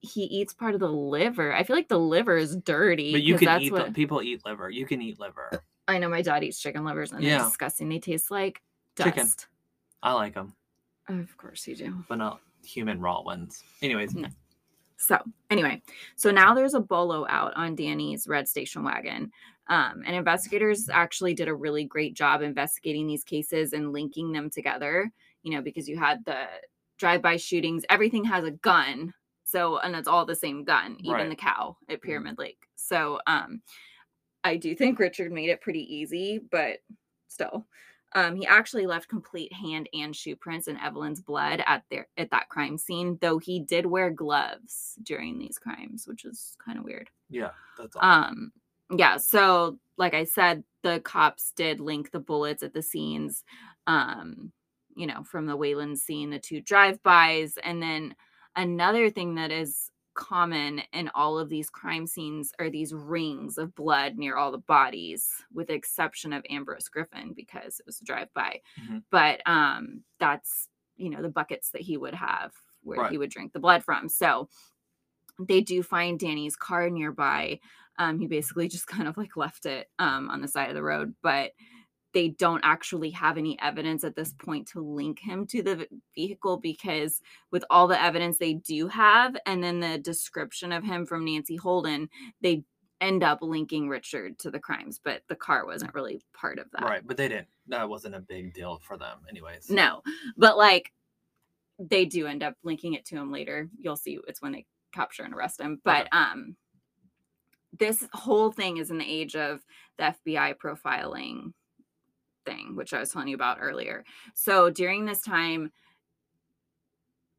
he 0.00 0.22
eats 0.24 0.52
part 0.54 0.74
of 0.74 0.80
the 0.80 0.88
liver. 0.88 1.52
I 1.52 1.62
feel 1.64 1.76
like 1.76 1.88
the 1.88 1.98
liver 1.98 2.36
is 2.36 2.56
dirty. 2.56 3.12
But 3.12 3.22
you 3.22 3.36
can 3.36 3.46
that's 3.46 3.64
eat 3.64 3.72
what 3.72 3.86
the 3.86 3.92
people 3.92 4.22
eat 4.22 4.44
liver. 4.46 4.70
You 4.70 4.86
can 4.86 5.02
eat 5.02 5.18
liver. 5.18 5.62
I 5.88 5.98
know 5.98 6.08
my 6.08 6.22
dad 6.22 6.44
eats 6.44 6.60
chicken 6.60 6.84
livers 6.84 7.12
and 7.12 7.24
they're 7.24 7.38
disgusting. 7.40 7.88
They 7.88 7.98
taste 7.98 8.30
like 8.30 8.62
Chicken. 8.96 9.28
I 10.02 10.12
like 10.12 10.34
them, 10.34 10.54
Of 11.08 11.36
course 11.36 11.66
you 11.66 11.74
do. 11.76 12.04
but 12.08 12.16
not 12.16 12.40
human 12.64 13.00
raw 13.00 13.22
ones. 13.22 13.62
Anyways, 13.82 14.14
No. 14.14 14.28
So 14.96 15.18
anyway, 15.48 15.80
so 16.16 16.30
now 16.30 16.54
there's 16.54 16.74
a 16.74 16.80
bolo 16.80 17.26
out 17.28 17.54
on 17.56 17.74
Danny's 17.74 18.28
red 18.28 18.46
station 18.46 18.84
wagon. 18.84 19.32
Um, 19.68 20.02
and 20.04 20.14
investigators 20.14 20.90
actually 20.90 21.32
did 21.32 21.48
a 21.48 21.54
really 21.54 21.84
great 21.84 22.14
job 22.14 22.42
investigating 22.42 23.06
these 23.06 23.24
cases 23.24 23.72
and 23.72 23.92
linking 23.92 24.32
them 24.32 24.50
together, 24.50 25.10
you 25.42 25.52
know, 25.54 25.62
because 25.62 25.88
you 25.88 25.98
had 25.98 26.22
the 26.26 26.44
drive-by 27.00 27.36
shootings, 27.38 27.84
everything 27.90 28.24
has 28.24 28.44
a 28.44 28.50
gun. 28.52 29.12
So, 29.44 29.78
and 29.78 29.96
it's 29.96 30.06
all 30.06 30.24
the 30.24 30.36
same 30.36 30.62
gun, 30.62 30.96
even 31.00 31.12
Right. 31.14 31.28
the 31.28 31.34
cow 31.34 31.76
at 31.88 32.02
Pyramid 32.02 32.38
Lake. 32.38 32.60
So, 32.76 33.18
um, 33.26 33.62
I 34.44 34.56
do 34.56 34.74
think 34.76 34.98
Richard 35.00 35.32
made 35.32 35.50
it 35.50 35.60
pretty 35.60 35.82
easy, 35.92 36.38
but 36.38 36.78
still. 37.26 37.66
Um, 38.14 38.34
he 38.36 38.46
actually 38.46 38.86
left 38.86 39.08
complete 39.08 39.52
hand 39.52 39.88
and 39.92 40.14
shoe 40.16 40.34
prints 40.36 40.66
in 40.68 40.76
Evelyn's 40.78 41.20
blood 41.20 41.62
at 41.66 41.84
their 41.90 42.08
at 42.16 42.30
that 42.30 42.48
crime 42.48 42.76
scene, 42.76 43.18
though 43.20 43.38
he 43.38 43.60
did 43.60 43.86
wear 43.86 44.10
gloves 44.10 44.96
during 45.04 45.38
these 45.38 45.58
crimes, 45.58 46.06
which 46.08 46.24
is 46.24 46.56
kind 46.64 46.76
of 46.78 46.84
weird. 46.84 47.08
yeah, 47.28 47.50
that's 47.78 47.94
all. 47.96 48.02
Um, 48.04 48.52
yeah, 48.96 49.16
so 49.16 49.78
like 49.96 50.14
I 50.14 50.24
said, 50.24 50.64
the 50.82 51.00
cops 51.00 51.52
did 51.54 51.78
link 51.80 52.10
the 52.10 52.18
bullets 52.18 52.62
at 52.64 52.72
the 52.74 52.82
scenes, 52.82 53.44
um, 53.86 54.50
you 55.00 55.06
know, 55.06 55.22
from 55.24 55.46
the 55.46 55.56
Wayland 55.56 55.98
scene, 55.98 56.30
the 56.30 56.38
two 56.38 56.60
drive-bys, 56.60 57.58
and 57.64 57.82
then 57.82 58.14
another 58.56 59.08
thing 59.10 59.34
that 59.36 59.50
is 59.50 59.90
common 60.14 60.82
in 60.92 61.10
all 61.14 61.38
of 61.38 61.48
these 61.48 61.70
crime 61.70 62.06
scenes 62.06 62.52
are 62.58 62.68
these 62.68 62.92
rings 62.92 63.56
of 63.56 63.74
blood 63.74 64.16
near 64.18 64.36
all 64.36 64.50
the 64.52 64.58
bodies, 64.58 65.28
with 65.54 65.68
the 65.68 65.74
exception 65.74 66.32
of 66.32 66.44
Ambrose 66.50 66.88
Griffin 66.88 67.32
because 67.34 67.78
it 67.80 67.86
was 67.86 68.00
a 68.00 68.04
drive-by. 68.04 68.60
Mhm. 68.82 69.02
But 69.10 69.40
um, 69.46 70.02
that's 70.18 70.68
you 70.96 71.08
know 71.10 71.22
the 71.22 71.28
buckets 71.30 71.70
that 71.70 71.80
he 71.80 71.96
would 71.96 72.14
have 72.14 72.52
where 72.82 73.00
Right. 73.00 73.10
he 73.12 73.18
would 73.18 73.30
drink 73.30 73.52
the 73.54 73.60
blood 73.60 73.82
from. 73.84 74.08
So 74.08 74.48
they 75.38 75.60
do 75.62 75.82
find 75.82 76.18
Danny's 76.18 76.56
car 76.56 76.90
nearby. 76.90 77.60
Um, 77.98 78.18
he 78.18 78.26
basically 78.26 78.68
just 78.76 78.86
kind 78.86 79.08
of 79.08 79.16
like 79.16 79.36
left 79.36 79.64
it 79.66 79.88
um, 79.98 80.28
on 80.28 80.40
the 80.42 80.48
side 80.48 80.68
of 80.68 80.74
the 80.74 80.82
road, 80.82 81.14
but 81.22 81.52
they 82.12 82.28
don't 82.28 82.62
actually 82.64 83.10
have 83.10 83.38
any 83.38 83.58
evidence 83.60 84.04
at 84.04 84.16
this 84.16 84.32
point 84.32 84.68
to 84.68 84.80
link 84.80 85.18
him 85.20 85.46
to 85.46 85.62
the 85.62 85.86
vehicle 86.14 86.56
because 86.56 87.20
with 87.50 87.64
all 87.70 87.86
the 87.86 88.00
evidence 88.00 88.38
they 88.38 88.54
do 88.54 88.88
have 88.88 89.36
and 89.46 89.62
then 89.62 89.80
the 89.80 89.98
description 89.98 90.72
of 90.72 90.84
him 90.84 91.06
from 91.06 91.24
Nancy 91.24 91.56
Holden, 91.56 92.08
they 92.40 92.64
end 93.00 93.22
up 93.22 93.38
linking 93.40 93.88
Richard 93.88 94.38
to 94.40 94.50
the 94.50 94.58
crimes, 94.58 95.00
but 95.02 95.22
the 95.28 95.36
car 95.36 95.64
wasn't 95.64 95.94
really 95.94 96.20
part 96.34 96.58
of 96.58 96.66
that. 96.72 96.82
right, 96.82 97.06
but 97.06 97.16
they 97.16 97.28
didn't. 97.28 97.48
That 97.68 97.88
wasn't 97.88 98.14
a 98.14 98.20
big 98.20 98.52
deal 98.52 98.80
for 98.82 98.96
them, 98.96 99.18
anyways. 99.28 99.70
No, 99.70 100.02
but 100.36 100.58
like 100.58 100.92
they 101.78 102.04
do 102.04 102.26
end 102.26 102.42
up 102.42 102.56
linking 102.62 102.94
it 102.94 103.06
to 103.06 103.16
him 103.16 103.32
later. 103.32 103.70
You'll 103.78 103.96
see 103.96 104.18
it's 104.28 104.42
when 104.42 104.52
they 104.52 104.66
capture 104.92 105.22
and 105.22 105.32
arrest 105.32 105.60
him. 105.60 105.80
But 105.84 106.08
um 106.12 106.56
this 107.78 108.04
whole 108.12 108.50
thing 108.50 108.78
is 108.78 108.90
in 108.90 108.98
the 108.98 109.10
age 109.10 109.36
of 109.36 109.64
the 109.96 110.14
FBI 110.26 110.56
profiling 110.56 111.52
thing, 112.44 112.76
which 112.76 112.92
I 112.92 113.00
was 113.00 113.10
telling 113.10 113.28
you 113.28 113.34
about 113.34 113.58
earlier. 113.60 114.04
So 114.34 114.70
during 114.70 115.04
this 115.04 115.22
time, 115.22 115.72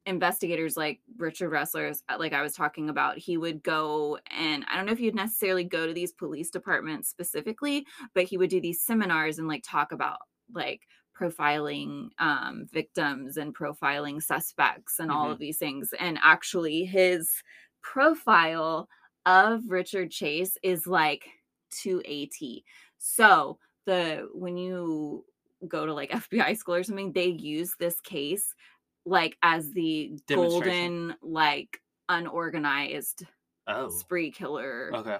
investigators 0.07 0.75
like 0.75 0.99
Richard 1.17 1.51
Resslers, 1.51 2.01
uh, 2.09 2.17
like 2.17 2.33
I 2.33 2.41
was 2.41 2.53
talking 2.55 2.89
about, 2.89 3.19
he 3.19 3.37
would 3.37 3.61
go 3.61 4.17
and 4.31 4.65
I 4.67 4.75
don't 4.75 4.87
know 4.87 4.91
if 4.91 4.99
you'd 4.99 5.13
necessarily 5.15 5.63
go 5.63 5.85
to 5.85 5.93
these 5.93 6.11
police 6.11 6.49
departments 6.49 7.07
specifically, 7.07 7.85
but 8.15 8.23
he 8.23 8.37
would 8.37 8.49
do 8.49 8.59
these 8.59 8.81
seminars 8.83 9.37
and 9.37 9.47
like 9.47 9.63
talk 9.63 9.91
about 9.91 10.19
like 10.51 10.87
profiling 11.17 12.09
um, 12.17 12.65
victims 12.71 13.37
and 13.37 13.55
profiling 13.55 14.23
suspects 14.23 14.97
and 14.99 15.11
all 15.11 15.29
Mhm. 15.29 15.31
of 15.31 15.37
these 15.37 15.59
things. 15.59 15.93
And 15.99 16.17
actually, 16.23 16.83
his 16.85 17.43
profile 17.83 18.89
of 19.27 19.63
Richard 19.67 20.09
Chase 20.09 20.57
is 20.63 20.87
like 20.87 21.25
to 21.81 22.01
a 22.05 22.25
T. 22.27 22.65
So 22.97 23.59
the 23.85 24.27
when 24.33 24.57
you 24.57 25.25
go 25.67 25.85
to 25.85 25.93
like 25.93 26.11
FBI 26.31 26.57
school 26.57 26.75
or 26.75 26.83
something, 26.83 27.11
they 27.11 27.25
use 27.27 27.73
this 27.79 27.99
case 28.01 28.53
like 29.05 29.37
as 29.43 29.71
the 29.71 30.17
golden 30.27 31.15
like 31.21 31.79
unorganized 32.09 33.25
Oh. 33.67 33.89
spree 33.89 34.31
killer 34.31 34.91
Okay. 34.93 35.17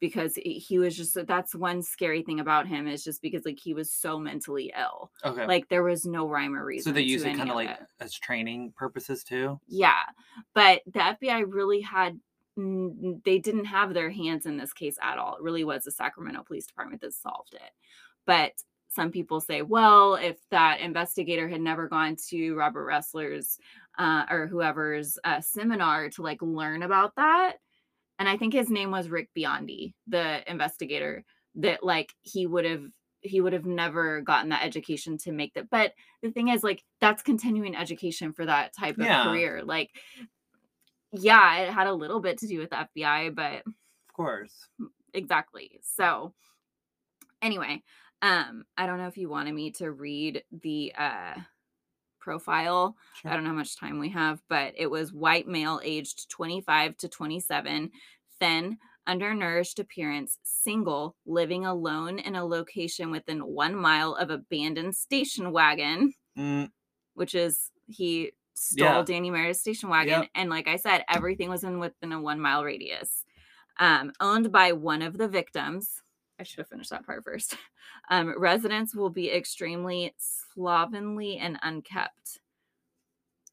because 0.00 0.34
he 0.36 0.78
was 0.78 0.96
just 0.96 1.16
that's 1.26 1.54
one 1.54 1.80
scary 1.82 2.22
thing 2.22 2.40
about 2.40 2.66
him 2.66 2.88
is 2.88 3.02
just 3.04 3.22
because 3.22 3.44
like 3.46 3.58
he 3.62 3.74
was 3.74 3.92
so 3.92 4.18
mentally 4.18 4.72
ill 4.76 5.10
Okay. 5.24 5.46
like 5.46 5.68
there 5.68 5.84
was 5.84 6.04
no 6.04 6.28
rhyme 6.28 6.54
or 6.54 6.64
reason 6.64 6.90
so 6.90 6.94
they 6.94 7.02
use 7.02 7.22
it 7.22 7.36
kind 7.36 7.48
of 7.48 7.54
like 7.56 7.70
it. 7.70 7.78
as 8.00 8.12
training 8.12 8.72
purposes 8.76 9.22
too. 9.24 9.58
yeah 9.68 10.02
but 10.52 10.82
the 10.86 10.98
fbi 10.98 11.44
really 11.46 11.80
had 11.80 12.18
they 12.56 13.38
didn't 13.38 13.66
have 13.66 13.92
their 13.94 14.10
hands 14.10 14.46
in 14.46 14.56
this 14.56 14.72
case 14.72 14.96
at 15.02 15.18
all. 15.18 15.36
It 15.36 15.42
really 15.42 15.64
was 15.64 15.84
the 15.84 15.90
sacramento 15.90 16.42
police 16.44 16.66
department 16.66 17.02
that 17.02 17.12
solved 17.12 17.54
it. 17.54 17.70
But 18.26 18.52
some 18.88 19.10
people 19.10 19.40
say 19.40 19.62
well 19.62 20.14
if 20.14 20.36
that 20.50 20.80
investigator 20.80 21.48
had 21.48 21.60
never 21.60 21.88
gone 21.88 22.16
to 22.28 22.54
robert 22.54 22.86
ressler's 22.88 23.58
uh, 23.98 24.24
or 24.30 24.46
whoever's 24.46 25.18
uh, 25.24 25.40
seminar 25.40 26.08
to 26.08 26.22
like 26.22 26.40
learn 26.40 26.82
about 26.82 27.12
that 27.16 27.56
and 28.18 28.28
i 28.28 28.36
think 28.36 28.54
his 28.54 28.70
name 28.70 28.90
was 28.90 29.08
rick 29.08 29.28
biondi 29.36 29.92
the 30.06 30.48
investigator 30.50 31.24
that 31.56 31.82
like 31.82 32.14
he 32.22 32.46
would 32.46 32.64
have 32.64 32.84
he 33.22 33.40
would 33.40 33.52
have 33.52 33.66
never 33.66 34.20
gotten 34.20 34.50
that 34.50 34.64
education 34.64 35.18
to 35.18 35.32
make 35.32 35.52
that. 35.54 35.68
But 35.70 35.92
the 36.22 36.30
thing 36.30 36.48
is 36.48 36.62
like 36.62 36.82
that's 37.00 37.22
continuing 37.22 37.74
education 37.74 38.32
for 38.32 38.46
that 38.46 38.72
type 38.74 38.98
of 38.98 39.04
Yeah. 39.04 39.24
career. 39.24 39.62
Like 39.64 39.90
yeah 41.18 41.56
it 41.60 41.72
had 41.72 41.86
a 41.86 41.92
little 41.94 42.20
bit 42.20 42.38
to 42.38 42.46
do 42.46 42.58
with 42.58 42.70
the 42.70 42.86
fbi 42.96 43.34
but 43.34 43.62
Of 43.66 44.14
course. 44.14 44.68
exactly 45.14 45.80
so 45.82 46.32
anyway 47.42 47.82
um 48.22 48.64
i 48.76 48.86
don't 48.86 48.98
know 48.98 49.06
if 49.08 49.16
you 49.16 49.28
wanted 49.28 49.54
me 49.54 49.70
to 49.72 49.90
read 49.90 50.42
the 50.62 50.92
uh 50.98 51.34
profile 52.20 52.96
Sure. 53.14 53.30
I 53.30 53.34
don't 53.34 53.44
know 53.44 53.50
how 53.50 53.56
much 53.56 53.76
time 53.78 54.00
we 54.00 54.10
have, 54.10 54.42
but 54.48 54.74
it 54.76 54.90
was 54.90 55.12
white 55.12 55.46
male 55.46 55.80
aged 55.84 56.28
25 56.28 56.96
to 56.98 57.08
27, 57.08 57.90
thin, 58.40 58.78
undernourished 59.06 59.78
appearance, 59.78 60.36
single, 60.42 61.14
living 61.24 61.64
alone 61.64 62.18
in 62.18 62.34
a 62.34 62.44
location 62.44 63.12
within 63.12 63.38
one 63.46 63.76
mile 63.76 64.14
of 64.16 64.30
abandoned 64.30 64.96
station 64.96 65.52
wagon, 65.52 66.12
Mm, 66.36 66.70
which 67.14 67.36
is 67.36 67.70
he 67.86 68.32
stole 68.56 68.86
Yeah. 68.86 69.02
Danny 69.02 69.30
Meredith's 69.30 69.60
station 69.60 69.88
wagon. 69.88 70.22
Yep. 70.22 70.30
And 70.34 70.50
like 70.50 70.66
I 70.68 70.76
said, 70.76 71.04
everything 71.08 71.50
was 71.50 71.64
in 71.64 71.78
within 71.78 72.12
a 72.12 72.20
one 72.20 72.40
mile 72.40 72.64
radius. 72.64 73.24
Um, 73.78 74.12
owned 74.20 74.50
by 74.50 74.72
one 74.72 75.02
of 75.02 75.18
the 75.18 75.28
victims. 75.28 76.02
I 76.38 76.42
should 76.42 76.58
have 76.58 76.68
finished 76.68 76.90
that 76.90 77.06
part 77.06 77.24
first. 77.24 77.56
Um, 78.08 78.34
residents 78.38 78.94
will 78.94 79.10
be 79.10 79.32
extremely 79.32 80.14
slovenly 80.18 81.38
and 81.38 81.58
unkept. 81.62 82.38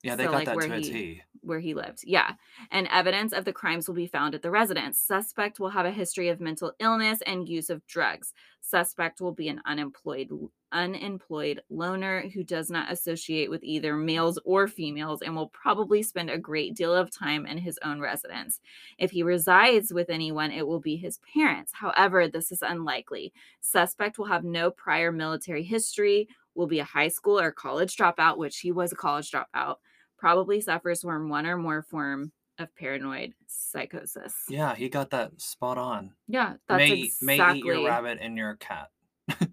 Yeah, 0.03 0.15
they 0.15 0.25
So, 0.25 0.31
got 0.31 0.37
like, 0.37 0.45
that 0.47 0.55
where 0.55 0.67
to 0.67 0.73
a 0.73 0.77
he- 0.79 0.91
T. 0.91 1.21
where 1.41 1.59
he 1.59 1.73
lived. 1.73 2.03
Yeah. 2.05 2.33
And 2.71 2.87
evidence 2.91 3.33
of 3.33 3.45
the 3.45 3.53
crimes 3.53 3.87
will 3.87 3.95
be 3.95 4.07
found 4.07 4.35
at 4.35 4.41
the 4.41 4.51
residence. 4.51 4.99
Suspect 4.99 5.59
will 5.59 5.69
have 5.69 5.85
a 5.85 5.91
history 5.91 6.29
of 6.29 6.39
mental 6.39 6.73
illness 6.79 7.21
and 7.25 7.47
use 7.49 7.69
of 7.69 7.85
drugs. 7.87 8.33
Suspect 8.61 9.19
will 9.21 9.33
be 9.33 9.47
an 9.49 9.61
unemployed 9.65 10.29
unemployed 10.71 11.61
loner 11.69 12.27
who 12.33 12.43
does 12.43 12.71
not 12.71 12.91
associate 12.91 13.47
with 13.49 13.63
either 13.63 13.95
males 13.95 14.39
or 14.43 14.67
females 14.67 15.21
and 15.21 15.35
will 15.35 15.49
probably 15.49 16.01
spend 16.01 16.31
a 16.31 16.37
great 16.37 16.73
deal 16.73 16.95
of 16.95 17.11
time 17.11 17.45
in 17.45 17.59
his 17.59 17.77
own 17.83 17.99
residence. 17.99 18.59
If 18.97 19.11
he 19.11 19.21
resides 19.21 19.93
with 19.93 20.09
anyone, 20.09 20.51
it 20.51 20.65
will 20.65 20.79
be 20.79 20.95
his 20.95 21.19
parents. 21.31 21.73
However, 21.73 22.27
this 22.27 22.51
is 22.51 22.63
unlikely. 22.63 23.33
Suspect 23.61 24.17
will 24.17 24.25
have 24.25 24.43
no 24.43 24.71
prior 24.71 25.11
military 25.11 25.61
history, 25.63 26.27
will 26.55 26.67
be 26.67 26.79
a 26.79 26.83
high 26.83 27.07
school 27.09 27.39
or 27.39 27.51
college 27.51 27.95
dropout, 27.95 28.37
which 28.37 28.59
he 28.59 28.71
was 28.71 28.91
a 28.91 28.95
college 28.95 29.29
dropout 29.31 29.75
probably 30.24 30.61
suffers 30.61 31.01
from 31.01 31.28
one 31.28 31.45
or 31.45 31.57
more 31.57 31.82
form 31.82 32.32
of 32.57 32.74
paranoid 32.78 33.34
psychosis. 33.45 34.34
Yeah, 34.47 34.74
he 34.74 34.88
got 34.88 35.09
that 35.09 35.41
spot 35.41 35.78
on. 35.78 36.13
Yeah, 36.30 36.53
that's 36.69 36.78
may, 36.78 36.93
exactly 36.93 37.26
may 37.26 37.57
eat 37.57 37.65
your 37.65 37.86
rabbit 37.86 38.19
and 38.21 38.38
your 38.38 38.55
cat. 38.55 38.89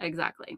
exactly. 0.00 0.56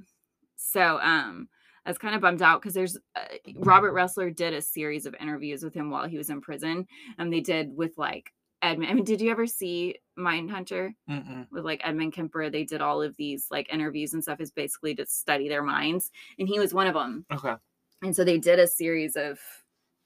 So, 0.54 1.00
um, 1.00 1.48
I 1.84 1.90
was 1.90 1.98
kind 1.98 2.14
of 2.14 2.20
bummed 2.20 2.42
out 2.42 2.62
because 2.62 2.74
there's 2.74 2.96
uh, 3.16 3.24
Robert 3.56 3.92
Ressler 3.92 4.34
did 4.34 4.54
a 4.54 4.62
series 4.62 5.04
of 5.04 5.16
interviews 5.20 5.64
with 5.64 5.74
him 5.74 5.90
while 5.90 6.06
he 6.06 6.16
was 6.16 6.30
in 6.30 6.40
prison, 6.40 6.86
and 7.18 7.32
they 7.32 7.40
did 7.40 7.76
with 7.76 7.98
like 7.98 8.32
Edmund. 8.62 8.88
I 8.88 8.94
mean, 8.94 9.04
did 9.04 9.20
you 9.20 9.32
ever 9.32 9.48
see 9.48 9.96
Mindhunter 10.16 10.90
Mm-mm. 11.10 11.48
with 11.50 11.64
like 11.64 11.80
Edmund 11.82 12.12
Kemper? 12.12 12.50
They 12.50 12.62
did 12.62 12.82
all 12.82 13.02
of 13.02 13.16
these 13.16 13.48
like 13.50 13.72
interviews 13.72 14.14
and 14.14 14.22
stuff 14.22 14.40
is 14.40 14.52
basically 14.52 14.94
to 14.94 15.06
study 15.06 15.48
their 15.48 15.64
minds, 15.64 16.12
and 16.38 16.46
he 16.46 16.60
was 16.60 16.72
one 16.72 16.86
of 16.86 16.94
them. 16.94 17.26
Okay. 17.32 17.56
And 18.02 18.14
so 18.14 18.24
they 18.24 18.38
did 18.38 18.58
a 18.58 18.66
series 18.66 19.16
of 19.16 19.38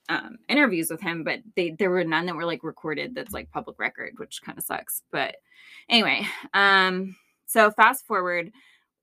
um, 0.09 0.39
interviews 0.49 0.91
with 0.91 1.01
him 1.01 1.23
but 1.23 1.41
they 1.57 1.71
there 1.71 1.91
were 1.91 2.05
none 2.05 2.27
that 2.27 2.35
were 2.35 2.45
like 2.45 2.65
recorded 2.65 3.15
that's 3.15 3.33
like 3.33 3.51
public 3.51 3.79
record 3.79 4.15
which 4.17 4.43
kind 4.43 4.59
of 4.59 4.65
sucks 4.65 5.03
but 5.13 5.37
anyway 5.89 6.27
um 6.55 7.15
so 7.47 7.71
fast 7.71 8.07
forward 8.07 8.51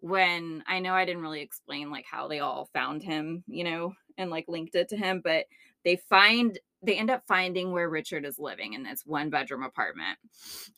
when 0.01 0.63
i 0.67 0.79
know 0.79 0.93
i 0.93 1.05
didn't 1.05 1.21
really 1.21 1.41
explain 1.41 1.89
like 1.89 2.05
how 2.09 2.27
they 2.27 2.39
all 2.39 2.69
found 2.73 3.01
him 3.01 3.43
you 3.47 3.63
know 3.63 3.93
and 4.17 4.29
like 4.29 4.45
linked 4.47 4.75
it 4.75 4.89
to 4.89 4.97
him 4.97 5.21
but 5.23 5.45
they 5.85 5.95
find 5.95 6.59
they 6.83 6.97
end 6.97 7.09
up 7.09 7.23
finding 7.27 7.71
where 7.71 7.89
richard 7.89 8.25
is 8.25 8.37
living 8.37 8.73
in 8.73 8.83
this 8.83 9.03
one 9.05 9.29
bedroom 9.29 9.63
apartment. 9.63 10.17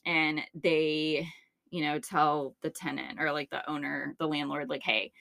And 0.05 0.41
they 0.53 1.27
you 1.71 1.83
know 1.83 1.99
tell 1.99 2.55
the 2.61 2.69
tenant 2.69 3.19
or 3.19 3.31
like 3.31 3.49
the 3.49 3.67
owner 3.69 4.15
the 4.19 4.27
landlord 4.27 4.69
like 4.69 4.81
hey 4.83 5.11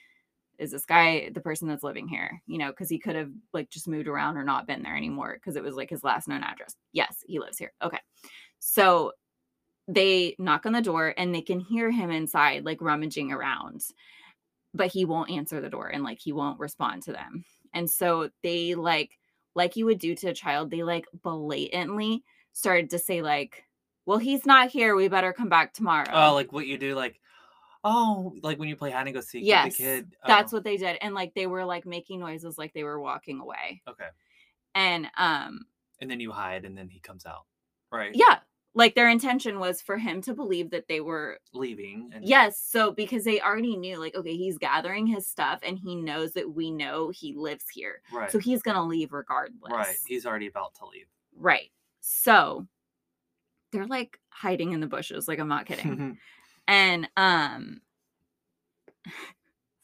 is 0.59 0.71
this 0.71 0.85
guy 0.85 1.29
the 1.33 1.41
person 1.41 1.67
that's 1.67 1.83
living 1.83 2.07
here? 2.07 2.41
You 2.45 2.57
know 2.57 2.69
because 2.69 2.89
he 2.89 2.99
could 2.99 3.15
have 3.15 3.31
like 3.53 3.69
just 3.69 3.87
moved 3.87 4.07
around 4.07 4.37
or 4.37 4.43
not 4.43 4.67
been 4.67 4.83
there 4.83 4.95
anymore 4.95 5.33
because 5.33 5.55
it 5.55 5.63
was 5.63 5.75
like 5.75 5.89
his 5.89 6.03
last 6.03 6.27
known 6.27 6.43
address. 6.43 6.75
Yes 6.91 7.23
he 7.25 7.39
lives 7.39 7.57
here. 7.57 7.71
Okay. 7.81 7.99
So 8.59 9.13
they 9.87 10.35
knock 10.37 10.65
on 10.65 10.73
the 10.73 10.81
door 10.81 11.13
and 11.17 11.33
they 11.33 11.41
can 11.41 11.59
hear 11.59 11.89
him 11.89 12.11
inside 12.11 12.65
like 12.65 12.81
rummaging 12.81 13.31
around 13.31 13.81
but 14.75 14.87
he 14.87 15.03
won't 15.03 15.31
answer 15.31 15.59
the 15.59 15.69
door 15.69 15.87
and 15.87 16.03
like 16.03 16.19
he 16.19 16.31
won't 16.31 16.59
respond 16.59 17.01
to 17.01 17.11
them. 17.11 17.43
And 17.73 17.89
so 17.89 18.29
they 18.43 18.75
like 18.75 19.17
like 19.55 19.75
you 19.75 19.85
would 19.85 19.99
do 19.99 20.13
to 20.15 20.27
a 20.27 20.33
child 20.33 20.69
they 20.69 20.83
like 20.83 21.05
blatantly 21.23 22.23
started 22.53 22.91
to 22.91 22.99
say 22.99 23.21
like 23.21 23.63
well 24.09 24.17
he's 24.17 24.43
not 24.43 24.69
here. 24.71 24.95
We 24.95 25.07
better 25.07 25.31
come 25.31 25.49
back 25.49 25.71
tomorrow. 25.71 26.09
Oh, 26.11 26.33
like 26.33 26.51
what 26.51 26.65
you 26.65 26.79
do, 26.79 26.95
like, 26.95 27.21
oh, 27.83 28.33
like 28.43 28.59
when 28.59 28.67
you 28.69 28.75
play 28.75 28.91
hide 28.91 29.05
and 29.07 29.13
go 29.15 29.21
seek 29.21 29.43
yes 29.45 29.65
with 29.65 29.77
the 29.77 29.83
kid. 29.83 30.11
that's 30.27 30.53
Oh, 30.53 30.57
what 30.57 30.63
they 30.63 30.77
did 30.77 30.97
and 31.01 31.13
like 31.15 31.33
they 31.33 31.47
were 31.47 31.63
like 31.65 31.85
making 31.85 32.19
noises 32.19 32.57
like 32.57 32.73
they 32.73 32.83
were 32.83 32.99
walking 32.99 33.39
away 33.39 33.81
Okay. 33.87 34.07
and 34.75 35.07
um 35.17 35.65
And 36.01 36.09
then 36.11 36.19
you 36.19 36.31
hide, 36.31 36.65
and 36.65 36.77
then 36.77 36.89
he 36.89 36.99
comes 36.99 37.25
out. 37.25 37.45
Right. 37.91 38.11
yeah 38.13 38.39
like 38.75 38.93
their 38.93 39.09
intention 39.09 39.59
was 39.59 39.81
for 39.81 39.97
him 39.97 40.21
to 40.21 40.33
believe 40.35 40.69
that 40.69 40.87
they 40.87 41.01
were 41.01 41.39
Leaving. 41.53 42.11
And, 42.13 42.23
yes 42.23 42.61
so 42.63 42.91
because 42.91 43.23
they 43.23 43.41
already 43.41 43.75
knew 43.75 43.97
like 43.97 44.15
okay 44.15 44.35
he's 44.35 44.57
gathering 44.59 45.07
his 45.07 45.25
stuff 45.27 45.59
and 45.63 45.77
he 45.79 45.95
knows 45.95 46.33
that 46.33 46.53
we 46.53 46.69
know 46.71 47.09
he 47.09 47.33
lives 47.33 47.65
here 47.73 48.01
Right. 48.13 48.31
so 48.31 48.37
he's 48.39 48.61
gonna 48.61 48.85
leave 48.85 49.11
regardless 49.11 49.71
right. 49.71 49.95
He's 50.07 50.25
already 50.25 50.47
about 50.47 50.75
to 50.75 50.85
leave. 50.85 51.07
right 51.35 51.71
so 52.01 52.67
they're 53.71 53.87
like 53.87 54.19
hiding 54.29 54.71
in 54.73 54.79
the 54.81 54.87
bushes 54.87 55.27
like 55.27 55.39
i'm 55.39 55.47
not 55.49 55.65
kidding 55.65 56.17
and 56.69 57.09
um 57.17 57.81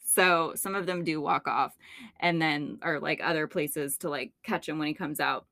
so 0.04 0.52
some 0.54 0.74
of 0.74 0.86
them 0.86 1.04
do 1.04 1.20
walk 1.20 1.46
off 1.46 1.76
and 2.20 2.40
then 2.40 2.78
or 2.82 2.98
like 3.00 3.20
other 3.22 3.46
places 3.46 3.98
to 3.98 4.08
like 4.08 4.32
catch 4.42 4.66
him 4.68 4.78
when 4.78 4.88
he 4.88 4.94
comes 4.94 5.20
out 5.20 5.46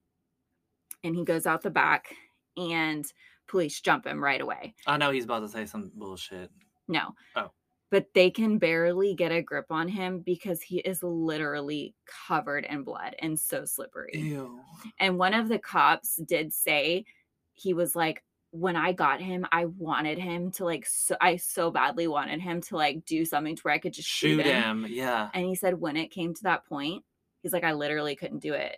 and 1.03 1.15
he 1.15 1.25
goes 1.25 1.47
out 1.47 1.61
the 1.61 1.71
back 1.71 2.15
and 2.57 3.05
police 3.47 3.81
jump 3.81 4.07
him 4.07 4.23
right 4.23 4.41
away 4.41 4.75
I 4.87 4.97
know 4.97 5.11
he's 5.11 5.25
about 5.25 5.41
to 5.41 5.49
say 5.49 5.67
some 5.67 5.91
bullshit. 5.95 6.51
no 6.89 7.15
Oh. 7.37 7.51
but 7.91 8.07
they 8.15 8.31
can 8.31 8.57
barely 8.59 9.15
get 9.15 9.33
a 9.33 9.43
grip 9.43 9.67
on 9.71 9.89
him 9.89 10.21
because 10.21 10.63
he 10.63 10.79
is 10.79 11.03
literally 11.03 11.95
covered 12.29 12.65
in 12.65 12.85
blood 12.85 13.17
and 13.19 13.39
so 13.39 13.65
slippery 13.67 14.13
Ew. 14.15 14.61
and 14.99 15.19
one 15.19 15.35
of 15.35 15.49
the 15.49 15.59
cops 15.59 16.17
did 16.17 16.53
say 16.55 17.05
he 17.53 17.75
was 17.75 17.95
like 17.95 18.23
when 18.57 18.77
i 18.77 18.93
got 18.93 19.21
him 19.21 19.45
i 19.51 19.65
wanted 19.65 20.17
him 20.17 20.49
to 20.53 20.65
like 20.65 20.87
so 20.87 21.17
i 21.21 21.35
so 21.35 21.73
badly 21.73 22.07
wanted 22.07 22.41
him 22.41 22.61
to 22.61 22.77
like 22.77 23.05
do 23.05 23.25
something 23.25 23.57
to 23.57 23.63
where 23.63 23.75
i 23.75 23.79
could 23.79 23.93
just 23.93 24.09
shoot, 24.09 24.37
Shoot 24.37 24.47
him. 24.47 24.85
him. 24.85 24.93
Yeah. 24.93 25.29
and 25.35 25.45
he 25.45 25.57
said 25.57 25.75
when 25.81 25.97
it 25.97 26.13
came 26.13 26.33
to 26.35 26.43
that 26.45 26.65
point 26.67 27.03
he's 27.43 27.53
like 27.53 27.65
i 27.65 27.73
literally 27.73 28.15
couldn't 28.15 28.39
do 28.39 28.53
it 28.55 28.77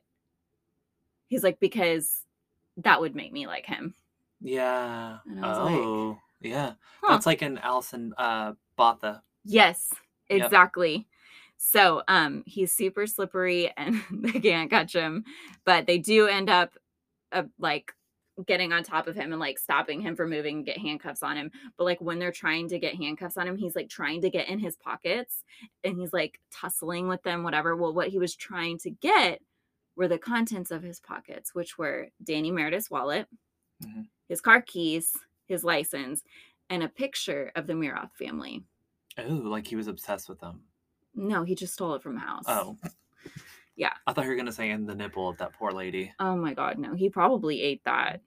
he's 1.28 1.42
like 1.42 1.60
because 1.60 2.22
that 2.78 3.00
would 3.00 3.14
make 3.14 3.32
me 3.32 3.46
like 3.46 3.66
him 3.66 3.94
Yeah. 4.40 5.18
Was 5.26 5.58
like, 5.58 5.74
Oh. 5.76 6.18
yeah. 6.40 6.72
huh. 7.02 7.08
That's 7.12 7.26
like 7.26 7.42
an 7.42 7.58
Alison 7.58 8.14
uh 8.18 8.52
Botha. 8.76 9.22
Yes, 9.44 9.88
Yep. 10.30 10.44
exactly. 10.46 11.06
So 11.58 12.02
um 12.08 12.42
he's 12.46 12.72
super 12.72 13.06
slippery 13.06 13.72
and 13.76 14.02
they 14.10 14.40
can't 14.40 14.70
catch 14.70 14.92
him, 14.94 15.24
but 15.64 15.86
they 15.86 15.98
do 15.98 16.26
end 16.28 16.48
up 16.50 16.76
uh, 17.32 17.44
like 17.58 17.92
getting 18.46 18.72
on 18.72 18.82
top 18.82 19.06
of 19.06 19.14
him 19.16 19.32
and 19.32 19.40
like 19.40 19.58
stopping 19.58 20.00
him 20.00 20.14
from 20.14 20.30
moving 20.30 20.56
and 20.58 20.66
get 20.66 20.78
handcuffs 20.78 21.22
on 21.22 21.36
him. 21.36 21.50
But 21.78 21.84
like 21.84 22.00
when 22.00 22.18
they're 22.18 22.32
trying 22.32 22.68
to 22.68 22.78
get 22.78 22.94
handcuffs 22.94 23.36
on 23.38 23.48
him, 23.48 23.56
he's 23.56 23.74
like 23.74 23.88
trying 23.88 24.20
to 24.22 24.30
get 24.30 24.48
in 24.48 24.58
his 24.58 24.76
pockets 24.76 25.42
and 25.84 25.98
he's 25.98 26.12
like 26.12 26.38
tussling 26.52 27.08
with 27.08 27.22
them, 27.22 27.42
whatever. 27.44 27.74
Well, 27.76 27.94
what 27.94 28.08
he 28.08 28.18
was 28.18 28.36
trying 28.36 28.78
to 28.80 28.90
get 28.90 29.40
were 29.96 30.08
the 30.08 30.18
contents 30.18 30.70
of 30.70 30.82
his 30.82 31.00
pockets, 31.00 31.54
which 31.54 31.78
were 31.78 32.08
Danny 32.22 32.50
Meredith's 32.50 32.90
wallet, 32.90 33.26
Mhm. 33.82 34.08
his 34.28 34.42
car 34.42 34.60
keys, 34.60 35.16
his 35.46 35.64
license, 35.64 36.22
and 36.68 36.82
a 36.82 36.88
picture 36.88 37.52
of 37.54 37.66
the 37.66 37.72
Miroth 37.72 38.12
family. 38.18 38.64
Oh, 39.16 39.22
like 39.24 39.66
he 39.66 39.76
was 39.76 39.86
obsessed 39.86 40.28
with 40.28 40.40
them. 40.40 40.64
No, 41.14 41.44
he 41.44 41.54
just 41.54 41.72
stole 41.72 41.94
it 41.94 42.02
from 42.02 42.14
the 42.14 42.20
house. 42.20 42.44
Oh. 42.46 42.76
Yeah. 43.76 43.92
I 44.06 44.12
thought 44.12 44.24
you 44.24 44.30
were 44.30 44.36
gonna 44.36 44.52
say 44.52 44.70
in 44.70 44.86
the 44.86 44.94
nipple 44.94 45.28
of 45.28 45.36
that 45.38 45.52
poor 45.52 45.70
lady. 45.70 46.12
Oh 46.18 46.34
my 46.36 46.54
god, 46.54 46.78
no. 46.78 46.94
He 46.94 47.08
probably 47.10 47.60
ate 47.62 47.84
that. 47.84 48.20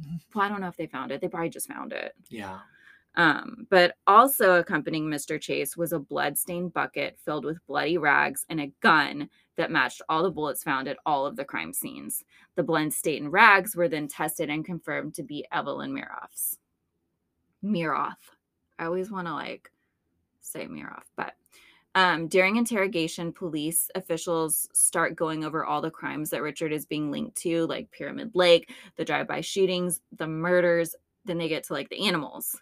Mhm. 0.00 0.20
Well, 0.34 0.44
I 0.44 0.48
don't 0.48 0.60
know 0.60 0.68
if 0.68 0.76
they 0.76 0.86
found 0.86 1.12
it. 1.12 1.20
They 1.20 1.28
probably 1.28 1.48
just 1.48 1.68
found 1.68 1.92
it. 1.92 2.14
Yeah. 2.28 2.58
Um, 3.14 3.66
but 3.70 3.96
also 4.06 4.58
accompanying 4.58 5.06
Mr. 5.06 5.40
Chase 5.40 5.74
was 5.74 5.92
a 5.94 5.98
blood-stained 5.98 6.74
bucket 6.74 7.18
filled 7.24 7.46
with 7.46 7.64
bloody 7.66 7.96
rags 7.96 8.44
and 8.50 8.60
a 8.60 8.72
gun 8.80 9.30
that 9.56 9.70
matched 9.70 10.02
all 10.10 10.22
the 10.22 10.30
bullets 10.30 10.62
found 10.62 10.86
at 10.86 10.98
all 11.06 11.24
of 11.24 11.34
the 11.36 11.44
crime 11.44 11.72
scenes. 11.72 12.22
The 12.56 12.62
blood-stained 12.62 13.32
rags 13.32 13.74
were 13.74 13.88
then 13.88 14.06
tested 14.06 14.50
and 14.50 14.66
confirmed 14.66 15.14
to 15.14 15.22
be 15.22 15.46
Evelyn 15.50 15.94
Miroth's. 15.94 16.58
Miroth. 17.64 18.16
I 18.78 18.84
always 18.84 19.10
want 19.10 19.28
to 19.28 19.32
like 19.32 19.70
say 20.42 20.66
Miroth, 20.66 21.06
but 21.16 21.32
um, 21.96 22.28
during 22.28 22.56
interrogation, 22.56 23.32
police 23.32 23.90
officials 23.96 24.68
start 24.72 25.16
going 25.16 25.44
over 25.44 25.64
all 25.64 25.80
the 25.80 25.90
crimes 25.90 26.30
that 26.30 26.42
Richard 26.42 26.72
is 26.72 26.86
being 26.86 27.10
linked 27.10 27.36
to, 27.38 27.66
like 27.66 27.90
Pyramid 27.90 28.30
Lake, 28.34 28.70
the 28.96 29.04
drive-by 29.04 29.40
shootings, 29.40 30.00
the 30.16 30.28
murders. 30.28 30.94
Then 31.24 31.38
they 31.38 31.48
get 31.48 31.64
to 31.64 31.72
like 31.72 31.88
the 31.88 32.06
animals. 32.06 32.60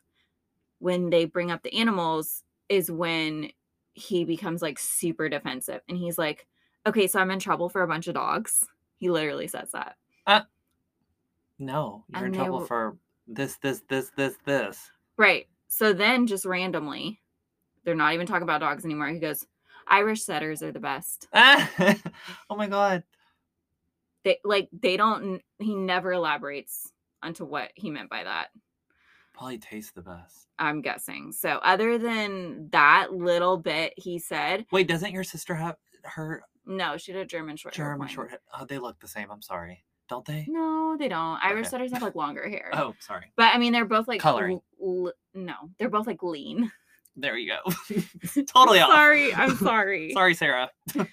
When 0.78 1.11
they 1.11 1.24
bring 1.27 1.51
up 1.51 1.62
the 1.62 1.74
animals, 1.78 2.44
is 2.69 2.90
when 2.90 3.51
he 3.93 4.24
becomes 4.24 4.62
like 4.62 4.78
super 4.78 5.28
defensive, 5.28 5.82
and 5.89 5.98
he's 5.98 6.16
like, 6.16 6.47
"Okay, 6.86 7.06
so 7.06 7.20
I'm 7.20 7.31
in 7.31 7.39
trouble 7.39 7.69
for 7.69 7.82
a 7.82 7.89
bunch 7.89 8.09
of 8.09 8.15
dogs." 8.15 8.66
He 8.98 9.11
literally 9.11 9.48
says 9.48 9.70
that. 9.73 9.97
No, 11.59 12.05
you're 12.09 12.19
in 12.20 12.24
And 12.27 12.35
they 12.35 12.39
trouble 12.39 12.61
were- 12.61 12.66
for 12.66 12.97
this, 13.27 13.56
this, 13.56 13.82
this, 13.89 14.11
this, 14.16 14.36
this. 14.44 14.90
Right. 15.16 15.47
So 15.69 15.93
then, 15.93 16.27
just 16.27 16.44
randomly, 16.44 17.20
they're 17.85 17.94
not 17.94 18.15
even 18.15 18.27
talking 18.27 18.43
about 18.43 18.61
dogs 18.61 18.85
anymore. 18.85 19.09
He 19.09 19.19
goes, 19.19 19.44
"Irish 19.86 20.23
setters 20.23 20.62
are 20.62 20.73
the 20.73 20.81
best." 20.81 21.28
oh 21.35 22.56
my 22.56 22.66
god. 22.66 23.02
they 24.24 24.39
like 24.44 24.69
they 24.73 24.97
don't 24.97 25.43
he 25.59 25.74
never 25.74 26.12
elaborates 26.12 26.93
onto 27.23 27.44
what 27.44 27.70
he 27.74 27.90
meant 27.90 28.11
by 28.11 28.24
that 28.24 28.48
Probably 29.32 29.59
tastes 29.59 29.93
the 29.93 30.02
best. 30.02 30.47
i'm 30.59 30.81
guessing 30.82 31.32
so 31.32 31.59
other 31.62 31.98
than 31.98 32.69
that 32.70 33.12
little 33.12 33.56
bit 33.56 33.93
he 33.97 34.19
said 34.19 34.65
Wait, 34.70 34.86
doesn't 34.89 35.12
your 35.12 35.24
sister 35.24 35.55
have 35.55 35.77
her 36.05 36.43
no 36.66 36.97
she 36.97 37.12
did 37.12 37.23
a 37.23 37.27
german 37.27 37.56
short 37.56 37.74
hair 37.74 37.86
German 37.93 38.09
short 38.09 38.31
hair? 38.31 38.40
Oh, 38.59 38.65
they 38.66 38.78
look 38.78 39.01
the 39.01 39.09
same. 39.09 39.31
I'm 39.31 39.43
sorry. 39.43 39.85
don't 40.09 40.24
they? 40.24 40.47
No, 40.48 40.97
they 40.98 41.09
don't. 41.09 41.39
Irish 41.43 41.62
Okay. 41.66 41.70
setters 41.70 41.93
have 41.93 42.02
like 42.02 42.15
longer 42.15 42.48
hair. 42.48 42.70
Oh, 42.74 42.94
sorry. 43.01 43.32
But 43.36 43.55
I 43.55 43.59
mean, 43.59 43.73
they're 43.73 43.85
both 43.86 44.06
like 44.06 44.20
Coloring. 44.20 44.61
l- 44.82 45.06
l- 45.06 45.12
no, 45.35 45.55
they're 45.78 45.89
both 45.90 46.06
like 46.06 46.23
lean. 46.23 46.70
There 47.16 47.36
you 47.36 47.52
go. 47.52 47.72
totally 48.46 48.80
off. 48.80 48.90
sorry, 48.90 49.32
I'm 49.34 49.56
sorry. 49.58 50.12
Sorry, 50.12 50.34
Sarah. 50.34 50.70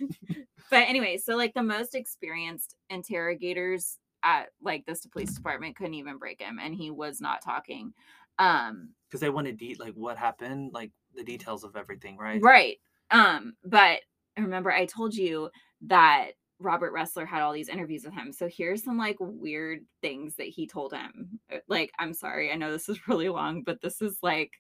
But 0.70 0.88
anyway, 0.88 1.18
so 1.18 1.36
like 1.36 1.54
the 1.54 1.62
most 1.62 1.96
experienced 1.96 2.76
interrogators 2.90 3.98
at 4.24 4.48
like 4.62 4.86
this 4.86 5.06
police 5.06 5.34
department 5.36 5.76
couldn't 5.76 5.96
even 5.96 6.18
break 6.18 6.42
him, 6.42 6.60
and 6.64 6.74
he 6.74 6.90
was 6.92 7.20
not 7.20 7.42
talking. 7.44 7.94
Um, 8.40 8.92
Because 9.10 9.20
they 9.20 9.30
wanted 9.30 9.58
de- 9.58 9.76
like 9.76 9.94
what 9.96 10.18
happened, 10.18 10.72
like 10.74 10.92
the 11.14 11.26
details 11.26 11.66
of 11.66 11.76
everything, 11.76 12.16
right? 12.18 12.42
right. 12.42 12.78
Um, 13.12 13.54
but 13.66 14.00
remember, 14.38 14.72
I 14.72 14.86
told 14.86 15.14
you 15.14 15.50
that 15.88 16.32
Robert 16.58 16.94
Ressler 16.94 17.28
had 17.28 17.42
all 17.42 17.52
these 17.52 17.68
interviews 17.68 18.06
with 18.06 18.14
him. 18.14 18.32
So 18.32 18.48
here's 18.48 18.82
some 18.82 18.98
like 18.98 19.18
weird 19.20 19.80
things 20.02 20.36
that 20.38 20.48
he 20.48 20.68
told 20.68 20.94
him. 20.94 21.38
Uh, 21.54 21.58
Like, 21.68 21.92
I'm 22.00 22.14
sorry, 22.14 22.50
I 22.50 22.56
know 22.56 22.72
this 22.72 22.88
is 22.88 23.10
really 23.10 23.28
long, 23.28 23.64
but 23.64 23.82
this 23.82 24.02
is 24.02 24.18
like 24.24 24.52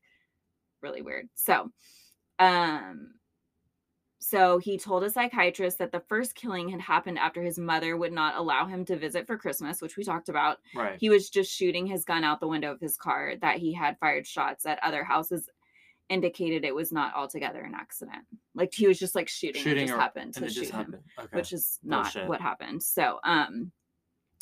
really 0.81 1.01
weird. 1.01 1.27
So, 1.35 1.71
um, 2.39 3.13
so 4.19 4.59
he 4.59 4.77
told 4.77 5.03
a 5.03 5.09
psychiatrist 5.09 5.79
that 5.79 5.91
the 5.91 5.99
first 6.07 6.35
killing 6.35 6.69
had 6.69 6.79
happened 6.81 7.17
after 7.17 7.41
his 7.41 7.57
mother 7.57 7.97
would 7.97 8.13
not 8.13 8.35
allow 8.37 8.65
him 8.67 8.85
to 8.85 8.95
visit 8.95 9.25
for 9.25 9.37
Christmas, 9.37 9.81
which 9.81 9.97
we 9.97 10.03
talked 10.03 10.29
about. 10.29 10.59
Right. 10.75 10.97
He 10.99 11.09
was 11.09 11.29
just 11.29 11.51
shooting 11.51 11.87
his 11.87 12.05
gun 12.05 12.23
out 12.23 12.39
the 12.39 12.47
window 12.47 12.71
of 12.71 12.79
his 12.79 12.97
car, 12.97 13.33
that 13.41 13.57
he 13.57 13.73
had 13.73 13.97
fired 13.99 14.27
shots 14.27 14.65
at 14.65 14.79
other 14.83 15.03
houses 15.03 15.49
indicated 16.09 16.65
it 16.65 16.75
was 16.75 16.91
not 16.91 17.15
altogether 17.15 17.61
an 17.61 17.73
accident. 17.73 18.23
Like 18.53 18.73
he 18.73 18.85
was 18.85 18.99
just 18.99 19.15
like 19.15 19.29
shooting, 19.29 19.61
Shooting 19.63 19.83
it 19.83 19.87
just 19.87 19.97
or- 19.97 20.01
happened 20.01 20.33
to 20.35 20.49
shoot 20.49 20.59
just 20.61 20.71
him, 20.71 20.77
happened. 20.77 21.03
Okay. 21.17 21.37
which 21.37 21.53
is 21.53 21.79
not 21.83 22.03
Bullshit. 22.13 22.27
what 22.27 22.41
happened. 22.41 22.83
So, 22.83 23.19
um 23.23 23.71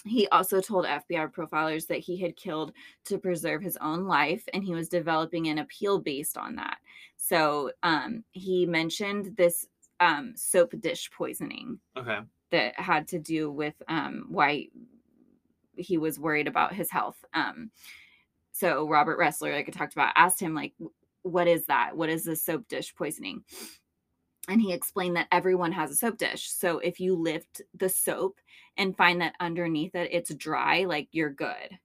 he 0.06 0.28
also 0.30 0.62
told 0.62 0.86
FBI 0.86 1.34
profilers 1.34 1.88
that 1.88 2.00
he 2.00 2.18
had 2.18 2.36
killed 2.36 2.72
to 3.06 3.18
preserve 3.18 3.62
his 3.62 3.78
own 3.78 4.06
life 4.06 4.44
and 4.54 4.64
he 4.64 4.74
was 4.74 4.90
developing 4.90 5.48
an 5.48 5.58
appeal 5.58 6.00
based 6.00 6.38
on 6.38 6.56
that. 6.56 6.78
So, 7.18 7.72
um 7.84 8.24
he 8.32 8.66
mentioned 8.66 9.36
this 9.38 9.68
um 10.00 10.34
soap 10.36 10.74
dish 10.80 11.10
poisoning 11.12 11.80
okay. 11.98 12.20
that 12.52 12.80
had 12.80 13.08
to 13.10 13.20
do 13.20 13.52
with 13.52 13.76
um, 13.88 14.26
why 14.30 14.68
he 15.76 15.98
was 15.98 16.20
worried 16.20 16.48
about 16.48 16.74
his 16.74 16.92
health. 16.92 17.24
Um, 17.34 17.72
so 18.52 18.88
Robert 18.88 19.20
Ressler, 19.20 19.54
like 19.54 19.70
I 19.70 19.72
talked 19.72 19.94
about, 19.94 20.14
asked 20.16 20.40
him 20.40 20.54
like, 20.54 20.74
"What 21.24 21.48
is 21.48 21.66
that? 21.68 21.96
What 21.96 22.10
is 22.10 22.26
this 22.26 22.44
soap 22.44 22.68
dish 22.68 22.94
poisoning?" 22.96 23.44
And 24.50 24.60
he 24.60 24.74
explained 24.74 25.16
that 25.16 25.28
everyone 25.32 25.72
has 25.72 25.92
a 25.92 25.96
soap 25.96 26.18
dish. 26.18 26.50
So 26.50 26.80
if 26.80 27.00
you 27.00 27.16
lift 27.16 27.62
the 27.78 27.88
soap 27.88 28.40
and 28.78 28.98
find 28.98 29.22
that 29.22 29.36
underneath 29.40 29.94
it 29.96 30.10
it's 30.12 30.34
dry, 30.34 30.86
like 30.86 31.08
you're 31.12 31.30
good. 31.30 31.78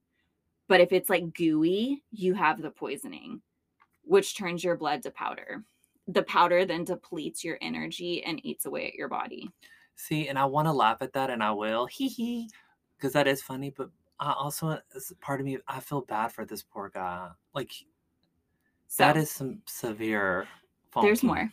But 0.67 0.81
if 0.81 0.91
it's 0.91 1.09
like 1.09 1.33
gooey, 1.33 2.03
you 2.11 2.33
have 2.33 2.61
the 2.61 2.71
poisoning, 2.71 3.41
which 4.03 4.35
turns 4.35 4.63
your 4.63 4.75
blood 4.75 5.03
to 5.03 5.11
powder. 5.11 5.63
The 6.07 6.23
powder 6.23 6.65
then 6.65 6.83
depletes 6.83 7.43
your 7.43 7.59
energy 7.61 8.23
and 8.23 8.43
eats 8.43 8.65
away 8.65 8.87
at 8.87 8.95
your 8.95 9.09
body. 9.09 9.49
See, 9.95 10.27
and 10.27 10.37
I 10.37 10.45
want 10.45 10.67
to 10.67 10.71
laugh 10.71 10.97
at 11.01 11.13
that, 11.13 11.29
and 11.29 11.41
I 11.43 11.51
will, 11.51 11.85
hee 11.85 12.07
hee, 12.09 12.49
because 12.97 13.13
that 13.13 13.27
is 13.27 13.41
funny. 13.41 13.69
But 13.69 13.89
I 14.19 14.33
also, 14.33 14.79
as 14.95 15.13
part 15.21 15.39
of 15.39 15.45
me, 15.45 15.57
I 15.67 15.79
feel 15.79 16.01
bad 16.01 16.31
for 16.31 16.45
this 16.45 16.63
poor 16.63 16.89
guy. 16.89 17.29
Like 17.53 17.71
So 18.87 19.03
that 19.03 19.17
is 19.17 19.29
some 19.29 19.61
severe. 19.67 20.47
there's 21.01 21.23
more. 21.23 21.51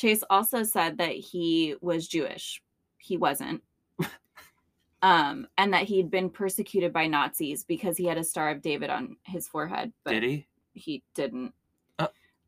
Chase 0.00 0.24
also 0.30 0.62
said 0.62 0.96
that 0.96 1.12
he 1.12 1.74
was 1.82 2.08
Jewish. 2.08 2.62
He 2.96 3.18
wasn't. 3.18 3.62
um, 5.02 5.46
and 5.58 5.74
that 5.74 5.82
he'd 5.82 6.10
been 6.10 6.30
persecuted 6.30 6.90
by 6.90 7.06
Nazis 7.06 7.64
because 7.64 7.98
he 7.98 8.06
had 8.06 8.16
a 8.16 8.24
Star 8.24 8.48
of 8.48 8.62
David 8.62 8.88
on 8.88 9.16
his 9.26 9.46
forehead, 9.46 9.92
but 10.02 10.12
Did 10.12 10.22
he? 10.22 10.46
he 10.72 11.02
didn't. 11.14 11.52
Uh. 11.98 12.06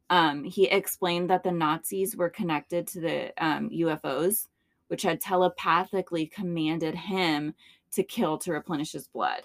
Um, 0.09 0.45
he 0.45 0.66
explained 0.66 1.29
that 1.29 1.43
the 1.43 1.53
Nazis 1.53 2.16
were 2.16 2.31
connected 2.31 2.87
to 2.87 3.01
the 3.01 3.45
um, 3.45 3.69
UFOs, 3.69 4.49
which 4.89 5.03
had 5.03 5.20
telepathically 5.20 6.24
commanded 6.24 6.95
him 6.95 7.53
to 7.93 8.03
kill 8.03 8.39
to 8.39 8.53
replenish 8.53 8.93
his 8.93 9.09
blood. 9.09 9.43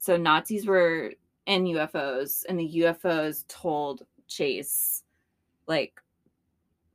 So 0.00 0.18
Nazis 0.18 0.66
were 0.66 1.14
in 1.46 1.64
UFOs, 1.64 2.44
and 2.46 2.60
the 2.60 2.82
UFOs 2.82 3.46
told 3.48 4.02
Chase, 4.28 5.02
like, 5.66 5.98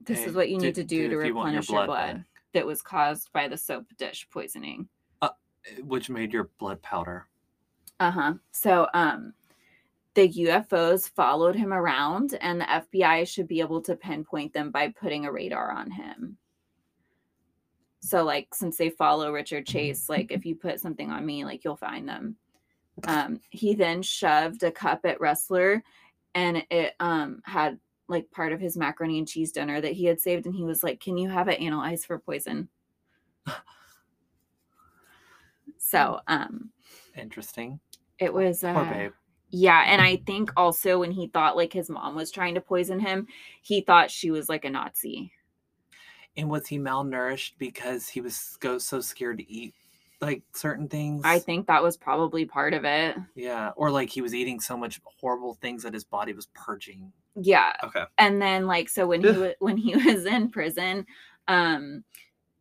this 0.06 0.19
Hey, 0.19 0.26
is 0.26 0.36
what 0.36 0.49
you 0.49 0.57
need 0.57 0.76
to 0.76 0.84
do 0.84 1.07
dude, 1.07 1.11
to 1.11 1.18
if 1.18 1.26
you 1.26 1.28
your 1.28 1.36
replenish 1.36 1.69
your 1.69 1.86
blood, 1.86 1.88
blood 1.88 2.26
that 2.53 2.65
was 2.65 2.82
caused 2.82 3.32
by 3.34 3.48
the 3.48 3.57
soap 3.57 3.86
dish 3.98 4.28
poisoning. 4.32 4.88
Eh, 5.23 5.28
Which 5.84 6.10
made 6.10 6.34
your 6.34 6.49
blood 6.60 6.82
powder. 6.82 7.28
Uh-huh. 7.99 8.34
So 8.52 8.88
um 8.94 9.34
the 10.15 10.28
UFOs 10.28 11.10
followed 11.10 11.56
him 11.56 11.72
around 11.72 12.34
and 12.41 12.60
the 12.60 12.65
FBI 12.65 13.26
should 13.28 13.48
be 13.48 13.61
able 13.61 13.82
to 13.84 13.95
pinpoint 13.95 14.53
them 14.53 14.72
by 14.72 14.90
putting 14.90 15.26
a 15.26 15.32
radar 15.32 15.72
on 15.72 15.90
him. 15.90 16.38
So 18.02 18.23
like 18.23 18.53
since 18.53 18.78
they 18.78 18.90
follow 18.90 19.32
Richard 19.32 19.65
Chase, 19.68 20.10
like 20.10 20.32
if 20.32 20.45
you 20.45 20.56
put 20.56 20.80
something 20.80 21.11
on 21.11 21.26
me, 21.26 21.45
like 21.45 21.64
you'll 21.64 21.76
find 21.78 22.10
them. 22.10 22.36
Um 23.07 23.40
he 23.52 23.76
then 23.76 24.02
shoved 24.02 24.64
a 24.64 24.72
cup 24.72 25.06
at 25.06 25.19
Ressler 25.19 25.82
and 26.34 26.65
it 26.72 26.95
um 26.99 27.41
had 27.45 27.80
like 28.07 28.30
part 28.32 28.52
of 28.53 28.60
his 28.60 28.78
macaroni 28.78 29.18
and 29.19 29.28
cheese 29.28 29.52
dinner 29.52 29.80
that 29.82 29.94
he 29.94 30.06
had 30.06 30.19
saved 30.19 30.45
and 30.45 30.56
he 30.56 30.64
was 30.64 30.84
like, 30.84 30.99
"Can 30.99 31.18
you 31.18 31.30
have 31.30 31.48
it 31.48 31.60
analyzed 31.61 32.06
for 32.06 32.19
poison?" 32.19 32.69
so, 35.78 36.19
um 36.28 36.72
Interesting. 37.18 37.80
it 38.19 38.34
was 38.34 38.64
uh, 38.64 38.73
Poor 38.73 38.86
babe. 38.86 39.11
yeah, 39.49 39.84
and 39.88 40.02
I 40.02 40.18
think 40.18 40.52
also 40.56 40.99
when 40.99 41.11
he 41.11 41.28
thought 41.28 41.57
like 41.57 41.73
his 41.73 41.90
mom 41.90 42.15
was 42.15 42.32
trying 42.32 42.56
to 42.56 42.61
poison 42.61 42.99
him, 42.99 43.28
he 43.61 43.82
thought 43.82 44.11
she 44.11 44.32
was 44.32 44.48
like 44.49 44.65
a 44.65 44.69
Nazi. 44.69 45.32
And 46.38 46.49
was 46.49 46.68
he 46.68 46.80
malnourished 46.80 47.53
because 47.57 48.07
he 48.07 48.22
was 48.22 48.57
go 48.61 48.78
so 48.78 49.02
scared 49.02 49.38
to 49.40 49.52
eat 49.52 49.73
like 50.22 50.44
certain 50.56 50.88
things? 50.88 51.22
I 51.26 51.40
think 51.40 51.68
that 51.68 51.84
was 51.84 51.98
probably 51.98 52.45
part 52.45 52.73
of 52.73 52.86
it. 52.86 53.18
Yeah, 53.36 53.72
or 53.76 53.91
like 53.91 54.10
he 54.10 54.22
was 54.22 54.34
eating 54.34 54.60
so 54.60 54.78
much 54.78 55.02
horrible 55.03 55.56
things 55.56 55.84
that 55.84 55.94
his 55.94 56.03
body 56.06 56.34
was 56.34 56.48
purging. 56.53 57.11
Yeah, 57.35 57.73
Okay. 57.83 58.03
and 58.17 58.41
then 58.41 58.67
like 58.67 58.89
so 58.89 59.07
when 59.07 59.21
he 59.21 59.31
was 59.31 59.53
when 59.59 59.77
he 59.77 59.95
was 60.05 60.25
in 60.25 60.49
prison, 60.49 61.05
um, 61.47 62.03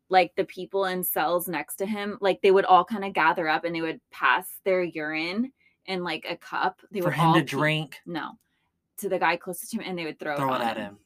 like 0.08 0.32
the 0.36 0.44
people 0.44 0.84
in 0.84 1.02
cells 1.02 1.48
next 1.48 1.76
to 1.76 1.86
him, 1.86 2.18
like 2.20 2.40
they 2.42 2.50
would 2.50 2.64
all 2.64 2.84
kind 2.84 3.04
of 3.04 3.12
gather 3.12 3.48
up 3.48 3.64
and 3.64 3.74
they 3.74 3.80
would 3.80 4.00
pass 4.12 4.46
their 4.64 4.82
urine 4.82 5.52
in 5.86 6.04
like 6.04 6.24
a 6.28 6.36
cup. 6.36 6.80
They 6.90 7.00
For 7.00 7.06
would 7.06 7.14
him 7.14 7.26
all 7.26 7.34
to 7.34 7.40
pee- 7.40 7.46
drink, 7.46 7.96
No, 8.06 8.32
to 8.98 9.08
the 9.08 9.18
guy 9.18 9.36
closest 9.36 9.72
to 9.72 9.78
him, 9.78 9.84
and 9.86 9.98
they 9.98 10.04
would 10.04 10.18
throw, 10.20 10.36
throw 10.36 10.52
it 10.52 10.56
it 10.58 10.60
on 10.62 10.66
at 10.68 10.76
him. 10.76 10.98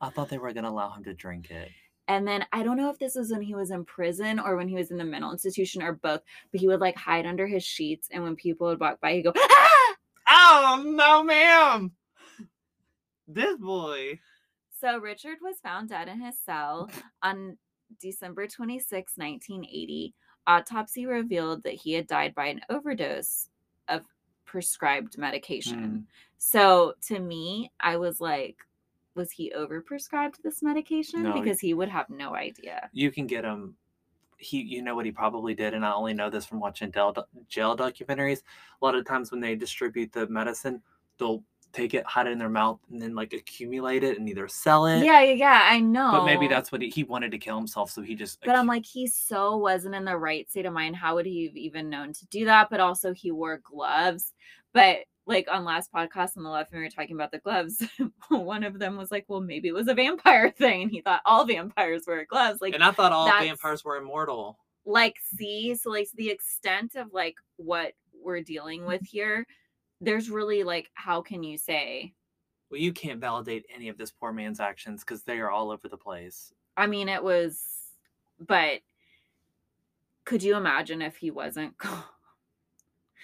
I 0.00 0.10
thought 0.10 0.28
they 0.28 0.38
were 0.38 0.52
gonna 0.52 0.68
allow 0.70 0.90
him 0.92 1.04
to 1.04 1.14
drink 1.14 1.50
it. 1.50 1.70
And 2.08 2.28
then 2.28 2.44
I 2.52 2.62
don't 2.62 2.76
know 2.76 2.90
if 2.90 2.98
this 2.98 3.16
was 3.16 3.30
when 3.32 3.42
he 3.42 3.54
was 3.54 3.70
in 3.72 3.84
prison 3.84 4.38
or 4.38 4.56
when 4.56 4.68
he 4.68 4.74
was 4.76 4.90
in 4.90 4.96
the 4.98 5.04
mental 5.04 5.32
institution 5.32 5.82
or 5.82 5.94
both, 5.94 6.20
but 6.52 6.60
he 6.60 6.68
would 6.68 6.80
like 6.80 6.96
hide 6.96 7.26
under 7.26 7.46
his 7.46 7.64
sheets. 7.64 8.08
And 8.12 8.22
when 8.22 8.36
people 8.36 8.68
would 8.68 8.78
walk 8.78 9.00
by, 9.00 9.14
he'd 9.14 9.22
go, 9.22 9.32
ah! 9.36 9.94
Oh 10.28 10.82
no, 10.86 11.24
ma'am! 11.24 11.90
This 13.26 13.56
boy. 13.56 14.20
So 14.80 14.98
Richard 14.98 15.38
was 15.42 15.58
found 15.62 15.88
dead 15.88 16.08
in 16.08 16.20
his 16.20 16.38
cell 16.38 16.90
on 17.22 17.56
December 18.00 18.46
26, 18.46 19.12
1980. 19.16 20.14
Autopsy 20.46 21.06
revealed 21.06 21.62
that 21.64 21.74
he 21.74 21.92
had 21.92 22.06
died 22.06 22.34
by 22.34 22.46
an 22.46 22.60
overdose 22.70 23.48
of 23.88 24.02
prescribed 24.44 25.18
medication. 25.18 25.84
Hmm. 25.84 25.98
So 26.38 26.94
to 27.08 27.18
me, 27.18 27.72
I 27.80 27.96
was 27.96 28.20
like, 28.20 28.58
was 29.14 29.30
he 29.30 29.52
overprescribed 29.56 30.42
this 30.42 30.62
medication? 30.62 31.22
No, 31.22 31.32
because 31.32 31.58
he 31.58 31.74
would 31.74 31.88
have 31.88 32.08
no 32.10 32.34
idea. 32.34 32.88
You 32.92 33.10
can 33.10 33.26
get 33.26 33.44
him. 33.44 33.76
He, 34.38 34.60
you 34.60 34.82
know 34.82 34.94
what 34.94 35.06
he 35.06 35.12
probably 35.12 35.54
did, 35.54 35.72
and 35.72 35.84
I 35.84 35.92
only 35.92 36.12
know 36.12 36.28
this 36.28 36.44
from 36.44 36.60
watching 36.60 36.92
jail, 36.92 37.14
jail 37.48 37.74
documentaries. 37.74 38.42
A 38.80 38.84
lot 38.84 38.94
of 38.94 39.06
times 39.06 39.30
when 39.30 39.40
they 39.40 39.56
distribute 39.56 40.12
the 40.12 40.26
medicine, 40.28 40.82
they'll 41.18 41.42
take 41.76 41.94
it, 41.94 42.04
hide 42.06 42.26
it 42.26 42.30
in 42.30 42.38
their 42.38 42.48
mouth, 42.48 42.80
and 42.90 43.00
then 43.00 43.14
like 43.14 43.32
accumulate 43.32 44.02
it 44.02 44.18
and 44.18 44.28
either 44.28 44.48
sell 44.48 44.86
it. 44.86 45.04
Yeah, 45.04 45.20
yeah, 45.20 45.32
yeah. 45.32 45.60
I 45.64 45.80
know. 45.80 46.12
But 46.12 46.24
maybe 46.24 46.48
that's 46.48 46.72
what 46.72 46.80
he, 46.80 46.88
he 46.88 47.04
wanted 47.04 47.30
to 47.32 47.38
kill 47.38 47.56
himself, 47.56 47.90
so 47.90 48.02
he 48.02 48.14
just. 48.14 48.40
But 48.44 48.56
I'm 48.56 48.66
like, 48.66 48.86
he 48.86 49.06
so 49.06 49.56
wasn't 49.56 49.94
in 49.94 50.04
the 50.04 50.16
right 50.16 50.48
state 50.48 50.66
of 50.66 50.72
mind. 50.72 50.96
How 50.96 51.14
would 51.14 51.26
he 51.26 51.46
have 51.46 51.56
even 51.56 51.90
known 51.90 52.12
to 52.14 52.26
do 52.26 52.46
that? 52.46 52.68
But 52.70 52.80
also, 52.80 53.12
he 53.12 53.30
wore 53.30 53.60
gloves. 53.62 54.32
But 54.72 55.00
like 55.26 55.48
on 55.50 55.64
last 55.64 55.92
podcast 55.92 56.36
on 56.36 56.44
the 56.44 56.50
left, 56.50 56.72
when 56.72 56.80
we 56.80 56.86
were 56.86 56.90
talking 56.90 57.16
about 57.16 57.32
the 57.32 57.38
gloves, 57.38 57.82
one 58.28 58.62
of 58.62 58.78
them 58.78 58.96
was 58.96 59.10
like, 59.10 59.24
well, 59.28 59.40
maybe 59.40 59.68
it 59.68 59.74
was 59.74 59.88
a 59.88 59.94
vampire 59.94 60.50
thing. 60.58 60.82
And 60.82 60.90
he 60.90 61.00
thought 61.00 61.22
all 61.24 61.44
vampires 61.44 62.04
wear 62.06 62.24
gloves. 62.24 62.60
Like, 62.60 62.74
and 62.74 62.84
I 62.84 62.92
thought 62.92 63.12
all 63.12 63.26
vampires 63.26 63.84
were 63.84 63.96
immortal. 63.96 64.58
like, 64.84 65.16
see, 65.36 65.74
so 65.74 65.90
like 65.90 66.08
the 66.14 66.30
extent 66.30 66.94
of 66.94 67.08
like 67.12 67.34
what 67.56 67.92
we're 68.22 68.42
dealing 68.42 68.86
with 68.86 69.02
here, 69.04 69.46
there's 70.00 70.30
really 70.30 70.62
like, 70.64 70.90
how 70.94 71.22
can 71.22 71.42
you 71.42 71.58
say? 71.58 72.14
Well, 72.70 72.80
you 72.80 72.92
can't 72.92 73.20
validate 73.20 73.66
any 73.74 73.88
of 73.88 73.96
this 73.98 74.10
poor 74.10 74.32
man's 74.32 74.60
actions 74.60 75.02
because 75.04 75.22
they 75.22 75.38
are 75.38 75.50
all 75.50 75.70
over 75.70 75.88
the 75.88 75.96
place. 75.96 76.52
I 76.76 76.86
mean, 76.86 77.08
it 77.08 77.22
was, 77.22 77.62
but 78.40 78.80
Could 80.24 80.42
you 80.42 80.56
imagine 80.56 81.00
if 81.02 81.16
he 81.16 81.30
wasn't 81.30 81.78
caught? 81.78 82.10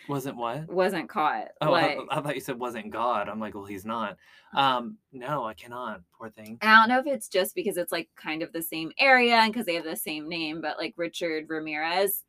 Wasn't 0.08 0.36
what? 0.36 0.68
Wasn't 0.68 1.08
caught. 1.08 1.48
Oh, 1.60 1.70
like, 1.70 1.98
I, 2.10 2.18
I 2.18 2.20
thought 2.20 2.34
you 2.34 2.40
said 2.40 2.58
wasn't 2.58 2.90
God. 2.90 3.28
I'm 3.28 3.38
like, 3.40 3.54
well, 3.54 3.64
he's 3.64 3.84
not. 3.84 4.16
Um, 4.54 4.98
no, 5.12 5.44
I 5.44 5.54
cannot. 5.54 6.02
Poor 6.12 6.28
thing. 6.28 6.58
I 6.60 6.74
don't 6.76 6.90
know 6.90 6.98
if 6.98 7.06
it's 7.06 7.26
just 7.26 7.54
because 7.54 7.78
it's 7.78 7.90
like 7.90 8.10
kind 8.16 8.42
of 8.42 8.52
the 8.52 8.60
same 8.60 8.92
area 8.98 9.36
and 9.36 9.50
because 9.50 9.64
they 9.64 9.76
have 9.76 9.84
the 9.84 9.96
same 9.96 10.28
name, 10.28 10.60
but 10.60 10.76
like 10.76 10.92
Richard 10.98 11.46
Ramirez 11.48 12.22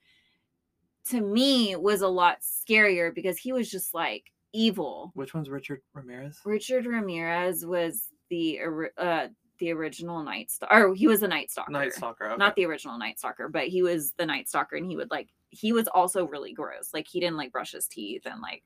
to 1.09 1.19
me 1.19 1.75
was 1.75 2.01
a 2.01 2.07
lot 2.07 2.37
scarier 2.41 3.13
because 3.13 3.37
he 3.37 3.51
was 3.51 3.69
just 3.69 3.93
like 3.93 4.31
evil. 4.53 5.11
Which 5.15 5.33
one's 5.33 5.49
Richard 5.49 5.81
Ramirez? 5.93 6.39
Richard 6.45 6.85
Ramirez 6.85 7.65
was 7.65 8.07
the 8.29 8.59
uh 8.97 9.27
the 9.59 9.71
original 9.71 10.23
Night 10.23 10.51
Stalker. 10.51 10.87
Or 10.87 10.95
he 10.95 11.07
was 11.07 11.19
the 11.19 11.27
Night 11.27 11.51
Stalker. 11.51 11.71
Night 11.71 11.93
Stalker. 11.93 12.25
Okay. 12.25 12.37
Not 12.37 12.55
the 12.55 12.65
original 12.65 12.97
Night 12.97 13.19
Stalker, 13.19 13.47
but 13.49 13.67
he 13.67 13.83
was 13.83 14.13
the 14.13 14.25
Night 14.25 14.47
Stalker 14.49 14.75
and 14.75 14.85
he 14.85 14.95
would 14.95 15.11
like 15.11 15.29
he 15.49 15.71
was 15.73 15.87
also 15.87 16.25
really 16.25 16.53
gross. 16.53 16.89
Like 16.93 17.07
he 17.07 17.19
didn't 17.19 17.37
like 17.37 17.51
brush 17.51 17.71
his 17.73 17.87
teeth 17.87 18.23
and 18.25 18.41
like 18.41 18.63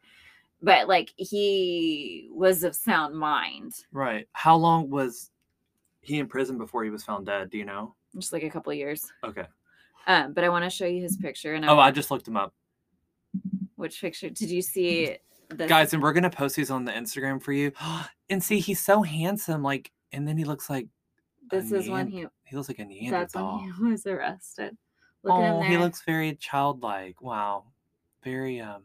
but 0.61 0.87
like 0.87 1.11
he 1.17 2.29
was 2.31 2.63
of 2.63 2.75
sound 2.75 3.15
mind. 3.15 3.73
right. 3.91 4.27
How 4.33 4.55
long 4.55 4.89
was 4.89 5.29
he 6.01 6.19
in 6.19 6.27
prison 6.27 6.57
before 6.57 6.83
he 6.83 6.89
was 6.89 7.03
found 7.03 7.25
dead? 7.25 7.49
Do 7.49 7.57
you 7.57 7.65
know? 7.65 7.93
Just 8.17 8.33
like 8.33 8.43
a 8.43 8.49
couple 8.49 8.71
of 8.71 8.77
years. 8.77 9.11
Okay. 9.23 9.45
Um, 10.07 10.31
but 10.33 10.43
I 10.45 10.49
want 10.49 10.63
to 10.63 10.69
show 10.69 10.85
you 10.85 11.01
his 11.01 11.17
picture 11.17 11.53
and 11.53 11.65
I 11.65 11.69
Oh, 11.69 11.79
I 11.79 11.91
just 11.91 12.09
looked 12.09 12.27
him 12.27 12.37
up, 12.37 12.53
which 13.75 13.99
picture 13.99 14.29
did 14.29 14.49
you 14.49 14.61
see 14.61 15.17
the 15.49 15.67
guys, 15.67 15.93
and 15.93 16.01
we're 16.01 16.13
gonna 16.13 16.29
post 16.29 16.55
these 16.55 16.71
on 16.71 16.85
the 16.85 16.91
Instagram 16.91 17.41
for 17.41 17.53
you. 17.53 17.71
And 18.29 18.43
see, 18.43 18.59
he's 18.59 18.83
so 18.83 19.03
handsome. 19.03 19.63
Like, 19.63 19.89
and 20.11 20.27
then 20.27 20.37
he 20.37 20.43
looks 20.43 20.69
like 20.69 20.89
this 21.49 21.71
is 21.71 21.89
when 21.89 22.07
he 22.07 22.25
he 22.43 22.55
looks 22.55 22.67
like 22.67 22.79
a 22.79 22.83
that's 22.83 23.35
Neanderthal. 23.35 23.57
when 23.57 23.73
he 23.73 23.83
was 23.91 24.05
arrested. 24.05 24.77
Look 25.23 25.33
Oh, 25.33 25.61
he 25.61 25.77
looks 25.77 26.01
very 26.05 26.35
childlike. 26.35 27.21
Wow. 27.21 27.65
Very 28.23 28.59
um. 28.59 28.83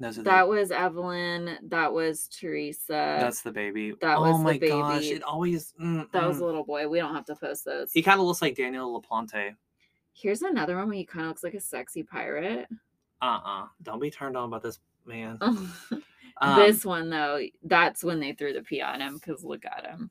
Those 0.00 0.18
are 0.18 0.22
the, 0.22 0.30
that 0.30 0.48
was 0.48 0.72
Evelyn. 0.72 1.56
That 1.68 1.92
was 1.92 2.26
Teresa. 2.28 3.16
that's 3.20 3.42
the 3.42 3.52
baby. 3.52 3.94
that 4.00 4.18
oh 4.18 4.22
was 4.22 4.38
the 4.38 4.44
my 4.44 4.58
gosh! 4.58 5.02
baby. 5.02 5.14
It 5.14 5.22
always. 5.22 5.72
mm, 5.80 6.10
that 6.10 6.26
was 6.26 6.38
mm. 6.38 6.42
a 6.42 6.44
little 6.44 6.64
boy. 6.64 6.88
We 6.88 6.98
don't 6.98 7.14
have 7.14 7.26
to 7.26 7.36
post 7.36 7.64
those. 7.64 7.92
He 7.92 8.02
kind 8.02 8.18
of 8.18 8.26
looks 8.26 8.42
like 8.42 8.56
Daniel 8.56 9.00
Laplante. 9.00 9.54
Here's 10.12 10.42
another 10.42 10.76
one 10.76 10.88
where 10.88 10.96
he 10.96 11.04
kind 11.04 11.26
of 11.26 11.28
looks 11.28 11.44
like 11.44 11.54
a 11.54 11.60
sexy 11.60 12.02
pirate. 12.02 12.66
Uh 13.22 13.24
uh-uh. 13.24 13.62
uh. 13.62 13.66
do 13.82 13.92
not 13.92 14.00
be 14.00 14.10
turned 14.10 14.36
on 14.36 14.50
by 14.50 14.58
this 14.58 14.80
man. 15.06 15.38
Um, 16.40 16.58
this 16.58 16.84
one 16.84 17.10
though, 17.10 17.38
that's 17.62 18.02
when 18.02 18.18
they 18.18 18.32
threw 18.32 18.52
the 18.52 18.62
pee 18.62 18.82
on 18.82 19.00
him 19.00 19.14
because 19.14 19.44
look 19.44 19.64
at 19.64 19.86
him. 19.86 20.10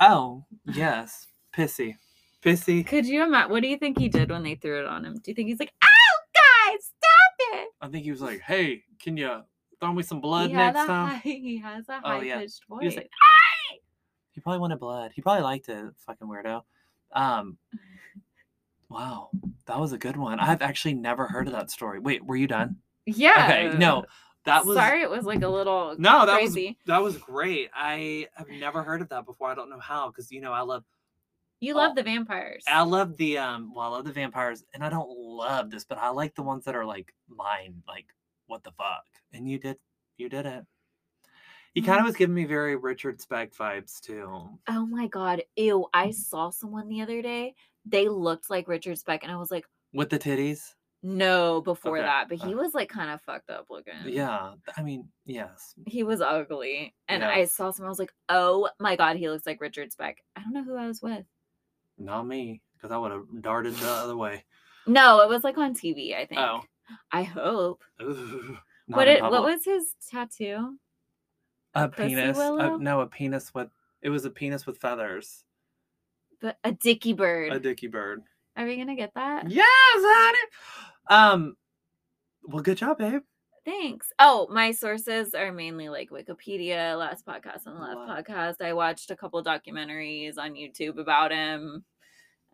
Oh 0.00 0.44
yes, 0.74 1.28
pissy, 1.56 1.94
pissy. 2.42 2.84
Could 2.84 3.06
you 3.06 3.22
imagine? 3.22 3.52
What 3.52 3.62
do 3.62 3.68
you 3.68 3.76
think 3.78 3.96
he 3.96 4.08
did 4.08 4.30
when 4.32 4.42
they 4.42 4.56
threw 4.56 4.80
it 4.80 4.86
on 4.86 5.04
him? 5.04 5.14
Do 5.14 5.30
you 5.30 5.36
think 5.36 5.48
he's 5.48 5.60
like, 5.60 5.72
"Ow, 5.84 5.88
guys, 6.34 6.80
stop 6.82 7.58
it"? 7.60 7.68
I 7.80 7.86
think 7.86 8.02
he 8.02 8.10
was 8.10 8.20
like, 8.20 8.40
"Hey, 8.40 8.82
can 9.00 9.16
you 9.16 9.42
throw 9.78 9.92
me 9.92 10.02
some 10.02 10.20
blood 10.20 10.50
he, 10.50 10.56
next 10.56 10.78
time?" 10.78 11.08
high, 11.10 11.18
he 11.22 11.58
has 11.58 11.88
a 11.88 12.00
Oh, 12.02 12.08
high 12.18 12.22
yeah. 12.22 12.38
pitched 12.40 12.62
He 12.68 12.74
voice. 12.74 12.84
was 12.86 12.96
like, 12.96 13.10
He 14.32 14.40
probably 14.40 14.58
wanted 14.58 14.80
blood. 14.80 15.12
He 15.14 15.22
probably 15.22 15.44
liked 15.44 15.68
it. 15.68 15.84
Fucking 16.06 16.26
weirdo. 16.26 16.62
Um. 17.12 17.56
Wow, 18.88 19.30
that 19.66 19.80
was 19.80 19.92
a 19.92 19.98
good 19.98 20.16
one. 20.18 20.38
I've 20.38 20.60
actually 20.60 20.94
never 20.94 21.26
heard 21.26 21.46
of 21.46 21.54
that 21.54 21.70
story. 21.70 21.98
Wait, 21.98 22.26
were 22.26 22.36
you 22.36 22.46
done? 22.46 22.76
Yeah. 23.06 23.46
Okay, 23.50 23.78
no, 23.78 24.04
that 24.44 24.64
was 24.64 24.76
Sorry, 24.76 25.02
it 25.02 25.10
was 25.10 25.24
like 25.24 25.42
a 25.42 25.48
little 25.48 25.94
no, 25.98 26.26
that 26.26 26.42
was 26.42 26.54
that 26.86 27.02
was 27.02 27.16
great. 27.18 27.70
I 27.74 28.28
have 28.34 28.48
never 28.48 28.82
heard 28.82 29.02
of 29.02 29.08
that 29.10 29.24
before. 29.26 29.50
I 29.50 29.54
don't 29.54 29.70
know 29.70 29.80
how 29.80 30.08
because 30.08 30.30
you 30.30 30.40
know 30.40 30.52
I 30.52 30.60
love 30.60 30.84
You 31.60 31.74
love 31.74 31.94
the 31.96 32.02
vampires. 32.02 32.64
I 32.66 32.82
love 32.82 33.16
the 33.16 33.38
um 33.38 33.72
well 33.74 33.86
I 33.86 33.88
love 33.96 34.04
the 34.04 34.12
vampires 34.12 34.64
and 34.74 34.84
I 34.84 34.88
don't 34.90 35.10
love 35.10 35.70
this, 35.70 35.84
but 35.84 35.98
I 35.98 36.10
like 36.10 36.34
the 36.34 36.42
ones 36.42 36.64
that 36.64 36.74
are 36.76 36.84
like 36.84 37.12
mine, 37.28 37.82
like 37.86 38.06
what 38.46 38.62
the 38.64 38.72
fuck. 38.72 39.04
And 39.32 39.48
you 39.48 39.58
did 39.58 39.78
you 40.16 40.28
did 40.28 40.46
it. 40.46 40.64
He 41.74 41.80
kind 41.82 41.98
of 41.98 42.04
Mhm. 42.04 42.06
was 42.06 42.16
giving 42.16 42.34
me 42.34 42.44
very 42.44 42.76
Richard 42.76 43.20
Speck 43.20 43.52
vibes 43.52 44.00
too. 44.00 44.58
Oh 44.68 44.86
my 44.86 45.06
god. 45.06 45.42
Ew. 45.56 45.86
I 45.94 46.10
saw 46.10 46.50
someone 46.50 46.88
the 46.88 47.00
other 47.02 47.22
day. 47.22 47.54
They 47.84 48.08
looked 48.08 48.50
like 48.50 48.68
Richard 48.68 48.98
Speck, 48.98 49.22
and 49.22 49.32
I 49.32 49.36
was 49.36 49.50
like, 49.50 49.66
With 49.92 50.10
the 50.10 50.18
titties. 50.18 50.74
No, 51.02 51.60
before 51.62 51.98
Okay, 51.98 52.06
that. 52.06 52.28
But 52.28 52.38
he 52.38 52.54
uh, 52.54 52.56
was 52.56 52.74
like 52.74 52.88
kind 52.88 53.10
of 53.10 53.20
fucked 53.22 53.50
up 53.50 53.66
looking. 53.70 53.94
Yeah. 54.06 54.52
I 54.76 54.82
mean, 54.82 55.08
yes. 55.26 55.74
He 55.86 56.02
was 56.02 56.20
ugly. 56.20 56.94
And 57.08 57.24
I 57.24 57.44
saw 57.44 57.70
someone, 57.70 57.88
I 57.88 57.90
was 57.90 57.98
like, 57.98 58.12
oh 58.28 58.68
my 58.78 58.96
god, 58.96 59.16
he 59.16 59.28
looks 59.28 59.46
like 59.46 59.60
Richard 59.60 59.92
Speck. 59.92 60.18
I 60.36 60.42
don't 60.42 60.52
know 60.52 60.64
who 60.64 60.76
I 60.76 60.86
was 60.86 61.02
with. 61.02 61.24
Not 61.98 62.26
me. 62.26 62.62
Because 62.76 62.92
I 62.92 62.98
would 62.98 63.12
have 63.12 63.24
darted 63.40 63.74
the 63.74 63.88
other 63.88 64.16
way. 64.16 64.44
No, 64.86 65.20
it 65.20 65.28
was 65.28 65.44
like 65.44 65.58
on 65.58 65.74
TV, 65.74 66.16
I 66.16 66.26
think. 66.26 66.40
Oh. 66.40 66.62
I 67.10 67.22
hope. 67.22 67.82
Ooh, 68.00 68.56
What 68.86 69.08
it 69.08 69.22
what 69.22 69.44
was 69.44 69.64
his 69.64 69.94
tattoo? 70.10 70.76
a 71.74 71.88
pussy 71.88 72.08
penis? 72.08 72.36
Uh, 72.36 72.40
willow? 72.40 72.76
no, 72.76 73.00
a 73.00 73.06
penis 73.06 73.54
with 73.54 73.68
it 74.02 74.10
was 74.10 74.24
a 74.24 74.30
penis 74.30 74.66
with 74.66 74.78
feathers. 74.78 75.44
But 76.40 76.58
a 76.64 76.72
dicky 76.72 77.12
bird. 77.12 77.52
A 77.52 77.60
dicky 77.60 77.86
bird. 77.86 78.22
Are 78.56 78.66
we 78.66 78.76
gonna 78.76 78.96
get 78.96 79.14
that? 79.14 79.48
Yes, 79.50 79.66
honey. 79.96 80.38
Um, 81.08 81.56
well, 82.44 82.62
good 82.62 82.78
job, 82.78 82.98
babe. 82.98 83.22
Thanks. 83.64 84.12
Oh, 84.18 84.48
my 84.50 84.72
sources 84.72 85.34
are 85.34 85.52
mainly 85.52 85.88
like 85.88 86.10
Wikipedia, 86.10 86.98
last 86.98 87.24
podcast 87.24 87.66
on 87.66 87.74
the 87.74 87.80
last 87.80 87.96
Love. 87.96 88.08
podcast. 88.24 88.60
I 88.64 88.72
watched 88.72 89.10
a 89.12 89.16
couple 89.16 89.42
documentaries 89.44 90.36
on 90.36 90.54
YouTube 90.54 90.98
about 90.98 91.30
him. 91.30 91.84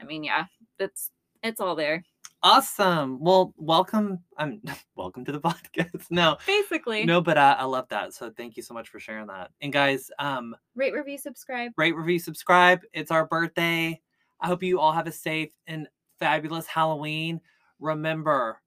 I 0.01 0.05
mean, 0.05 0.23
yeah, 0.25 0.45
it's 0.79 1.11
it's 1.43 1.61
all 1.61 1.75
there. 1.75 2.05
Awesome. 2.43 3.19
Well, 3.21 3.53
welcome. 3.57 4.19
I'm 4.37 4.61
um, 4.69 4.75
welcome 4.97 5.25
to 5.25 5.33
the 5.33 5.41
podcast. 5.41 6.07
No, 6.11 6.37
Basically. 6.47 7.05
no, 7.05 7.21
but 7.23 7.39
uh, 7.39 7.57
I 7.59 7.65
love 7.65 7.89
that. 7.89 8.13
So 8.13 8.31
thank 8.37 8.57
you 8.57 8.63
so 8.63 8.75
much 8.75 8.91
for 8.91 9.01
sharing 9.01 9.27
that. 9.29 9.51
And 9.63 9.73
guys, 9.73 10.11
um, 10.19 10.55
Rate, 10.75 10.93
review, 10.93 11.17
subscribe. 11.19 11.73
rate, 11.77 11.97
review, 11.97 12.19
subscribe. 12.19 12.81
It's 12.93 13.11
our 13.11 13.27
birthday. 13.27 14.01
I 14.41 14.47
hope 14.47 14.63
you 14.63 14.79
all 14.79 14.93
have 14.93 15.07
a 15.07 15.13
safe 15.13 15.53
and 15.67 15.89
fabulous 16.21 16.67
Halloween. 16.67 17.41
Remember, 17.81 18.61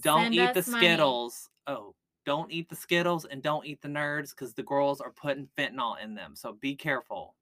don't 0.00 0.24
Send 0.24 0.34
eat 0.34 0.54
the 0.54 0.70
money. 0.70 0.86
Skittles. 0.86 1.48
Oh, 1.66 1.94
don't 2.26 2.50
eat 2.52 2.68
the 2.68 2.76
Skittles 2.76 3.24
and 3.24 3.42
don't 3.42 3.66
eat 3.66 3.80
the 3.80 3.88
nerds 3.88 4.30
because 4.30 4.54
the 4.54 4.62
girls 4.62 5.00
are 5.00 5.10
putting 5.12 5.48
fentanyl 5.56 6.02
in 6.02 6.14
them. 6.14 6.36
So 6.36 6.52
be 6.60 6.74
careful. 6.76 7.34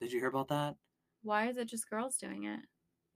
Did 0.00 0.12
you 0.12 0.18
hear 0.20 0.28
about 0.28 0.48
that? 0.48 0.76
Why 1.22 1.48
is 1.48 1.56
it 1.56 1.68
just 1.68 1.88
girls 1.88 2.16
doing 2.16 2.44
it? 2.44 2.60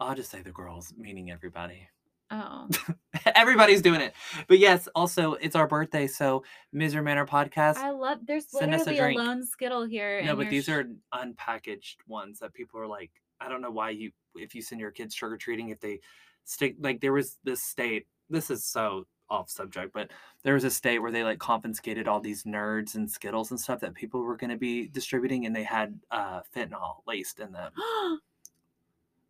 I'll 0.01 0.15
just 0.15 0.31
say 0.31 0.43
the 0.43 0.53
girls, 0.53 0.95
meaning 0.97 1.31
everybody. 1.31 1.89
Oh. 2.31 2.69
Everybody's 3.35 3.83
doing 3.83 4.01
it. 4.01 4.15
But 4.49 4.59
yes, 4.59 4.87
also 4.95 5.35
it's 5.35 5.57
our 5.57 5.67
birthday, 5.67 6.07
so 6.07 6.45
Misery 6.73 7.03
Manor 7.03 7.27
podcast. 7.27 7.77
I 7.77 7.91
love 7.91 8.19
there's 8.27 8.51
Send 8.51 8.75
us 8.75 8.87
a 8.87 8.91
literally 8.91 9.15
a, 9.15 9.19
lone 9.19 9.45
skittle 9.45 9.85
here. 9.85 10.23
no, 10.23 10.37
but 10.37 10.51
these 10.51 10.67
sh- 10.67 10.69
are 10.69 10.85
unpackaged 11.15 11.97
ones 12.07 12.39
that 12.41 12.53
people 12.53 12.79
are 12.81 12.87
like, 12.87 13.11
I 13.41 13.49
don't 13.49 13.63
know 13.63 13.71
why 13.71 13.91
you 13.91 14.11
if 14.35 14.55
you 14.55 14.61
send 14.61 14.81
your 14.81 14.91
kids 14.91 15.15
trick 15.15 15.33
or 15.33 15.37
treating, 15.39 15.71
if 15.71 15.81
they 15.81 16.01
stick 16.49 16.77
like 16.81 17.01
there 17.01 17.13
was 17.13 17.37
this 17.45 17.63
state, 17.63 18.07
this 18.31 18.51
is 18.51 18.65
so 18.65 19.07
off 19.31 19.51
subject, 19.51 19.93
but 19.93 20.11
there 20.43 20.55
was 20.55 20.65
a 20.65 20.71
state 20.71 20.99
where 21.01 21.13
they 21.13 21.23
like 21.23 21.39
confiscated 21.39 22.09
all 22.09 22.19
these 22.21 22.45
nerds 22.45 22.95
and 22.95 23.11
skittles 23.11 23.51
and 23.51 23.61
stuff 23.61 23.81
that 23.81 23.95
people 23.95 24.23
were 24.23 24.37
gonna 24.37 24.57
be 24.57 24.89
distributing 24.89 25.45
and 25.45 25.55
they 25.55 25.63
had 25.63 25.99
uh 26.11 26.41
fentanyl 26.57 27.03
laced 27.07 27.39
in 27.41 27.53
them. 27.53 27.73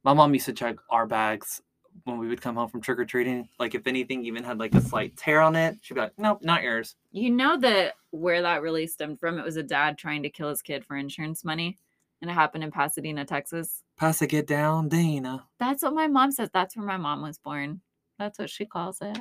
My 0.05 0.15
mom 0.15 0.33
used 0.33 0.47
to 0.47 0.53
check 0.53 0.77
our 0.91 1.07
bags 1.07 1.61
when 2.05 2.19
we 2.19 2.29
would 2.29 2.41
come 2.41 2.55
home 2.55 2.69
from 2.69 2.81
trick 2.81 3.01
or 3.01 3.05
treating. 3.05 3.49
Like 3.59 3.75
if 3.75 3.89
anything 3.89 4.25
even 4.25 4.45
had 4.45 4.61
like 4.61 4.75
a 4.77 4.81
slight 4.81 5.17
tear 5.17 5.41
on 5.41 5.57
it, 5.57 5.77
she'd 5.83 5.95
be 5.95 6.01
like, 6.01 6.13
Nope, 6.17 6.39
not 6.43 6.63
yours. 6.63 6.95
you 7.11 7.31
know 7.31 7.59
that 7.59 7.95
where 8.11 8.41
that 8.43 8.63
really 8.63 8.87
stemmed 8.87 9.19
from? 9.19 9.37
It 9.39 9.45
was 9.45 9.57
a 9.57 9.63
dad 9.65 9.99
trying 9.99 10.23
to 10.23 10.31
kill 10.31 10.49
his 10.49 10.63
kid 10.63 10.85
for 10.85 10.97
insurance 10.97 11.45
money. 11.45 11.77
And 12.21 12.31
it 12.31 12.35
happened 12.35 12.65
in 12.65 12.71
Pasadena, 12.71 13.25
Texas. 13.25 13.83
Pass 13.97 14.21
it, 14.23 14.27
get 14.29 14.47
down, 14.47 14.89
Dana. 14.89 15.47
That's 15.61 15.83
what 15.83 15.95
my 15.95 16.09
mom 16.09 16.33
says. 16.33 16.51
That's 16.53 16.77
where 16.77 16.87
my 16.87 16.97
mom 16.97 17.23
was 17.23 17.39
born. 17.39 17.81
That's 18.19 18.39
what 18.39 18.51
she 18.51 18.67
calls 18.67 18.99
it. 19.01 19.19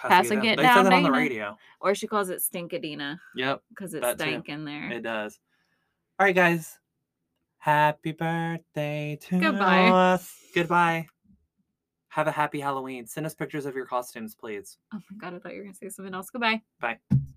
Pass 0.00 0.30
it, 0.30 0.42
get 0.42 0.56
They 0.56 0.64
down, 0.64 0.84
said 0.84 0.86
that 0.86 0.92
on 0.92 1.02
the 1.04 1.12
radio. 1.12 1.56
Or 1.80 1.94
she 1.94 2.06
calls 2.08 2.28
it 2.28 2.40
Stinkadena 2.42 3.18
Yep. 3.36 3.62
because 3.70 3.94
it 3.94 4.02
That 4.02 4.18
too. 4.18 4.42
in 4.46 4.64
there. 4.64 4.90
It 4.92 5.02
does. 5.02 5.38
All 6.18 6.26
right, 6.26 6.34
guys. 6.34 6.76
Happy 7.58 8.12
birthday 8.12 9.16
to 9.22 9.38
Goodbye. 9.38 9.88
us. 9.88 10.34
Goodbye. 10.54 11.06
Have 12.08 12.26
a 12.26 12.32
happy 12.32 12.58
Halloween. 12.58 13.06
Send 13.06 13.24
us 13.26 13.34
pictures 13.34 13.66
of 13.66 13.76
your 13.76 13.86
costumes, 13.86 14.34
please. 14.34 14.76
Oh 14.92 14.98
my 15.10 15.16
god, 15.18 15.34
I 15.36 15.38
thought 15.38 15.52
you 15.52 15.58
were 15.58 15.64
gonna 15.64 15.74
say 15.76 15.88
something 15.88 16.14
else. 16.14 16.28
Goodbye. 16.30 16.60
Bye. 16.80 16.98